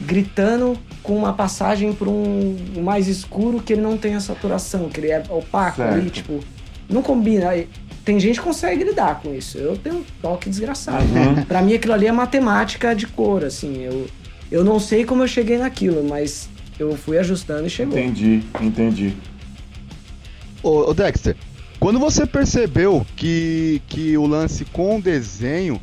gritando 0.00 0.78
com 1.02 1.16
uma 1.16 1.32
passagem 1.32 1.92
para 1.92 2.08
um 2.08 2.56
mais 2.82 3.06
escuro 3.08 3.60
que 3.60 3.72
ele 3.74 3.82
não 3.82 3.96
tem 3.98 4.14
a 4.14 4.20
saturação, 4.20 4.88
que 4.88 5.00
ele 5.00 5.10
é 5.10 5.22
opaco 5.28 5.82
ali, 5.82 6.02
Certo. 6.02 6.12
tipo, 6.14 6.40
não 6.88 7.02
combina. 7.02 7.50
Tem 8.04 8.18
gente 8.18 8.38
que 8.38 8.44
consegue 8.46 8.84
lidar 8.84 9.20
com 9.20 9.34
isso. 9.34 9.58
Eu 9.58 9.76
tenho 9.76 9.96
um 9.96 10.04
toque 10.22 10.48
desgraçado. 10.48 11.04
Uhum. 11.04 11.42
Pra 11.44 11.60
mim 11.60 11.74
aquilo 11.74 11.92
ali 11.92 12.06
é 12.06 12.12
matemática 12.12 12.94
de 12.94 13.06
cor, 13.06 13.44
assim. 13.44 13.82
Eu, 13.82 14.06
eu 14.50 14.64
não 14.64 14.80
sei 14.80 15.04
como 15.04 15.22
eu 15.22 15.28
cheguei 15.28 15.58
naquilo, 15.58 16.02
mas 16.08 16.48
eu 16.78 16.96
fui 16.96 17.18
ajustando 17.18 17.66
e 17.66 17.70
chegou. 17.70 17.98
Entendi, 17.98 18.42
entendi. 18.62 19.14
Ô, 20.62 20.90
ô, 20.90 20.94
Dexter, 20.94 21.36
quando 21.78 21.98
você 21.98 22.26
percebeu 22.26 23.06
que, 23.16 23.80
que 23.88 24.16
o 24.16 24.26
lance 24.26 24.64
com 24.64 24.98
o 24.98 25.02
desenho 25.02 25.80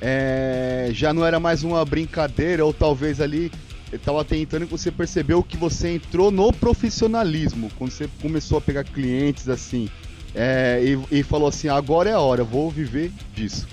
é, 0.00 0.90
já 0.92 1.12
não 1.12 1.24
era 1.24 1.38
mais 1.38 1.62
uma 1.62 1.84
brincadeira, 1.84 2.64
ou 2.64 2.72
talvez 2.72 3.20
ali 3.20 3.50
ele 3.92 4.02
tava 4.04 4.24
tentando 4.24 4.66
que 4.66 4.70
você 4.70 4.90
percebeu 4.90 5.42
que 5.42 5.56
você 5.56 5.94
entrou 5.94 6.30
no 6.30 6.52
profissionalismo, 6.52 7.70
quando 7.76 7.90
você 7.90 8.08
começou 8.22 8.58
a 8.58 8.60
pegar 8.60 8.84
clientes 8.84 9.48
assim, 9.48 9.88
é, 10.34 10.80
e, 10.82 11.18
e 11.18 11.22
falou 11.22 11.48
assim, 11.48 11.68
agora 11.68 12.08
é 12.08 12.12
a 12.12 12.20
hora, 12.20 12.44
vou 12.44 12.70
viver 12.70 13.10
disso. 13.34 13.66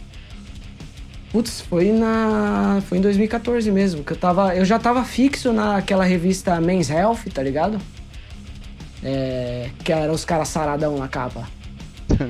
Putz, 1.31 1.61
foi 1.61 1.91
na. 1.91 2.81
Foi 2.87 2.97
em 2.97 3.01
2014 3.01 3.69
mesmo, 3.69 4.03
que 4.03 4.13
eu 4.13 4.17
tava. 4.17 4.55
Eu 4.55 4.63
já 4.63 4.79
tava 4.79 5.03
fixo 5.03 5.51
naquela 5.51 6.05
revista 6.05 6.59
Men's 6.61 6.89
Health, 6.89 7.29
tá 7.33 7.43
ligado? 7.43 7.77
É, 9.03 9.69
que 9.83 9.91
eram 9.91 10.13
os 10.13 10.23
caras 10.23 10.47
saradão 10.47 10.97
na 10.97 11.09
capa. 11.09 11.47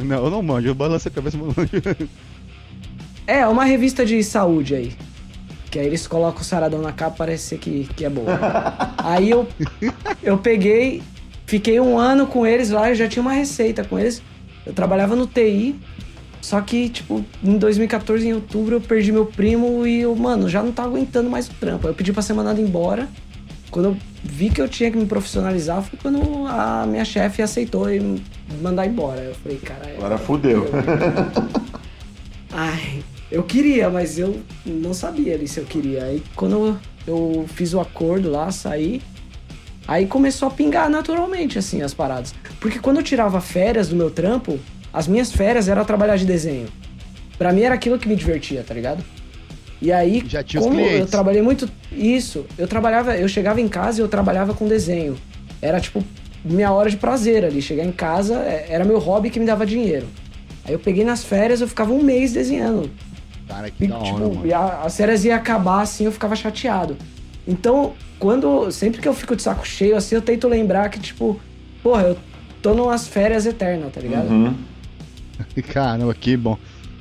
Não, 0.06 0.26
eu 0.26 0.30
não 0.30 0.42
manjo, 0.42 0.68
eu 0.68 0.76
balanço 0.76 1.08
a 1.08 1.12
cabeça, 1.12 1.38
mas 1.38 1.56
manjo. 1.56 1.70
É, 3.26 3.46
uma 3.46 3.66
revista 3.66 4.06
de 4.06 4.24
saúde 4.24 4.74
aí. 4.74 4.94
Que 5.70 5.80
aí 5.80 5.86
eles 5.86 6.08
colocam 6.08 6.42
o 6.42 6.46
saradão 6.46 6.82
na 6.82 6.94
capa, 6.94 7.18
parece 7.18 7.58
que, 7.58 7.90
que 7.96 8.06
é 8.06 8.10
boa. 8.10 8.40
aí 8.98 9.30
eu, 9.30 9.48
eu 10.24 10.38
peguei, 10.38 11.04
fiquei 11.46 11.80
um 11.80 11.98
ano 11.98 12.26
com 12.26 12.46
eles 12.48 12.70
lá, 12.70 12.90
eu 12.90 12.96
já 12.96 13.08
tinha 13.08 13.22
uma 13.22 13.34
receita 13.34 13.84
com 13.84 14.00
eles. 14.00 14.22
Eu 14.66 14.74
trabalhava 14.74 15.16
no 15.16 15.28
TI, 15.28 15.76
só 16.42 16.62
que, 16.62 16.88
tipo, 16.88 17.26
em 17.44 17.58
2014, 17.58 18.26
em 18.26 18.34
outubro, 18.34 18.76
eu 18.78 18.82
perdi 18.82 19.12
meu 19.12 19.26
primo 19.26 19.86
e 19.86 20.02
eu, 20.02 20.16
mano, 20.16 20.48
já 20.48 20.64
não 20.64 20.72
tava 20.72 20.88
aguentando 20.88 21.30
mais 21.30 21.48
o 21.48 21.54
trampo. 21.56 21.88
Eu 21.88 21.94
pedi 21.94 22.14
pra 22.14 22.22
ser 22.22 22.34
mandado 22.34 22.62
embora. 22.62 23.10
Quando 23.70 23.88
eu 23.88 23.98
vi 24.24 24.50
que 24.50 24.62
eu 24.62 24.70
tinha 24.70 24.90
que 24.90 24.98
me 24.98 25.06
profissionalizar, 25.06 25.82
foi 25.82 26.00
quando 26.02 26.48
a 26.48 26.86
minha 26.88 27.04
chefe 27.04 27.42
aceitou 27.42 27.92
e 27.92 28.22
mandar 28.62 28.86
embora. 28.86 29.22
Eu 29.22 29.36
falei, 29.36 29.58
cara. 29.58 29.94
Agora 29.98 30.18
fudeu. 30.18 30.68
Ai, 32.52 33.04
eu 33.32 33.44
queria, 33.44 33.90
mas 33.90 34.18
eu 34.18 34.40
não 34.66 34.94
sabia 34.94 35.36
ali 35.36 35.48
se 35.48 35.60
eu 35.60 35.66
queria. 35.66 36.04
Aí 36.04 36.24
quando 36.36 36.80
eu, 37.06 37.46
fiz 37.48 37.74
o 37.74 37.80
acordo 37.80 38.30
lá, 38.30 38.52
saí. 38.52 39.02
Aí 39.88 40.06
começou 40.06 40.50
a 40.50 40.52
pingar 40.52 40.90
naturalmente, 40.90 41.58
assim, 41.58 41.82
as 41.82 41.94
paradas. 41.94 42.34
Porque 42.60 42.80
quando 42.80 42.98
eu 42.98 43.04
tirava 43.04 43.40
férias 43.40 43.88
do 43.88 43.96
meu 43.96 44.10
trampo, 44.10 44.60
as 44.92 45.08
minhas 45.08 45.32
férias 45.32 45.70
era 45.70 45.86
trabalhar 45.86 46.18
de 46.18 46.26
desenho. 46.26 46.68
Pra 47.38 47.54
mim 47.54 47.62
era 47.62 47.76
aquilo 47.76 47.98
que 47.98 48.08
me 48.08 48.16
divertia, 48.16 48.64
tá 48.68 48.74
ligado? 48.74 49.04
E 49.82 49.92
aí, 49.92 50.24
Já 50.28 50.44
tinha 50.44 50.60
os 50.60 50.68
como 50.68 50.80
eu 50.80 51.06
trabalhei 51.06 51.42
muito. 51.42 51.70
Isso, 51.92 52.46
eu 52.58 52.68
trabalhava, 52.68 53.16
eu 53.16 53.28
chegava 53.28 53.62
em 53.62 53.68
casa 53.68 54.02
e 54.02 54.04
eu 54.04 54.08
trabalhava 54.08 54.54
com 54.54 54.68
desenho. 54.68 55.16
Era 55.62 55.80
tipo 55.80 56.04
minha 56.50 56.72
hora 56.72 56.90
de 56.90 56.98
prazer 56.98 57.44
ali. 57.46 57.62
Chegar 57.62 57.84
em 57.86 57.92
casa 57.92 58.36
é, 58.40 58.68
era 58.70 58.84
meu 58.86 59.00
hobby 59.00 59.30
que 59.30 59.40
me 59.40 59.46
dava 59.46 59.66
dinheiro. 59.66 60.08
Aí 60.66 60.74
eu 60.74 60.80
peguei 60.80 61.04
nas 61.06 61.24
férias, 61.24 61.62
eu 61.62 61.68
ficava 61.68 61.92
um 61.94 62.04
mês 62.04 62.34
desenhando. 62.34 62.90
Cara, 63.48 63.70
que 63.72 63.86
E, 63.86 63.88
da 63.88 63.96
hora, 63.98 64.06
tipo, 64.06 64.20
mano. 64.20 64.46
e 64.46 64.54
a- 64.54 64.82
as 64.84 64.98
férias 64.98 65.24
iam 65.24 65.36
acabar 65.36 65.82
assim, 65.82 66.06
eu 66.06 66.12
ficava 66.12 66.36
chateado. 66.36 66.98
Então, 67.48 67.94
quando. 68.20 68.70
Sempre 68.72 69.02
que 69.02 69.08
eu 69.08 69.14
fico 69.14 69.36
de 69.36 69.42
saco 69.42 69.66
cheio, 69.66 69.96
assim, 69.96 70.16
eu 70.16 70.22
tento 70.22 70.48
lembrar 70.50 70.90
que, 70.90 71.00
tipo, 71.00 71.40
porra, 71.82 72.04
eu 72.04 72.18
tô 72.62 72.74
numas 72.74 73.08
férias 73.08 73.46
eternas, 73.46 73.94
tá 73.94 74.02
ligado? 74.02 74.30
Uhum. 74.30 74.54
Caramba, 75.72 76.14
que 76.14 76.36
bom. 76.36 76.58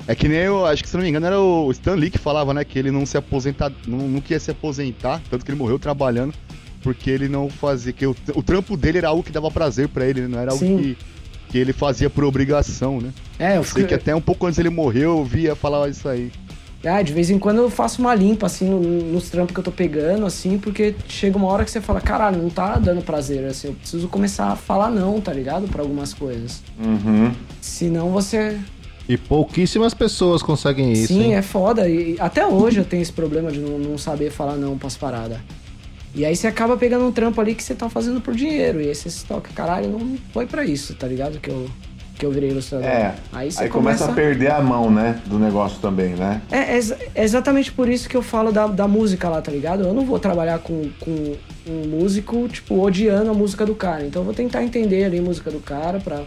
É 0.07 0.15
que 0.15 0.29
nem 0.29 0.37
eu, 0.37 0.65
acho 0.65 0.81
que 0.83 0.87
se 0.89 0.95
não 0.95 1.03
me 1.03 1.09
engano 1.09 1.25
era 1.25 1.37
o 1.37 1.69
Stan 1.71 1.95
Lee 1.95 2.09
que 2.09 2.17
falava, 2.17 2.53
né, 2.53 2.63
que 2.63 2.79
ele 2.79 2.91
não 2.91 3.05
se 3.05 3.17
aposentar, 3.17 3.69
não, 3.85 3.97
não 3.97 4.21
queria 4.21 4.39
se 4.39 4.49
aposentar, 4.49 5.21
tanto 5.29 5.43
que 5.43 5.51
ele 5.51 5.57
morreu 5.59 5.77
trabalhando, 5.77 6.33
porque 6.83 7.09
ele 7.09 7.27
não 7.27 7.49
fazia, 7.49 7.91
que 7.93 8.05
o, 8.05 8.15
o 8.35 8.43
trampo 8.43 8.75
dele 8.77 8.97
era 8.99 9.09
algo 9.09 9.23
que 9.23 9.31
dava 9.31 9.49
prazer 9.51 9.87
pra 9.87 10.05
ele, 10.05 10.21
né, 10.21 10.27
não 10.27 10.39
era 10.39 10.51
algo 10.51 10.63
Sim. 10.65 10.77
que, 10.77 10.97
que 11.49 11.57
ele 11.57 11.73
fazia 11.73 12.09
por 12.09 12.23
obrigação, 12.23 12.99
né? 13.01 13.09
É, 13.39 13.51
eu 13.53 13.55
Eu 13.57 13.63
sei 13.63 13.85
que 13.85 13.93
até 13.93 14.15
um 14.15 14.21
pouco 14.21 14.45
antes 14.47 14.59
ele 14.59 14.69
morreu, 14.69 15.17
eu 15.19 15.23
via 15.23 15.55
falar 15.55 15.89
isso 15.89 16.07
aí. 16.07 16.31
Ah, 16.85 17.01
de 17.01 17.11
vez 17.11 17.29
em 17.31 17.39
quando 17.39 17.57
eu 17.57 17.69
faço 17.71 17.99
uma 17.99 18.13
limpa, 18.13 18.45
assim, 18.45 18.69
no- 18.69 18.79
nos 18.79 19.29
trampos 19.29 19.51
que 19.53 19.59
eu 19.59 19.63
tô 19.63 19.71
pegando, 19.71 20.25
assim, 20.25 20.57
porque 20.59 20.93
chega 21.09 21.35
uma 21.35 21.47
hora 21.47 21.65
que 21.65 21.71
você 21.71 21.81
fala, 21.81 21.99
caralho, 21.99 22.41
não 22.41 22.49
tá 22.51 22.77
dando 22.77 23.01
prazer, 23.01 23.43
assim, 23.45 23.69
eu 23.69 23.73
preciso 23.73 24.07
começar 24.07 24.49
a 24.51 24.55
falar 24.55 24.89
não, 24.91 25.19
tá 25.19 25.33
ligado? 25.33 25.67
Pra 25.67 25.81
algumas 25.81 26.13
coisas. 26.13 26.61
Uhum. 26.79 27.31
Senão 27.59 28.11
você. 28.11 28.57
E 29.09 29.17
pouquíssimas 29.17 29.93
pessoas 29.93 30.43
conseguem 30.43 30.91
isso. 30.93 31.07
Sim, 31.13 31.23
hein? 31.25 31.35
é 31.35 31.41
foda. 31.41 31.89
E 31.89 32.15
até 32.19 32.45
hoje 32.45 32.77
eu 32.79 32.85
tenho 32.85 33.01
esse 33.01 33.11
problema 33.11 33.51
de 33.51 33.59
não, 33.59 33.79
não 33.79 33.97
saber 33.97 34.29
falar 34.29 34.55
não 34.55 34.77
pras 34.77 34.95
paradas. 34.95 35.39
E 36.17 36.25
aí 36.25 36.35
você 36.35 36.47
acaba 36.47 36.75
pegando 36.75 37.05
um 37.05 37.11
trampo 37.11 37.39
ali 37.39 37.53
que 37.53 37.63
você 37.63 37.75
tá 37.75 37.87
fazendo 37.87 38.19
por 38.19 38.33
dinheiro. 38.33 38.81
E 38.81 38.87
aí 38.87 38.95
você 38.95 39.07
se 39.07 39.23
toca, 39.23 39.51
caralho, 39.53 39.87
não 39.87 40.17
foi 40.33 40.47
pra 40.47 40.65
isso, 40.65 40.95
tá 40.95 41.05
ligado? 41.05 41.39
Que 41.39 41.51
eu, 41.51 41.69
que 42.17 42.25
eu 42.25 42.31
virei 42.31 42.49
ilustrador. 42.49 42.87
É. 42.87 43.13
Aí 43.31 43.51
você 43.51 43.63
Aí 43.63 43.69
começa 43.69 44.05
a 44.05 44.13
perder 44.13 44.51
a 44.51 44.59
mão, 44.59 44.89
né? 44.89 45.21
Do 45.27 45.37
negócio 45.37 45.79
também, 45.79 46.15
né? 46.15 46.41
É, 46.51 46.75
é 46.75 46.79
é 47.13 47.23
exatamente 47.23 47.71
por 47.71 47.87
isso 47.87 48.09
que 48.09 48.17
eu 48.17 48.23
falo 48.23 48.51
da, 48.51 48.65
da 48.65 48.87
música 48.87 49.29
lá, 49.29 49.39
tá 49.43 49.51
ligado? 49.51 49.83
Eu 49.83 49.93
não 49.93 50.05
vou 50.05 50.17
trabalhar 50.17 50.57
com, 50.57 50.89
com 50.99 51.35
um 51.67 51.87
músico, 51.87 52.47
tipo, 52.47 52.81
odiando 52.81 53.29
a 53.29 53.33
música 53.35 53.63
do 53.63 53.75
cara. 53.75 54.03
Então 54.03 54.23
eu 54.23 54.25
vou 54.25 54.33
tentar 54.33 54.63
entender 54.63 55.03
ali 55.03 55.19
a 55.19 55.21
música 55.21 55.51
do 55.51 55.59
cara 55.59 55.99
pra 55.99 56.23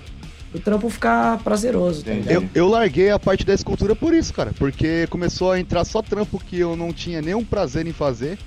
o 0.55 0.59
trampo 0.61 0.89
ficar 0.89 1.39
prazeroso, 1.39 2.05
tá? 2.05 2.13
Eu, 2.29 2.49
eu 2.55 2.69
larguei 2.69 3.11
a 3.11 3.19
parte 3.19 3.45
da 3.45 3.55
escultura 3.55 3.97
por 3.97 4.15
isso, 4.15 4.33
cara. 4.33 4.53
Porque 4.57 5.09
começou 5.09 5.51
a 5.51 5.59
entrar 5.59 5.85
só 5.85 6.01
trampo 6.01 6.39
que 6.39 6.59
eu 6.59 6.77
não 6.77 6.93
tinha 6.93 7.21
nenhum 7.21 7.45
prazer 7.45 7.89
em 7.89 7.93
fazer. 7.93 8.39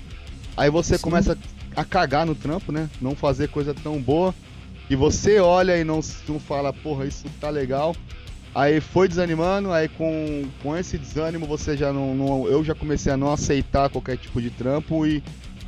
Aí 0.56 0.70
você 0.70 0.96
Sim. 0.96 1.02
começa 1.02 1.36
a 1.76 1.84
cagar 1.84 2.24
no 2.26 2.34
trampo, 2.34 2.70
né? 2.70 2.88
Não 3.00 3.14
fazer 3.14 3.48
coisa 3.48 3.74
tão 3.74 4.00
boa. 4.00 4.34
E 4.88 4.94
você 4.94 5.40
olha 5.40 5.76
e 5.78 5.84
não, 5.84 6.00
não 6.28 6.38
fala, 6.38 6.72
porra, 6.72 7.06
isso 7.06 7.24
tá 7.40 7.50
legal. 7.50 7.96
Aí 8.54 8.80
foi 8.80 9.08
desanimando, 9.08 9.72
aí 9.72 9.88
com, 9.88 10.44
com 10.62 10.76
esse 10.76 10.96
desânimo 10.96 11.46
você 11.46 11.76
já 11.76 11.92
não, 11.92 12.14
não- 12.14 12.46
Eu 12.46 12.62
já 12.62 12.74
comecei 12.74 13.10
a 13.12 13.16
não 13.16 13.32
aceitar 13.32 13.88
qualquer 13.90 14.16
tipo 14.16 14.40
de 14.40 14.50
trampo 14.50 15.04
e, 15.06 15.22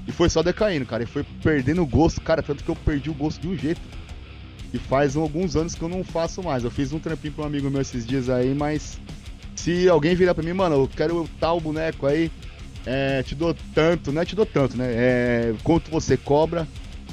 e 0.07 0.12
foi 0.12 0.28
só 0.28 0.43
decaindo, 0.43 0.87
cara. 0.87 1.03
E 1.03 1.07
foi 1.07 1.24
perdendo 1.43 1.82
o 1.82 1.87
gosto, 1.87 2.20
cara. 2.20 2.43
Tanto 2.43 2.62
que 2.62 2.68
eu 2.70 2.76
perdi 2.76 3.11
o 3.11 3.14
gosto 3.14 3.41
de 3.41 3.49
um 3.49 3.57
jeito. 3.57 3.80
E 4.72 4.78
faz 4.78 5.16
alguns 5.16 5.57
anos 5.57 5.74
que 5.74 5.82
eu 5.82 5.89
não 5.89 6.05
faço 6.05 6.43
mais. 6.43 6.62
Eu 6.62 6.70
fiz 6.70 6.93
um 6.93 6.99
trampinho 6.99 7.32
pra 7.32 7.45
um 7.45 7.47
amigo 7.47 7.70
meu 7.70 7.80
esses 7.80 8.07
dias 8.07 8.28
aí, 8.28 8.55
mas 8.55 9.01
se 9.57 9.89
alguém 9.89 10.14
virar 10.14 10.34
pra 10.34 10.45
mim, 10.45 10.53
mano, 10.53 10.76
eu 10.76 10.89
quero 10.95 11.28
tal 11.41 11.59
boneco 11.61 12.07
aí, 12.07 12.30
é, 12.87 13.22
te 13.24 13.34
dou 13.34 13.55
tanto, 13.74 14.12
não 14.12 14.22
é 14.22 14.24
te 14.24 14.37
dou 14.37 14.47
tanto, 14.47 14.76
né? 14.76 14.87
É, 14.89 15.55
quanto 15.64 15.91
você 15.91 16.16
cobra, 16.16 16.66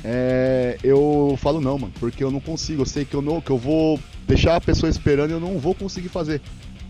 é, 0.03 0.78
eu 0.84 1.38
falo 1.41 1.59
não, 1.59 1.80
mano, 1.80 1.93
porque 1.99 2.24
eu 2.24 2.30
não 2.30 2.39
consigo. 2.39 2.84
Eu 2.84 2.86
sei 2.86 3.03
que 3.03 3.15
eu 3.15 3.21
não, 3.21 3.41
que 3.41 3.49
eu 3.49 3.57
vou 3.57 3.99
deixar 4.28 4.55
a 4.55 4.61
pessoa 4.61 4.89
esperando 4.89 5.32
e 5.32 5.34
eu 5.34 5.39
não 5.39 5.57
vou 5.57 5.74
conseguir 5.74 6.09
fazer. 6.09 6.39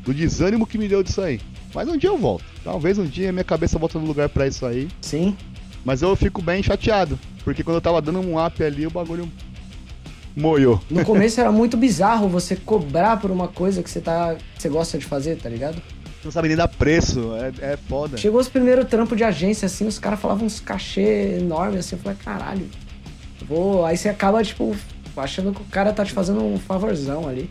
Do 0.03 0.13
desânimo 0.13 0.67
que 0.67 0.77
me 0.77 0.87
deu 0.87 1.01
disso 1.01 1.21
aí. 1.21 1.39
Mas 1.73 1.87
um 1.87 1.97
dia 1.97 2.09
eu 2.09 2.17
volto. 2.17 2.43
Talvez 2.63 2.99
um 2.99 3.05
dia 3.05 3.31
minha 3.31 3.43
cabeça 3.43 3.79
volta 3.79 3.97
no 3.97 4.05
lugar 4.05 4.27
pra 4.27 4.45
isso 4.45 4.65
aí. 4.65 4.89
Sim. 4.99 5.35
Mas 5.85 6.01
eu 6.01 6.13
fico 6.15 6.41
bem 6.41 6.61
chateado. 6.61 7.17
Porque 7.43 7.63
quando 7.63 7.75
eu 7.75 7.81
tava 7.81 8.01
dando 8.01 8.19
um 8.19 8.43
up 8.43 8.61
ali, 8.61 8.85
o 8.85 8.91
bagulho 8.91 9.29
moiou. 10.35 10.81
No 10.89 11.05
começo 11.05 11.39
era 11.41 11.51
muito 11.51 11.77
bizarro 11.77 12.27
você 12.27 12.55
cobrar 12.55 13.17
por 13.17 13.31
uma 13.31 13.47
coisa 13.47 13.81
que 13.81 13.89
você 13.89 14.01
tá. 14.01 14.35
que 14.35 14.61
você 14.61 14.69
gosta 14.69 14.97
de 14.97 15.05
fazer, 15.05 15.37
tá 15.37 15.47
ligado? 15.47 15.81
Não 16.23 16.31
sabe 16.31 16.47
nem 16.47 16.55
dar 16.57 16.67
preço. 16.67 17.31
É, 17.61 17.73
é 17.73 17.77
foda. 17.77 18.17
Chegou 18.17 18.39
os 18.39 18.47
primeiros 18.47 18.87
trampos 18.87 19.17
de 19.17 19.23
agência, 19.23 19.65
assim, 19.65 19.85
os 19.87 19.99
caras 19.99 20.19
falavam 20.19 20.45
uns 20.45 20.59
cachê 20.59 21.37
enormes, 21.39 21.79
assim, 21.85 21.95
eu 21.95 22.01
falei, 22.01 22.17
caralho. 22.23 22.69
Vou... 23.47 23.85
Aí 23.85 23.97
você 23.97 24.07
acaba, 24.09 24.41
tipo, 24.43 24.75
achando 25.17 25.51
que 25.53 25.61
o 25.61 25.65
cara 25.65 25.91
tá 25.91 26.05
te 26.05 26.13
fazendo 26.13 26.43
um 26.43 26.57
favorzão 26.57 27.27
ali. 27.27 27.49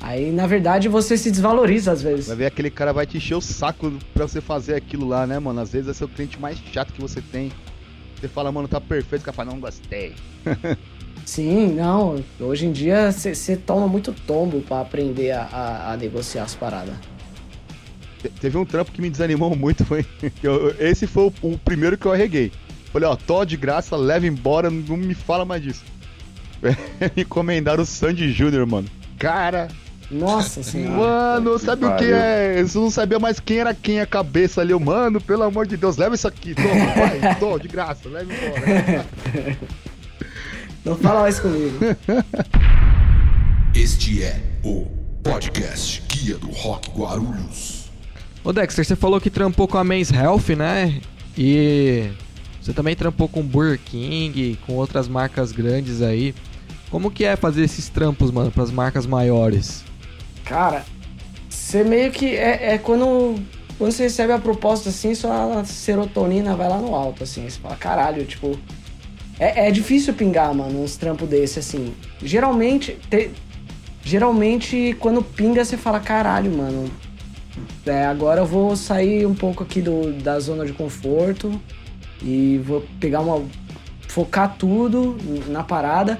Aí, 0.00 0.30
na 0.30 0.46
verdade, 0.46 0.88
você 0.88 1.16
se 1.16 1.30
desvaloriza 1.30 1.92
às 1.92 2.02
vezes. 2.02 2.26
Vai 2.26 2.36
ver 2.36 2.46
aquele 2.46 2.70
cara 2.70 2.92
vai 2.92 3.06
te 3.06 3.16
encher 3.16 3.34
o 3.36 3.40
saco 3.40 3.92
pra 4.12 4.26
você 4.28 4.40
fazer 4.40 4.74
aquilo 4.74 5.06
lá, 5.08 5.26
né, 5.26 5.38
mano? 5.38 5.60
Às 5.60 5.72
vezes 5.72 5.88
é 5.88 5.94
seu 5.94 6.08
cliente 6.08 6.38
mais 6.38 6.58
chato 6.72 6.92
que 6.92 7.00
você 7.00 7.22
tem. 7.22 7.50
Você 8.20 8.28
fala, 8.28 8.50
mano, 8.52 8.68
tá 8.68 8.80
perfeito, 8.80 9.22
o 9.22 9.24
cara 9.24 9.34
fala, 9.34 9.50
não 9.52 9.60
gostei. 9.60 10.14
Sim, 11.24 11.68
não. 11.74 12.22
Hoje 12.38 12.66
em 12.66 12.72
dia 12.72 13.10
você 13.10 13.56
toma 13.56 13.88
muito 13.88 14.12
tombo 14.12 14.60
pra 14.60 14.80
aprender 14.82 15.30
a, 15.30 15.42
a- 15.50 15.92
a 15.92 15.96
negociar 15.96 16.42
as 16.44 16.54
paradas. 16.54 16.94
Te- 18.28 18.40
Teve 18.40 18.56
um 18.56 18.64
trampo 18.64 18.90
que 18.90 19.00
me 19.02 19.10
desanimou 19.10 19.54
muito, 19.56 19.84
foi. 19.84 20.04
eu- 20.42 20.74
esse 20.78 21.06
foi 21.06 21.24
o, 21.42 21.52
o 21.52 21.58
primeiro 21.58 21.96
que 21.98 22.06
eu 22.06 22.12
arreguei. 22.12 22.50
Falei, 22.92 23.08
ó, 23.08 23.16
tô 23.16 23.44
de 23.44 23.56
graça, 23.56 23.96
leva 23.96 24.26
embora, 24.26 24.70
não 24.70 24.96
me 24.96 25.14
fala 25.14 25.44
mais 25.44 25.62
disso. 25.62 25.82
me 27.16 27.22
encomendaram 27.22 27.82
o 27.82 27.86
Sandy 27.86 28.30
Júnior, 28.32 28.64
mano. 28.66 28.88
Cara, 29.18 29.68
Nossa 30.10 30.62
senhora. 30.62 30.96
mano, 30.96 31.58
que 31.58 31.64
sabe 31.66 31.84
o 31.84 31.96
que 31.96 32.04
é? 32.04 32.60
Eu 32.60 32.80
não 32.80 32.90
sabia 32.90 33.18
mais 33.18 33.40
quem 33.40 33.58
era 33.58 33.74
quem 33.74 34.00
a 34.00 34.06
cabeça 34.06 34.60
ali. 34.60 34.70
Eu, 34.72 34.80
mano, 34.80 35.20
pelo 35.20 35.42
amor 35.42 35.66
de 35.66 35.76
Deus, 35.76 35.96
leva 35.96 36.14
isso 36.14 36.26
aqui, 36.28 36.54
toma, 36.54 36.68
vai, 36.94 37.34
tô, 37.38 37.58
de 37.58 37.68
graça, 37.68 38.08
leva 38.08 38.32
embora. 38.32 39.06
Não 40.84 40.96
fala 40.96 41.22
mais 41.22 41.40
comigo. 41.40 41.78
Este 43.74 44.22
é 44.22 44.40
o 44.62 44.86
podcast 45.22 46.02
Guia 46.08 46.36
do 46.38 46.48
Rock 46.50 46.90
Guarulhos. 46.90 47.83
Ô 48.44 48.52
Dexter, 48.52 48.84
você 48.84 48.94
falou 48.94 49.20
que 49.20 49.30
trampou 49.30 49.66
com 49.66 49.78
a 49.78 49.84
Men's 49.84 50.12
Health, 50.12 50.54
né? 50.56 51.00
E 51.36 52.10
você 52.60 52.72
também 52.72 52.94
trampou 52.94 53.26
com 53.26 53.42
Burger 53.42 53.80
King, 53.84 54.58
com 54.66 54.74
outras 54.74 55.08
marcas 55.08 55.50
grandes 55.50 56.02
aí. 56.02 56.34
Como 56.90 57.10
que 57.10 57.24
é 57.24 57.36
fazer 57.36 57.64
esses 57.64 57.88
trampos, 57.88 58.30
mano, 58.30 58.50
pras 58.50 58.70
marcas 58.70 59.06
maiores? 59.06 59.82
Cara, 60.44 60.84
você 61.48 61.82
meio 61.82 62.12
que. 62.12 62.26
É, 62.36 62.74
é 62.74 62.78
quando 62.78 63.40
quando 63.78 63.90
você 63.90 64.04
recebe 64.04 64.32
a 64.32 64.38
proposta 64.38 64.90
assim, 64.90 65.14
sua 65.14 65.64
serotonina 65.64 66.54
vai 66.54 66.68
lá 66.68 66.78
no 66.78 66.94
alto, 66.94 67.24
assim. 67.24 67.48
Você 67.48 67.58
fala, 67.58 67.76
caralho, 67.76 68.24
tipo. 68.26 68.58
É, 69.38 69.66
é 69.68 69.70
difícil 69.70 70.14
pingar, 70.14 70.54
mano, 70.54 70.84
uns 70.84 70.96
trampos 70.96 71.28
desse, 71.28 71.58
assim. 71.58 71.92
Geralmente, 72.22 72.96
te- 73.10 73.30
geralmente, 74.04 74.94
quando 75.00 75.22
pinga, 75.22 75.64
você 75.64 75.76
fala, 75.76 75.98
caralho, 75.98 76.52
mano. 76.56 76.88
É, 77.86 78.06
agora 78.06 78.40
eu 78.40 78.46
vou 78.46 78.76
sair 78.76 79.26
um 79.26 79.34
pouco 79.34 79.62
aqui 79.62 79.80
do, 79.80 80.12
da 80.12 80.38
zona 80.40 80.64
de 80.64 80.72
conforto 80.72 81.60
e 82.22 82.58
vou 82.64 82.84
pegar 82.98 83.20
uma. 83.20 83.44
focar 84.08 84.56
tudo 84.56 85.16
na 85.48 85.62
parada. 85.62 86.18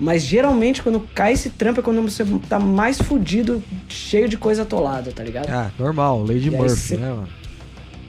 Mas 0.00 0.22
geralmente 0.22 0.80
quando 0.80 1.00
cai 1.12 1.32
esse 1.32 1.50
trampo 1.50 1.80
é 1.80 1.82
quando 1.82 2.00
você 2.02 2.24
tá 2.48 2.60
mais 2.60 2.98
fudido, 2.98 3.62
cheio 3.88 4.28
de 4.28 4.36
coisa 4.36 4.62
atolada, 4.62 5.10
tá 5.10 5.24
ligado? 5.24 5.48
Ah, 5.50 5.72
normal, 5.76 6.22
Lady 6.22 6.48
E 6.48 6.50
Murphy, 6.50 6.96
né, 6.96 7.10
mano? 7.10 7.28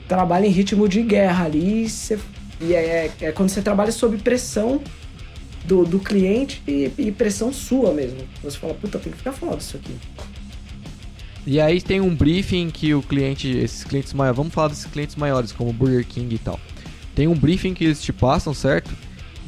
Trabalha 0.06 0.46
em 0.46 0.50
ritmo 0.50 0.88
de 0.88 1.02
guerra 1.02 1.46
ali, 1.46 1.86
e, 1.86 2.64
e 2.64 2.74
é, 2.74 3.10
é 3.20 3.32
quando 3.32 3.48
você 3.48 3.60
trabalha 3.60 3.90
sob 3.90 4.16
pressão 4.18 4.80
do, 5.64 5.84
do 5.84 5.98
cliente 5.98 6.62
e, 6.66 6.92
e 6.96 7.12
pressão 7.12 7.52
sua 7.52 7.92
mesmo. 7.92 8.18
Você 8.42 8.56
fala, 8.56 8.74
puta, 8.74 8.98
tem 8.98 9.10
que 9.10 9.18
ficar 9.18 9.32
foda 9.32 9.58
isso 9.58 9.76
aqui. 9.76 9.94
E 11.46 11.60
aí 11.60 11.80
tem 11.80 12.00
um 12.00 12.14
briefing 12.14 12.70
que 12.70 12.94
o 12.94 13.02
cliente, 13.02 13.48
esses 13.48 13.82
clientes 13.84 14.12
maiores, 14.12 14.36
vamos 14.36 14.52
falar 14.52 14.68
desses 14.68 14.84
clientes 14.86 15.16
maiores, 15.16 15.52
como 15.52 15.72
Burger 15.72 16.06
King 16.06 16.34
e 16.34 16.38
tal. 16.38 16.60
Tem 17.14 17.26
um 17.26 17.34
briefing 17.34 17.74
que 17.74 17.84
eles 17.84 18.02
te 18.02 18.12
passam, 18.12 18.52
certo? 18.54 18.90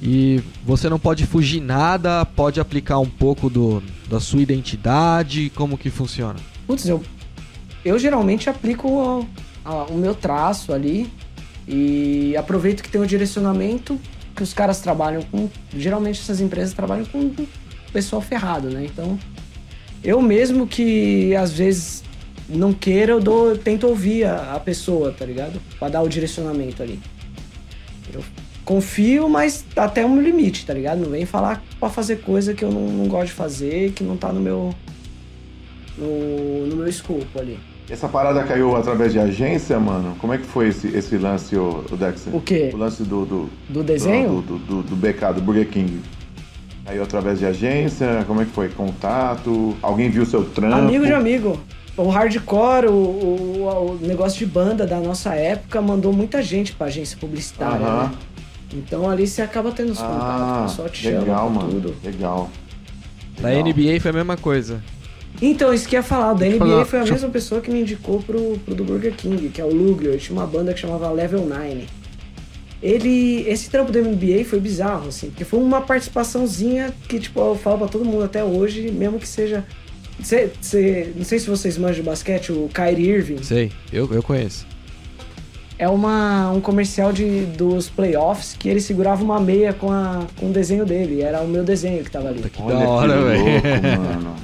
E 0.03 0.43
você 0.64 0.88
não 0.88 0.99
pode 0.99 1.24
fugir 1.26 1.61
nada, 1.61 2.24
pode 2.24 2.59
aplicar 2.59 2.99
um 2.99 3.09
pouco 3.09 3.49
do, 3.49 3.82
da 4.09 4.18
sua 4.18 4.40
identidade, 4.43 5.51
como 5.55 5.78
que 5.78 5.90
funciona? 5.90 6.40
Putz, 6.66 6.88
eu, 6.88 7.03
eu 7.84 7.99
geralmente 7.99 8.51
aplico 8.51 8.88
o, 8.88 9.26
a- 9.64 9.84
o 9.84 9.95
meu 9.97 10.14
traço 10.14 10.72
ali 10.72 11.09
e 11.68 12.34
aproveito 12.36 12.82
que 12.82 12.88
tem 12.90 13.01
o 13.01 13.07
direcionamento 13.07 13.99
que 14.34 14.43
os 14.43 14.53
caras 14.53 14.80
trabalham 14.80 15.22
com. 15.22 15.49
Geralmente 15.76 16.18
essas 16.20 16.40
empresas 16.40 16.74
trabalham 16.74 17.05
com 17.05 17.30
pessoal 17.93 18.20
ferrado, 18.22 18.70
né? 18.70 18.84
Então, 18.86 19.16
eu 20.05 20.20
mesmo 20.20 20.66
que 20.66 21.34
às 21.36 21.53
vezes 21.53 22.03
não 22.48 22.72
queira, 22.72 23.12
eu 23.12 23.20
dou, 23.20 23.50
eu 23.50 23.59
tento 23.59 23.86
ouvir 23.86 24.24
a, 24.24 24.55
a 24.55 24.61
pessoa, 24.61 25.12
tá 25.16 25.24
ligado? 25.24 25.61
Pra 25.78 25.88
dar 25.88 26.03
o 26.03 26.09
direcionamento 26.09 26.82
ali. 26.82 27.00
Eu 28.12 28.22
confio, 28.64 29.28
mas 29.28 29.64
até 29.76 30.05
um 30.05 30.20
limite, 30.20 30.66
tá 30.66 30.74
ligado? 30.74 31.00
Não 31.00 31.11
vem 31.11 31.24
falar 31.24 31.62
pra 31.78 31.88
fazer 31.88 32.16
coisa 32.20 32.55
que 32.55 32.64
eu 32.64 32.70
não, 32.70 32.86
não 32.88 33.07
gosto 33.07 33.26
de 33.28 33.32
fazer, 33.32 33.92
que 33.92 34.05
não 34.05 34.16
tá 34.16 34.32
no 34.32 34.40
meu 34.40 34.74
no, 35.96 36.66
no 36.66 36.76
meu 36.76 36.88
escopo 36.88 37.38
ali. 37.38 37.59
Essa 37.90 38.09
parada 38.09 38.42
caiu 38.44 38.74
através 38.76 39.12
de 39.12 39.18
agência, 39.18 39.78
mano? 39.78 40.16
Como 40.18 40.32
é 40.32 40.38
que 40.38 40.46
foi 40.46 40.68
esse, 40.68 40.88
esse 40.88 41.18
lance, 41.18 41.57
o, 41.57 41.84
Dexter? 41.98 42.34
O 42.34 42.40
quê? 42.40 42.70
O 42.72 42.76
lance 42.76 43.03
do, 43.03 43.26
do, 43.26 43.50
Do 43.68 43.82
desenho? 43.82 44.40
Do, 44.40 44.59
do, 44.59 44.59
do, 44.59 44.82
do 44.82 44.96
BK, 44.96 45.34
do 45.34 45.42
Burger 45.42 45.68
King. 45.68 46.00
Caiu 46.84 47.02
através 47.02 47.38
de 47.38 47.46
agência? 47.46 48.24
Como 48.26 48.42
é 48.42 48.44
que 48.44 48.50
foi? 48.50 48.68
Contato? 48.68 49.76
Alguém 49.82 50.10
viu 50.10 50.26
seu 50.26 50.44
trampo? 50.44 50.74
Amigo 50.76 51.06
de 51.06 51.12
amigo. 51.12 51.60
O 51.96 52.08
hardcore, 52.08 52.86
o, 52.86 52.92
o, 52.92 53.98
o 54.02 54.06
negócio 54.06 54.38
de 54.38 54.46
banda 54.46 54.86
da 54.86 54.98
nossa 54.98 55.34
época 55.34 55.80
mandou 55.82 56.12
muita 56.12 56.42
gente 56.42 56.72
pra 56.72 56.86
agência 56.86 57.16
publicitária, 57.18 57.78
né? 57.86 58.10
Então 58.74 59.08
ali 59.08 59.26
você 59.26 59.42
acaba 59.42 59.70
tendo 59.70 59.92
os 59.92 59.98
contatos, 59.98 60.22
Ah, 60.24 60.60
o 60.64 60.68
pessoal 60.70 60.88
te 60.88 61.02
chama 61.02 61.18
legal, 61.20 61.50
pra 61.50 61.60
mano. 61.60 61.70
tudo. 61.72 61.94
Legal. 62.02 62.50
Legal. 63.42 63.62
NBA 63.66 64.00
foi 64.00 64.10
a 64.10 64.14
mesma 64.14 64.36
coisa. 64.36 64.82
Então, 65.40 65.72
isso 65.72 65.88
que 65.88 65.96
eu 65.96 65.98
ia 66.00 66.02
falar, 66.02 66.32
o 66.32 66.34
da 66.34 66.46
eu 66.46 66.52
NBA 66.52 66.66
falar- 66.66 66.84
foi 66.86 66.98
a 67.00 67.02
eu- 67.04 67.12
mesma 67.12 67.28
pessoa 67.28 67.60
que 67.60 67.70
me 67.70 67.80
indicou 67.82 68.22
pro, 68.22 68.58
pro 68.64 68.74
do 68.74 68.84
Burger 68.84 69.12
King, 69.14 69.48
que 69.50 69.60
é 69.60 69.64
o 69.64 69.72
Luglio. 69.74 70.10
Ele 70.12 70.18
tinha 70.18 70.38
uma 70.38 70.46
banda 70.46 70.72
que 70.72 70.80
chamava 70.80 71.10
Level 71.10 71.46
9. 71.46 71.86
Ele. 72.82 73.44
Esse 73.48 73.70
trampo 73.70 73.92
do 73.92 74.00
NBA 74.02 74.44
foi 74.44 74.58
bizarro, 74.58 75.08
assim, 75.08 75.28
porque 75.28 75.44
foi 75.44 75.60
uma 75.60 75.80
participaçãozinha 75.80 76.92
que, 77.08 77.20
tipo, 77.20 77.38
eu 77.40 77.54
falo 77.56 77.78
pra 77.78 77.88
todo 77.88 78.04
mundo 78.04 78.24
até 78.24 78.42
hoje, 78.42 78.90
mesmo 78.90 79.18
que 79.18 79.28
seja. 79.28 79.64
Cê, 80.22 80.50
cê- 80.60 81.12
não 81.16 81.24
sei 81.24 81.38
se 81.38 81.48
vocês 81.48 81.78
manjam 81.78 81.96
de 81.96 82.02
basquete, 82.02 82.52
o 82.52 82.68
Kyrie 82.72 83.08
Irving. 83.10 83.42
Sei, 83.42 83.70
eu, 83.92 84.12
eu 84.12 84.22
conheço. 84.22 84.66
É 85.78 85.88
uma, 85.88 86.50
um 86.50 86.60
comercial 86.60 87.12
de, 87.12 87.44
dos 87.46 87.88
playoffs 87.88 88.54
que 88.56 88.68
ele 88.68 88.80
segurava 88.80 89.24
uma 89.24 89.40
meia 89.40 89.72
com, 89.72 89.90
a, 89.90 90.24
com 90.36 90.50
o 90.50 90.52
desenho 90.52 90.84
dele. 90.86 91.22
Era 91.22 91.40
o 91.40 91.48
meu 91.48 91.64
desenho 91.64 92.04
que 92.04 92.10
tava 92.10 92.28
ali. 92.28 92.40
Que 92.42 92.62
Olha 92.62 92.76
da 92.78 92.88
hora, 92.88 93.22
velho. 93.22 93.44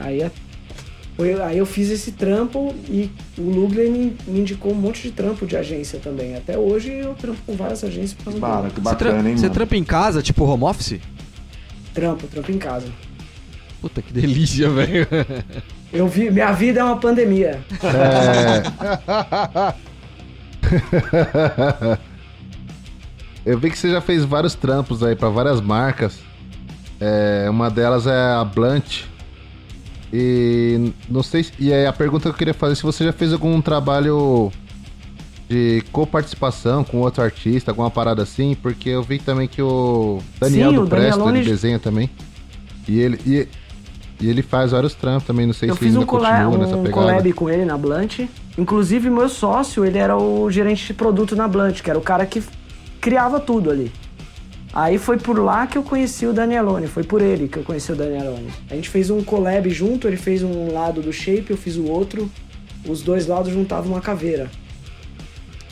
Aí, 0.00 0.22
a- 0.22 0.30
foi- 1.16 1.40
aí 1.42 1.58
eu 1.58 1.66
fiz 1.66 1.90
esse 1.90 2.12
trampo 2.12 2.74
e 2.88 3.10
o 3.38 3.42
Lugler 3.42 3.90
me, 3.90 4.16
me 4.26 4.40
indicou 4.40 4.72
um 4.72 4.76
monte 4.76 5.02
de 5.02 5.10
trampo 5.12 5.46
de 5.46 5.56
agência 5.56 5.98
também. 5.98 6.34
Até 6.36 6.56
hoje 6.58 6.92
eu 6.92 7.14
trampo 7.14 7.38
com 7.46 7.54
várias 7.56 7.82
agências 7.84 8.14
por 8.14 8.32
dele. 8.32 8.40
que 8.74 8.80
Você, 8.80 8.96
tra- 8.96 9.10
bacana, 9.10 9.28
hein, 9.30 9.36
você 9.36 9.42
mano? 9.42 9.54
trampa 9.54 9.76
em 9.76 9.84
casa, 9.84 10.22
tipo 10.22 10.44
home 10.44 10.64
office? 10.64 10.98
Trampo, 11.92 12.26
trampo 12.26 12.50
em 12.50 12.58
casa. 12.58 12.86
Puta 13.80 14.02
que 14.02 14.12
delícia, 14.12 14.68
velho. 14.70 15.06
Eu 15.92 16.08
vi, 16.08 16.30
minha 16.30 16.50
vida 16.52 16.80
é 16.80 16.84
uma 16.84 16.96
pandemia. 16.98 17.60
Eu 23.44 23.58
vi 23.58 23.70
que 23.70 23.78
você 23.78 23.90
já 23.90 24.00
fez 24.00 24.24
vários 24.24 24.54
trampos 24.54 25.02
aí 25.02 25.14
pra 25.14 25.28
várias 25.28 25.60
marcas. 25.60 26.18
É, 27.00 27.46
uma 27.50 27.70
delas 27.70 28.06
é 28.06 28.32
a 28.32 28.44
Blunt. 28.44 29.02
E 30.16 30.92
não 31.08 31.24
sei 31.24 31.42
se, 31.42 31.52
e 31.58 31.72
aí 31.72 31.84
a 31.86 31.92
pergunta 31.92 32.22
que 32.22 32.28
eu 32.28 32.34
queria 32.34 32.54
fazer 32.54 32.74
é 32.74 32.76
se 32.76 32.84
você 32.84 33.02
já 33.04 33.12
fez 33.12 33.32
algum 33.32 33.60
trabalho 33.60 34.52
de 35.48 35.82
coparticipação 35.90 36.84
com 36.84 36.98
outro 37.00 37.20
artista, 37.20 37.72
alguma 37.72 37.90
parada 37.90 38.22
assim, 38.22 38.56
porque 38.62 38.90
eu 38.90 39.02
vi 39.02 39.18
também 39.18 39.48
que 39.48 39.60
o 39.60 40.20
Daniel 40.38 40.70
Sim, 40.70 40.76
do 40.76 40.84
o 40.84 40.86
Presto 40.86 41.10
Danielone- 41.10 41.38
ele 41.40 41.50
desenha 41.50 41.80
também. 41.80 42.08
E 42.86 43.00
ele 43.00 43.18
e, 43.26 43.48
e 44.20 44.28
ele 44.28 44.40
faz 44.40 44.70
vários 44.70 44.94
trampos 44.94 45.26
também, 45.26 45.46
não 45.46 45.52
sei 45.52 45.68
Eu 45.68 45.74
se 45.74 45.80
fiz 45.80 45.88
ainda 45.88 46.00
um, 46.04 46.06
collab, 46.06 46.44
continua 46.44 46.58
nessa 46.64 46.76
um 46.76 46.82
pegada. 46.84 47.02
collab 47.08 47.32
com 47.32 47.50
ele 47.50 47.64
na 47.64 47.76
Blunt. 47.76 48.20
Inclusive, 48.56 49.10
meu 49.10 49.28
sócio, 49.28 49.84
ele 49.84 49.98
era 49.98 50.16
o 50.16 50.48
gerente 50.48 50.86
de 50.86 50.94
produto 50.94 51.34
na 51.34 51.48
Blunt, 51.48 51.80
que 51.82 51.90
era 51.90 51.98
o 51.98 52.02
cara 52.02 52.24
que 52.24 52.40
criava 53.00 53.40
tudo 53.40 53.68
ali. 53.68 53.90
Aí 54.76 54.98
foi 54.98 55.16
por 55.18 55.38
lá 55.38 55.68
que 55.68 55.78
eu 55.78 55.84
conheci 55.84 56.26
o 56.26 56.32
Danielone, 56.32 56.88
foi 56.88 57.04
por 57.04 57.22
ele 57.22 57.46
que 57.46 57.58
eu 57.58 57.62
conheci 57.62 57.92
o 57.92 57.94
Danielone. 57.94 58.48
A 58.68 58.74
gente 58.74 58.88
fez 58.88 59.08
um 59.08 59.22
collab 59.22 59.70
junto, 59.70 60.08
ele 60.08 60.16
fez 60.16 60.42
um 60.42 60.72
lado 60.72 61.00
do 61.00 61.12
shape, 61.12 61.50
eu 61.52 61.56
fiz 61.56 61.76
o 61.76 61.84
outro. 61.84 62.28
Os 62.88 63.00
dois 63.00 63.26
lados 63.28 63.52
juntavam 63.52 63.92
uma 63.92 64.00
caveira. 64.00 64.50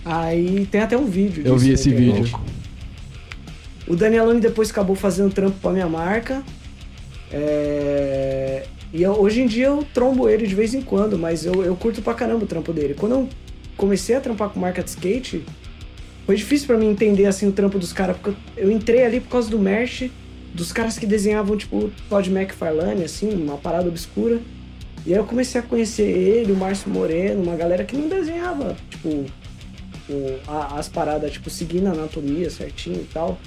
Aí 0.05 0.67
tem 0.71 0.81
até 0.81 0.97
um 0.97 1.05
vídeo 1.07 1.43
Eu 1.45 1.55
disso 1.55 1.67
vi 1.67 1.73
esse 1.73 1.89
internet. 1.91 2.23
vídeo. 2.23 2.41
O 3.89 3.97
Danielone 3.97 4.41
depois 4.41 4.71
acabou 4.71 4.95
fazendo 4.95 5.33
trampo 5.35 5.57
pra 5.61 5.73
minha 5.73 5.89
marca. 5.89 6.43
É, 7.33 8.65
E 8.95 9.03
eu- 9.03 9.19
hoje 9.19 9.41
em 9.41 9.47
dia 9.47 9.69
eu 9.69 9.85
trombo 9.95 10.29
ele 10.29 10.47
de 10.47 10.55
vez 10.55 10.75
em 10.75 10.83
quando, 10.83 11.19
mas 11.19 11.47
eu, 11.47 11.65
eu 11.65 11.75
curto 11.75 12.03
pra 12.03 12.13
caramba 12.13 12.45
o 12.45 12.47
trampo 12.47 12.75
dele. 12.75 12.93
Quando 12.95 13.13
eu 13.13 13.29
comecei 13.75 14.15
a 14.15 14.21
trampar 14.21 14.51
com 14.51 14.61
marca 14.61 14.83
de 14.83 14.91
skate, 14.91 15.43
foi 16.27 16.37
difícil 16.37 16.67
pra 16.67 16.77
mim 16.77 16.89
entender 16.89 17.27
assim 17.27 17.49
o 17.49 17.53
trampo 17.53 17.79
dos 17.79 17.93
caras, 17.93 18.17
porque 18.17 18.37
eu, 18.57 18.71
entrei 18.71 19.05
ali 19.05 19.21
por 19.21 19.29
causa 19.31 19.51
do 19.51 19.59
merch, 19.59 20.11
dos 20.55 20.71
caras 20.73 20.99
que 20.99 21.07
desenhavam 21.07 21.57
tipo 21.57 21.91
Todd 22.09 22.31
McFarlane, 22.31 23.05
assim, 23.05 23.31
uma 23.31 23.57
parada 23.57 23.89
obscura. 23.89 24.41
E 25.05 25.13
aí 25.13 25.19
eu 25.19 25.25
comecei 25.25 25.61
a 25.61 25.65
conhecer 25.65 26.05
ele, 26.09 26.53
o 26.53 26.57
Márcio 26.57 26.89
Moreno, 26.91 27.43
uma 27.43 27.57
galera 27.57 27.85
que 27.85 27.97
não 27.97 28.09
desenhava, 28.09 28.77
tipo, 28.89 29.09
o- 29.09 30.39
a- 30.47 30.79
as 30.79 30.89
paradas, 30.89 31.33
tipo, 31.33 31.51
seguindo 31.51 31.89
a 31.89 31.91
anatomia 31.91 32.49
certinho 32.51 33.01
e 33.01 33.09
tal. 33.13 33.39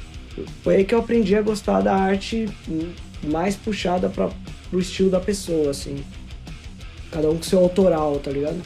Foi 0.64 0.76
aí 0.78 0.84
que 0.84 0.94
eu 0.94 1.00
aprendi 1.00 1.34
a 1.36 1.42
gostar 1.42 1.80
da 1.82 1.96
arte 1.96 2.50
mais 3.24 3.56
puxada 3.56 4.10
para 4.10 4.30
pro 4.70 4.80
estilo 4.80 5.10
da 5.10 5.20
pessoa, 5.22 5.70
assim. 5.70 5.96
Cada 7.12 7.30
um 7.30 7.38
com 7.38 7.44
seu 7.44 7.60
autoral, 7.60 8.20
tá 8.20 8.32
ligado? 8.32 8.58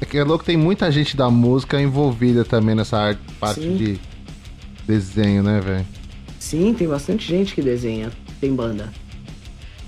É 0.00 0.04
que 0.04 0.18
é 0.18 0.24
louco, 0.24 0.44
tem 0.44 0.56
muita 0.56 0.90
gente 0.90 1.16
da 1.16 1.30
música 1.30 1.80
envolvida 1.80 2.44
também 2.44 2.74
nessa 2.74 2.98
arte, 2.98 3.20
parte 3.40 3.60
Sim. 3.62 3.76
de 3.76 3.98
desenho, 4.86 5.42
né, 5.42 5.60
velho? 5.60 5.86
Sim, 6.38 6.74
tem 6.74 6.86
bastante 6.86 7.26
gente 7.26 7.54
que 7.54 7.62
desenha, 7.62 8.10
tem 8.40 8.54
banda. 8.54 8.92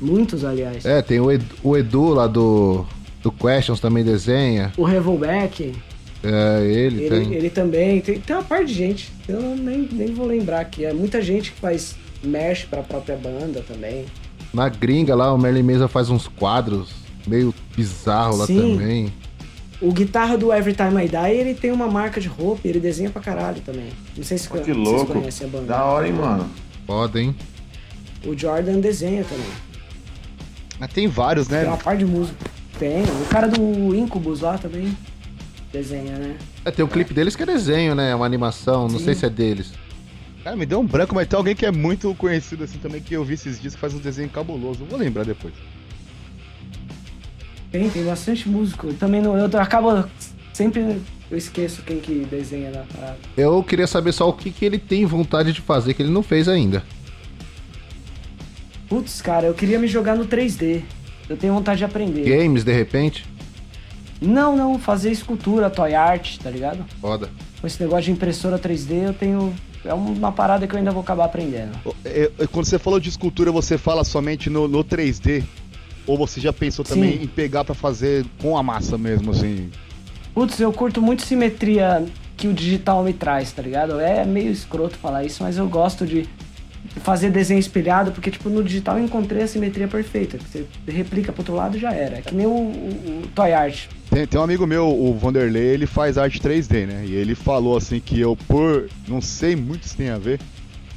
Muitos, 0.01 0.45
aliás. 0.45 0.85
É, 0.85 1.03
tem 1.03 1.21
o 1.21 1.31
Edu, 1.31 1.45
o 1.63 1.77
Edu 1.77 2.09
lá 2.15 2.27
do, 2.27 2.87
do 3.23 3.31
Questions 3.31 3.81
também 3.81 4.03
desenha. 4.05 4.73
O 4.77 4.85
Revolback, 4.85 5.75
É, 6.23 6.65
ele, 6.65 7.05
ele, 7.05 7.09
tem. 7.09 7.35
ele 7.35 7.51
também. 7.51 8.01
Tem, 8.01 8.19
tem 8.21 8.37
uma 8.37 8.43
parte 8.43 8.67
de 8.67 8.75
gente, 8.75 9.13
eu 9.29 9.41
nem, 9.57 9.89
nem 9.93 10.15
vou 10.15 10.27
lembrar 10.27 10.61
aqui. 10.61 10.85
É 10.85 10.93
muita 10.93 11.21
gente 11.21 11.53
que 11.53 11.61
faz 11.61 11.97
mexe 12.23 12.67
pra 12.67 12.83
própria 12.83 13.17
banda 13.17 13.63
também. 13.67 14.07
Na 14.55 14.69
gringa 14.69 15.15
lá, 15.15 15.33
o 15.33 15.39
Merlin 15.39 15.63
Mesa 15.63 15.87
faz 15.87 16.09
uns 16.09 16.27
quadros 16.27 16.91
meio 17.27 17.55
bizarro 17.77 18.37
lá 18.39 18.47
Sim. 18.47 18.61
também. 18.79 19.13
O 19.81 19.93
guitarra 19.93 20.37
do 20.37 20.53
Every 20.53 20.75
Time 20.75 21.05
I 21.05 21.09
Die, 21.09 21.31
ele 21.41 21.55
tem 21.55 21.71
uma 21.71 21.87
marca 21.87 22.21
de 22.21 22.27
roupa 22.27 22.63
e 22.65 22.71
ele 22.71 22.81
desenha 22.81 23.11
pra 23.11 23.23
caralho 23.23 23.61
também. 23.61 23.91
Não 24.17 24.25
sei 24.25 24.37
se 24.37 24.49
Que 24.49 24.59
vocês 24.59 24.77
louco. 24.77 25.13
conhecem 25.13 25.47
a 25.47 25.51
banda. 25.51 25.67
Da 25.67 25.85
hora, 25.85 26.07
hein, 26.07 26.13
mano? 26.15 26.51
Foda, 26.87 27.21
hein? 27.21 27.35
O 28.27 28.37
Jordan 28.37 28.81
desenha 28.81 29.23
também. 29.23 29.47
Mas 30.81 30.93
tem 30.93 31.07
vários, 31.07 31.49
né? 31.49 31.61
Tem 31.61 31.69
uma 31.69 31.77
parte 31.77 31.99
de 32.01 32.07
música. 32.07 32.37
Tem, 32.79 33.03
o 33.03 33.27
cara 33.31 33.47
do 33.49 33.95
Incubus 33.95 34.41
lá 34.41 34.59
também 34.59 34.97
desenha, 35.73 36.17
né? 36.17 36.37
É, 36.65 36.71
tem 36.71 36.85
um 36.85 36.89
clipe 36.89 37.13
deles 37.15 37.37
que 37.37 37.43
é 37.43 37.47
desenho, 37.47 37.95
né? 37.95 38.15
Uma 38.15 38.27
animação, 38.27 38.89
não 38.89 38.99
Sim. 38.99 39.05
sei 39.05 39.15
se 39.15 39.27
é 39.27 39.31
deles. 39.31 39.73
Cara, 40.43 40.57
me 40.57 40.65
deu 40.65 40.81
um 40.81 40.87
branco, 40.87 41.15
mas 41.15 41.27
tem 41.29 41.37
alguém 41.37 41.55
que 41.55 41.67
é 41.67 41.71
muito 41.73 42.13
conhecido 42.15 42.65
assim 42.65 42.79
também, 42.79 43.01
que 43.01 43.15
eu 43.15 43.25
vi 43.25 43.35
esses 43.35 43.61
dias 43.61 43.75
que 43.75 43.81
faz 43.81 43.95
um 43.95 43.99
desenho 43.99 44.29
cabuloso. 44.29 44.85
Vou 44.89 44.99
lembrar 44.99 45.25
depois. 45.25 45.55
Tem, 47.71 47.89
tem 47.91 48.05
bastante 48.05 48.49
músico. 48.49 48.93
Também 48.95 49.21
não, 49.21 49.37
eu 49.37 49.61
acabo 49.61 50.05
sempre 50.53 51.01
eu 51.31 51.37
esqueço 51.37 51.83
quem 51.83 52.01
que 52.01 52.27
desenha 52.31 52.71
na 52.71 52.85
parada. 52.85 53.19
Eu 53.37 53.63
queria 53.63 53.87
saber 53.87 54.13
só 54.13 54.29
o 54.29 54.33
que, 54.33 54.51
que 54.51 54.65
ele 54.65 54.79
tem 54.79 55.05
vontade 55.05 55.53
de 55.53 55.61
fazer, 55.61 55.93
que 55.93 56.03
ele 56.03 56.11
não 56.11 56.23
fez 56.23 56.49
ainda. 56.49 56.83
Putz, 58.89 59.21
cara, 59.21 59.47
eu 59.47 59.55
queria 59.55 59.79
me 59.79 59.87
jogar 59.87 60.17
no 60.17 60.27
3D. 60.27 60.83
Eu 61.29 61.37
tenho 61.37 61.53
vontade 61.53 61.79
de 61.79 61.85
aprender. 61.85 62.25
Games, 62.25 62.65
de 62.65 62.73
repente. 62.73 63.27
Não, 64.21 64.57
não, 64.57 64.79
fazer 64.79 65.13
escultura, 65.13 65.69
toy 65.69 65.95
art, 65.95 66.39
tá 66.39 66.49
ligado? 66.49 66.85
Foda. 66.99 67.29
Com 67.61 67.67
esse 67.67 67.81
negócio 67.83 68.05
de 68.05 68.13
impressora 68.13 68.59
3D, 68.59 69.09
eu 69.09 69.13
tenho. 69.13 69.55
É 69.85 69.93
uma 69.93 70.33
parada 70.33 70.67
que 70.67 70.75
eu 70.75 70.79
ainda 70.79 70.91
vou 70.91 71.03
acabar 71.03 71.27
aprendendo. 71.27 71.79
Quando 72.51 72.65
você 72.65 72.79
falou 72.79 72.99
de 72.99 73.11
escultura, 73.11 73.53
você 73.53 73.77
fala 73.77 74.03
somente 74.03 74.49
no, 74.49 74.67
no 74.67 74.83
3D? 74.83 75.45
Ou 76.09 76.17
você 76.17 76.41
já 76.41 76.53
pensou 76.53 76.85
também 76.85 77.19
Sim. 77.19 77.25
em 77.25 77.27
pegar 77.29 77.63
pra 77.65 77.75
fazer 77.75 78.25
com 78.41 78.57
a 78.57 78.63
massa 78.63 78.97
mesmo, 78.99 79.31
assim? 79.31 79.71
Putz, 80.35 80.59
eu 80.59 80.73
curto 80.73 81.01
muito 81.03 81.23
simetria 81.23 82.05
que 82.37 82.49
o 82.49 82.53
digital 82.55 83.05
me 83.05 83.13
traz, 83.13 83.53
tá 83.53 83.61
ligado? 83.61 84.01
É 84.01 84.25
meio 84.25 84.51
escroto 84.51 84.97
falar 84.97 85.25
isso, 85.25 85.43
mas 85.43 85.59
eu 85.59 85.69
gosto 85.69 86.07
de 86.07 86.27
fazer 87.03 87.31
desenho 87.31 87.61
espelhado, 87.61 88.11
porque, 88.13 88.31
tipo, 88.31 88.49
no 88.49 88.65
digital 88.65 88.99
eu 88.99 89.05
encontrei 89.05 89.43
a 89.43 89.47
simetria 89.47 89.87
perfeita. 89.87 90.39
Você 90.51 90.65
replica 90.87 91.31
pro 91.33 91.43
outro 91.43 91.55
lado 91.55 91.77
e 91.77 91.81
já 91.81 91.93
era. 91.93 92.19
É 92.19 92.23
que 92.23 92.35
nem 92.35 92.47
o, 92.47 92.51
o- 92.51 93.23
o 93.25 93.29
Toy 93.35 93.53
Art. 93.53 93.87
Tem, 94.11 94.27
tem 94.27 94.41
um 94.41 94.43
amigo 94.45 94.67
meu, 94.67 94.89
o 94.89 95.13
Vanderlei, 95.19 95.63
ele 95.67 95.87
faz 95.87 96.17
arte 96.17 96.41
3D, 96.41 96.87
né? 96.87 97.05
E 97.07 97.15
ele 97.15 97.35
falou 97.35 97.77
assim 97.77 98.01
que 98.01 98.19
eu, 98.19 98.35
por. 98.49 98.89
Não 99.07 99.21
sei 99.21 99.55
muito 99.55 99.87
se 99.87 99.95
tem 99.97 100.09
a 100.09 100.17
ver. 100.19 100.41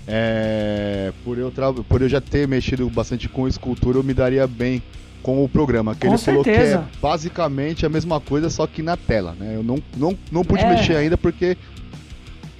É, 0.07 1.11
por, 1.23 1.37
eu 1.37 1.51
tra... 1.51 1.71
por 1.73 2.01
eu 2.01 2.09
já 2.09 2.19
ter 2.21 2.47
mexido 2.47 2.89
bastante 2.89 3.27
com 3.29 3.47
escultura, 3.47 3.97
eu 3.97 4.03
me 4.03 4.13
daria 4.13 4.47
bem 4.47 4.81
com 5.21 5.43
o 5.43 5.49
programa. 5.49 5.93
Que 5.95 6.07
Com 6.07 6.13
ele 6.13 6.17
falou 6.17 6.43
que 6.43 6.49
é 6.49 6.55
certeza. 6.55 6.83
basicamente 7.01 7.85
a 7.85 7.89
mesma 7.89 8.19
coisa, 8.19 8.49
só 8.49 8.65
que 8.67 8.81
na 8.81 8.97
tela, 8.97 9.35
né? 9.39 9.55
Eu 9.55 9.63
não, 9.63 9.81
não, 9.95 10.17
não 10.31 10.43
pude 10.43 10.63
É. 10.63 10.69
mexer 10.69 10.95
ainda 10.95 11.17
porque 11.17 11.57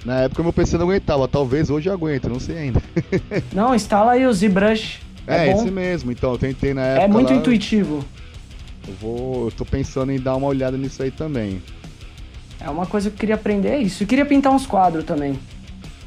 na 0.04 0.20
época 0.22 0.42
meu 0.42 0.52
PC 0.52 0.76
não 0.78 0.84
aguentava. 0.86 1.26
Talvez 1.28 1.70
hoje 1.70 1.88
aguente, 1.90 2.28
não 2.28 2.40
sei 2.40 2.58
ainda. 2.58 2.82
Não, 3.52 3.74
instala 3.74 4.12
aí 4.12 4.26
o 4.26 4.32
ZBrush. 4.32 5.00
É, 5.26 5.48
É, 5.48 5.52
bom. 5.52 5.60
esse 5.60 5.70
mesmo. 5.70 6.10
Então, 6.10 6.32
eu 6.32 6.38
tentei 6.38 6.74
na 6.74 6.82
época. 6.82 7.04
É 7.04 7.08
muito 7.08 7.30
lá, 7.32 7.36
intuitivo. 7.36 8.04
Eu, 8.88 8.94
vou, 9.00 9.44
eu 9.46 9.50
tô 9.52 9.64
pensando 9.64 10.10
em 10.10 10.18
dar 10.18 10.34
uma 10.34 10.48
olhada 10.48 10.76
nisso 10.76 11.02
aí 11.02 11.10
também. 11.12 11.62
É 12.58 12.68
uma 12.68 12.86
coisa 12.86 13.08
que 13.10 13.14
eu 13.16 13.20
queria 13.20 13.34
aprender, 13.36 13.68
é 13.68 13.78
isso. 13.78 14.02
Eu 14.02 14.06
queria 14.08 14.24
pintar 14.26 14.52
uns 14.52 14.66
quadros 14.66 15.04
também. 15.04 15.38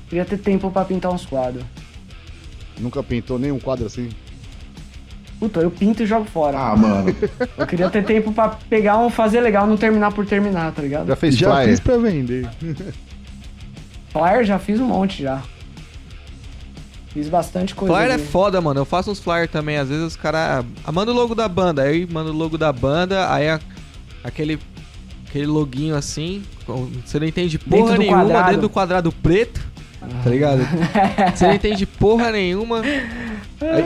Queria 0.10 0.26
ter 0.26 0.38
tempo 0.38 0.70
pra 0.70 0.84
pintar 0.86 1.12
uns 1.14 1.26
quadros. 1.26 1.64
Nunca 2.78 3.02
pintou 3.02 3.40
nenhum 3.40 3.60
quadro 3.60 3.86
assim? 3.86 4.10
Puta, 5.40 5.60
eu 5.60 5.70
pinto 5.70 6.02
e 6.04 6.06
jogo 6.06 6.26
fora. 6.26 6.58
Ah, 6.58 6.76
mano. 6.76 7.14
Eu 7.58 7.68
queria 7.68 7.90
ter 7.90 8.04
tempo 8.06 8.32
pra 8.32 8.50
pegar 8.70 8.98
um, 9.00 9.10
fazer 9.10 9.42
legal, 9.42 9.68
não 9.68 9.76
terminar 9.76 10.14
por 10.14 10.26
terminar, 10.26 10.72
tá 10.72 10.82
ligado? 10.82 11.08
Já 11.08 11.16
fez 11.16 11.36
Já 11.38 11.52
flyer? 11.52 11.70
fiz 11.70 11.80
pra 11.82 11.98
vender. 11.98 12.50
Flyer 14.12 14.46
já 14.46 14.58
fiz 14.58 14.80
um 14.80 14.86
monte 14.86 15.24
já. 15.24 15.42
Fiz 17.10 17.28
bastante 17.30 17.76
coisa. 17.76 17.94
Flyer 17.94 18.12
é 18.12 18.14
ali. 18.16 18.24
foda, 18.24 18.62
mano. 18.62 18.80
Eu 18.82 18.86
faço 18.86 19.12
uns 19.12 19.20
flyers 19.20 19.50
também. 19.52 19.78
Às 19.78 19.90
vezes 19.90 20.04
os 20.06 20.16
caras. 20.16 20.66
Ah, 20.86 20.92
manda 20.92 21.12
o 21.12 21.16
logo 21.16 21.36
da 21.36 21.48
banda. 21.48 21.84
Aí 21.84 22.06
manda 22.10 22.30
o 22.32 22.34
logo 22.34 22.58
da 22.58 22.72
banda. 22.72 23.32
Aí 23.34 23.50
a- 23.50 23.60
aquele. 24.24 24.60
Aquele 25.28 25.48
loguinho 25.48 25.96
assim. 25.96 26.44
Você 27.06 27.20
não 27.20 27.28
entende 27.28 27.60
porra 27.60 27.84
Dentro 27.84 27.98
nenhuma 28.00 28.22
quadrado. 28.24 28.46
dentro 28.48 28.62
do 28.62 28.70
quadrado 28.70 29.12
preto. 29.12 29.62
Tá 30.24 30.30
ligado? 30.30 30.60
você 31.36 31.48
não 31.48 31.54
entende 31.54 31.86
porra 31.86 32.32
nenhuma. 32.32 32.82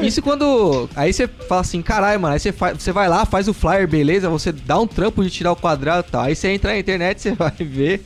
Isso 0.01 0.21
quando. 0.21 0.89
Aí 0.95 1.13
você 1.13 1.27
fala 1.27 1.61
assim, 1.61 1.81
caralho, 1.81 2.19
mano. 2.19 2.33
Aí 2.33 2.39
você, 2.39 2.51
você 2.51 2.91
vai 2.91 3.07
lá, 3.07 3.25
faz 3.25 3.47
o 3.47 3.53
flyer, 3.53 3.87
beleza. 3.87 4.29
Você 4.29 4.51
dá 4.51 4.79
um 4.79 4.87
trampo 4.87 5.23
de 5.23 5.29
tirar 5.29 5.51
o 5.51 5.55
quadrado 5.55 6.05
e 6.07 6.11
tal. 6.11 6.23
Aí 6.23 6.35
você 6.35 6.49
entra 6.49 6.71
na 6.71 6.79
internet, 6.79 7.21
você 7.21 7.33
vai 7.33 7.51
ver. 7.51 8.03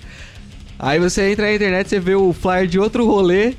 Aí 0.77 0.99
você 0.99 1.31
entra 1.31 1.45
na 1.45 1.53
internet, 1.53 1.87
você 1.87 1.99
vê 1.99 2.15
o 2.15 2.33
flyer 2.33 2.67
de 2.67 2.79
outro 2.79 3.05
rolê, 3.05 3.53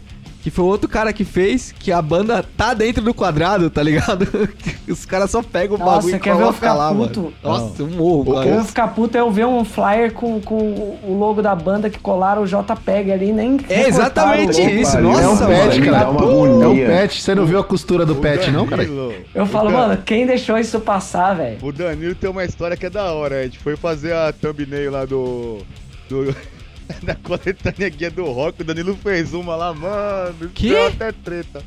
que 0.45 0.51
foi 0.51 0.65
outro 0.67 0.87
cara 0.91 1.11
que 1.11 1.25
fez, 1.25 1.73
que 1.73 1.91
a 1.91 2.03
banda 2.03 2.45
tá 2.55 2.75
dentro 2.75 3.03
do 3.03 3.15
quadrado, 3.15 3.71
tá 3.71 3.83
ligado? 3.83 4.29
Os 4.87 5.07
caras 5.07 5.31
só 5.31 5.43
pegam 5.43 5.77
o 5.77 5.79
Nossa, 5.79 5.93
bagulho 5.97 6.11
e 6.13 6.17
eu 6.17 6.21
colocam 6.35 6.53
ficar 6.53 6.75
lá, 6.75 6.95
puto? 6.95 7.21
mano. 7.23 7.33
Nossa, 7.43 7.83
eu 7.83 7.89
morro, 7.89 8.25
Eu 8.31 8.35
cara. 8.35 8.47
ia 8.57 8.65
ficar 8.65 8.89
puto 8.89 9.17
é 9.17 9.21
eu 9.23 9.31
ver 9.31 9.47
um 9.47 9.65
flyer 9.65 10.13
com, 10.13 10.39
com 10.43 10.99
o 11.03 11.17
logo 11.19 11.41
da 11.41 11.55
banda 11.55 11.89
que 11.89 11.99
colaram 11.99 12.43
o 12.43 12.47
JPEG 12.47 13.11
ali, 13.11 13.33
nem. 13.33 13.59
É 13.71 13.89
exatamente 13.89 14.61
o 14.61 14.65
logo. 14.65 14.75
isso, 14.77 15.01
nossa, 15.01 15.23
É 15.23 15.29
um 15.29 15.35
mano. 15.59 15.81
me 15.81 15.91
cara. 15.91 16.11
uma 16.11 16.65
É 16.65 16.69
um 16.69 16.77
pet. 16.77 17.23
Você 17.23 17.35
não 17.35 17.47
viu 17.47 17.59
a 17.59 17.65
costura 17.65 18.05
do 18.05 18.15
pet, 18.17 18.51
não, 18.51 18.67
cara? 18.67 18.85
Danilo, 18.85 19.15
Eu 19.35 19.47
falo, 19.47 19.71
o 19.71 19.73
Dan- 19.73 19.79
mano, 19.79 20.03
quem 20.05 20.27
deixou 20.27 20.59
isso 20.59 20.79
passar, 20.79 21.33
velho? 21.35 21.57
O 21.63 21.73
Danilo 21.73 22.15
tem 22.15 22.29
uma 22.29 22.45
história 22.45 22.77
que 22.77 22.85
é 22.85 22.91
da 22.91 23.11
hora. 23.15 23.41
A 23.41 23.43
gente 23.45 23.59
foi 23.59 23.77
fazer 23.77 24.13
a 24.13 24.31
thumbnail 24.31 24.91
lá 24.93 25.07
do. 25.07 25.61
do 26.07 26.37
da 27.03 27.15
coletânea 27.15 27.89
guia 27.89 28.11
do 28.11 28.25
rock. 28.25 28.63
O 28.63 28.65
Danilo 28.65 28.97
fez 28.97 29.35
uma 29.35 29.57
lá, 29.57 29.73
mano. 29.73 30.51
Que? 30.55 30.71
deu 30.71 30.87
até 30.87 31.13
treta. 31.13 31.63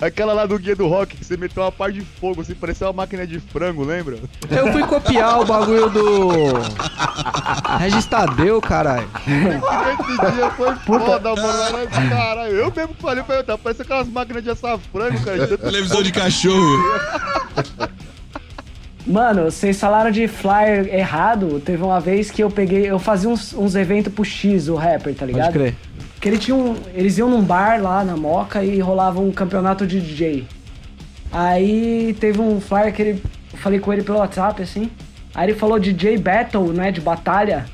Aquela 0.00 0.32
lá 0.32 0.46
do 0.46 0.56
guia 0.60 0.76
do 0.76 0.86
rock 0.86 1.16
que 1.16 1.24
você 1.24 1.36
meteu 1.36 1.60
uma 1.60 1.72
par 1.72 1.90
de 1.90 2.02
fogo, 2.02 2.40
assim, 2.40 2.54
parecia 2.54 2.86
uma 2.86 2.92
máquina 2.92 3.26
de 3.26 3.40
frango, 3.40 3.84
lembra? 3.84 4.16
Eu 4.48 4.72
fui 4.72 4.84
copiar 4.84 5.40
o 5.40 5.44
bagulho 5.44 5.90
do. 5.90 6.52
Regis 7.80 8.06
Tadeu, 8.06 8.60
caralho. 8.60 9.10
Esse 9.26 10.36
dia 10.36 10.50
foi 10.50 10.72
foda, 10.76 11.34
mano. 11.34 11.88
Caralho, 12.10 12.52
eu 12.52 12.72
mesmo 12.74 12.94
falei 13.00 13.24
pra 13.24 13.36
ele, 13.36 13.44
tá 13.44 13.58
parecendo 13.58 13.82
aquelas 13.82 14.08
máquinas 14.08 14.44
de 14.44 14.50
assar 14.50 14.78
frango, 14.78 15.20
cara. 15.24 15.58
Televisão 15.58 16.00
de 16.00 16.12
cachorro. 16.12 16.78
Mano, 19.08 19.44
vocês 19.44 19.80
falaram 19.80 20.10
de 20.10 20.28
flyer 20.28 20.94
errado. 20.94 21.60
Teve 21.64 21.82
uma 21.82 21.98
vez 21.98 22.30
que 22.30 22.42
eu 22.42 22.50
peguei. 22.50 22.90
Eu 22.90 22.98
fazia 22.98 23.30
uns, 23.30 23.54
uns 23.54 23.74
eventos 23.74 24.12
pro 24.12 24.22
X, 24.22 24.68
o 24.68 24.74
rapper, 24.74 25.14
tá 25.14 25.24
ligado? 25.24 25.46
Pode 25.46 25.58
crer. 25.58 25.74
Porque 26.14 26.28
ele 26.28 26.36
tinha 26.36 26.54
um, 26.54 26.76
eles 26.94 27.16
iam 27.16 27.30
num 27.30 27.40
bar 27.40 27.80
lá 27.80 28.04
na 28.04 28.16
Moca 28.16 28.62
e 28.62 28.78
rolava 28.80 29.18
um 29.18 29.32
campeonato 29.32 29.86
de 29.86 29.98
DJ. 29.98 30.46
Aí 31.32 32.14
teve 32.20 32.38
um 32.38 32.60
flyer 32.60 32.92
que 32.92 33.00
ele. 33.00 33.22
Eu 33.50 33.58
falei 33.58 33.80
com 33.80 33.90
ele 33.92 34.02
pelo 34.02 34.18
WhatsApp, 34.18 34.62
assim. 34.62 34.90
Aí 35.34 35.48
ele 35.48 35.58
falou 35.58 35.78
DJ 35.78 36.18
Battle, 36.18 36.72
né? 36.74 36.92
De 36.92 37.00
batalha. 37.00 37.64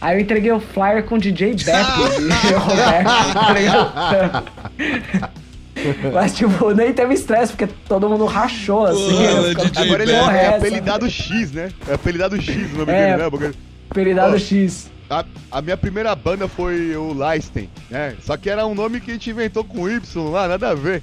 Aí 0.00 0.16
eu 0.16 0.20
entreguei 0.20 0.52
o 0.52 0.60
flyer 0.60 1.02
com 1.02 1.18
DJ 1.18 1.56
Battle 1.64 2.08
de 2.28 2.54
Roberto, 2.54 3.32
tá 3.34 3.52
ligado? 3.52 5.34
Mas, 6.14 6.34
tipo, 6.34 6.70
nem 6.72 6.92
teve 6.92 7.14
estresse, 7.14 7.52
porque 7.52 7.66
todo 7.88 8.08
mundo 8.08 8.24
rachou, 8.26 8.86
assim. 8.86 9.10
Pô, 9.54 9.64
DJ 9.64 9.82
Agora 9.84 10.02
ele 10.02 10.12
"Que 10.12 10.18
é, 10.18 10.22
é 10.36 10.44
essa?" 10.46 10.56
apelidado 10.56 11.10
X, 11.10 11.52
né? 11.52 11.72
É 11.88 11.94
apelidado 11.94 12.40
X 12.40 12.72
o 12.72 12.78
nome 12.78 12.92
É. 12.92 13.06
dele, 13.10 13.22
né? 13.24 13.30
Porque 13.30 13.50
Apelidado 13.90 14.32
Pô. 14.32 14.38
X. 14.38 14.90
A, 15.10 15.24
a 15.52 15.60
minha 15.62 15.76
primeira 15.76 16.14
banda 16.14 16.48
foi 16.48 16.96
o 16.96 17.12
Leisten, 17.12 17.68
né? 17.90 18.14
Só 18.24 18.36
que 18.36 18.48
era 18.48 18.66
um 18.66 18.74
nome 18.74 19.00
que 19.00 19.10
a 19.10 19.14
gente 19.14 19.28
inventou 19.30 19.62
com 19.64 19.88
Y 19.88 20.00
lá, 20.30 20.48
nada 20.48 20.70
a 20.70 20.74
ver. 20.74 21.02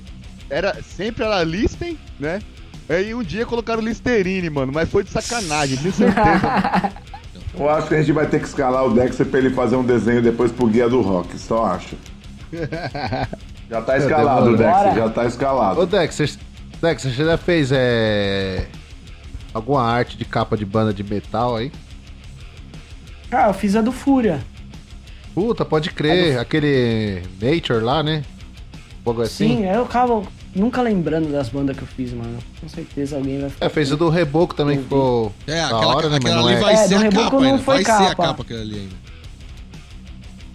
Era, 0.49 0.75
sempre 0.83 1.23
era 1.23 1.43
Listen, 1.43 1.97
né? 2.19 2.41
Aí 2.89 3.13
um 3.13 3.23
dia 3.23 3.45
colocaram 3.45 3.81
Listerine, 3.81 4.49
mano, 4.49 4.71
mas 4.73 4.89
foi 4.89 5.03
de 5.03 5.11
sacanagem, 5.11 5.77
tenho 5.77 5.93
certeza. 5.93 6.91
Eu 7.57 7.69
acho 7.69 7.87
que 7.87 7.95
a 7.95 7.99
gente 7.99 8.11
vai 8.13 8.25
ter 8.27 8.39
que 8.39 8.47
escalar 8.47 8.85
o 8.85 8.93
Dexter 8.93 9.25
pra 9.25 9.39
ele 9.39 9.49
fazer 9.51 9.75
um 9.75 9.83
desenho 9.83 10.21
depois 10.21 10.51
pro 10.51 10.67
Guia 10.67 10.87
do 10.89 11.01
Rock, 11.01 11.37
só 11.37 11.65
acho. 11.65 11.95
Já 13.71 13.81
tá 13.81 13.97
escalado, 13.97 14.57
Bora. 14.57 14.93
já 14.93 15.09
tá 15.09 15.25
escalado. 15.25 15.79
Ô, 15.79 15.85
Dexter, 15.85 16.29
Dexter, 16.81 17.11
você 17.13 17.25
já 17.25 17.37
fez 17.37 17.71
é... 17.71 18.65
alguma 19.53 19.81
arte 19.81 20.17
de 20.17 20.25
capa 20.25 20.57
de 20.57 20.65
banda 20.65 20.93
de 20.93 21.01
metal 21.03 21.55
aí? 21.55 21.71
Cara, 23.29 23.47
eu 23.49 23.53
fiz 23.53 23.77
a 23.77 23.81
do 23.81 23.93
Fúria. 23.93 24.41
Puta, 25.33 25.63
pode 25.63 25.89
crer. 25.91 26.37
Aquele 26.37 27.23
Nature 27.41 27.79
lá, 27.81 28.03
né? 28.03 28.23
Um 28.99 29.03
pouco 29.05 29.21
assim. 29.21 29.47
Sim, 29.59 29.65
eu 29.65 29.83
acabo 29.83 30.27
nunca 30.53 30.81
lembrando 30.81 31.31
das 31.31 31.47
bandas 31.47 31.77
que 31.77 31.81
eu 31.83 31.87
fiz, 31.87 32.11
mano. 32.11 32.39
Com 32.59 32.67
certeza 32.67 33.15
alguém 33.15 33.39
vai 33.39 33.49
ficar. 33.49 33.65
É, 33.65 33.69
fez 33.69 33.89
o 33.89 33.95
do 33.95 34.09
Reboco 34.09 34.53
também, 34.53 34.79
que 34.79 34.83
ficou 34.83 35.31
É, 35.47 35.55
da 35.61 35.65
aquela, 35.67 35.95
hora, 35.95 36.09
né? 36.09 36.17
Aquela 36.17 36.41
ali 36.45 36.55
é. 36.55 36.59
vai 36.59 36.73
É, 36.73 36.77
ser 36.77 36.89
do 36.89 36.95
a 36.95 36.99
Reboco 36.99 37.23
capa 37.23 37.39
não 37.39 37.51
ainda. 37.51 37.63
foi 37.63 37.75
Vai 37.75 37.85
ser 37.85 37.91
a 37.91 38.09
capa. 38.09 38.23
capa 38.25 38.41
aquela 38.43 38.59
ali 38.59 38.79
ainda. 38.79 38.95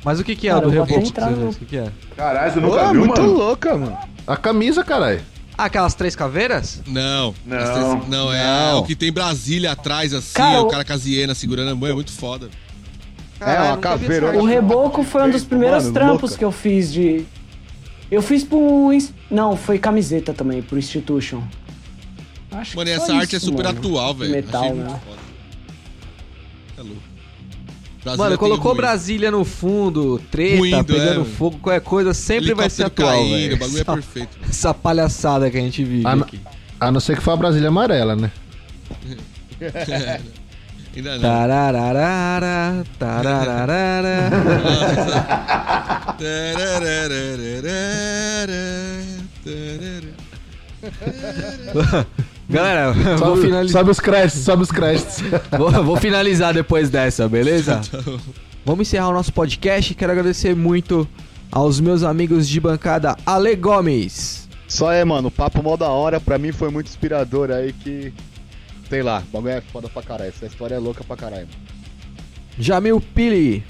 Mas 0.05 0.21
o 0.21 0.25
que, 0.25 0.37
que 0.37 0.49
é 0.49 0.53
Cara, 0.53 0.69
o 0.69 0.71
do 0.71 0.71
Reboco? 0.71 1.01
O 1.01 1.55
que, 1.55 1.65
que 1.65 1.77
é? 1.79 1.91
Caralho, 2.17 2.53
você 2.53 2.61
Pô, 2.61 2.67
nunca 2.69 2.91
viu, 2.93 3.01
muito 3.05 3.21
mano? 3.21 3.33
louca, 3.35 3.77
mano. 3.77 3.99
A 4.27 4.37
camisa, 4.37 4.83
caralho. 4.83 5.21
Ah, 5.59 5.65
aquelas 5.65 5.95
três 5.95 6.15
caveiras? 6.17 6.83
Não. 6.87 7.35
Não. 7.47 7.57
Esse- 7.59 8.09
Não, 8.11 8.33
é 8.33 8.45
Não. 8.73 8.79
o 8.81 8.85
que 8.85 8.95
tem 8.95 9.13
Brasília 9.13 9.73
atrás, 9.73 10.13
assim, 10.13 10.33
Cara, 10.35 10.61
o 10.63 10.67
o- 10.67 10.69
cara 10.69 10.85
com 10.85 10.93
as 10.93 11.07
hienas 11.07 11.39
segurando 11.39 11.71
a 11.71 11.75
mão, 11.75 11.89
é 11.89 11.93
muito 11.95 12.13
foda. 12.13 12.49
Caralho, 13.39 13.65
uma 13.69 13.77
nunca 13.77 13.97
vi 13.97 14.03
caveira, 14.07 14.39
O. 14.39 14.45
Reboco 14.47 15.03
foi 15.03 15.23
um 15.23 15.31
dos 15.31 15.43
Mano, 15.43 15.49
primeiros 15.49 15.91
trampos 15.91 16.31
louca. 16.31 16.39
que 16.39 16.45
eu 16.45 16.53
fiz 16.53 16.93
de. 16.93 17.25
Eu 18.11 18.23
fiz 18.23 18.45
pro. 18.45 18.93
ins- 18.93 19.13
Não, 19.31 19.57
foi 19.57 19.79
camiseta 19.79 20.33
também, 20.33 20.63
pro 20.63 20.79
Institution. 20.79 21.43
Acho 22.51 22.77
Mano, 22.77 22.89
e 22.91 22.93
que 22.93 22.99
só 22.99 23.05
essa 23.05 23.15
arte 23.15 23.35
é 23.35 23.39
isso, 23.39 23.47
super 23.47 23.65
mano. 23.65 23.79
atual, 23.79 24.15
velho. 24.15 24.33
Metal, 24.33 24.63
Achei 24.63 24.75
né? 24.75 24.85
muito 24.85 25.01
foda. 25.01 25.17
É 26.79 26.83
louco. 26.83 27.03
Mano, 28.07 28.17
Brasília 28.19 28.39
colocou 28.39 28.59
tem 28.59 28.71
ruim. 28.73 28.77
Brasília 28.77 29.31
no 29.31 29.45
fundo, 29.45 30.21
treta, 30.31 30.59
Ruindo, 30.59 30.85
pegando 30.85 31.23
é. 31.23 31.25
fogo, 31.25 31.59
qualquer 31.59 31.81
coisa, 31.81 32.15
sempre 32.15 32.55
vai 32.55 32.71
ser 32.71 32.85
atual, 32.85 33.11
caindo, 33.11 33.33
velho. 33.33 33.57
O 33.57 33.59
bagulho 33.59 33.81
é 33.81 33.85
perfeito. 33.85 34.39
Essa 34.49 34.73
palhaçada 34.73 35.51
que 35.51 35.57
a 35.57 35.61
gente 35.61 35.83
vive 35.83 36.05
não. 36.05 36.23
aqui. 36.23 36.41
A 36.79 36.93
não 36.93 37.01
ser 37.01 37.17
que 37.17 37.23
for 37.23 37.33
a 37.33 37.37
Brasília 37.37 37.69
amarela, 37.69 38.15
né? 38.15 38.31
Ainda 40.97 41.15
não. 41.15 41.21
Tarararara, 41.21 42.85
tarararara. 42.99 44.31
Galera, 46.19 47.15
eu 51.75 52.07
vou, 52.49 53.19
Sobe, 53.19 53.41
finali- 53.43 53.69
sobe 53.69 53.91
os 53.91 54.01
créditos, 54.01 54.43
sobe 54.43 54.63
os 54.63 54.71
créditos. 54.71 55.21
vou, 55.57 55.71
vou 55.85 55.97
finalizar 55.97 56.55
depois 56.55 56.89
dessa, 56.91 57.29
beleza? 57.29 57.81
Vamos 58.65 58.89
encerrar 58.89 59.09
o 59.09 59.13
nosso 59.13 59.33
podcast. 59.33 59.95
Quero 59.95 60.11
agradecer 60.13 60.55
muito 60.57 61.07
aos 61.53 61.79
meus 61.81 62.03
amigos 62.03 62.49
de 62.49 62.59
bancada 62.61 63.17
Ale 63.25 63.55
Gomes, 63.55 64.49
Só 64.67 64.91
é, 64.93 65.05
mano, 65.05 65.31
papo 65.31 65.63
mó 65.63 65.77
da 65.77 65.89
hora, 65.89 66.19
pra 66.21 66.37
mim 66.39 66.51
foi 66.53 66.71
muito 66.71 66.89
inspirador 66.89 67.51
aí 67.51 67.73
que. 67.73 68.13
Sei 68.89 69.03
lá, 69.03 69.23
o 69.29 69.33
bagulho 69.33 69.53
é 69.53 69.61
foda 69.61 69.89
pra 69.89 70.03
caralho. 70.03 70.29
Essa 70.31 70.47
história 70.47 70.75
é 70.77 70.79
louca 70.79 71.03
pra 71.05 71.17
caralho. 71.17 71.49
Jamil 72.59 73.01
Pili, 73.01 73.65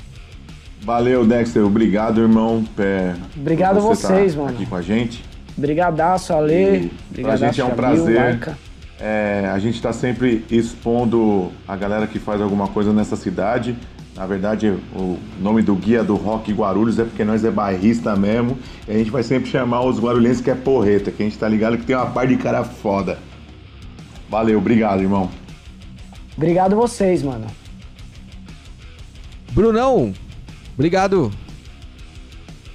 Valeu, 0.83 1.27
Dexter. 1.27 1.64
Obrigado, 1.64 2.20
irmão. 2.20 2.64
Pé, 2.77 3.14
Obrigado 3.37 3.81
você 3.81 4.07
vocês, 4.07 4.35
tá 4.35 4.41
mano. 4.41 4.55
Aqui 4.55 4.66
com 4.66 4.77
a 4.77 4.83
gente. 4.83 5.24
Brigadaço, 5.57 6.33
Ale. 6.35 6.53
E 6.55 6.89
pra 6.89 6.89
Brigadaço, 7.12 7.45
gente 7.45 7.61
é 7.61 7.64
um 7.64 7.68
Jamil, 7.68 7.77
prazer. 7.77 8.18
Arca. 8.18 8.59
É, 8.99 9.51
a 9.53 9.59
gente 9.59 9.74
está 9.74 9.92
sempre 9.92 10.44
expondo 10.51 11.53
a 11.68 11.76
galera 11.76 12.07
que 12.07 12.18
faz 12.18 12.40
alguma 12.40 12.68
coisa 12.68 12.92
nessa 12.92 13.16
cidade. 13.16 13.76
Na 14.14 14.24
verdade, 14.26 14.68
o 14.94 15.18
nome 15.38 15.61
do 15.61 15.74
guia 15.74 16.03
do 16.03 16.16
Rock 16.16 16.51
Guarulhos 16.51 16.99
é 16.99 17.05
porque 17.05 17.22
nós 17.22 17.44
é 17.44 17.51
bairrista 17.51 18.16
mesmo. 18.16 18.57
E 18.88 18.92
a 18.92 18.94
gente 18.99 19.11
vai 19.11 19.22
sempre 19.22 19.51
chamar 19.51 19.82
os 19.82 20.01
guarulhenses 20.01 20.40
que 20.40 20.51
é 20.51 20.55
porreta, 20.55 21.11
que 21.11 21.22
a 21.22 21.26
gente 21.26 21.36
tá 21.38 21.47
ligado 21.47 21.76
que 21.76 21.84
tem 21.84 21.94
uma 21.94 22.07
par 22.07 22.26
de 22.26 22.36
cara 22.38 22.64
foda. 22.64 23.18
Valeu, 24.30 24.57
obrigado, 24.59 25.03
irmão. 25.03 25.28
Obrigado 26.34 26.74
vocês, 26.74 27.22
mano. 27.22 27.47
Brunão, 29.53 30.12
obrigado. 30.74 31.30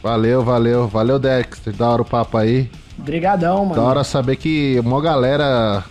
Valeu, 0.02 0.44
valeu, 0.44 0.88
valeu, 0.88 1.20
Dexter. 1.20 1.74
Da 1.76 1.90
hora 1.90 2.02
o 2.02 2.06
papo 2.06 2.38
aí. 2.38 2.70
Brigadão, 2.98 3.68
Da 3.68 3.76
mano. 3.76 3.82
hora 3.84 4.04
saber 4.04 4.36
que 4.36 4.80
uma 4.84 5.02
galera 5.02 5.84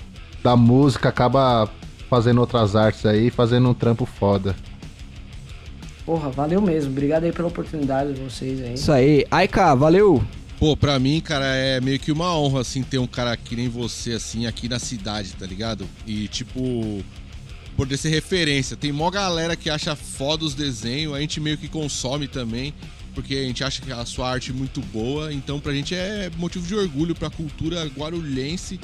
da 0.42 0.56
música 0.56 1.08
acaba 1.08 1.68
fazendo 2.08 2.40
outras 2.40 2.74
artes 2.74 3.06
aí, 3.06 3.30
fazendo 3.30 3.68
um 3.68 3.74
trampo 3.74 4.04
foda. 4.04 4.56
Porra, 6.04 6.30
valeu 6.30 6.60
mesmo. 6.60 6.90
Obrigado 6.90 7.24
aí 7.24 7.32
pela 7.32 7.48
oportunidade 7.48 8.14
de 8.14 8.20
vocês 8.20 8.60
aí. 8.60 8.74
Isso 8.74 8.90
aí. 8.90 9.24
Aika, 9.30 9.74
valeu. 9.74 10.24
Pô, 10.58 10.76
pra 10.76 10.98
mim, 10.98 11.20
cara, 11.20 11.46
é 11.46 11.80
meio 11.80 11.98
que 11.98 12.12
uma 12.12 12.36
honra, 12.36 12.60
assim, 12.60 12.82
ter 12.82 12.98
um 12.98 13.06
cara 13.06 13.34
que 13.36 13.56
nem 13.56 13.68
você, 13.68 14.12
assim, 14.12 14.46
aqui 14.46 14.68
na 14.68 14.78
cidade, 14.78 15.32
tá 15.32 15.46
ligado? 15.46 15.88
E, 16.06 16.28
tipo, 16.28 17.02
poder 17.76 17.96
ser 17.96 18.10
referência. 18.10 18.76
Tem 18.76 18.92
mó 18.92 19.10
galera 19.10 19.56
que 19.56 19.70
acha 19.70 19.96
foda 19.96 20.44
os 20.44 20.54
desenhos, 20.54 21.14
a 21.14 21.20
gente 21.20 21.40
meio 21.40 21.56
que 21.56 21.66
consome 21.66 22.28
também, 22.28 22.74
porque 23.14 23.34
a 23.36 23.42
gente 23.42 23.64
acha 23.64 23.80
que 23.80 23.90
a 23.90 24.04
sua 24.04 24.30
arte 24.30 24.50
é 24.50 24.54
muito 24.54 24.82
boa. 24.82 25.32
Então, 25.32 25.60
pra 25.60 25.72
gente 25.72 25.94
é 25.94 26.30
motivo 26.36 26.66
de 26.66 26.74
orgulho 26.74 27.14
pra 27.14 27.30
cultura 27.30 27.82
guarulhense. 27.86 28.78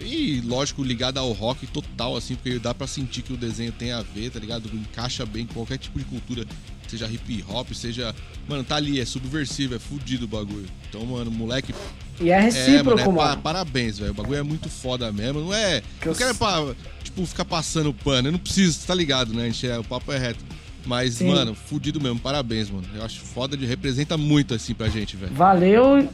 E, 0.00 0.40
lógico, 0.44 0.82
ligado 0.82 1.18
ao 1.18 1.32
rock 1.32 1.66
total, 1.66 2.16
assim, 2.16 2.34
porque 2.36 2.58
dá 2.58 2.72
pra 2.72 2.86
sentir 2.86 3.22
que 3.22 3.32
o 3.32 3.36
desenho 3.36 3.72
tem 3.72 3.90
a 3.92 4.00
ver, 4.02 4.30
tá 4.30 4.38
ligado? 4.38 4.70
Encaixa 4.72 5.26
bem 5.26 5.44
com 5.46 5.54
qualquer 5.54 5.76
tipo 5.78 5.98
de 5.98 6.04
cultura, 6.04 6.44
seja 6.86 7.06
hip 7.10 7.44
hop, 7.48 7.72
seja. 7.72 8.14
Mano, 8.48 8.62
tá 8.62 8.76
ali, 8.76 9.00
é 9.00 9.04
subversivo, 9.04 9.74
é 9.74 9.78
fudido 9.78 10.24
o 10.24 10.28
bagulho. 10.28 10.66
Então, 10.88 11.04
mano, 11.04 11.30
moleque. 11.30 11.74
E 12.20 12.30
é 12.30 12.34
É, 12.36 12.40
recíproco, 12.40 12.84
mano, 12.90 13.00
é 13.00 13.04
mano. 13.06 13.18
pa- 13.18 13.36
parabéns, 13.38 13.98
velho. 13.98 14.12
O 14.12 14.14
bagulho 14.14 14.38
é 14.38 14.42
muito 14.42 14.68
foda 14.68 15.10
mesmo. 15.12 15.40
Não 15.40 15.52
é. 15.54 15.82
Que 16.00 16.06
não 16.06 16.12
eu 16.12 16.16
quero 16.18 16.34
pra, 16.36 16.74
tipo, 17.02 17.26
ficar 17.26 17.44
passando 17.44 17.92
pano. 17.92 18.28
Eu 18.28 18.32
não 18.32 18.38
preciso, 18.38 18.86
tá 18.86 18.94
ligado, 18.94 19.32
né? 19.34 19.42
A 19.42 19.46
gente 19.46 19.66
é, 19.66 19.78
o 19.78 19.84
papo 19.84 20.12
é 20.12 20.18
reto. 20.18 20.44
Mas, 20.86 21.14
Sim. 21.14 21.28
mano, 21.28 21.54
fudido 21.54 22.00
mesmo. 22.00 22.18
Parabéns, 22.20 22.70
mano. 22.70 22.86
Eu 22.94 23.04
acho 23.04 23.20
foda 23.20 23.56
de 23.56 23.66
representa 23.66 24.16
muito, 24.16 24.54
assim, 24.54 24.72
pra 24.74 24.88
gente, 24.88 25.16
velho. 25.16 25.34
Valeu. 25.34 26.08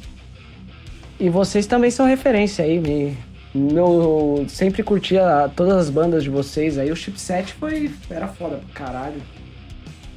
E 1.20 1.28
vocês 1.30 1.66
também 1.66 1.90
são 1.90 2.06
referência 2.06 2.64
aí. 2.64 2.80
Me... 2.80 3.16
Meu, 3.54 4.44
sempre 4.48 4.82
curtia 4.82 5.50
todas 5.54 5.76
as 5.76 5.90
bandas 5.90 6.24
de 6.24 6.30
vocês 6.30 6.76
aí. 6.76 6.90
O 6.90 6.96
chipset 6.96 7.52
foi. 7.54 7.90
Era 8.10 8.26
foda 8.26 8.56
pra 8.56 8.86
caralho. 8.86 9.22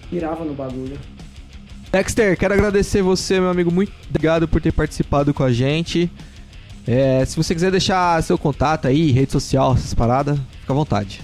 Pirava 0.10 0.44
no 0.44 0.54
bagulho. 0.54 0.98
Dexter, 1.92 2.38
quero 2.38 2.54
agradecer 2.54 3.02
você, 3.02 3.40
meu 3.40 3.50
amigo. 3.50 3.72
Muito 3.72 3.92
obrigado 4.10 4.48
por 4.48 4.60
ter 4.60 4.72
participado 4.72 5.34
com 5.34 5.44
a 5.44 5.52
gente. 5.54 6.12
É, 6.88 7.24
se 7.26 7.36
você 7.36 7.54
quiser 7.54 7.70
deixar 7.70 8.22
seu 8.24 8.38
contato 8.38 8.88
aí, 8.88 9.12
rede 9.12 9.32
social, 9.32 9.74
essas 9.74 9.94
paradas, 9.94 10.38
fica 10.62 10.74
à 10.74 10.76
vontade. 10.76 11.22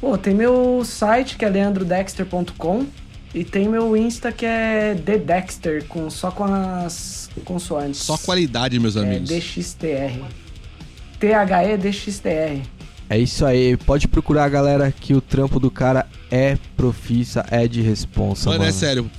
Pô, 0.00 0.16
tem 0.16 0.34
meu 0.34 0.82
site 0.84 1.36
que 1.36 1.44
é 1.44 1.48
leandrodexter.com 1.48 2.86
e 3.34 3.44
tem 3.44 3.68
meu 3.68 3.96
Insta 3.96 4.32
que 4.32 4.46
é 4.46 4.94
TheDexter, 4.94 5.84
com, 5.86 6.08
só 6.08 6.30
com 6.30 6.44
as 6.44 7.28
consoantes. 7.44 8.00
Só 8.00 8.16
qualidade, 8.16 8.78
meus 8.80 8.96
É 8.96 9.00
amigos. 9.00 9.28
DXTR. 9.28 10.22
T-H-E-D-X-T-R. 11.18 12.62
É 13.10 13.18
isso 13.18 13.44
aí, 13.46 13.76
pode 13.76 14.06
procurar, 14.06 14.48
galera, 14.50 14.92
que 14.92 15.14
o 15.14 15.20
trampo 15.20 15.58
do 15.58 15.70
cara 15.70 16.06
é 16.30 16.58
profissa, 16.76 17.44
é 17.50 17.66
de 17.66 17.80
responsa, 17.80 18.50
Mano, 18.50 18.58
mano. 18.60 18.70
é 18.70 18.72
sério. 18.72 19.10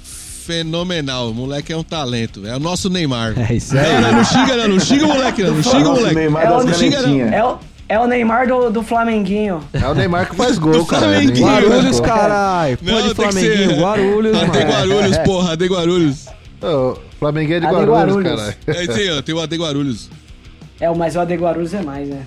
Fenomenal. 0.46 1.30
O 1.30 1.34
moleque 1.34 1.72
é 1.74 1.78
um 1.78 1.84
talento. 1.84 2.46
É 2.46 2.56
o 2.56 2.60
nosso 2.60 2.90
Neymar. 2.90 3.34
É 3.50 3.54
isso 3.54 3.74
Não, 3.76 3.82
aí. 3.82 4.02
não, 4.02 4.12
não 4.14 4.24
xinga, 4.24 4.56
não. 4.58 4.68
Não 4.68 4.80
xinga 4.80 5.06
o 5.06 5.08
moleque, 5.08 5.44
não. 5.44 5.54
Não 5.56 5.64
xinga 5.64 5.90
o 5.90 5.94
moleque. 5.96 6.16
Neymar 6.16 6.44
É 6.46 6.52
o- 6.52 6.64
não 6.64 6.74
xinga, 6.74 7.02
não. 7.04 7.20
É 7.34 7.44
o, 7.46 7.58
é 7.88 8.00
o 8.00 8.08
Neymar 8.08 8.48
do, 8.48 8.70
do 8.72 8.84
Flamenguinho. 8.84 9.64
É 9.74 9.88
o 9.88 9.94
Neymar 9.94 10.30
que 10.30 10.36
faz 10.36 10.58
gol, 10.58 10.86
cara. 10.86 11.04
Flamenguinho. 11.08 11.46
Guarulhos, 11.48 12.00
caralho. 12.00 12.78
Pô, 12.80 12.86
Não, 12.86 12.96
de 12.96 13.02
tem 13.02 13.10
que 13.10 13.16
Flamenguinho, 13.34 13.70
ser- 13.70 13.80
Guarulhos, 13.80 14.38
AD 14.38 14.48
mano. 14.60 14.72
Guarulhos, 14.72 15.18
porra. 15.20 15.52
AD 15.54 15.66
Guarulhos. 15.68 16.26
Ô, 16.62 16.98
Flamenguinho 17.20 17.58
é 17.58 17.60
de 17.60 17.66
Guarulhos, 17.68 17.90
Guarulhos. 17.90 18.30
caralho. 18.38 18.56
É 18.68 18.84
isso 18.84 18.92
aí, 18.94 19.10
ó. 19.12 19.22
Tem 19.22 19.36
o 19.36 19.40
AD 19.42 19.56
Guarulhos. 19.56 20.10
É, 20.80 20.90
mas 20.94 21.16
o 21.16 21.20
AD 21.20 21.36
Guarulhos 21.36 21.74
é 21.74 21.82
mais, 21.82 22.08
né? 22.08 22.26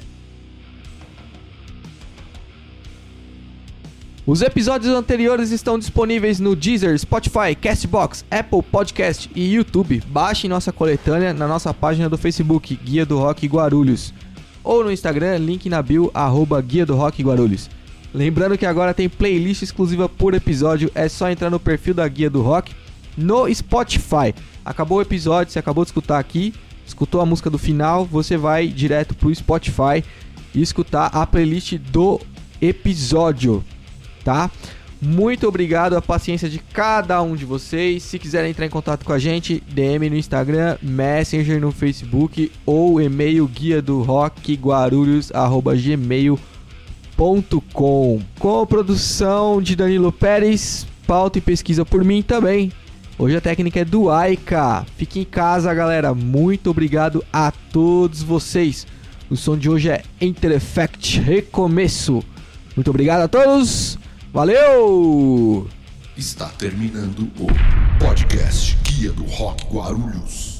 Os 4.25 4.41
episódios 4.41 4.95
anteriores 4.95 5.51
estão 5.51 5.77
disponíveis 5.77 6.39
no 6.39 6.55
Deezer, 6.55 6.97
Spotify, 6.97 7.57
Castbox, 7.61 8.25
Apple 8.31 8.63
Podcast 8.63 9.29
e 9.35 9.55
YouTube. 9.55 10.01
Baixe 10.07 10.47
nossa 10.47 10.71
coletânea 10.71 11.35
na 11.35 11.49
nossa 11.49 11.75
página 11.75 12.09
do 12.09 12.17
Facebook, 12.17 12.77
Guia 12.77 13.05
do 13.05 13.19
Rock 13.19 13.49
Guarulhos. 13.49 14.15
Ou 14.63 14.85
no 14.85 14.93
Instagram, 14.93 15.39
link 15.39 15.69
na 15.69 15.83
bio, 15.83 16.09
arroba 16.15 16.61
Guia 16.63 16.87
do 16.87 16.95
Rock 16.95 17.21
Guarulhos. 17.21 17.69
Lembrando 18.15 18.57
que 18.57 18.65
agora 18.65 18.95
tem 18.95 19.09
playlist 19.09 19.63
exclusiva 19.63 20.09
por 20.09 20.35
episódio, 20.35 20.89
é 20.95 21.09
só 21.09 21.29
entrar 21.29 21.51
no 21.51 21.59
perfil 21.59 21.95
da 21.95 22.07
Guia 22.07 22.31
do 22.31 22.43
Rock 22.43 22.73
no 23.17 23.53
Spotify. 23.53 24.33
Acabou 24.65 24.99
o 24.99 25.03
episódio, 25.03 25.53
você 25.53 25.59
acabou 25.59 25.83
de 25.83 25.89
escutar 25.89 26.21
aqui, 26.21 26.55
escutou 26.87 27.21
a 27.21 27.27
música 27.27 27.51
do 27.51 27.59
final, 27.59 28.05
você 28.05 28.37
vai 28.37 28.69
direto 28.69 29.15
pro 29.15 29.35
Spotify 29.35 30.05
e 30.55 30.61
escutar 30.61 31.07
a 31.07 31.27
playlist 31.27 31.75
do 31.79 32.21
episódio 32.61 33.65
tá? 34.23 34.51
Muito 35.01 35.49
obrigado 35.49 35.95
a 35.97 36.03
paciência 36.03 36.49
de 36.49 36.59
cada 36.61 37.21
um 37.23 37.35
de 37.35 37.45
vocês. 37.45 38.05
Se 38.05 38.21
quiserem 38.21 38.51
entrar 38.51 38.67
em 38.67 38.71
contato 38.71 39.05
com 39.05 39.13
a 39.13 39.19
gente, 39.19 39.61
DM 39.69 40.09
no 40.09 40.17
Instagram, 40.17 40.79
Messenger 40.81 41.61
no 41.61 41.73
Facebook 41.73 42.53
ou 42.65 43.01
e-mail 43.01 43.49
guia 43.49 43.83
do 43.83 44.01
rock 44.03 44.57
gmail.com. 45.77 46.41
Com 48.39 48.67
produção 48.67 49.61
de 49.61 49.75
Danilo 49.75 50.13
Pérez, 50.13 50.87
pauta 51.05 51.39
e 51.39 51.41
pesquisa 51.41 51.85
por 51.85 52.05
mim 52.05 52.23
também. 52.23 52.71
Hoje 53.23 53.37
a 53.37 53.41
técnica 53.41 53.79
é 53.79 53.85
do 53.85 54.11
Aika. 54.11 54.85
Fique 54.97 55.21
em 55.21 55.25
casa, 55.25 55.73
galera. 55.73 56.13
Muito 56.13 56.69
obrigado 56.69 57.25
a 57.33 57.53
todos 57.53 58.21
vocês. 58.21 58.85
O 59.31 59.37
som 59.37 59.57
de 59.57 59.71
hoje 59.71 59.91
é 59.91 60.03
Enter 60.21 60.51
Effect 60.51 61.21
Recomeço. 61.21 62.25
Muito 62.75 62.91
obrigado 62.91 63.21
a 63.21 63.29
todos. 63.29 63.97
Valeu! 64.33 65.69
Está 66.17 66.49
terminando 66.49 67.31
o 67.39 67.47
podcast 68.05 68.77
Guia 68.83 69.13
do 69.13 69.23
Rock 69.23 69.73
Guarulhos. 69.73 70.52